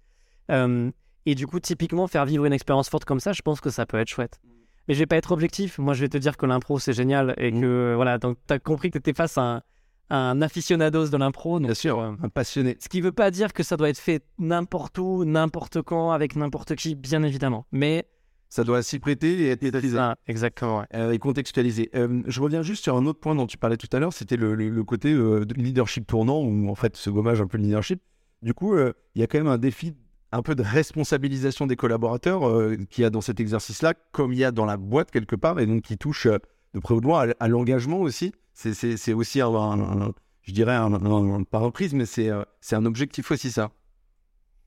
Euh, 0.49 0.89
et 1.26 1.36
du 1.36 1.47
coup, 1.47 1.59
typiquement, 1.59 2.07
faire 2.07 2.26
vivre 2.26 2.45
une 2.45 2.53
expérience 2.53 2.89
forte 2.89 3.05
comme 3.05 3.19
ça, 3.19 3.34
je 3.34 3.41
pense 3.41 3.61
que 3.61 3.69
ça 3.69 3.86
peut 3.86 3.99
être 3.99 4.09
chouette. 4.09 4.39
Mais 4.88 4.93
je 4.93 4.99
vais 4.99 5.05
pas 5.05 5.15
être 5.17 5.31
objectif. 5.31 5.79
Moi, 5.79 5.93
je 5.93 6.01
vais 6.01 6.09
te 6.09 6.17
dire 6.17 6.36
que 6.38 6.45
l'impro, 6.45 6.79
c'est 6.79 6.93
génial 6.93 7.34
et 7.38 7.51
que, 7.51 7.93
voilà, 7.95 8.17
donc 8.17 8.38
tu 8.47 8.53
as 8.53 8.59
compris 8.59 8.89
que 8.89 8.97
tu 8.97 9.09
étais 9.09 9.13
face 9.13 9.38
à 9.38 9.41
un, 9.41 9.61
à 10.09 10.17
un 10.31 10.41
aficionados 10.41 11.07
de 11.07 11.17
l'impro. 11.17 11.59
Bien 11.59 11.73
sûr, 11.73 11.99
euh, 11.99 12.11
un 12.21 12.29
passionné. 12.29 12.75
ce 12.79 12.89
qui 12.89 12.99
veut 13.01 13.11
pas 13.13 13.31
dire 13.31 13.53
que 13.53 13.63
ça 13.63 13.77
doit 13.77 13.89
être 13.89 13.99
fait 13.99 14.23
n'importe 14.39 14.97
où, 14.97 15.23
n'importe 15.25 15.81
quand, 15.81 16.11
avec 16.11 16.36
n'importe 16.36 16.75
qui, 16.75 16.95
bien 16.95 17.23
évidemment. 17.23 17.65
Mais, 17.71 18.05
Ça 18.49 18.63
doit 18.65 18.84
s'y 18.84 18.99
prêter 18.99 19.43
et 19.43 19.49
être 19.51 19.63
ah, 19.97 20.15
exactement, 20.27 20.79
ouais. 20.79 20.86
Euh, 20.93 21.11
et 21.11 21.17
contextualisé. 21.19 21.89
Euh, 21.95 22.21
je 22.27 22.41
reviens 22.41 22.61
juste 22.61 22.84
sur 22.84 22.95
un 22.97 23.05
autre 23.05 23.19
point 23.19 23.36
dont 23.36 23.47
tu 23.47 23.57
parlais 23.57 23.77
tout 23.77 23.88
à 23.93 23.99
l'heure, 23.99 24.13
c'était 24.13 24.36
le, 24.38 24.53
le- 24.53 24.69
le 24.69 24.84
côté 24.84 25.13
euh, 25.13 25.45
de 25.45 25.53
leadership 25.55 26.05
tournant, 26.05 26.41
où 26.41 26.69
en 26.69 26.75
fait 26.75 26.95
se 26.97 27.09
gommage 27.09 27.39
un 27.41 27.47
peu 27.47 27.57
le 27.57 27.63
leadership. 27.63 28.01
Du 28.41 28.53
coup, 28.53 28.75
euh, 28.75 28.91
il 29.15 29.21
y 29.21 29.23
a 29.23 29.27
quand 29.27 29.38
même 29.38 29.47
un 29.47 29.57
défi 29.57 29.95
un 30.36 30.41
peu 30.41 30.55
de 30.55 30.63
responsabilisation 30.63 31.67
des 31.67 31.75
collaborateurs 31.75 32.47
euh, 32.47 32.75
qu'il 32.89 33.03
y 33.03 33.05
a 33.05 33.09
dans 33.09 33.21
cet 33.21 33.39
exercice-là, 33.39 33.93
comme 34.11 34.34
il 34.34 34.39
y 34.39 34.43
a 34.43 34.51
dans 34.51 34.65
la 34.65 34.77
boîte 34.77 35.11
quelque 35.11 35.36
part, 35.36 35.59
et 35.59 35.65
donc 35.65 35.81
qui 35.84 35.97
touche 35.97 36.25
euh, 36.25 36.38
de 36.73 36.79
près 36.79 36.93
ou 36.95 37.01
de 37.01 37.05
loin 37.05 37.27
à, 37.29 37.34
à 37.39 37.47
l'engagement 37.47 37.99
aussi. 37.99 38.34
C'est- 38.53 39.13
aussi 39.13 39.41
un, 39.41 39.47
un- 39.47 40.01
un- 40.07 40.11
je 40.41 40.51
dirais, 40.51 40.75
un, 40.75 41.43
pas 41.43 41.59
un 41.59 41.71
prisme, 41.71 41.97
mais 41.97 42.05
c'est 42.05 42.29
euh, 42.29 42.43
c'est 42.61 42.75
un 42.75 42.86
objectif 42.86 43.31
aussi 43.31 43.51
ça. 43.51 43.71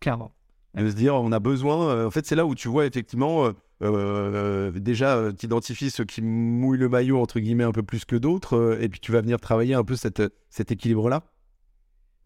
Clairement. 0.01 0.33
De 0.75 0.91
se 0.91 0.95
dire, 0.95 1.15
on 1.15 1.33
a 1.33 1.39
besoin. 1.41 2.07
en 2.07 2.11
fait, 2.11 2.27
c'est 2.27 2.35
là 2.37 2.45
où 2.45 2.55
tu 2.55 2.69
vois 2.69 2.85
effectivement, 2.85 3.51
déjà, 4.75 5.33
tu 5.39 5.47
identifies 5.47 5.91
ceux 5.91 6.05
qui 6.05 6.21
mouillent 6.23 6.79
le 6.79 6.89
maillot, 6.89 7.21
entre 7.21 7.41
guillemets, 7.41 7.65
un 7.65 7.73
peu 7.73 7.83
plus 7.83 8.05
que 8.05 8.17
d'autres, 8.17 8.79
et 8.81 8.89
puis 8.89 9.01
tu 9.01 9.13
vas 9.13 9.21
venir 9.23 9.41
travailler 9.41 9.75
un 9.75 9.85
peu 9.85 9.97
cette, 9.97 10.23
cet 10.51 10.71
équilibre-là. 10.73 11.23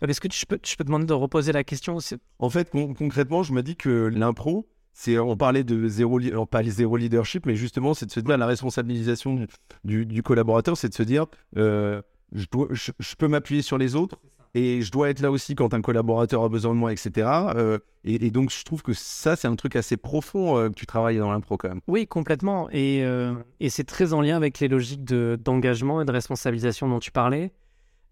Est-ce 0.08 0.20
que 0.20 0.28
tu 0.28 0.46
peux, 0.46 0.58
je 0.64 0.74
peux 0.76 0.84
te 0.84 0.88
demander 0.88 1.06
de 1.06 1.12
reposer 1.12 1.52
la 1.52 1.64
question 1.64 2.00
c'est- 2.00 2.18
En 2.38 2.50
fait, 2.50 2.70
con- 2.70 2.94
concrètement, 2.94 3.42
je 3.42 3.52
me 3.52 3.62
dis 3.62 3.76
que 3.76 4.06
l'impro, 4.12 4.66
c'est, 4.92 5.18
on 5.18 5.36
parlait 5.36 5.64
de 5.64 5.88
zéro, 5.88 6.18
pas 6.46 6.62
les 6.62 6.70
zéro 6.70 6.96
leadership, 6.96 7.46
mais 7.46 7.54
justement, 7.56 7.94
c'est 7.94 8.06
de 8.06 8.10
se 8.12 8.20
dire 8.20 8.36
la 8.38 8.46
responsabilisation 8.46 9.46
du, 9.84 10.22
collaborateur, 10.22 10.76
c'est 10.76 10.88
de 10.88 10.94
se 10.94 11.02
dire, 11.02 11.26
euh, 11.56 12.02
je, 12.32 12.46
dois- 12.50 12.68
je- 12.70 12.92
je 12.98 13.14
peux 13.16 13.28
m'appuyer 13.28 13.62
sur 13.62 13.78
les 13.78 13.94
autres. 13.96 14.16
Et 14.52 14.82
je 14.82 14.90
dois 14.90 15.10
être 15.10 15.20
là 15.20 15.30
aussi 15.30 15.54
quand 15.54 15.74
un 15.74 15.80
collaborateur 15.80 16.42
a 16.42 16.48
besoin 16.48 16.74
de 16.74 16.78
moi, 16.80 16.92
etc. 16.92 17.52
Euh, 17.54 17.78
et, 18.02 18.26
et 18.26 18.30
donc, 18.32 18.50
je 18.50 18.64
trouve 18.64 18.82
que 18.82 18.92
ça, 18.92 19.36
c'est 19.36 19.46
un 19.46 19.54
truc 19.54 19.76
assez 19.76 19.96
profond 19.96 20.58
euh, 20.58 20.68
que 20.70 20.74
tu 20.74 20.86
travailles 20.86 21.18
dans 21.18 21.30
l'impro 21.30 21.56
quand 21.56 21.68
même. 21.68 21.80
Oui, 21.86 22.08
complètement. 22.08 22.68
Et, 22.72 23.04
euh, 23.04 23.32
et 23.60 23.68
c'est 23.70 23.84
très 23.84 24.12
en 24.12 24.20
lien 24.22 24.34
avec 24.36 24.58
les 24.58 24.66
logiques 24.66 25.04
de- 25.04 25.38
d'engagement 25.40 26.02
et 26.02 26.04
de 26.04 26.10
responsabilisation 26.10 26.88
dont 26.88 26.98
tu 26.98 27.12
parlais. 27.12 27.52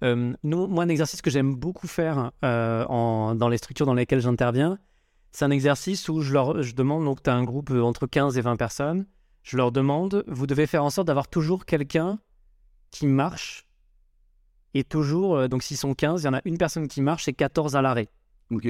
Euh, 0.05 0.32
nous, 0.44 0.66
moi, 0.68 0.84
un 0.84 0.88
exercice 0.88 1.22
que 1.22 1.30
j'aime 1.30 1.55
beaucoup 1.55 1.88
faire 1.88 2.30
euh, 2.44 2.84
en- 2.86 3.34
dans 3.34 3.49
les 3.49 3.59
structures 3.59 3.86
dans 3.86 3.94
lesquelles 3.94 4.20
j'interviens, 4.20 4.78
c'est 5.32 5.44
un 5.44 5.51
exercice 5.51 6.09
où 6.09 6.20
je 6.20 6.32
leur 6.32 6.62
je 6.62 6.74
demande, 6.74 7.05
donc 7.05 7.22
tu 7.22 7.30
as 7.30 7.34
un 7.34 7.44
groupe 7.44 7.70
euh, 7.70 7.82
entre 7.82 8.07
15 8.07 8.38
et 8.38 8.40
20 8.40 8.57
personnes, 8.57 9.07
je 9.42 9.57
leur 9.57 9.72
demande, 9.72 10.24
vous 10.28 10.46
devez 10.46 10.66
faire 10.66 10.84
en 10.84 10.90
sorte 10.90 11.07
d'avoir 11.09 11.28
toujours 11.28 11.64
quelqu'un 11.66 12.18
qui 12.90 13.07
marche. 13.07 13.66
Et 14.74 14.84
toujours, 14.84 15.36
euh, 15.36 15.49
donc 15.49 15.62
s'ils 15.62 15.76
sont 15.76 15.94
15, 15.94 16.22
il 16.22 16.26
y 16.26 16.28
en 16.28 16.34
a 16.34 16.42
une 16.44 16.59
personne 16.59 16.86
qui 16.88 17.01
marche 17.03 17.26
et 17.28 17.32
14 17.32 17.74
à 17.76 17.82
l'arrêt. 17.82 18.09
Ok. 18.51 18.66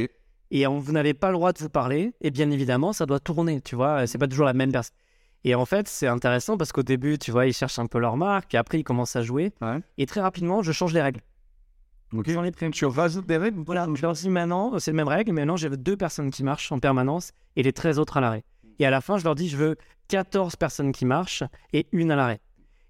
et 0.50 0.66
on- 0.66 0.78
vous 0.78 0.92
n'avez 0.92 1.12
pas 1.12 1.28
le 1.28 1.34
droit 1.34 1.52
de 1.52 1.58
vous 1.58 1.68
parler, 1.68 2.14
et 2.22 2.30
bien 2.30 2.50
évidemment, 2.50 2.94
ça 2.94 3.04
doit 3.04 3.20
tourner, 3.20 3.60
tu 3.60 3.76
vois, 3.76 4.06
c'est 4.06 4.16
pas 4.16 4.26
toujours 4.26 4.46
la 4.46 4.54
même 4.54 4.72
personne. 4.72 4.96
Et 5.45 5.55
en 5.55 5.64
fait, 5.64 5.89
c'est 5.89 6.07
intéressant 6.09 6.57
parce 6.57 6.72
qu'au 6.72 6.82
début, 6.82 7.18
tu 7.18 7.30
vois, 7.30 7.47
ils 7.47 7.53
cherchent 7.53 7.78
un 7.78 7.86
peu 7.86 7.99
leur 7.99 8.16
marque, 8.16 8.55
et 8.55 8.59
après, 8.59 8.80
ils 8.80 8.84
commencent 8.84 9.16
à 9.16 9.22
jouer. 9.22 9.53
Ouais. 9.61 9.78
Et 9.97 10.07
très 10.07 10.20
rapidement, 10.20 10.62
je 10.62 10.72
change 10.72 10.93
les 10.93 11.01
règles. 11.03 11.20
Ok. 12.12 12.28
J'en 12.30 12.43
ai 12.45 12.51
pris- 12.51 12.70
Tu 12.70 12.84
rajoutes 12.86 13.26
des 13.26 13.36
règles 13.36 13.61
Voilà, 13.64 13.86
je 13.95 14.03
leur 14.03 14.12
dis 14.14 14.28
maintenant, 14.28 14.78
c'est 14.78 14.91
le 14.91 14.97
même 14.97 15.09
règle, 15.09 15.32
mais 15.32 15.43
maintenant, 15.43 15.57
j'ai 15.57 15.68
deux 15.70 15.97
personnes 15.97 16.30
qui 16.30 16.43
marchent 16.43 16.72
en 16.72 16.78
permanence 16.78 17.32
et 17.57 17.62
les 17.62 17.72
13 17.72 17.99
autres 17.99 18.16
à 18.16 18.20
l'arrêt. 18.20 18.45
Et 18.78 18.86
à 18.86 18.91
la 18.91 19.01
fin, 19.01 19.18
je 19.18 19.24
leur 19.24 19.34
dis, 19.34 19.49
je 19.49 19.57
veux 19.57 19.76
14 20.09 20.57
personnes 20.57 20.93
qui 20.93 21.05
marchent 21.05 21.45
et 21.72 21.86
une 21.93 22.11
à 22.11 22.16
l'arrêt. 22.16 22.41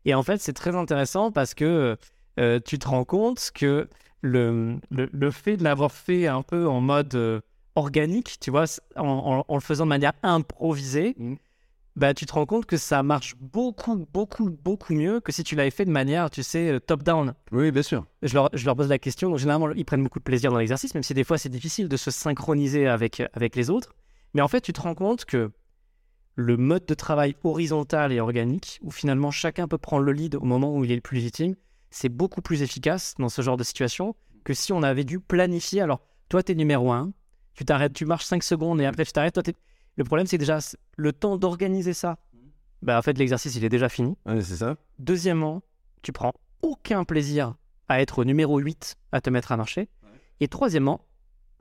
Et 0.05 0.15
en 0.15 0.23
fait, 0.23 0.41
c'est 0.41 0.53
très 0.53 0.75
intéressant 0.77 1.33
parce 1.33 1.55
que 1.55 1.97
euh, 2.39 2.61
tu 2.65 2.79
te 2.79 2.87
rends 2.89 3.05
compte 3.05 3.51
que 3.55 3.89
le, 4.21 4.77
le, 4.91 5.09
le 5.13 5.31
fait 5.31 5.57
de 5.57 5.65
l'avoir 5.65 5.91
fait 5.93 6.27
un 6.29 6.43
peu 6.43 6.69
en 6.69 6.81
mode 6.81 7.15
euh, 7.15 7.41
organique, 7.75 8.39
tu 8.41 8.51
vois, 8.51 8.65
en, 8.97 9.05
en- 9.07 9.45
en 9.49 9.55
le 9.55 9.61
faisant 9.61 9.85
de 9.85 9.89
manière 9.91 10.13
improvisée, 10.23 11.15
Mhm. 11.19 11.37
Bah, 11.99 12.15
tu 12.15 12.25
te 12.27 12.33
rends 12.33 12.47
compte 12.47 12.65
que 12.65 12.77
ça 12.77 13.03
marche 13.03 13.35
beaucoup, 13.41 14.07
beaucoup, 14.13 14.49
beaucoup 14.51 14.95
mieux 14.95 15.21
que 15.21 15.33
si 15.33 15.43
tu 15.45 15.55
l'avais 15.57 15.71
fait 15.71 15.85
de 15.85 15.91
manière, 15.91 16.31
tu 16.31 16.43
sais, 16.43 16.71
euh, 16.71 16.81
top-down. 16.81 17.35
Oui, 17.53 17.71
bien 17.71 17.83
sûr. 17.83 18.07
Je 18.23 18.33
leur, 18.35 18.49
je 18.53 18.65
leur 18.65 18.77
pose 18.77 18.89
la 18.89 18.99
question. 18.99 19.29
Donc, 19.31 19.39
généralement, 19.39 19.71
ils 19.73 19.85
prennent 19.85 20.03
beaucoup 20.03 20.19
de 20.21 20.25
plaisir 20.25 20.51
dans 20.51 20.59
l'exercice, 20.59 20.95
même 20.95 21.03
si 21.03 21.13
des 21.13 21.25
fois, 21.25 21.39
c'est 21.39 21.49
difficile 21.49 21.89
de 21.89 21.97
se 21.97 22.11
synchroniser 22.11 22.87
avec, 22.87 23.23
avec 23.35 23.57
les 23.57 23.69
autres. 23.69 23.95
Mais 24.35 24.41
en 24.43 24.49
fait, 24.49 24.61
tu 24.61 24.73
te 24.73 24.81
rends 24.81 24.95
compte 24.95 25.25
que 25.25 25.51
le 26.37 26.57
mode 26.57 26.87
de 26.87 26.95
travail 26.95 27.35
horizontal 27.43 28.13
et 28.13 28.21
organique, 28.21 28.79
où 28.83 28.91
finalement 28.93 29.31
chacun 29.33 29.67
peut 29.67 29.79
prendre 29.79 30.05
le 30.05 30.13
lead 30.13 30.37
au 30.37 30.41
moment 30.45 30.75
où 30.77 30.85
il 30.85 30.93
est 30.93 30.97
le 30.97 31.01
plus 31.01 31.17
légitime, 31.17 31.57
c'est 31.91 32.09
beaucoup 32.09 32.43
plus 32.43 32.63
efficace 32.63 33.15
dans 33.19 33.29
ce 33.29 33.43
genre 33.43 33.57
de 33.57 33.65
situation 33.65 34.15
que 34.45 34.55
si 34.55 34.73
on 34.73 34.83
avait 34.85 35.05
dû 35.05 35.19
planifier. 35.19 35.81
Alors, 35.81 36.01
toi, 36.29 36.43
tu 36.43 36.53
es 36.53 36.55
numéro 36.55 36.93
un, 36.93 37.13
tu 37.55 37.65
t'arrêtes, 37.65 37.93
tu 37.93 38.05
marches 38.05 38.27
5 38.27 38.45
secondes 38.45 38.81
et 38.81 38.87
après 38.87 39.05
tu 39.05 39.13
t'arrêtes. 39.13 39.35
Toi, 39.35 39.43
t'es- 39.43 39.55
Le 39.99 40.05
problème, 40.05 40.27
c'est 40.27 40.39
déjà 40.39 40.59
le 40.97 41.13
temps 41.13 41.37
d'organiser 41.37 41.93
ça. 41.93 42.17
Bah, 42.83 42.97
en 42.99 43.03
fait, 43.03 43.19
l'exercice, 43.19 43.55
il 43.57 43.65
est 43.65 43.69
déjà 43.69 43.89
fini. 43.89 44.17
Ouais, 44.25 44.41
c'est 44.41 44.57
ça. 44.57 44.77
Deuxièmement, 45.01 45.63
tu 46.03 46.13
prends 46.13 46.33
aucun 46.63 47.05
plaisir 47.05 47.57
à 47.89 48.01
être 48.01 48.21
au 48.21 48.25
numéro 48.25 48.59
8 48.59 48.97
à 49.13 49.21
te 49.21 49.29
mettre 49.29 49.53
à 49.53 49.57
marcher. 49.57 49.89
Et 50.41 50.47
troisièmement, 50.49 51.01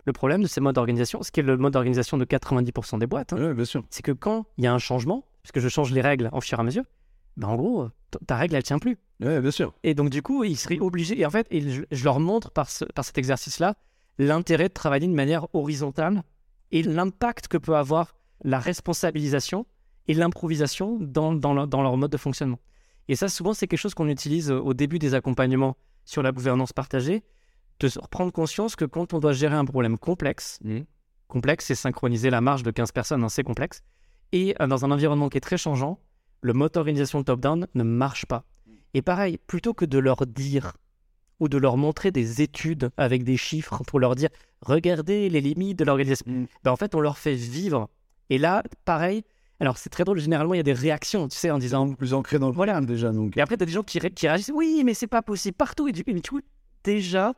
le 0.05 0.13
problème 0.13 0.41
de 0.43 0.47
ces 0.47 0.61
modes 0.61 0.75
d'organisation, 0.75 1.23
ce 1.23 1.31
qui 1.31 1.39
est 1.39 1.43
le 1.43 1.57
mode 1.57 1.73
d'organisation 1.73 2.17
de 2.17 2.25
90% 2.25 2.99
des 2.99 3.07
boîtes, 3.07 3.33
hein, 3.33 3.37
Ouais, 3.37 3.53
bien 3.53 3.65
sûr. 3.65 3.83
c'est 3.89 4.03
que 4.03 4.11
quand 4.11 4.45
il 4.57 4.63
y 4.63 4.67
a 4.67 4.73
un 4.73 4.77
changement, 4.77 5.25
puisque 5.41 5.59
je 5.59 5.67
change 5.67 5.91
les 5.91 6.01
règles 6.01 6.29
au 6.31 6.39
fur 6.41 6.57
et 6.59 6.61
à 6.61 6.63
mesure, 6.63 6.83
ben 7.37 7.47
en 7.47 7.55
gros, 7.55 7.89
ta 8.27 8.35
règle, 8.35 8.55
elle 8.55 8.63
tient 8.63 8.79
plus. 8.79 8.97
Ouais, 9.19 9.41
bien 9.41 9.51
sûr. 9.51 9.73
Et 9.83 9.95
donc, 9.95 10.09
du 10.11 10.21
coup, 10.21 10.43
ils 10.43 10.57
seraient 10.57 10.79
obligés. 10.79 11.19
Et 11.19 11.25
en 11.25 11.29
fait, 11.31 11.47
je, 11.51 11.81
je 11.89 12.03
leur 12.03 12.19
montre 12.19 12.51
par, 12.51 12.69
ce- 12.69 12.85
par 12.85 13.03
cet 13.03 13.17
exercice-là 13.17 13.75
l'intérêt 14.19 14.69
de 14.69 14.73
travailler 14.73 15.07
de 15.07 15.13
manière 15.13 15.47
horizontale 15.53 16.23
et 16.71 16.83
l'impact 16.83 17.47
que 17.47 17.57
peut 17.57 17.75
avoir 17.75 18.15
la 18.43 18.59
responsabilisation 18.59 19.65
et 20.07 20.13
l'improvisation 20.13 20.97
dans, 21.01 21.33
dans, 21.33 21.53
leur- 21.53 21.67
dans 21.67 21.81
leur 21.81 21.97
mode 21.97 22.11
de 22.11 22.17
fonctionnement. 22.17 22.59
Et 23.09 23.15
ça, 23.15 23.29
souvent, 23.29 23.53
c'est 23.53 23.67
quelque 23.67 23.79
chose 23.79 23.93
qu'on 23.93 24.07
utilise 24.07 24.51
euh, 24.51 24.59
au 24.59 24.73
début 24.73 24.99
des 24.99 25.13
accompagnements 25.13 25.77
sur 26.05 26.23
la 26.23 26.31
gouvernance 26.31 26.73
partagée, 26.73 27.23
de 27.79 27.89
prendre 28.09 28.31
conscience 28.31 28.75
que 28.75 28.85
quand 28.85 29.13
on 29.13 29.19
doit 29.19 29.33
gérer 29.33 29.55
un 29.55 29.65
problème 29.65 29.97
complexe, 29.97 30.59
Mhm. 30.63 30.85
complexe, 31.27 31.65
c'est 31.65 31.75
synchroniser 31.75 32.29
la 32.29 32.41
marge 32.41 32.63
de 32.63 32.71
15 32.71 32.91
personnes, 32.91 33.23
hein, 33.23 33.29
c'est 33.29 33.43
complexe, 33.43 33.81
et 34.31 34.55
euh, 34.61 34.67
dans 34.67 34.83
un 34.85 34.91
environnement 34.91 35.29
qui 35.29 35.37
est 35.37 35.41
très 35.41 35.57
changeant, 35.57 35.99
le 36.41 36.53
mode 36.53 36.71
d'organisation 36.73 37.23
top-down 37.23 37.67
ne 37.75 37.83
marche 37.83 38.25
pas. 38.25 38.45
Et 38.93 39.01
pareil, 39.01 39.37
plutôt 39.47 39.73
que 39.73 39.85
de 39.85 39.99
leur 39.99 40.25
dire 40.25 40.77
ou 41.39 41.49
de 41.49 41.57
leur 41.57 41.77
montrer 41.77 42.11
des 42.11 42.41
études 42.41 42.89
avec 42.97 43.23
des 43.23 43.37
chiffres 43.37 43.83
pour 43.85 43.99
leur 43.99 44.15
dire 44.15 44.29
regardez 44.61 45.29
les 45.29 45.41
limites 45.41 45.77
de 45.77 45.83
l'organisation, 45.85 46.25
Mm. 46.27 46.45
ben, 46.63 46.71
en 46.71 46.75
fait, 46.77 46.95
on 46.95 46.99
leur 46.99 47.17
fait 47.17 47.35
vivre. 47.35 47.89
Et 48.29 48.37
là, 48.37 48.63
pareil, 48.85 49.23
alors 49.59 49.77
c'est 49.77 49.89
très 49.89 50.03
drôle, 50.03 50.19
généralement, 50.19 50.53
il 50.53 50.57
y 50.57 50.59
a 50.59 50.63
des 50.63 50.73
réactions, 50.73 51.27
tu 51.27 51.37
sais, 51.37 51.49
en 51.49 51.57
disant 51.57 51.93
Plus 51.93 52.13
ancré 52.13 52.39
dans 52.39 52.47
le 52.49 52.53
Voilà. 52.53 52.79
déjà. 52.81 53.11
Donc. 53.11 53.35
et 53.37 53.41
après, 53.41 53.57
tu 53.57 53.63
as 53.63 53.65
des 53.65 53.71
gens 53.71 53.83
qui, 53.83 53.99
ré- 53.99 54.11
qui 54.11 54.27
réagissent 54.27 54.51
Oui, 54.53 54.83
mais 54.85 54.93
c'est 54.93 55.07
pas 55.07 55.21
possible 55.21 55.55
partout. 55.55 55.87
Et 55.87 55.91
du, 55.91 56.03
coup, 56.03 56.41
déjà, 56.83 57.33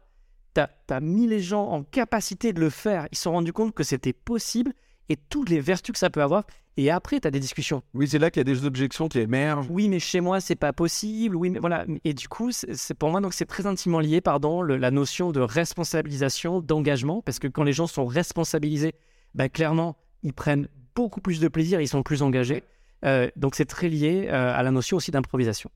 tu 0.56 0.62
as, 0.62 1.00
mis 1.00 1.28
les 1.28 1.40
gens 1.42 1.66
en 1.68 1.84
capacité 1.84 2.52
de 2.54 2.60
le 2.60 2.70
faire. 2.70 3.08
Ils 3.12 3.18
se 3.18 3.24
sont 3.24 3.32
rendus 3.32 3.54
compte 3.54 3.74
que 3.74 3.84
c'était 3.84 4.14
possible 4.14 4.74
et 5.08 5.16
toutes 5.16 5.50
les 5.50 5.60
vertus 5.62 5.94
que 5.94 6.00
ça 6.00 6.10
peut 6.10 6.22
avoir. 6.22 6.44
Et 6.78 6.90
après, 6.92 7.20
tu 7.20 7.28
as 7.28 7.32
des 7.32 7.40
discussions. 7.42 7.84
Oui, 7.94 8.08
c'est 8.08 8.20
là 8.20 8.32
qu'il 8.32 8.40
y 8.40 8.42
a 8.42 8.44
des 8.46 8.66
objections 8.66 9.08
qui 9.10 9.20
émergent. 9.20 9.68
Oui, 9.70 9.90
mais 9.90 10.00
chez 10.00 10.22
moi, 10.22 10.40
c'est 10.40 10.56
pas 10.56 10.72
possible. 10.72 11.36
Oui, 11.36 11.50
mais 11.50 11.60
voilà. 11.60 11.86
Et 12.06 12.14
du 12.14 12.28
coup, 12.30 12.52
c'est 12.52 12.94
pour 12.94 13.10
moi, 13.10 13.20
donc 13.22 13.34
c'est 13.34 13.46
très 13.46 13.66
intimement 13.66 14.00
lié, 14.00 14.22
pardon, 14.22 14.62
le- 14.62 14.78
la 14.78 14.92
notion 14.92 15.32
de 15.32 15.42
responsabilisation, 15.42 16.62
d'engagement, 16.62 17.22
parce 17.22 17.40
que 17.40 17.48
quand 17.48 17.64
les 17.64 17.74
gens 17.74 17.88
sont 17.88 18.06
responsabilisés, 18.06 18.94
bah, 19.36 19.50
clairement, 19.50 19.98
ils 20.24 20.34
prennent 20.34 20.68
beaucoup 20.96 21.22
plus 21.22 21.40
de 21.40 21.48
plaisir, 21.48 21.82
ils 21.82 21.88
sont 21.88 22.04
plus 22.04 22.22
engagés. 22.22 22.64
Euh, 23.06 23.30
donc 23.36 23.56
c'est 23.56 23.66
très 23.66 23.90
lié 23.90 24.28
euh, 24.28 24.54
à 24.54 24.62
la 24.64 24.72
notion 24.72 24.98
aussi 24.98 25.12
d'improvisation. 25.12 25.70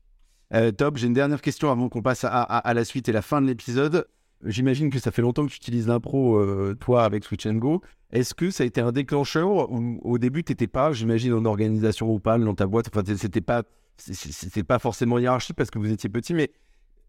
Euh, 0.52 0.72
top, 0.72 0.98
j'ai 0.98 1.06
une 1.06 1.14
dernière 1.14 1.40
question 1.40 1.70
avant 1.70 1.88
qu'on 1.88 2.02
passe 2.02 2.24
à, 2.24 2.74
la 2.74 2.84
suite 2.84 3.08
et 3.08 3.12
la 3.12 3.22
fin 3.22 3.40
de 3.40 3.46
l'épisode. 3.46 4.06
J'imagine 4.44 4.90
que 4.90 4.98
ça 4.98 5.10
fait 5.10 5.22
longtemps 5.22 5.46
que 5.46 5.50
tu 5.50 5.56
utilises 5.56 5.86
l'impro, 5.86 6.38
toi, 6.74 7.04
avec 7.04 7.24
Switch 7.24 7.46
Go. 7.46 7.80
Est-ce 8.12 8.34
que 8.34 8.50
ça 8.50 8.62
a 8.62 8.66
été 8.66 8.80
un 8.80 8.92
déclencheur 8.92 9.70
ou 9.72 9.98
au 10.02 10.18
début, 10.18 10.44
tu 10.44 10.52
n'étais 10.52 10.66
pas, 10.66 10.92
j'imagine, 10.92 11.32
en 11.32 11.44
organisation 11.46 12.12
ou 12.12 12.20
pas 12.20 12.38
dans 12.38 12.54
ta 12.54 12.66
boîte? 12.66 12.90
Enfin, 12.94 13.02
c'était 13.16 13.40
pas, 13.40 13.62
c'était 13.96 14.62
pas 14.62 14.78
forcément 14.78 15.18
hiérarchique 15.18 15.56
parce 15.56 15.70
que 15.70 15.78
vous 15.78 15.90
étiez 15.90 16.10
petit, 16.10 16.34
mais 16.34 16.52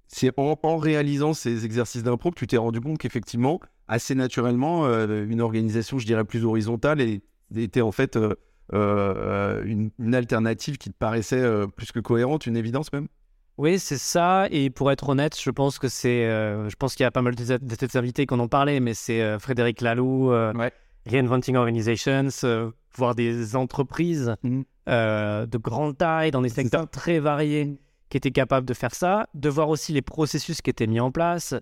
c'est 0.08 0.32
en, 0.40 0.58
en 0.64 0.78
réalisant 0.78 1.34
ces 1.34 1.66
exercices 1.66 2.04
d'impro 2.04 2.32
que 2.32 2.40
tu 2.40 2.48
t'es 2.48 2.58
rendu 2.58 2.80
compte 2.80 3.00
qu'effectivement, 3.00 3.60
assez 3.90 4.16
naturellement, 4.16 4.88
une 4.88 5.42
organisation, 5.42 6.00
je 6.00 6.06
dirais, 6.06 6.24
plus 6.24 6.46
horizontale 6.46 7.02
et- 7.02 7.22
était 7.60 7.82
en 7.82 7.92
fait 7.92 8.16
euh, 8.16 8.34
euh, 8.74 9.64
une, 9.66 9.92
une 10.00 10.16
alternative 10.16 10.78
qui 10.78 10.90
te 10.90 10.98
paraissait 10.98 11.40
euh, 11.42 11.68
plus 11.68 11.92
que 11.92 12.00
cohérente, 12.00 12.46
une 12.48 12.58
évidence 12.58 12.92
même? 12.94 13.08
Oui, 13.58 13.80
c'est 13.80 13.98
ça. 13.98 14.48
Et 14.52 14.70
pour 14.70 14.92
être 14.92 15.08
honnête, 15.10 15.40
je 15.40 15.50
pense 15.50 15.80
que 15.80 15.88
c'est. 15.88 16.26
euh, 16.26 16.68
je 16.70 16.76
pense 16.76 16.96
qu'il 16.96 17.04
y 17.04 17.08
a 17.08 17.12
pas 17.12 17.22
mal 17.22 17.36
de, 17.36 17.58
de 17.58 17.76
tes 17.76 17.98
invités 17.98 18.26
qui 18.26 18.34
en 18.34 18.40
ont 18.40 18.48
parlé, 18.50 18.80
mais 18.80 18.94
c'est 18.94 19.22
euh, 19.22 19.40
Frédéric 19.40 19.82
Laloux, 19.82 20.32
euh, 20.32 20.52
Ouais. 20.54 20.74
Reinventing 21.10 21.56
Organizations, 21.56 22.28
euh, 22.44 22.72
voir 22.98 23.16
des 23.16 23.56
entreprises 23.56 24.36
Mhm. 24.44 24.64
de 24.88 25.58
grande 25.58 25.98
taille 25.98 26.32
dans 26.32 26.42
des 26.42 26.50
secteurs 26.50 26.90
très 26.90 27.20
variés 27.20 27.78
qui 28.10 28.18
étaient 28.18 28.32
capables 28.32 28.68
de 28.68 28.74
faire 28.74 28.94
ça, 28.94 29.28
de 29.34 29.50
voir 29.50 29.70
aussi 29.70 29.94
les 29.94 30.02
processus 30.02 30.62
qui 30.62 30.70
étaient 30.70 30.88
mis 30.88 31.00
en 31.00 31.12
place, 31.12 31.54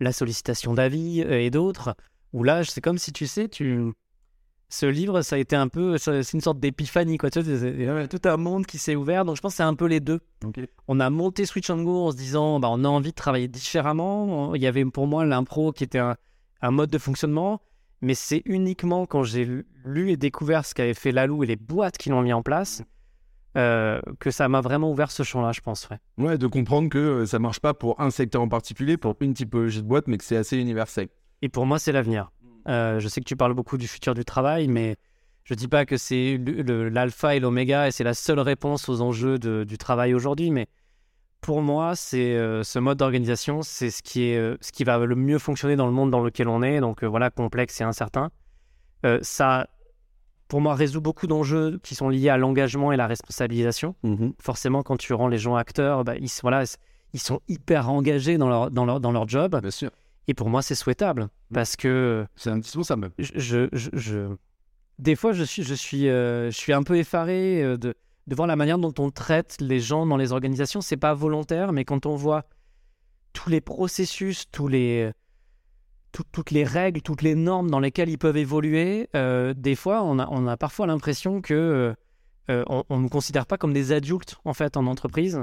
la 0.00 0.12
sollicitation 0.12 0.74
d'avis 0.74 1.20
et 1.20 1.50
d'autres. 1.50 1.94
Où 2.32 2.44
là, 2.44 2.64
c'est 2.64 2.80
comme 2.80 2.98
si 2.98 3.12
tu 3.12 3.26
sais, 3.26 3.48
tu. 3.48 3.92
Ce 4.74 4.86
livre, 4.86 5.20
ça 5.20 5.36
a 5.36 5.38
été 5.38 5.54
un 5.54 5.68
peu, 5.68 5.98
c'est 5.98 6.32
une 6.32 6.40
sorte 6.40 6.58
d'épiphanie, 6.58 7.18
quoi. 7.18 7.28
Tu 7.30 7.42
c'est- 7.44 7.58
c'est 7.58 8.08
tout 8.08 8.26
un 8.26 8.38
monde 8.38 8.64
qui 8.64 8.78
s'est 8.78 8.96
ouvert. 8.96 9.26
Donc, 9.26 9.36
je 9.36 9.42
pense 9.42 9.52
que 9.52 9.56
c'est 9.58 9.62
un 9.62 9.74
peu 9.74 9.84
les 9.86 10.00
deux 10.00 10.20
on 10.88 10.98
a 10.98 11.10
monté 11.10 11.44
Switch 11.44 11.68
and 11.68 11.82
Go 11.82 12.06
en 12.06 12.10
se 12.10 12.16
disant 12.16 12.58
bah, 12.58 12.68
on 12.70 12.82
a 12.84 12.88
envie 12.88 13.10
de 13.10 13.14
travailler 13.14 13.48
différemment. 13.48 14.54
Il 14.54 14.62
y 14.62 14.66
avait 14.66 14.84
pour 14.86 15.06
moi 15.06 15.26
l'impro 15.26 15.72
qui 15.72 15.84
était 15.84 15.98
un, 15.98 16.16
un 16.62 16.70
mode 16.70 16.88
de 16.90 16.96
fonctionnement, 16.98 17.60
mais 18.00 18.14
c'est 18.14 18.40
uniquement 18.46 19.04
quand 19.04 19.24
j'ai 19.24 19.44
lu- 19.44 19.66
lu 19.84 20.10
et 20.10 20.16
découvert 20.16 20.64
ce 20.64 20.74
qu'avait 20.74 20.94
fait 20.94 21.12
Lalou 21.12 21.44
et 21.44 21.46
les 21.46 21.56
boîtes 21.56 21.98
qui 21.98 22.08
l'ont 22.08 22.22
mis 22.22 22.32
en 22.32 22.42
place 22.42 22.82
euh, 23.58 24.00
que 24.20 24.30
ça 24.30 24.48
m'a 24.48 24.62
vraiment 24.62 24.90
ouvert 24.90 25.10
ce 25.10 25.22
champ-là, 25.22 25.52
je 25.52 25.60
pense. 25.60 25.86
Ouais. 25.90 25.98
Ouais, 26.16 26.38
de 26.38 26.46
comprendre 26.46 26.88
que 26.88 26.96
euh, 26.98 27.26
ça 27.26 27.38
marche 27.38 27.60
pas 27.60 27.74
pour 27.74 28.00
un 28.00 28.08
secteur 28.10 28.40
en 28.40 28.48
particulier, 28.48 28.96
pour 28.96 29.14
une 29.20 29.34
typologie 29.34 29.82
de 29.82 29.86
boîte, 29.86 30.08
mais 30.08 30.16
que 30.16 30.24
c'est 30.24 30.38
assez 30.38 30.56
universel. 30.56 31.08
Et 31.42 31.50
pour 31.50 31.66
moi, 31.66 31.78
c'est 31.78 31.92
l'avenir. 31.92 32.32
Euh, 32.68 33.00
je 33.00 33.08
sais 33.08 33.20
que 33.20 33.26
tu 33.26 33.36
parles 33.36 33.54
beaucoup 33.54 33.76
du 33.78 33.88
futur 33.88 34.14
du 34.14 34.24
travail, 34.24 34.68
mais 34.68 34.96
je 35.44 35.54
dis 35.54 35.68
pas 35.68 35.84
que 35.84 35.96
c'est 35.96 36.38
l'alpha 36.38 37.34
et 37.34 37.40
l'oméga 37.40 37.88
et 37.88 37.90
c'est 37.90 38.04
la 38.04 38.14
seule 38.14 38.40
réponse 38.40 38.88
aux 38.88 39.00
enjeux 39.00 39.38
de- 39.38 39.64
du 39.64 39.78
travail 39.78 40.14
aujourd'hui, 40.14 40.50
mais 40.50 40.66
pour 41.40 41.60
moi, 41.60 41.96
c'est 41.96 42.36
euh, 42.36 42.62
ce 42.62 42.78
mode 42.78 42.98
d'organisation, 42.98 43.62
c'est 43.62 43.90
ce 43.90 44.02
qui 44.02 44.24
est 44.24 44.36
euh, 44.38 44.56
ce 44.60 44.70
qui 44.70 44.84
va 44.84 44.98
le 44.98 45.16
mieux 45.16 45.38
fonctionner 45.38 45.74
dans 45.74 45.86
le 45.86 45.92
monde 45.92 46.10
dans 46.10 46.20
lequel 46.20 46.46
on 46.48 46.62
est, 46.62 46.78
donc 46.80 47.02
voilà 47.02 47.30
complexe 47.30 47.80
et 47.80 47.84
incertain. 47.84 48.30
Ça, 49.22 49.66
pour 50.46 50.60
moi, 50.60 50.76
résout 50.76 51.00
beaucoup 51.00 51.26
d'enjeux 51.26 51.80
qui 51.82 51.96
sont 51.96 52.08
liés 52.08 52.28
à 52.28 52.36
l'engagement 52.36 52.92
et 52.92 52.96
la 52.96 53.08
responsabilisation. 53.08 53.96
Forcément, 54.38 54.84
quand 54.84 54.96
tu 54.96 55.12
rends 55.14 55.26
les 55.26 55.38
gens 55.38 55.56
acteurs, 55.56 56.04
bah, 56.04 56.14
ils, 56.16 56.28
voilà, 56.42 56.62
ils 57.12 57.18
sont 57.20 57.40
hyper 57.48 57.90
engagés 57.90 58.38
dans 58.38 58.48
leur, 58.48 58.70
dans 58.70 58.84
leur, 58.84 59.00
dans 59.00 59.10
leur 59.10 59.26
job. 59.28 59.58
Bien 59.60 59.70
sûr. 59.72 59.90
Et 60.28 60.34
pour 60.34 60.48
moi, 60.48 60.62
c'est 60.62 60.74
souhaitable 60.74 61.28
parce 61.52 61.76
que 61.76 62.26
C'est 62.36 62.50
indispensable. 62.50 63.10
je, 63.18 63.68
je, 63.72 63.88
je- 63.92 64.36
des 64.98 65.16
fois, 65.16 65.32
je 65.32 65.42
suis, 65.42 65.62
je 65.64 65.74
suis, 65.74 66.08
euh, 66.08 66.50
je 66.50 66.56
suis 66.56 66.72
un 66.72 66.82
peu 66.82 66.96
effaré 66.96 67.62
euh, 67.62 67.76
de, 67.76 67.94
de 68.28 68.34
voir 68.36 68.46
la 68.46 68.54
manière 68.56 68.78
dont 68.78 68.94
on 68.98 69.10
traite 69.10 69.56
les 69.60 69.80
gens 69.80 70.06
dans 70.06 70.16
les 70.16 70.30
organisations. 70.32 70.80
C'est 70.80 70.96
pas 70.96 71.12
volontaire, 71.14 71.72
mais 71.72 71.84
quand 71.84 72.06
on 72.06 72.14
voit 72.14 72.44
tous 73.32 73.50
les 73.50 73.60
processus, 73.60 74.44
tous 74.52 74.68
les, 74.68 75.10
tout- 76.12 76.24
toutes 76.30 76.50
les 76.50 76.64
règles, 76.64 77.00
toutes 77.02 77.22
les 77.22 77.34
normes 77.34 77.70
dans 77.70 77.80
lesquelles 77.80 78.10
ils 78.10 78.18
peuvent 78.18 78.36
évoluer, 78.36 79.08
euh, 79.16 79.54
des 79.56 79.74
fois, 79.74 80.02
on 80.04 80.18
a, 80.18 80.28
on 80.30 80.46
a 80.46 80.56
parfois 80.56 80.86
l'impression 80.86 81.40
que 81.40 81.94
on, 82.48 82.84
on 82.90 82.96
ne 82.98 83.02
nous 83.04 83.08
considère 83.08 83.46
pas 83.46 83.56
comme 83.56 83.72
des 83.72 83.92
adultes 83.92 84.36
en 84.44 84.52
fait 84.52 84.76
en 84.76 84.86
entreprise. 84.86 85.40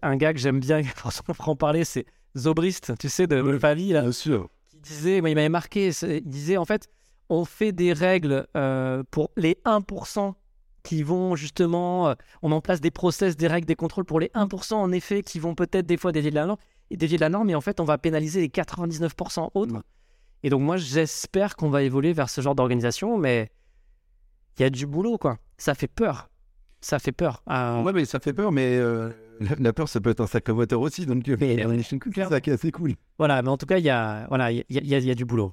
Un 0.00 0.16
gars 0.16 0.32
que 0.32 0.38
j'aime 0.38 0.60
bien, 0.60 0.80
forcément, 0.96 1.34
pour 1.34 1.48
en 1.48 1.56
parler, 1.56 1.84
c'est 1.84 2.06
Zobrist, 2.36 2.96
tu 2.98 3.08
sais, 3.08 3.26
de. 3.26 3.58
Favi, 3.58 3.92
là, 3.92 4.02
Bien 4.02 4.12
sûr. 4.12 4.48
qui 4.68 4.78
disait, 4.78 5.20
moi, 5.20 5.30
il 5.30 5.34
m'avait 5.34 5.48
marqué, 5.48 5.90
il 6.02 6.28
disait 6.28 6.56
en 6.56 6.64
fait, 6.64 6.88
on 7.28 7.44
fait 7.44 7.72
des 7.72 7.92
règles 7.92 8.46
euh, 8.56 9.02
pour 9.10 9.30
les 9.36 9.58
1% 9.64 10.34
qui 10.82 11.02
vont 11.02 11.36
justement, 11.36 12.08
euh, 12.08 12.14
on 12.42 12.50
en 12.52 12.60
place 12.60 12.80
des 12.80 12.90
process, 12.90 13.36
des 13.36 13.46
règles, 13.46 13.66
des 13.66 13.76
contrôles 13.76 14.04
pour 14.04 14.18
les 14.18 14.28
1% 14.34 14.74
en 14.74 14.90
effet 14.92 15.22
qui 15.22 15.38
vont 15.38 15.54
peut-être 15.54 15.86
des 15.86 15.96
fois 15.96 16.10
dévier 16.12 16.30
de 16.30 16.34
la 16.34 16.46
norme, 16.46 16.58
et 16.90 16.96
dévier 16.96 17.16
de 17.16 17.20
la 17.22 17.28
norme, 17.28 17.46
mais 17.46 17.54
en 17.54 17.60
fait 17.60 17.78
on 17.80 17.84
va 17.84 17.98
pénaliser 17.98 18.40
les 18.40 18.48
99% 18.48 19.50
autres. 19.54 19.82
Et 20.42 20.50
donc 20.50 20.60
moi 20.62 20.76
j'espère 20.76 21.54
qu'on 21.54 21.70
va 21.70 21.82
évoluer 21.84 22.12
vers 22.12 22.28
ce 22.28 22.40
genre 22.40 22.56
d'organisation, 22.56 23.16
mais 23.16 23.50
il 24.58 24.62
y 24.62 24.64
a 24.64 24.70
du 24.70 24.86
boulot 24.86 25.18
quoi. 25.18 25.38
Ça 25.56 25.74
fait 25.74 25.86
peur. 25.86 26.28
Ça 26.80 26.98
fait 26.98 27.12
peur. 27.12 27.44
Euh, 27.48 27.80
Ouais, 27.82 27.92
mais 27.92 28.04
ça 28.04 28.18
fait 28.18 28.32
peur, 28.32 28.50
mais 28.50 28.76
euh, 28.76 29.10
la, 29.42 29.56
la 29.58 29.72
peur, 29.72 29.88
ça 29.88 30.00
peut 30.00 30.10
être 30.10 30.20
un 30.20 30.26
sacré 30.26 30.52
moteur 30.52 30.80
aussi. 30.80 31.06
Donc, 31.06 31.28
euh, 31.28 31.36
c'est 31.38 32.24
ça 32.28 32.40
qui 32.40 32.50
est 32.50 32.54
assez 32.54 32.70
cool. 32.72 32.94
Voilà, 33.18 33.42
mais 33.42 33.48
en 33.48 33.56
tout 33.56 33.66
cas 33.66 33.78
il 33.78 33.84
y 33.84 33.90
a, 33.90 34.26
voilà, 34.28 34.50
il 34.52 34.64
y, 34.70 34.78
a- 34.78 34.82
y 34.82 34.94
a- 34.94 34.98
il 34.98 35.04
y 35.06 35.10
a 35.10 35.14
du 35.14 35.24
boulot. 35.24 35.52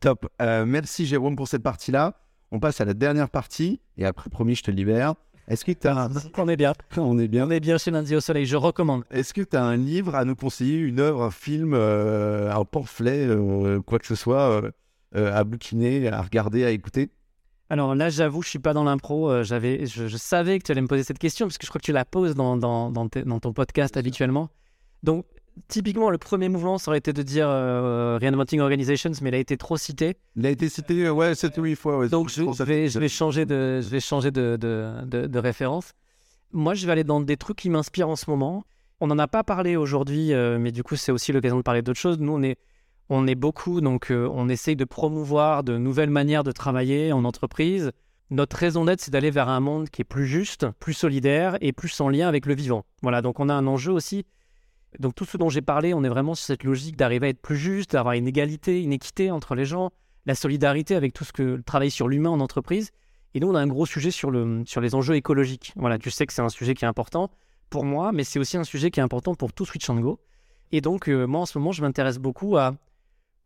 Top. 0.00 0.26
Euh, 0.42 0.66
merci, 0.66 1.06
Jérôme, 1.06 1.36
pour 1.36 1.48
cette 1.48 1.62
partie-là. 1.62 2.14
On 2.50 2.60
passe 2.60 2.80
à 2.80 2.84
la 2.84 2.94
dernière 2.94 3.30
partie. 3.30 3.80
Et 3.96 4.04
après, 4.04 4.28
promis, 4.30 4.54
je 4.54 4.62
te 4.62 4.70
libère. 4.70 5.14
Est-ce 5.48 5.64
que 5.64 5.72
tu 5.72 5.86
as 5.88 6.08
On 6.36 6.48
est 6.48 6.56
bien. 6.56 6.72
On 6.98 7.18
est 7.18 7.28
bien. 7.28 7.46
On 7.46 7.50
est 7.50 7.60
bien 7.60 7.78
chez 7.78 7.90
Lundi 7.90 8.14
au 8.14 8.20
Soleil. 8.20 8.44
Je 8.44 8.56
recommande. 8.56 9.04
Est-ce 9.10 9.32
que 9.32 9.40
tu 9.40 9.56
as 9.56 9.64
un 9.64 9.76
livre 9.76 10.14
à 10.14 10.24
nous 10.26 10.34
conseiller, 10.34 10.76
une 10.78 11.00
œuvre, 11.00 11.22
un 11.22 11.30
film, 11.30 11.72
euh, 11.74 12.52
un 12.52 12.64
pamphlet, 12.66 13.26
euh, 13.26 13.80
quoi 13.80 13.98
que 13.98 14.06
ce 14.06 14.14
soit, 14.14 14.50
euh, 14.62 14.70
euh, 15.16 15.34
à 15.34 15.44
bouquiner, 15.44 16.08
à 16.08 16.20
regarder, 16.20 16.64
à 16.64 16.70
écouter? 16.70 17.08
Alors 17.70 17.94
là, 17.94 18.08
j'avoue, 18.08 18.42
je 18.42 18.48
suis 18.48 18.58
pas 18.58 18.72
dans 18.72 18.84
l'impro. 18.84 19.30
euh, 19.30 19.42
j'avais, 19.42 19.84
je, 19.86 20.06
je 20.06 20.16
savais 20.16 20.58
que 20.58 20.64
tu 20.64 20.72
allais 20.72 20.80
me 20.80 20.86
poser 20.86 21.02
cette 21.02 21.18
question 21.18 21.46
parce 21.46 21.58
que 21.58 21.66
je 21.66 21.70
crois 21.70 21.80
que 21.80 21.84
tu 21.84 21.92
la 21.92 22.04
poses 22.04 22.34
dans, 22.34 22.56
dans, 22.56 22.90
dans, 22.90 23.08
tes- 23.08 23.22
dans 23.24 23.40
ton 23.40 23.52
podcast 23.52 23.96
habituellement. 23.96 24.48
Donc, 25.02 25.26
typiquement, 25.68 26.08
le 26.10 26.16
premier 26.18 26.48
mouvement, 26.48 26.78
ça 26.78 26.90
aurait 26.90 26.98
été 26.98 27.12
de 27.12 27.22
dire 27.22 27.46
euh, 27.48 28.18
Reinventing 28.20 28.60
Organizations, 28.60 29.10
mais 29.20 29.28
il 29.30 29.34
a 29.34 29.38
été 29.38 29.56
trop 29.58 29.76
cité. 29.76 30.16
Il 30.36 30.46
a 30.46 30.50
été 30.50 30.68
cité, 30.70 31.04
euh, 31.06 31.10
ouais, 31.12 31.34
7 31.34 31.58
ou 31.58 31.64
8 31.64 31.76
fois. 31.76 31.98
ouais. 31.98 32.08
Donc, 32.08 32.30
je, 32.30 32.42
vais, 32.64 32.88
je 32.88 32.98
vais 32.98 33.08
changer, 33.08 33.44
de, 33.44 33.80
je 33.82 33.88
vais 33.88 34.00
changer 34.00 34.30
de, 34.30 34.56
de, 34.58 35.04
de- 35.04 35.26
de 35.26 35.38
référence. 35.38 35.92
Moi, 36.52 36.72
je 36.72 36.86
vais 36.86 36.92
aller 36.92 37.04
dans 37.04 37.20
des 37.20 37.36
trucs 37.36 37.58
qui 37.58 37.68
m'inspirent 37.68 38.08
en 38.08 38.16
ce 38.16 38.30
moment. 38.30 38.64
On 39.00 39.08
n'en 39.08 39.18
a 39.18 39.28
pas 39.28 39.44
parlé 39.44 39.76
aujourd'hui, 39.76 40.32
euh, 40.32 40.58
mais 40.58 40.72
du 40.72 40.82
coup, 40.82 40.96
c'est 40.96 41.12
aussi 41.12 41.32
l'occasion 41.32 41.58
de 41.58 41.62
parler 41.62 41.82
d'autres 41.82 42.00
choses. 42.00 42.18
Nous, 42.18 42.32
on 42.32 42.42
est, 42.42 42.56
on 43.10 43.26
est 43.26 43.34
beaucoup, 43.34 43.80
donc 43.80 44.10
euh, 44.10 44.28
on 44.32 44.48
essaye 44.48 44.76
de 44.76 44.84
promouvoir 44.84 45.64
de 45.64 45.78
nouvelles 45.78 46.10
manières 46.10 46.44
de 46.44 46.52
travailler 46.52 47.12
en 47.12 47.24
entreprise. 47.24 47.92
Notre 48.30 48.56
raison 48.56 48.84
d'être, 48.84 49.00
c'est 49.00 49.10
d'aller 49.10 49.30
vers 49.30 49.48
un 49.48 49.60
monde 49.60 49.88
qui 49.88 50.02
est 50.02 50.04
plus 50.04 50.26
juste, 50.26 50.66
plus 50.78 50.92
solidaire 50.92 51.56
et 51.62 51.72
plus 51.72 51.98
en 52.00 52.10
lien 52.10 52.28
avec 52.28 52.44
le 52.44 52.54
vivant. 52.54 52.84
Voilà, 53.02 53.22
donc 53.22 53.40
on 53.40 53.48
a 53.48 53.54
un 53.54 53.66
enjeu 53.66 53.92
aussi. 53.92 54.26
Donc 54.98 55.14
tout 55.14 55.24
ce 55.24 55.38
dont 55.38 55.48
j'ai 55.48 55.62
parlé, 55.62 55.94
on 55.94 56.04
est 56.04 56.08
vraiment 56.08 56.34
sur 56.34 56.46
cette 56.46 56.64
logique 56.64 56.96
d'arriver 56.96 57.28
à 57.28 57.30
être 57.30 57.40
plus 57.40 57.56
juste, 57.56 57.92
d'avoir 57.92 58.14
une 58.14 58.28
égalité, 58.28 58.82
une 58.82 58.92
équité 58.92 59.30
entre 59.30 59.54
les 59.54 59.64
gens, 59.64 59.90
la 60.26 60.34
solidarité 60.34 60.94
avec 60.94 61.14
tout 61.14 61.24
ce 61.24 61.32
que 61.32 61.42
le 61.42 61.62
travail 61.62 61.90
sur 61.90 62.08
l'humain 62.08 62.30
en 62.30 62.40
entreprise. 62.40 62.90
Et 63.34 63.40
nous, 63.40 63.48
on 63.48 63.54
a 63.54 63.60
un 63.60 63.66
gros 63.66 63.86
sujet 63.86 64.10
sur, 64.10 64.30
le, 64.30 64.62
sur 64.66 64.80
les 64.80 64.94
enjeux 64.94 65.14
écologiques. 65.14 65.72
Voilà, 65.76 65.98
tu 65.98 66.10
sais 66.10 66.26
que 66.26 66.32
c'est 66.32 66.42
un 66.42 66.48
sujet 66.48 66.74
qui 66.74 66.84
est 66.84 66.88
important 66.88 67.30
pour 67.70 67.84
moi, 67.84 68.12
mais 68.12 68.24
c'est 68.24 68.38
aussi 68.38 68.56
un 68.56 68.64
sujet 68.64 68.90
qui 68.90 69.00
est 69.00 69.02
important 69.02 69.34
pour 69.34 69.52
tout 69.52 69.64
Switch 69.64 69.88
and 69.88 70.00
Go. 70.00 70.18
Et 70.72 70.80
donc, 70.80 71.08
euh, 71.08 71.26
moi, 71.26 71.40
en 71.40 71.46
ce 71.46 71.58
moment, 71.58 71.72
je 71.72 71.82
m'intéresse 71.82 72.18
beaucoup 72.18 72.56
à 72.56 72.74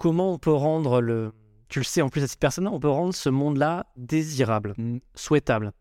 comment 0.03 0.33
on 0.33 0.39
peut 0.39 0.53
rendre 0.53 1.01
le. 1.01 1.33
Tu 1.69 1.79
le 1.79 1.85
sais, 1.85 2.03
en 2.03 2.09
plus, 2.09 2.23
à 2.25 2.27
cette 2.29 2.41
personne 2.41 2.67
on 2.67 2.81
peut 2.81 2.89
rendre 2.89 3.15
ce 3.15 3.29
monde-là 3.29 3.87
désirable, 3.97 4.75
Mm. 4.77 4.99
souhaitable. 5.15 5.73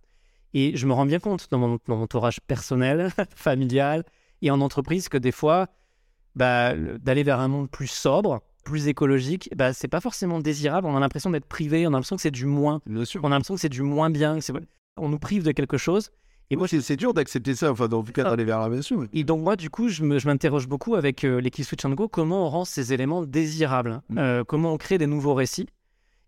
Et 0.54 0.78
je 0.78 0.86
me 0.86 0.94
rends 0.94 1.06
bien 1.08 1.20
compte 1.20 1.48
dans 1.50 1.58
mon, 1.58 1.80
dans 1.88 1.96
mon 1.98 2.04
entourage 2.04 2.40
personnel, 2.42 3.10
familial 3.36 4.04
et 4.44 4.52
en 4.52 4.62
entreprise 4.62 5.10
que 5.10 5.18
des 5.18 5.32
fois, 5.32 5.68
bah, 6.36 6.74
le- 6.76 7.00
d'aller 7.00 7.24
vers 7.24 7.40
un 7.40 7.48
monde 7.48 7.70
plus 7.70 7.88
sobre, 7.88 8.42
plus 8.64 8.88
écologique, 8.88 9.50
bah, 9.56 9.74
c'est 9.74 9.88
pas 9.88 10.02
forcément 10.02 10.40
désirable. 10.40 10.86
On 10.88 10.96
a 10.96 11.00
l'impression 11.00 11.32
d'être 11.32 11.48
privé, 11.48 11.86
on 11.88 11.90
a 11.90 11.94
l'impression 11.94 12.16
que 12.16 12.22
c'est 12.22 12.32
du 12.32 12.46
moins. 12.46 12.80
Bien 12.86 13.06
sûr. 13.06 13.22
On 13.24 13.28
a 13.28 13.30
l'impression 13.32 13.56
que 13.56 13.62
c'est 13.62 13.70
du 13.70 13.82
moins 13.82 14.10
bien. 14.12 14.38
On 14.98 15.10
nous 15.10 15.20
prive 15.20 15.44
de 15.44 15.52
quelque 15.52 15.78
chose. 15.78 16.12
Et 16.52 16.56
moi, 16.58 16.68
c'est 16.68 16.96
dur 16.98 17.14
d'accepter 17.14 17.56
ça, 17.56 17.72
enfin, 17.72 17.88
dans 17.88 18.04
tout 18.04 18.12
cas, 18.12 18.24
d'aller 18.24 18.44
vers 18.44 18.60
la 18.60 18.68
ouais. 18.70 18.80
et 19.14 19.24
donc 19.24 19.42
moi, 19.42 19.56
du 19.56 19.70
coup, 19.70 19.88
je 19.88 20.04
m'interroge 20.04 20.68
beaucoup 20.68 20.96
avec 20.96 21.24
euh, 21.24 21.40
l'équipe 21.40 21.66
Switch 21.66 21.84
and 21.86 21.92
Go, 21.92 22.08
comment 22.08 22.46
on 22.46 22.50
rend 22.50 22.66
ces 22.66 22.94
éléments 22.94 23.24
désirables, 23.26 24.02
Mm. 24.10 24.18
Euh, 24.18 24.44
comment 24.44 24.74
on 24.74 24.78
crée 24.78 24.98
des 24.98 25.08
nouveaux 25.08 25.34
récits? 25.34 25.68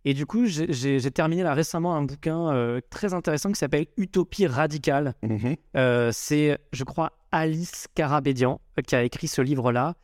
Et 0.05 0.13
du 0.13 0.25
coup, 0.25 0.45
j'ai- 0.45 1.11
terminé 1.11 1.43
là 1.43 1.53
récemment 1.53 1.95
un 1.95 2.01
bouquin 2.03 2.49
euh, 2.53 2.81
très 2.89 3.13
intéressant 3.13 3.51
qui 3.51 3.59
s'appelle 3.59 3.85
Utopie 3.97 4.47
radicale. 4.47 5.13
Mhm. 5.23 5.55
Euh, 5.77 6.09
C'est, 6.13 6.57
je 6.73 6.83
crois, 6.83 7.11
Alice 7.31 7.87
Carabédian 7.95 8.59
qui 8.85 8.95
a 8.95 9.03
écrit 9.03 9.27
ce 9.27 9.41
livre-là. 9.41 9.95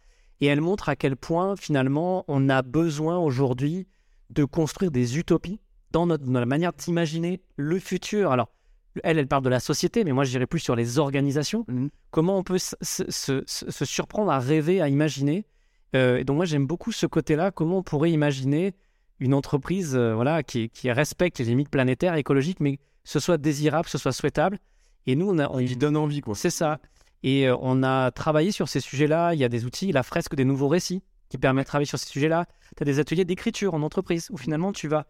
Et 0.41 0.45
elle 0.45 0.61
montre 0.61 0.87
à 0.87 0.95
quel 0.95 1.17
point, 1.17 1.55
finalement, 1.57 2.23
on 2.29 2.47
a 2.47 2.61
besoin 2.61 3.17
aujourd'hui 3.17 3.87
de 4.29 4.45
construire 4.45 4.89
des 4.89 5.17
utopies 5.17 5.59
dans, 5.91 6.05
notre, 6.05 6.23
dans 6.23 6.39
la 6.39 6.45
manière 6.45 6.71
d'imaginer 6.71 7.41
le 7.57 7.77
futur. 7.77 8.31
Alors, 8.31 8.49
elle, 9.03 9.17
elle 9.19 9.27
parle 9.27 9.43
de 9.43 9.49
la 9.49 9.59
société, 9.59 10.03
mais 10.03 10.11
moi, 10.11 10.23
je 10.23 10.31
dirais 10.31 10.47
plus 10.47 10.59
sur 10.59 10.75
les 10.75 10.99
organisations. 10.99 11.65
Mhm. 11.67 11.89
Comment 12.11 12.37
on 12.37 12.43
peut 12.43 12.57
se, 12.59 13.83
surprendre 13.85 14.31
à 14.31 14.39
rêver, 14.39 14.81
à 14.81 14.87
imaginer. 14.89 15.45
Euh, 15.95 16.17
et 16.17 16.23
donc, 16.23 16.37
moi, 16.37 16.45
j'aime 16.45 16.67
beaucoup 16.67 16.91
ce 16.91 17.05
côté-là. 17.05 17.51
Comment 17.51 17.77
on 17.79 17.83
pourrait 17.83 18.11
imaginer 18.11 18.73
une 19.19 19.33
entreprise 19.33 19.95
euh, 19.95 20.13
voilà, 20.13 20.43
qui, 20.43 20.69
qui 20.69 20.91
respecte 20.91 21.39
les 21.39 21.45
limites 21.45 21.69
planétaires, 21.69 22.15
écologiques, 22.15 22.59
mais 22.59 22.77
que 22.77 22.81
ce 23.03 23.19
soit 23.19 23.37
désirable, 23.37 23.85
que 23.85 23.91
ce 23.91 23.97
soit 23.97 24.11
souhaitable. 24.13 24.59
Et 25.07 25.15
nous, 25.15 25.29
on 25.29 25.39
a, 25.39 25.49
on- 25.49 25.61
donne 25.77 25.97
envie, 25.97 26.21
quoi. 26.21 26.35
c'est 26.35 26.49
ça. 26.49 26.79
Et 27.23 27.47
euh, 27.47 27.55
on 27.61 27.83
a 27.83 28.11
travaillé 28.11 28.51
sur 28.51 28.69
ces 28.69 28.79
sujets-là. 28.79 29.33
Il 29.33 29.39
y 29.39 29.43
a 29.43 29.49
des 29.49 29.65
outils, 29.65 29.91
la 29.91 30.03
fresque 30.03 30.35
des 30.35 30.45
nouveaux 30.45 30.67
récits, 30.67 31.01
qui 31.29 31.37
permet 31.37 31.61
de 31.63 31.67
travailler 31.67 31.85
sur 31.87 31.99
ces 31.99 32.07
sujets-là. 32.07 32.45
Tu 32.77 32.83
as 32.83 32.85
des 32.85 32.99
ateliers 32.99 33.25
d'écriture 33.25 33.73
en 33.73 33.81
entreprise 33.81 34.27
où 34.31 34.37
finalement 34.37 34.71
tu 34.71 34.87
vas 34.87 35.05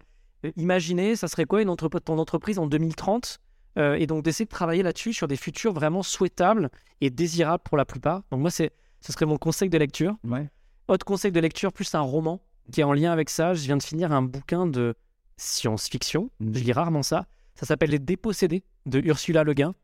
imaginer, 0.55 1.15
ça 1.15 1.27
serait 1.27 1.45
quoi 1.45 1.61
une 1.61 1.67
entrep- 1.69 1.99
ton 2.01 2.17
entreprise 2.17 2.59
en 2.59 2.67
2030 2.67 3.39
euh, 3.77 3.95
Et 3.95 4.07
donc 4.07 4.23
d'essayer 4.23 4.45
de 4.45 4.49
travailler 4.49 4.83
là-dessus 4.83 5.13
sur 5.13 5.27
des 5.27 5.35
futurs 5.35 5.73
vraiment 5.73 6.03
souhaitables 6.03 6.69
et 7.01 7.09
désirables 7.09 7.63
pour 7.63 7.77
la 7.77 7.85
plupart. 7.85 8.23
Donc 8.31 8.41
moi, 8.41 8.51
c'est, 8.51 8.71
ce 9.01 9.11
serait 9.11 9.25
mon 9.25 9.37
conseil 9.37 9.69
de 9.69 9.77
lecture. 9.77 10.15
Ouais. 10.23 10.49
Autre 10.87 11.05
conseil 11.05 11.31
de 11.31 11.39
lecture, 11.39 11.71
plus 11.71 11.93
un 11.95 12.01
roman 12.01 12.41
qui 12.71 12.81
est 12.81 12.83
en 12.83 12.93
lien 12.93 13.11
avec 13.11 13.29
ça. 13.29 13.53
Je 13.53 13.63
viens 13.63 13.77
de 13.77 13.83
finir 13.83 14.11
un 14.11 14.21
bouquin 14.21 14.67
de 14.67 14.95
science-fiction. 15.37 16.29
Mhm. 16.39 16.55
Je 16.55 16.63
lis 16.63 16.73
rarement 16.73 17.03
ça. 17.03 17.25
Ça 17.55 17.65
s'appelle 17.65 17.89
Les 17.89 17.99
Dépossédés 17.99 18.63
de 18.85 18.99
Ursula 18.99 19.43
Le 19.43 19.53
Guin. 19.53 19.75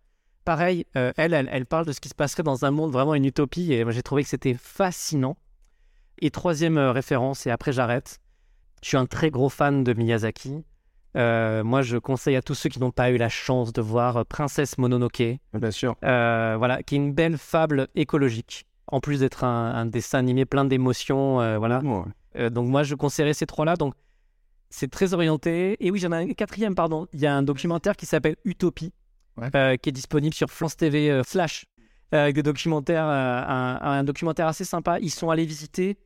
Pareil, 0.45 0.85
euh, 0.95 1.11
elle, 1.17 1.33
elle, 1.33 1.49
elle 1.51 1.65
parle 1.65 1.85
de 1.85 1.91
ce 1.91 1.99
qui 1.99 2.09
se 2.09 2.15
passerait 2.15 2.43
dans 2.43 2.65
un 2.65 2.71
monde 2.71 2.91
vraiment 2.91 3.15
une 3.15 3.25
utopie 3.25 3.73
et 3.73 3.83
moi 3.83 3.91
j'ai 3.91 4.03
trouvé 4.03 4.23
que 4.23 4.29
c'était 4.29 4.53
fascinant. 4.53 5.37
Et 6.19 6.31
troisième 6.31 6.77
euh, 6.77 6.91
référence, 6.91 7.45
et 7.45 7.51
après 7.51 7.73
j'arrête, 7.73 8.19
je 8.81 8.89
suis 8.89 8.97
un 8.97 9.05
très 9.05 9.31
gros 9.31 9.49
fan 9.49 9.83
de 9.83 9.93
Miyazaki. 9.93 10.63
Euh, 11.15 11.63
moi 11.63 11.81
je 11.81 11.97
conseille 11.97 12.35
à 12.35 12.41
tous 12.41 12.55
ceux 12.55 12.67
qui 12.69 12.79
n'ont 12.79 12.91
pas 12.91 13.09
eu 13.11 13.17
la 13.17 13.29
chance 13.29 13.71
de 13.71 13.81
voir 13.81 14.17
euh, 14.17 14.23
Princesse 14.25 14.77
Mononoke, 14.77 15.23
Bien 15.53 15.71
sûr. 15.71 15.95
euh, 16.03 16.55
voilà, 16.57 16.83
qui 16.83 16.95
est 16.95 16.97
une 16.97 17.13
belle 17.13 17.37
fable 17.37 17.87
écologique. 17.95 18.65
En 18.87 18.99
plus 18.99 19.21
d'être 19.21 19.43
un, 19.43 19.73
un 19.73 19.85
dessin 19.85 20.19
animé 20.19 20.45
plein 20.45 20.65
d'émotions, 20.65 21.41
euh, 21.41 21.57
voilà. 21.57 21.79
Ouais. 21.79 22.49
Donc 22.51 22.67
moi, 22.67 22.83
je 22.83 22.95
conseillerais 22.95 23.33
ces 23.33 23.45
trois-là. 23.45 23.75
Donc 23.77 23.93
c'est 24.69 24.91
très 24.91 25.13
orienté. 25.13 25.77
Et 25.79 25.89
oui, 25.89 25.99
j'en 25.99 26.11
ai 26.11 26.17
un 26.17 26.33
quatrième, 26.33 26.75
pardon. 26.75 27.07
Il 27.13 27.19
y 27.21 27.25
a 27.25 27.33
un 27.35 27.43
documentaire 27.43 27.95
qui 27.95 28.05
s'appelle 28.05 28.35
Utopie, 28.43 28.91
Ouais. 29.37 29.77
qui 29.81 29.89
est 29.89 29.93
disponible 29.93 30.33
sur 30.35 30.49
France 30.51 30.75
TV 30.77 31.21
Slash, 31.25 31.65
euh, 32.13 32.23
avec 32.23 32.35
des 32.35 32.43
documentaires, 32.43 33.05
un, 33.05 33.79
un 33.81 34.03
documentaire 34.03 34.47
assez 34.47 34.65
sympa. 34.65 34.99
Ils 34.99 35.09
sont 35.11 35.29
allés 35.29 35.45
visiter 35.45 35.97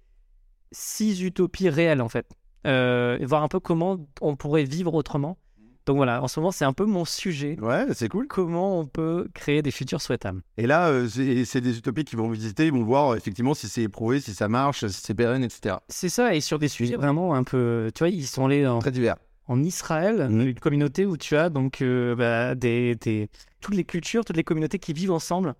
six 0.71 1.21
utopies 1.23 1.69
réelles 1.69 2.01
en 2.01 2.09
fait, 2.09 2.27
euh, 2.67 3.17
et 3.19 3.25
voir 3.25 3.43
un 3.43 3.47
peu 3.47 3.59
comment 3.59 3.97
on 4.21 4.35
pourrait 4.35 4.63
vivre 4.63 4.93
autrement. 4.93 5.37
Donc 5.85 5.95
voilà, 5.97 6.21
en 6.21 6.27
ce 6.27 6.39
moment, 6.39 6.51
c'est 6.51 6.65
un 6.65 6.73
peu 6.73 6.85
mon 6.85 7.03
sujet. 7.03 7.57
Ouais, 7.59 7.85
c'est 7.93 8.09
cool. 8.09 8.27
Comment 8.27 8.79
on 8.79 8.85
peut 8.85 9.27
créer 9.33 9.63
des 9.63 9.71
futurs 9.71 10.01
souhaitables. 10.01 10.41
Et 10.57 10.67
là, 10.67 10.89
euh, 10.89 11.07
c'est 11.07 11.61
des 11.61 11.77
utopies 11.79 12.03
qui 12.05 12.15
vont 12.15 12.29
visiter, 12.29 12.67
ils 12.67 12.71
vont 12.71 12.83
voir 12.83 13.09
euh, 13.13 13.15
effectivement 13.15 13.55
si 13.55 13.67
c'est 13.67 13.81
éprouvé, 13.83 14.19
si 14.19 14.33
ça 14.35 14.47
marche, 14.49 14.85
si 14.85 15.01
c'est 15.01 15.15
pérenne, 15.15 15.43
etc. 15.43 15.77
C'est 15.87 16.09
ça, 16.09 16.35
et 16.35 16.41
sur 16.41 16.59
des 16.59 16.67
sujets 16.67 16.95
vraiment 16.95 17.33
un 17.33 17.43
peu. 17.43 17.89
Tu 17.95 17.99
vois, 17.99 18.09
ils 18.09 18.27
sont 18.27 18.45
allés 18.45 18.67
en, 18.67 18.77
Très 18.79 18.91
divers. 18.91 19.15
en 19.47 19.63
Israël, 19.63 20.27
Mhm. 20.29 20.41
une 20.49 20.59
communauté 20.59 21.07
où 21.07 21.17
tu 21.17 21.35
as 21.35 21.49
donc 21.49 21.81
euh, 21.81 22.13
bah, 22.15 22.53
des, 22.53 22.93
des- 22.95 23.29
toutes 23.59 23.73
les 23.75 23.85
cultures, 23.85 24.23
toutes 24.25 24.37
les 24.37 24.43
communautés 24.43 24.77
qui 24.77 24.93
vivent 24.93 25.11
ensemble. 25.11 25.55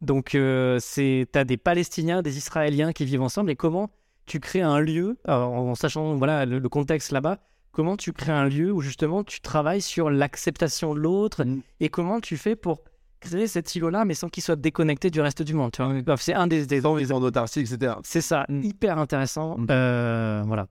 Donc, 0.00 0.34
euh, 0.34 0.78
tu 0.94 1.26
as 1.34 1.44
des 1.44 1.56
Palestiniens, 1.58 2.22
des 2.22 2.38
Israéliens 2.38 2.92
qui 2.92 3.04
vivent 3.04 3.22
ensemble. 3.22 3.50
Et 3.50 3.56
comment 3.56 3.90
tu 4.26 4.40
crées 4.40 4.62
un 4.62 4.80
lieu, 4.80 5.16
en 5.28 5.74
sachant 5.74 6.14
voilà, 6.14 6.46
le, 6.46 6.58
le 6.58 6.68
contexte 6.68 7.12
là-bas, 7.12 7.38
comment 7.72 7.96
tu 7.96 8.12
crées 8.12 8.32
un 8.32 8.48
lieu 8.48 8.72
où 8.72 8.80
justement 8.80 9.24
tu 9.24 9.40
travailles 9.40 9.82
sur 9.82 10.10
l'acceptation 10.10 10.94
de 10.94 11.00
l'autre 11.00 11.44
Mhm. 11.44 11.60
et 11.80 11.88
comment 11.88 12.20
tu 12.20 12.36
fais 12.36 12.56
pour 12.56 12.82
créer 13.20 13.46
cet 13.46 13.74
îlot-là, 13.74 14.04
mais 14.04 14.14
sans 14.14 14.28
qu'il 14.28 14.42
soit 14.42 14.56
déconnecté 14.56 15.10
du 15.10 15.20
reste 15.20 15.42
du 15.42 15.54
monde. 15.54 15.70
C'est 16.18 16.34
un 16.34 16.46
des, 16.46 16.66
des- 16.66 16.80
Dans 16.82 16.94
les 16.96 17.10
en 17.10 17.22
autarcie, 17.22 17.60
etc. 17.60 17.94
c'est 18.02 18.20
ça, 18.20 18.44
Mhm. 18.48 18.62
hyper 18.64 18.98
intéressant. 18.98 19.56
Mhm. 19.58 19.66
Euh, 19.70 20.42
voilà. 20.46 20.66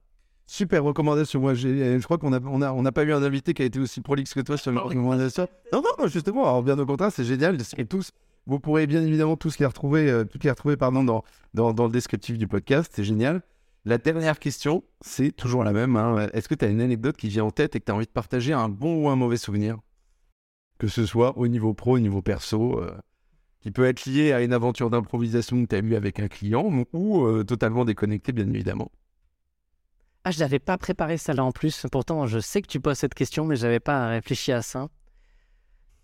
Super 0.45 0.83
recommandation. 0.83 1.39
Moi, 1.39 1.53
je 1.55 1.97
crois 2.03 2.17
qu'on 2.17 2.33
a, 2.33 2.39
on 2.45 2.61
a, 2.61 2.71
on 2.73 2.81
n'a 2.83 2.91
pas 2.91 3.03
eu 3.05 3.13
un 3.13 3.23
invité 3.23 3.53
qui 3.53 3.61
a 3.61 3.65
été 3.65 3.79
aussi 3.79 4.01
prolixe 4.01 4.33
que 4.33 4.41
toi 4.41 4.57
sur 4.57 4.71
les 4.71 4.77
recommandations. 4.77 5.47
Non, 5.71 5.81
non, 5.81 5.89
non, 5.97 6.07
justement. 6.07 6.43
Alors, 6.43 6.61
bien 6.63 6.77
au 6.77 6.85
contraire, 6.85 7.11
c'est 7.11 7.23
génial. 7.23 7.57
Et 7.77 7.85
tous, 7.85 8.11
vous 8.45 8.59
pourrez 8.59 8.87
bien 8.87 9.01
évidemment 9.03 9.37
tous 9.37 9.59
les 9.59 9.65
retrouver, 9.65 10.09
euh, 10.09 10.25
toutes 10.25 10.43
les 10.43 10.49
retrouver, 10.49 10.77
pardon, 10.77 11.03
dans, 11.03 11.23
dans, 11.53 11.73
dans 11.73 11.85
le 11.85 11.91
descriptif 11.91 12.37
du 12.37 12.47
podcast. 12.47 12.91
C'est 12.95 13.03
génial. 13.03 13.41
La 13.85 13.97
dernière 13.97 14.39
question, 14.39 14.83
c'est 15.01 15.31
toujours 15.31 15.63
la 15.63 15.73
même. 15.73 15.95
hein. 15.97 16.27
Est-ce 16.33 16.47
que 16.47 16.55
tu 16.55 16.63
as 16.63 16.69
une 16.69 16.81
anecdote 16.81 17.17
qui 17.17 17.27
vient 17.27 17.43
en 17.45 17.51
tête 17.51 17.75
et 17.75 17.79
que 17.79 17.85
tu 17.85 17.91
as 17.91 17.95
envie 17.95 18.05
de 18.05 18.11
partager 18.11 18.53
un 18.53 18.69
bon 18.69 19.03
ou 19.03 19.09
un 19.09 19.15
mauvais 19.15 19.37
souvenir? 19.37 19.77
Que 20.77 20.87
ce 20.87 21.05
soit 21.05 21.37
au 21.37 21.47
niveau 21.47 21.73
pro, 21.73 21.95
au 21.95 21.99
niveau 21.99 22.21
perso, 22.21 22.79
euh, 22.79 22.95
qui 23.61 23.71
peut 23.71 23.85
être 23.85 24.05
lié 24.05 24.31
à 24.31 24.41
une 24.41 24.53
aventure 24.53 24.89
d'improvisation 24.89 25.61
que 25.63 25.67
tu 25.67 25.75
as 25.75 25.79
eue 25.79 25.95
avec 25.95 26.19
un 26.19 26.27
client 26.27 26.69
ou 26.93 27.25
euh, 27.25 27.43
totalement 27.43 27.85
déconnecté, 27.85 28.31
bien 28.31 28.47
évidemment. 28.47 28.91
Ah, 30.25 30.31
je 30.31 30.39
n'avais 30.39 30.59
pas 30.59 30.77
préparé 30.77 31.17
ça 31.17 31.33
là 31.33 31.43
en 31.43 31.51
plus. 31.51 31.85
Pourtant, 31.91 32.25
je 32.25 32.39
sais 32.39 32.61
que 32.61 32.67
tu 32.67 32.79
poses 32.79 32.97
cette 32.97 33.13
question, 33.13 33.45
mais 33.45 33.57
je 33.57 33.63
n'avais 33.63 33.81
pas 33.81 34.07
réfléchi 34.07 34.53
à 34.53 34.61
ça. 34.61 34.87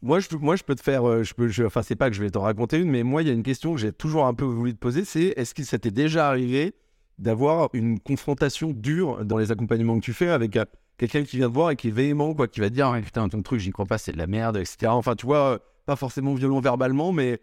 Moi, 0.01 0.19
je, 0.19 0.27
moi, 0.37 0.55
je 0.55 0.63
peux 0.63 0.75
te 0.75 0.81
faire. 0.81 1.07
euh, 1.07 1.23
Je 1.23 1.33
peux, 1.33 1.47
je- 1.49 1.63
enfin, 1.63 1.81
c'est 1.81 1.95
pas 1.95 2.09
que 2.09 2.15
je 2.15 2.21
vais 2.23 2.29
t'en 2.29 2.41
raconter 2.41 2.77
une, 2.79 2.89
mais 2.89 3.03
moi, 3.03 3.21
il 3.21 3.27
y 3.27 3.31
a 3.31 3.33
une 3.33 3.43
question 3.43 3.73
que 3.73 3.79
j'ai 3.79 3.91
toujours 3.91 4.25
un 4.25 4.33
peu 4.33 4.45
voulu 4.45 4.73
te 4.73 4.79
poser 4.79 5.03
c'est 5.05 5.33
est-ce 5.35 5.53
qu'il 5.53 5.65
s'était 5.65 5.91
déjà 5.91 6.27
arrivé 6.29 6.73
d'avoir 7.17 7.69
une 7.73 7.99
confrontation 7.99 8.71
dure 8.71 9.25
dans 9.25 9.37
les 9.37 9.51
accompagnements 9.51 9.99
que 9.99 10.05
tu 10.05 10.13
fais 10.13 10.29
avec 10.29 10.55
euh, 10.55 10.63
quelqu'un 10.97 11.23
qui 11.23 11.35
vient 11.37 11.49
te 11.49 11.53
voir 11.53 11.71
et 11.71 11.75
qui 11.75 11.89
est 11.89 11.91
véhément, 11.91 12.33
quoi, 12.33 12.47
qui 12.47 12.61
va 12.61 12.69
te 12.69 12.73
dire 12.75 12.87
Ah, 12.87 13.01
putain, 13.01 13.27
ton 13.27 13.41
truc, 13.41 13.59
j'y 13.59 13.71
crois 13.71 13.85
pas, 13.85 13.97
c'est 13.97 14.13
de 14.13 14.17
la 14.17 14.27
merde, 14.27 14.55
etc. 14.57 14.87
Enfin, 14.93 15.15
tu 15.15 15.25
vois, 15.25 15.37
euh, 15.55 15.57
pas 15.85 15.97
forcément 15.97 16.33
violent 16.33 16.61
verbalement, 16.61 17.11
mais 17.11 17.41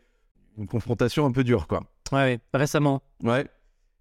une 0.56 0.66
confrontation 0.66 1.26
un 1.26 1.32
peu 1.32 1.44
dure, 1.44 1.66
quoi. 1.66 1.80
Ouais, 2.12 2.18
ouais, 2.18 2.40
récemment. 2.54 3.02
Ouais. 3.22 3.46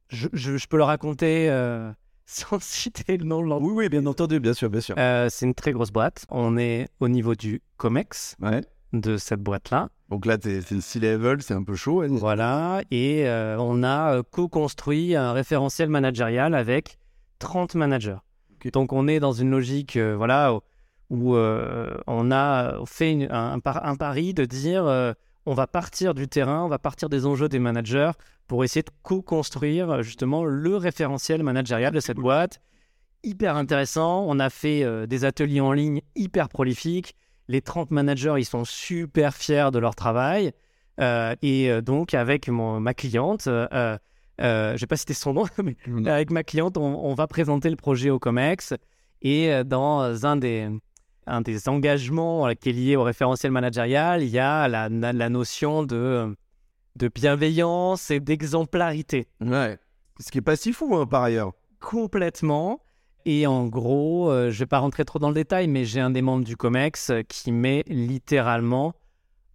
Je, 0.09 0.29
je- 0.31 0.55
je 0.55 0.67
peux 0.67 0.77
le 0.77 0.83
raconter 0.83 1.49
euh, 1.49 1.91
sans 2.25 2.61
citer 2.61 3.17
le 3.17 3.25
nom 3.25 3.41
de 3.41 3.47
l'entreprise. 3.47 3.71
Oui, 3.77 3.83
oui, 3.85 3.89
bien 3.89 4.05
entendu, 4.05 4.39
bien 4.39 4.53
sûr, 4.53 4.69
bien 4.69 4.81
sûr. 4.81 4.95
Euh, 4.97 5.27
c'est 5.29 5.45
une 5.45 5.53
très 5.53 5.71
grosse 5.71 5.91
boîte. 5.91 6.25
On 6.29 6.57
est 6.57 6.87
au 6.99 7.07
niveau 7.07 7.35
du 7.35 7.61
COMEX 7.77 8.35
Ouais. 8.41 8.61
de 8.93 9.17
cette 9.17 9.41
boîte-là. 9.41 9.89
Donc 10.09 10.25
là, 10.25 10.37
c'est 10.41 10.71
le 10.71 10.81
C-level, 10.81 11.41
c'est 11.41 11.53
un 11.53 11.63
peu 11.63 11.75
chaud. 11.75 11.99
ouais. 12.01 12.07
Voilà. 12.07 12.81
Et 12.91 13.27
euh, 13.27 13.57
on 13.59 13.83
a 13.83 14.15
euh, 14.17 14.23
co-construit 14.23 15.15
un 15.15 15.33
référentiel 15.33 15.89
managérial 15.89 16.53
avec 16.55 16.97
30 17.39 17.75
managers. 17.75 18.17
Donc 18.73 18.93
on 18.93 19.07
est 19.07 19.19
dans 19.19 19.31
une 19.33 19.51
logique 19.51 19.95
euh, 19.95 20.15
voilà, 20.15 20.51
où, 21.11 21.35
euh, 21.35 21.95
on 22.07 22.31
a 22.31 22.77
fait 22.87 23.11
une- 23.11 23.31
un, 23.31 23.53
un 23.53 23.59
par- 23.59 23.85
un 23.85 23.95
pari 23.95 24.33
de 24.33 24.45
dire 24.45 24.85
euh, 24.85 25.13
on 25.45 25.53
va 25.53 25.67
partir 25.67 26.13
du 26.13 26.27
terrain, 26.27 26.63
on 26.63 26.67
va 26.67 26.79
partir 26.79 27.09
des 27.09 27.25
enjeux 27.25 27.49
des 27.49 27.59
managers 27.59 28.11
pour 28.47 28.63
essayer 28.63 28.83
de 28.83 28.91
co-construire 29.03 29.89
euh, 29.89 30.01
justement 30.01 30.43
le 30.43 30.75
référentiel 30.75 31.43
managérial 31.43 31.93
de 31.93 31.99
cette 31.99 32.17
boîte. 32.17 32.61
Hyper 33.25 33.55
intéressant. 33.55 34.23
On 34.27 34.39
a 34.39 34.51
fait 34.51 34.83
euh, 34.83 35.07
des 35.07 35.25
ateliers 35.25 35.59
en 35.59 35.71
ligne 35.71 36.01
hyper 36.15 36.47
prolifiques. 36.47 37.15
Les 37.47 37.59
30 37.59 37.89
managers, 37.89 38.35
ils 38.37 38.45
sont 38.45 38.65
super 38.65 39.33
fiers 39.33 39.69
de 39.73 39.79
leur 39.79 39.95
travail. 39.95 40.51
Euh, 41.01 41.35
et 41.41 41.81
donc, 41.81 42.13
avec 42.13 42.47
mon, 42.47 42.79
ma 42.79 42.93
cliente, 42.93 43.47
euh, 43.47 43.97
je 44.39 44.43
ne 44.43 44.77
vais 44.77 44.87
pas 44.87 44.95
citer 44.95 45.15
son 45.15 45.33
nom, 45.33 45.45
mais 45.87 46.09
avec 46.09 46.29
ma 46.29 46.43
cliente, 46.43 46.77
on, 46.77 47.03
on 47.03 47.13
va 47.15 47.27
présenter 47.27 47.69
le 47.69 47.75
projet 47.75 48.11
au 48.11 48.19
COMEX. 48.19 48.73
Et 49.21 49.63
dans 49.63 50.25
un 50.25 50.35
des, 50.37 50.69
un 51.27 51.41
des 51.41 51.69
engagements 51.69 52.49
qui 52.53 52.69
est 52.69 52.73
lié 52.73 52.95
au 52.95 53.03
référentiel 53.03 53.51
managérial, 53.51 54.23
il 54.23 54.29
y 54.29 54.39
a 54.39 54.67
la, 54.67 55.29
notion 55.29 55.83
de, 55.83 56.35
de 56.95 57.07
bienveillance 57.07 58.11
et 58.11 58.19
d'exemplarité. 58.19 59.27
Ouais. 59.41 59.77
Ce 60.19 60.31
qui 60.31 60.37
est 60.37 60.41
pas 60.41 60.55
si 60.55 60.71
fou, 60.71 60.95
hein, 60.95 61.05
par 61.05 61.23
ailleurs. 61.23 61.53
Complètement. 61.81 62.79
Et 63.25 63.47
en 63.47 63.65
gros, 63.65 64.29
euh, 64.29 64.51
je 64.51 64.59
vais 64.59 64.65
pas 64.67 64.79
rentrer 64.79 65.03
trop 65.03 65.19
dans 65.19 65.29
le 65.29 65.35
détail, 65.35 65.67
mais 65.67 65.83
j'ai 65.83 65.99
un 65.99 66.11
des 66.11 66.21
membres 66.21 66.43
du 66.43 66.55
COMEX 66.55 67.11
qui 67.27 67.51
m'est 67.51 67.83
littéralement 67.87 68.93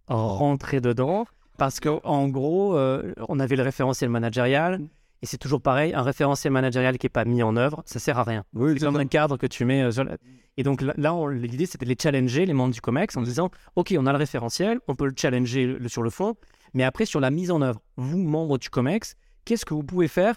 rentré 0.07 0.81
dedans. 0.81 1.25
Parce 1.57 1.79
qu'en 1.79 2.27
gros, 2.27 2.75
euh, 2.75 3.13
on 3.29 3.39
avait 3.39 3.55
le 3.55 3.63
référentiel 3.63 4.09
managérial. 4.09 4.81
Et 5.23 5.27
c'est 5.27 5.37
toujours 5.37 5.61
pareil, 5.61 5.93
un 5.93 6.01
référentiel 6.01 6.51
managérial 6.51 6.97
qui 6.97 7.05
n'est 7.05 7.09
pas 7.09 7.25
mis 7.25 7.43
en 7.43 7.55
œuvre, 7.55 7.83
ça 7.85 7.99
sert 7.99 8.17
à 8.17 8.23
rien. 8.23 8.43
Oui, 8.53 8.73
C'est 8.79 8.85
comme 8.85 8.95
un 8.95 9.05
cadre 9.05 9.37
que 9.37 9.45
tu 9.45 9.65
mets 9.65 9.83
euh, 9.83 9.91
sur 9.91 10.03
la- 10.03 10.17
Et 10.57 10.63
donc 10.63 10.81
là, 10.81 10.93
l'idée, 11.31 11.65
c'était 11.67 11.85
de 11.85 11.89
les 11.91 11.97
challenger, 12.01 12.45
les 12.45 12.53
membres 12.53 12.73
du 12.73 12.81
COMEX, 12.81 13.15
en 13.17 13.21
disant 13.21 13.51
Ok, 13.75 13.93
on 13.97 14.05
a 14.07 14.11
le 14.11 14.17
référentiel, 14.17 14.79
on 14.87 14.95
peut 14.95 15.05
le 15.05 15.13
challenger 15.15 15.65
le- 15.67 15.87
sur 15.89 16.01
le 16.01 16.09
fond, 16.09 16.35
mais 16.73 16.83
après, 16.83 17.05
sur 17.05 17.19
la 17.19 17.29
mise 17.29 17.51
en 17.51 17.61
œuvre, 17.61 17.79
vous, 17.97 18.17
membres 18.17 18.57
du 18.57 18.69
COMEX, 18.69 19.15
qu'est-ce 19.45 19.65
que 19.65 19.73
vous 19.75 19.83
pouvez 19.83 20.07
faire 20.07 20.35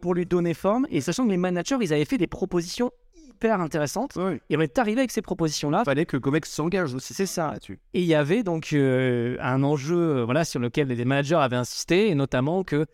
pour 0.00 0.14
lui 0.14 0.24
donner 0.26 0.54
forme 0.54 0.86
Et 0.90 1.00
sachant 1.02 1.24
que 1.26 1.30
les 1.30 1.36
managers, 1.36 1.76
ils 1.80 1.92
avaient 1.92 2.04
fait 2.06 2.18
des 2.18 2.26
propositions 2.26 2.90
hyper 3.14 3.60
intéressantes, 3.60 4.16
Ouais. 4.16 4.40
et 4.48 4.56
on 4.56 4.60
est 4.60 4.78
arrivé 4.78 5.00
avec 5.00 5.10
ces 5.10 5.22
propositions-là. 5.22 5.84
fallait 5.84 6.06
que 6.06 6.16
Comex 6.16 6.50
s'engage 6.50 6.94
aussi. 6.94 7.12
C'est 7.14 7.26
ça. 7.26 7.54
Et 7.92 8.00
il 8.00 8.06
y 8.06 8.14
avait 8.14 8.42
donc 8.42 8.72
euh, 8.72 9.36
un 9.40 9.62
enjeu 9.64 9.96
euh, 10.18 10.24
voilà, 10.24 10.44
sur 10.44 10.60
lequel 10.60 10.88
les 10.88 11.04
managers 11.04 11.34
avaient 11.34 11.56
insisté, 11.56 12.08
et 12.08 12.14
notamment 12.14 12.64
que 12.64 12.86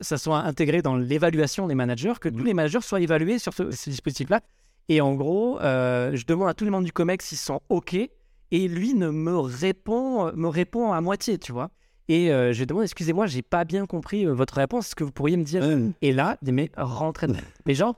ça- 0.00 0.18
soit 0.18 0.38
intégré 0.40 0.82
dans 0.82 0.96
l'évaluation 0.96 1.66
des 1.66 1.74
managers, 1.74 2.14
que 2.20 2.28
tous 2.28 2.38
Mhm. 2.38 2.44
les 2.46 2.54
managers 2.54 2.80
soient 2.80 3.00
évalués 3.00 3.38
sur 3.38 3.52
ce, 3.54 3.70
ce 3.70 3.90
dispositif-là. 3.90 4.40
Et 4.88 5.00
en 5.00 5.14
gros, 5.14 5.58
euh, 5.60 6.12
je 6.14 6.24
demande 6.26 6.48
à 6.48 6.54
tous 6.54 6.64
les 6.64 6.70
membres 6.70 6.84
du 6.84 6.92
COMEX 6.92 7.24
s'ils 7.26 7.38
sont 7.38 7.60
OK, 7.68 7.94
et 7.94 8.68
lui 8.68 8.94
ne 8.94 9.10
me 9.10 9.36
répond, 9.36 10.32
me 10.34 10.48
répond 10.48 10.92
à 10.92 11.00
moitié, 11.00 11.38
tu 11.38 11.52
vois. 11.52 11.70
Et 12.08 12.30
euh, 12.32 12.52
je 12.52 12.62
demande, 12.64 12.84
excusez-moi, 12.84 13.26
j'ai 13.26 13.42
pas 13.42 13.64
bien 13.64 13.84
compris 13.86 14.26
euh, 14.26 14.32
votre 14.32 14.54
réponse, 14.54 14.86
est-ce 14.86 14.94
que 14.94 15.02
vous 15.02 15.10
pourriez 15.10 15.36
me 15.36 15.42
dire 15.44 15.62
Et 16.02 16.12
là, 16.12 16.38
rentré 16.76 17.26
dedans. 17.26 17.38
Mais 17.66 17.74
genre, 17.74 17.96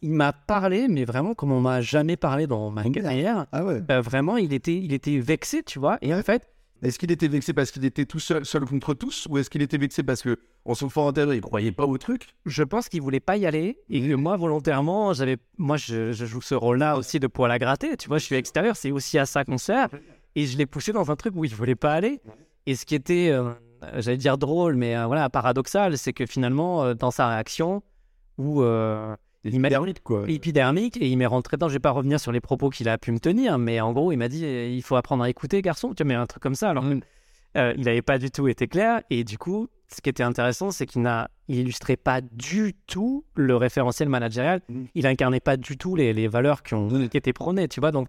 il 0.00 0.10
m'a 0.12 0.32
parlé, 0.32 0.88
mais 0.88 1.04
vraiment 1.04 1.34
comme 1.34 1.52
on 1.52 1.60
m'a 1.60 1.80
jamais 1.80 2.16
parlé 2.16 2.46
dans 2.48 2.70
ma 2.70 2.82
carrière. 2.90 3.46
Ah 3.52 3.64
ouais. 3.64 3.80
Euh, 3.90 4.00
vraiment, 4.00 4.36
il 4.36 4.52
était, 4.52 4.74
il 4.76 4.92
était 4.92 5.18
vexé, 5.18 5.62
tu 5.62 5.78
vois. 5.78 5.98
Et 6.02 6.12
en 6.14 6.22
fait, 6.22 6.48
Est-ce 6.82 6.98
qu'il 6.98 7.12
était 7.12 7.28
vexé 7.28 7.52
parce 7.52 7.70
qu'il 7.70 7.84
était 7.84 8.04
tout 8.06 8.18
seul, 8.18 8.44
contre 8.68 8.94
tous, 8.94 9.28
ou 9.30 9.38
est-ce 9.38 9.48
qu'il 9.48 9.62
était 9.62 9.78
vexé 9.78 10.02
parce 10.02 10.20
que, 10.20 10.40
en 10.64 10.74
son 10.74 10.88
fort 10.88 11.06
intérieur, 11.06 11.32
il 11.32 11.40
croyait 11.40 11.70
pas 11.70 11.86
au 11.86 11.96
truc? 11.96 12.34
Je 12.44 12.64
pense 12.64 12.88
qu'il 12.88 13.00
voulait 13.00 13.20
pas 13.20 13.36
y 13.36 13.46
aller. 13.46 13.78
Et 13.88 14.16
moi 14.16 14.36
volontairement 14.36 15.12
j'avais 15.12 15.36
moi 15.58 15.76
je, 15.76 16.12
joue 16.12 16.40
ce 16.40 16.56
rôle-là 16.56 16.96
aussi 16.96 17.20
de 17.20 17.28
poil 17.28 17.52
à 17.52 17.58
gratter. 17.58 17.96
Tu 17.96 18.08
vois 18.08 18.18
je 18.18 18.24
suis 18.24 18.34
extérieur 18.34 18.74
c'est 18.76 18.90
aussi 18.90 19.16
à 19.18 19.26
ça 19.26 19.44
qu'on 19.44 19.58
sert. 19.58 19.88
Et 20.34 20.46
je 20.46 20.58
l'ai 20.58 20.66
poussé 20.66 20.92
dans 20.92 21.10
un 21.10 21.16
truc 21.16 21.34
où 21.36 21.44
il 21.44 21.54
voulait 21.54 21.76
pas 21.76 21.92
aller. 21.92 22.20
Et 22.66 22.74
ce 22.74 22.84
qui 22.84 22.96
était 22.96 23.30
euh, 23.30 23.52
j'allais 23.98 24.16
dire 24.16 24.38
drôle 24.38 24.74
mais 24.74 24.96
euh, 24.96 25.06
voilà 25.06 25.30
paradoxal 25.30 25.98
c'est 25.98 26.12
que 26.12 26.26
finalement 26.26 26.84
euh, 26.84 26.94
dans 26.94 27.10
sa 27.10 27.28
réaction 27.28 27.82
où 28.38 28.62
il 29.44 29.60
m'a 29.60 29.70
quoi. 30.04 30.24
épidermique 30.28 30.96
et 30.96 31.08
il 31.08 31.16
m'est 31.16 31.26
rentré 31.26 31.56
dedans. 31.56 31.68
Je 31.68 31.74
vais 31.74 31.80
pas 31.80 31.90
revenir 31.90 32.20
sur 32.20 32.32
les 32.32 32.40
propos 32.40 32.70
qu'il 32.70 32.88
a 32.88 32.98
pu 32.98 33.12
me 33.12 33.18
tenir 33.18 33.58
mais 33.58 33.80
en 33.80 33.92
gros 33.92 34.12
il 34.12 34.16
m'a 34.16 34.28
dit 34.28 34.44
eh, 34.44 34.74
il 34.74 34.82
faut 34.82 34.96
apprendre 34.96 35.24
à 35.24 35.30
écouter 35.30 35.60
garçon. 35.62 35.94
Tu 35.94 36.02
vois 36.02 36.08
mais 36.08 36.14
un 36.14 36.26
truc 36.26 36.42
comme 36.42 36.54
ça 36.54 36.70
alors. 36.70 36.84
Que, 36.84 37.00
euh, 37.58 37.74
il 37.76 37.84
n'avait 37.84 38.02
pas 38.02 38.18
du 38.18 38.30
tout 38.30 38.48
été 38.48 38.68
clair. 38.68 39.02
Et 39.10 39.24
du 39.24 39.38
coup 39.38 39.68
ce 39.88 40.00
qui 40.00 40.08
était 40.08 40.22
intéressant 40.22 40.70
c'est 40.70 40.86
qu'il 40.86 41.02
n'a 41.02 41.28
il 41.48 41.58
illustrait 41.58 41.96
pas 41.96 42.20
du 42.20 42.74
tout 42.86 43.24
le 43.34 43.56
référentiel 43.56 44.08
managérial. 44.08 44.60
Mhm. 44.68 44.86
il 44.94 45.06
incarnait 45.06 45.40
pas 45.40 45.56
du 45.56 45.76
tout 45.76 45.96
les, 45.96 46.12
les 46.12 46.28
valeurs 46.28 46.62
qui, 46.62 46.74
ont, 46.74 47.08
qui 47.08 47.16
étaient 47.16 47.32
prônées 47.32 47.68
tu 47.68 47.80
vois. 47.80 47.90
Donc 47.90 48.08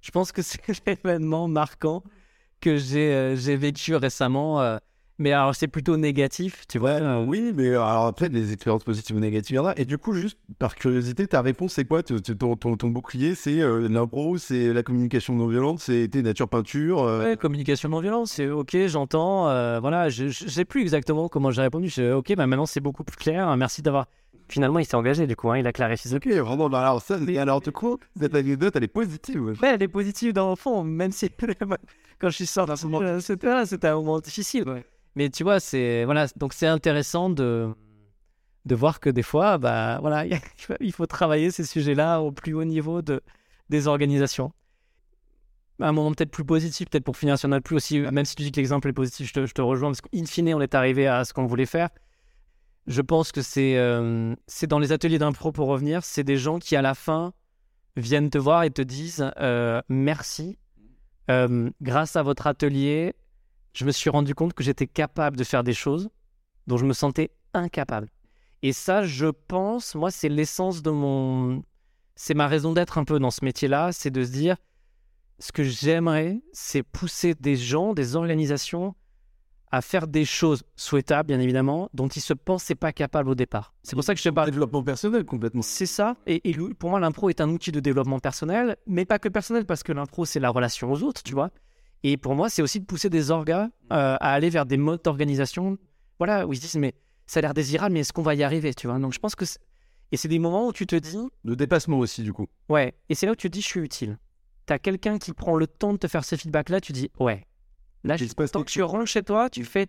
je 0.00 0.10
pense 0.10 0.32
que 0.32 0.42
c'est 0.42 0.60
l'événement 0.86 1.48
marquant 1.48 2.02
que 2.60 2.76
j'ai 2.76 3.12
euh, 3.12 3.36
j'ai 3.36 3.56
vécu 3.56 3.94
récemment 3.94 4.60
euh, 4.60 4.78
mais 5.18 5.32
alors 5.32 5.54
c'est 5.54 5.68
plutôt 5.68 5.96
négatif 5.96 6.64
tu 6.68 6.78
vois? 6.78 6.94
Ouais, 6.98 7.24
oui, 7.26 7.52
mais 7.54 7.68
alors 7.70 8.06
après, 8.06 8.28
des 8.28 8.52
expériences 8.52 8.84
positives 8.84 9.16
ou 9.16 9.20
négatives, 9.20 9.54
il 9.54 9.56
y 9.56 9.58
en 9.58 9.66
a. 9.66 9.74
Et 9.76 9.84
du 9.84 9.98
coup, 9.98 10.12
juste 10.14 10.38
par 10.58 10.74
curiosité, 10.74 11.26
ta 11.26 11.42
réponse, 11.42 11.72
c'est 11.74 11.84
quoi? 11.84 12.02
Ton, 12.02 12.56
ton, 12.56 12.76
ton 12.76 12.88
bouclier, 12.88 13.34
c'est 13.34 13.60
euh, 13.60 13.88
l'impro, 13.88 14.38
c'est 14.38 14.72
la 14.72 14.82
communication 14.82 15.34
non 15.34 15.46
violente, 15.46 15.80
c'est 15.80 16.08
tes 16.08 16.22
nature 16.22 16.48
peinture. 16.48 17.02
euh, 17.02 17.24
Ouais, 17.24 17.36
communication 17.36 17.88
non 17.88 18.00
violente, 18.00 18.28
c'est 18.28 18.48
ok, 18.48 18.76
j'entends. 18.86 19.48
euh, 19.48 19.80
voilà, 19.80 20.08
je, 20.08 20.28
je 20.28 20.48
sais 20.48 20.64
plus 20.64 20.82
exactement 20.82 21.28
comment 21.28 21.50
j'ai 21.50 21.62
répondu. 21.62 21.88
Je, 21.88 22.12
ok, 22.12 22.34
bah 22.36 22.46
maintenant 22.46 22.66
c'est 22.66 22.80
beaucoup 22.80 23.04
plus 23.04 23.16
clair. 23.16 23.56
Merci 23.56 23.82
d'avoir. 23.82 24.06
Finalement, 24.50 24.78
il 24.78 24.86
s'est 24.86 24.94
engagé 24.96 25.26
du 25.26 25.36
coup, 25.36 25.50
hein, 25.50 25.58
il 25.58 25.66
a 25.66 25.72
clarifié. 25.74 26.14
Ok, 26.16 26.26
vraiment, 26.26 26.70
bah, 26.70 26.80
alors 26.80 27.02
ça, 27.02 27.18
et 27.28 27.38
alors 27.38 27.60
du 27.60 27.70
coup, 27.70 27.98
cette 28.18 28.34
anecdote, 28.34 28.74
elle 28.76 28.84
est 28.84 28.88
positive. 28.88 29.42
ouais. 29.42 29.52
Ouais, 29.60 29.74
elle 29.74 29.82
est 29.82 29.88
positive 29.88 30.32
dans 30.32 30.48
le 30.48 30.56
fond, 30.56 30.82
même 30.84 31.12
si 31.12 31.28
quand 32.18 32.30
je 32.30 32.34
suis 32.34 32.46
sorti, 32.46 32.86
euh, 32.94 33.20
c'était 33.20 33.66
c'était 33.66 33.88
un 33.88 33.96
moment 33.96 34.20
difficile. 34.20 34.64
Mais 35.18 35.30
tu 35.30 35.42
vois, 35.42 35.58
c'est 35.58 36.04
voilà, 36.04 36.28
donc 36.36 36.52
c'est 36.52 36.68
intéressant 36.68 37.28
de 37.28 37.74
de 38.66 38.74
voir 38.76 39.00
que 39.00 39.10
des 39.10 39.24
fois, 39.24 39.58
bah 39.58 39.98
voilà, 40.00 40.24
il 40.80 40.92
faut 40.92 41.06
travailler 41.06 41.50
ces 41.50 41.64
sujets-là 41.64 42.20
au 42.20 42.30
plus 42.30 42.54
haut 42.54 42.62
niveau 42.62 43.02
de 43.02 43.20
des 43.68 43.88
organisations. 43.88 44.52
Un 45.80 45.90
moment 45.90 46.12
peut-être 46.12 46.30
plus 46.30 46.44
positif, 46.44 46.88
peut-être 46.88 47.02
pour 47.02 47.16
finir 47.16 47.36
sur 47.36 47.48
notre 47.48 47.64
plus 47.64 47.74
aussi, 47.74 47.98
même 47.98 48.24
si 48.24 48.36
tu 48.36 48.44
dis 48.44 48.52
que 48.52 48.58
l'exemple 48.58 48.86
est 48.86 48.92
positif, 48.92 49.26
je 49.26 49.32
te, 49.32 49.46
je 49.46 49.54
te 49.54 49.60
rejoins 49.60 49.88
parce 49.88 50.02
qu'in 50.02 50.24
fine, 50.24 50.54
on 50.54 50.60
est 50.60 50.76
arrivé 50.76 51.08
à 51.08 51.24
ce 51.24 51.32
qu'on 51.32 51.46
voulait 51.46 51.66
faire. 51.66 51.88
Je 52.86 53.02
pense 53.02 53.32
que 53.32 53.42
c'est 53.42 53.76
euh, 53.76 54.36
c'est 54.46 54.68
dans 54.68 54.78
les 54.78 54.92
ateliers 54.92 55.18
d'impro 55.18 55.50
pour 55.50 55.66
revenir, 55.66 56.04
c'est 56.04 56.22
des 56.22 56.36
gens 56.36 56.60
qui 56.60 56.76
à 56.76 56.82
la 56.82 56.94
fin 56.94 57.32
viennent 57.96 58.30
te 58.30 58.38
voir 58.38 58.62
et 58.62 58.70
te 58.70 58.82
disent 58.82 59.32
euh, 59.40 59.82
merci. 59.88 60.58
Euh, 61.28 61.70
grâce 61.82 62.14
à 62.14 62.22
votre 62.22 62.46
atelier, 62.46 63.16
je 63.72 63.84
me 63.84 63.92
suis 63.92 64.10
rendu 64.10 64.34
compte 64.34 64.54
que 64.54 64.62
j'étais 64.62 64.86
capable 64.86 65.36
de 65.36 65.44
faire 65.44 65.64
des 65.64 65.74
choses 65.74 66.08
dont 66.66 66.76
je 66.76 66.84
me 66.84 66.92
sentais 66.92 67.30
incapable. 67.54 68.08
Et 68.62 68.72
ça, 68.72 69.04
je 69.04 69.26
pense, 69.26 69.94
moi, 69.94 70.10
c'est 70.10 70.28
l'essence 70.28 70.82
de 70.82 70.90
mon. 70.90 71.62
C'est 72.16 72.34
ma 72.34 72.48
raison 72.48 72.72
d'être 72.72 72.98
un 72.98 73.04
peu 73.04 73.18
dans 73.20 73.30
ce 73.30 73.44
métier-là, 73.44 73.92
c'est 73.92 74.10
de 74.10 74.24
se 74.24 74.32
dire 74.32 74.56
ce 75.38 75.52
que 75.52 75.62
j'aimerais, 75.62 76.40
c'est 76.52 76.82
pousser 76.82 77.34
des 77.34 77.54
gens, 77.54 77.94
des 77.94 78.16
organisations 78.16 78.96
à 79.70 79.82
faire 79.82 80.06
des 80.08 80.24
choses 80.24 80.62
souhaitables, 80.76 81.28
bien 81.28 81.40
évidemment, 81.40 81.90
dont 81.92 82.08
ils 82.08 82.22
se 82.22 82.32
pensaient 82.32 82.74
pas 82.74 82.92
capables 82.92 83.28
au 83.28 83.34
départ. 83.34 83.74
C'est 83.82 83.94
pour 83.94 84.02
ça 84.02 84.14
que 84.14 84.18
je 84.20 84.24
te 84.24 84.34
parle 84.34 84.50
Développement 84.50 84.82
personnel, 84.82 85.24
complètement. 85.24 85.62
c'est 85.62 85.86
ça. 85.86 86.16
Et, 86.26 86.48
et 86.48 86.54
pour 86.74 86.90
moi, 86.90 87.00
l'impro 87.00 87.28
est 87.28 87.40
un 87.40 87.50
outil 87.50 87.70
de 87.70 87.78
développement 87.80 88.18
personnel, 88.18 88.76
mais 88.86 89.04
pas 89.04 89.18
que 89.18 89.28
personnel, 89.28 89.66
parce 89.66 89.82
que 89.82 89.92
l'impro, 89.92 90.24
c'est 90.24 90.40
la 90.40 90.50
relation 90.50 90.90
aux 90.90 91.02
autres, 91.02 91.22
tu 91.22 91.34
vois. 91.34 91.50
Et 92.04 92.16
pour 92.16 92.34
moi, 92.34 92.48
c'est 92.48 92.62
aussi 92.62 92.80
de 92.80 92.84
pousser 92.84 93.10
des 93.10 93.30
orgas 93.30 93.64
euh, 93.92 94.16
à 94.20 94.32
aller 94.32 94.50
vers 94.50 94.66
des 94.66 94.76
modes 94.76 95.02
d'organisation, 95.02 95.78
voilà, 96.18 96.46
où 96.46 96.52
ils 96.52 96.56
se 96.56 96.62
disent, 96.62 96.76
mais 96.76 96.94
ça 97.26 97.38
a 97.38 97.42
l'air 97.42 97.54
désirable, 97.54 97.92
mais 97.94 98.00
est-ce 98.00 98.12
qu'on 98.12 98.22
va 98.22 98.34
y 98.34 98.42
arriver, 98.42 98.72
tu 98.74 98.86
vois? 98.86 98.98
Donc 98.98 99.12
je 99.12 99.18
pense 99.18 99.34
que... 99.34 99.44
Et 100.10 100.16
c'est 100.16 100.28
des 100.28 100.38
moments 100.38 100.68
où 100.68 100.72
tu 100.72 100.86
te 100.86 100.96
dis, 100.96 101.18
De 101.44 101.54
dépassement 101.54 101.98
aussi, 101.98 102.22
du 102.22 102.32
coup. 102.32 102.46
ouais, 102.68 102.94
et 103.08 103.14
c'est 103.14 103.26
là 103.26 103.32
où 103.32 103.36
tu 103.36 103.48
te 103.50 103.52
dis, 103.52 103.60
je 103.60 103.66
suis 103.66 103.80
utile. 103.80 104.16
T'as 104.64 104.78
quelqu'un 104.78 105.18
qui 105.18 105.32
prend 105.32 105.56
le 105.56 105.66
temps 105.66 105.92
de 105.92 105.98
te 105.98 106.06
faire 106.08 106.24
ce 106.24 106.36
feedback-là, 106.36 106.80
tu 106.80 106.92
dis, 106.92 107.10
ouais. 107.18 107.44
Là, 108.04 108.16
je- 108.16 108.24
se 108.26 108.34
passe 108.34 108.50
tant 108.52 108.60
quelque 108.60 108.68
que 108.68 108.72
tu 108.72 108.82
rentres 108.82 109.06
chez 109.06 109.22
toi, 109.22 109.50
tu 109.50 109.64
fais, 109.64 109.88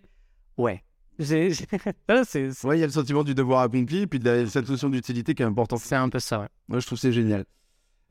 ouais. 0.58 0.82
J'ai- 1.18 1.50
j'ai- 1.52 1.66
Là, 2.08 2.22
c'est 2.24 2.50
c'est- 2.52 2.66
Ouais, 2.66 2.76
il 2.76 2.80
y 2.80 2.82
a 2.82 2.86
le 2.86 2.92
sentiment 2.92 3.22
du 3.24 3.34
devoir 3.34 3.60
accompli, 3.60 3.98
et 4.00 4.06
puis 4.06 4.18
de 4.18 4.46
cette 4.46 4.68
notion 4.68 4.88
d'utilité 4.90 5.34
qui 5.34 5.42
est 5.42 5.46
importante. 5.46 5.78
c'est 5.80 5.94
un 5.94 6.08
peu 6.08 6.18
ça, 6.18 6.40
ouais. 6.40 6.48
Moi, 6.68 6.80
je 6.80 6.86
trouve 6.86 6.96
que 6.98 7.02
c'est 7.02 7.12
génial. 7.12 7.44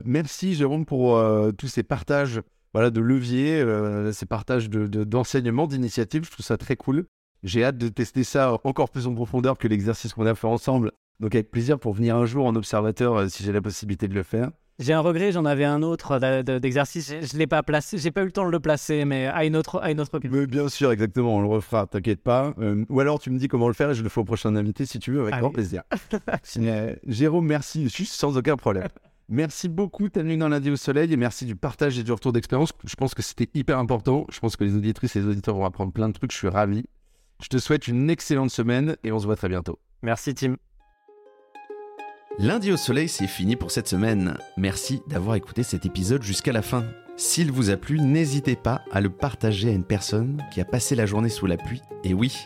Merci, 0.04 0.54
Jérôme, 0.54 0.86
pour 0.86 1.16
euh, 1.16 1.52
tous 1.52 1.68
ces 1.68 1.82
partages 1.82 2.40
voilà, 2.72 2.90
de 2.90 3.00
leviers, 3.00 3.60
euh, 3.60 4.12
ces 4.12 4.26
partages 4.26 4.70
de- 4.70 4.86
de- 4.86 5.04
d'enseignements, 5.04 5.66
d'initiatives. 5.66 6.24
Je 6.24 6.30
trouve 6.30 6.46
ça 6.46 6.56
très 6.56 6.76
cool. 6.76 7.04
J'ai 7.42 7.64
hâte 7.64 7.78
de 7.78 7.88
tester 7.88 8.22
ça 8.24 8.56
encore 8.64 8.90
plus 8.90 9.06
en 9.06 9.14
profondeur 9.14 9.56
que 9.58 9.66
l'exercice 9.68 10.12
qu'on 10.12 10.26
a 10.26 10.34
fait 10.34 10.46
ensemble. 10.46 10.92
Donc, 11.20 11.34
avec 11.34 11.50
plaisir 11.50 11.78
pour 11.78 11.92
venir 11.94 12.16
un 12.16 12.26
jour 12.26 12.46
en 12.46 12.54
observateur 12.54 13.16
euh, 13.16 13.28
si 13.28 13.42
j'ai 13.44 13.52
la 13.52 13.60
possibilité 13.60 14.08
de 14.08 14.14
le 14.14 14.22
faire. 14.22 14.50
J'ai 14.78 14.94
un 14.94 15.00
regret, 15.00 15.30
j'en 15.32 15.44
avais 15.44 15.66
un 15.66 15.82
autre 15.82 16.18
de- 16.18 16.58
d'exercice, 16.58 17.10
je- 17.10 17.34
ne 17.34 17.38
l'ai 17.38 17.46
pas 17.46 17.62
placé, 17.62 17.98
j'ai 17.98 18.10
pas 18.10 18.22
eu 18.22 18.26
le 18.26 18.32
temps 18.32 18.46
de 18.46 18.50
le 18.50 18.60
placer, 18.60 19.04
mais 19.04 19.26
à 19.26 19.44
une 19.44 19.54
autre, 19.54 19.78
à 19.82 19.90
une 19.90 20.00
autre 20.00 20.14
occasion. 20.16 20.34
Mais 20.34 20.46
bien 20.46 20.70
sûr, 20.70 20.90
exactement, 20.90 21.36
on 21.36 21.42
le 21.42 21.48
refera, 21.48 21.86
t'inquiète 21.86 22.22
pas. 22.22 22.54
Euh, 22.58 22.86
ou 22.88 22.98
alors, 23.00 23.18
tu 23.18 23.28
me 23.30 23.38
dis 23.38 23.46
comment 23.48 23.68
le 23.68 23.74
faire 23.74 23.90
et 23.90 23.94
je 23.94 24.02
le 24.02 24.08
fais 24.08 24.20
au 24.20 24.24
prochain 24.24 24.56
invité 24.56 24.86
si 24.86 24.98
tu 24.98 25.12
veux, 25.12 25.20
avec 25.20 25.34
Allez. 25.34 25.40
grand 25.42 25.50
plaisir. 25.50 25.82
Euh, 26.58 26.94
Jérôme, 27.06 27.46
merci, 27.46 27.90
juste 27.90 28.14
sans 28.14 28.38
aucun 28.38 28.56
problème. 28.56 28.88
Merci 29.32 29.68
beaucoup 29.68 30.08
d'être 30.08 30.24
venu 30.24 30.36
dans 30.36 30.48
lundi 30.48 30.70
au 30.70 30.76
soleil 30.76 31.12
et 31.12 31.16
merci 31.16 31.44
du 31.44 31.54
partage 31.54 31.96
et 31.96 32.02
du 32.02 32.10
retour 32.10 32.32
d'expérience. 32.32 32.72
Je 32.84 32.96
pense 32.96 33.14
que 33.14 33.22
c'était 33.22 33.48
hyper 33.54 33.78
important. 33.78 34.26
Je 34.28 34.40
pense 34.40 34.56
que 34.56 34.64
les 34.64 34.74
auditrices 34.74 35.14
et 35.14 35.20
les 35.20 35.26
auditeurs 35.26 35.54
vont 35.54 35.64
apprendre 35.64 35.92
plein 35.92 36.08
de 36.08 36.14
trucs. 36.14 36.32
Je 36.32 36.36
suis 36.36 36.48
ravi. 36.48 36.84
Je 37.40 37.46
te 37.46 37.58
souhaite 37.58 37.86
une 37.86 38.10
excellente 38.10 38.50
semaine 38.50 38.96
et 39.04 39.12
on 39.12 39.20
se 39.20 39.26
voit 39.26 39.36
très 39.36 39.48
bientôt. 39.48 39.78
Merci 40.02 40.34
Tim. 40.34 40.56
Lundi 42.40 42.72
au 42.72 42.76
soleil, 42.76 43.08
c'est 43.08 43.28
fini 43.28 43.54
pour 43.54 43.70
cette 43.70 43.86
semaine. 43.86 44.36
Merci 44.56 45.00
d'avoir 45.06 45.36
écouté 45.36 45.62
cet 45.62 45.86
épisode 45.86 46.24
jusqu'à 46.24 46.52
la 46.52 46.62
fin. 46.62 46.84
S'il 47.16 47.52
vous 47.52 47.70
a 47.70 47.76
plu, 47.76 48.00
n'hésitez 48.00 48.56
pas 48.56 48.82
à 48.90 49.00
le 49.00 49.10
partager 49.10 49.68
à 49.68 49.72
une 49.72 49.84
personne 49.84 50.42
qui 50.52 50.60
a 50.60 50.64
passé 50.64 50.96
la 50.96 51.06
journée 51.06 51.28
sous 51.28 51.46
la 51.46 51.56
pluie. 51.56 51.82
Et 52.02 52.14
oui, 52.14 52.36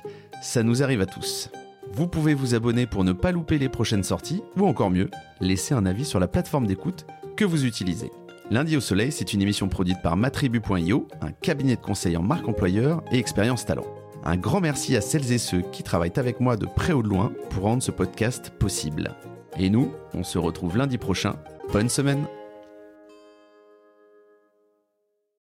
ça 0.43 0.63
nous 0.63 0.83
arrive 0.83 1.01
à 1.01 1.07
tous. 1.07 1.49
Vous 1.97 2.09
pouvez 2.09 2.35
vous 2.35 2.57
abonner 2.57 2.87
pour 2.87 3.05
ne 3.05 3.13
pas 3.13 3.31
louper 3.31 3.57
les 3.57 3.69
prochaines 3.69 4.03
sorties, 4.03 4.43
ou 4.57 4.67
encore 4.67 4.91
mieux, 4.91 5.11
laisser 5.41 5.75
un 5.75 5.87
avis 5.87 6.05
sur 6.05 6.19
la 6.19 6.27
plateforme 6.27 6.67
d'écoute 6.67 7.07
que 7.37 7.45
vous 7.45 7.67
utilisez. 7.67 8.11
Lundi 8.51 8.77
au 8.77 8.81
soleil, 8.81 9.13
c'est 9.13 9.33
une 9.33 9.41
émission 9.41 9.69
produite 9.69 10.03
par 10.03 10.17
matribu.io, 10.17 11.07
un 11.21 11.31
cabinet 11.31 11.77
de 11.77 11.81
conseil 11.81 12.17
en 12.17 12.23
marque 12.23 12.49
employeur 12.49 13.05
et 13.13 13.19
expérience 13.19 13.65
talent. 13.65 13.87
Un 14.25 14.37
grand 14.37 14.61
merci 14.61 14.97
à 14.97 15.01
celles 15.01 15.31
et 15.31 15.39
ceux 15.39 15.63
qui 15.71 15.85
travaillent 15.85 16.13
avec 16.17 16.41
moi 16.41 16.57
de 16.57 16.67
près 16.67 16.93
ou 16.93 17.03
de 17.03 17.09
loin 17.09 17.33
pour 17.51 17.63
rendre 17.63 17.83
ce 17.83 17.93
podcast 17.93 18.51
possible. 18.51 19.15
Et 19.57 19.71
nous, 19.71 19.93
on 20.15 20.25
se 20.25 20.39
retrouve 20.39 20.77
lundi 20.77 20.99
prochain. 20.99 21.37
Bonne 21.73 21.89
semaine 21.89 22.27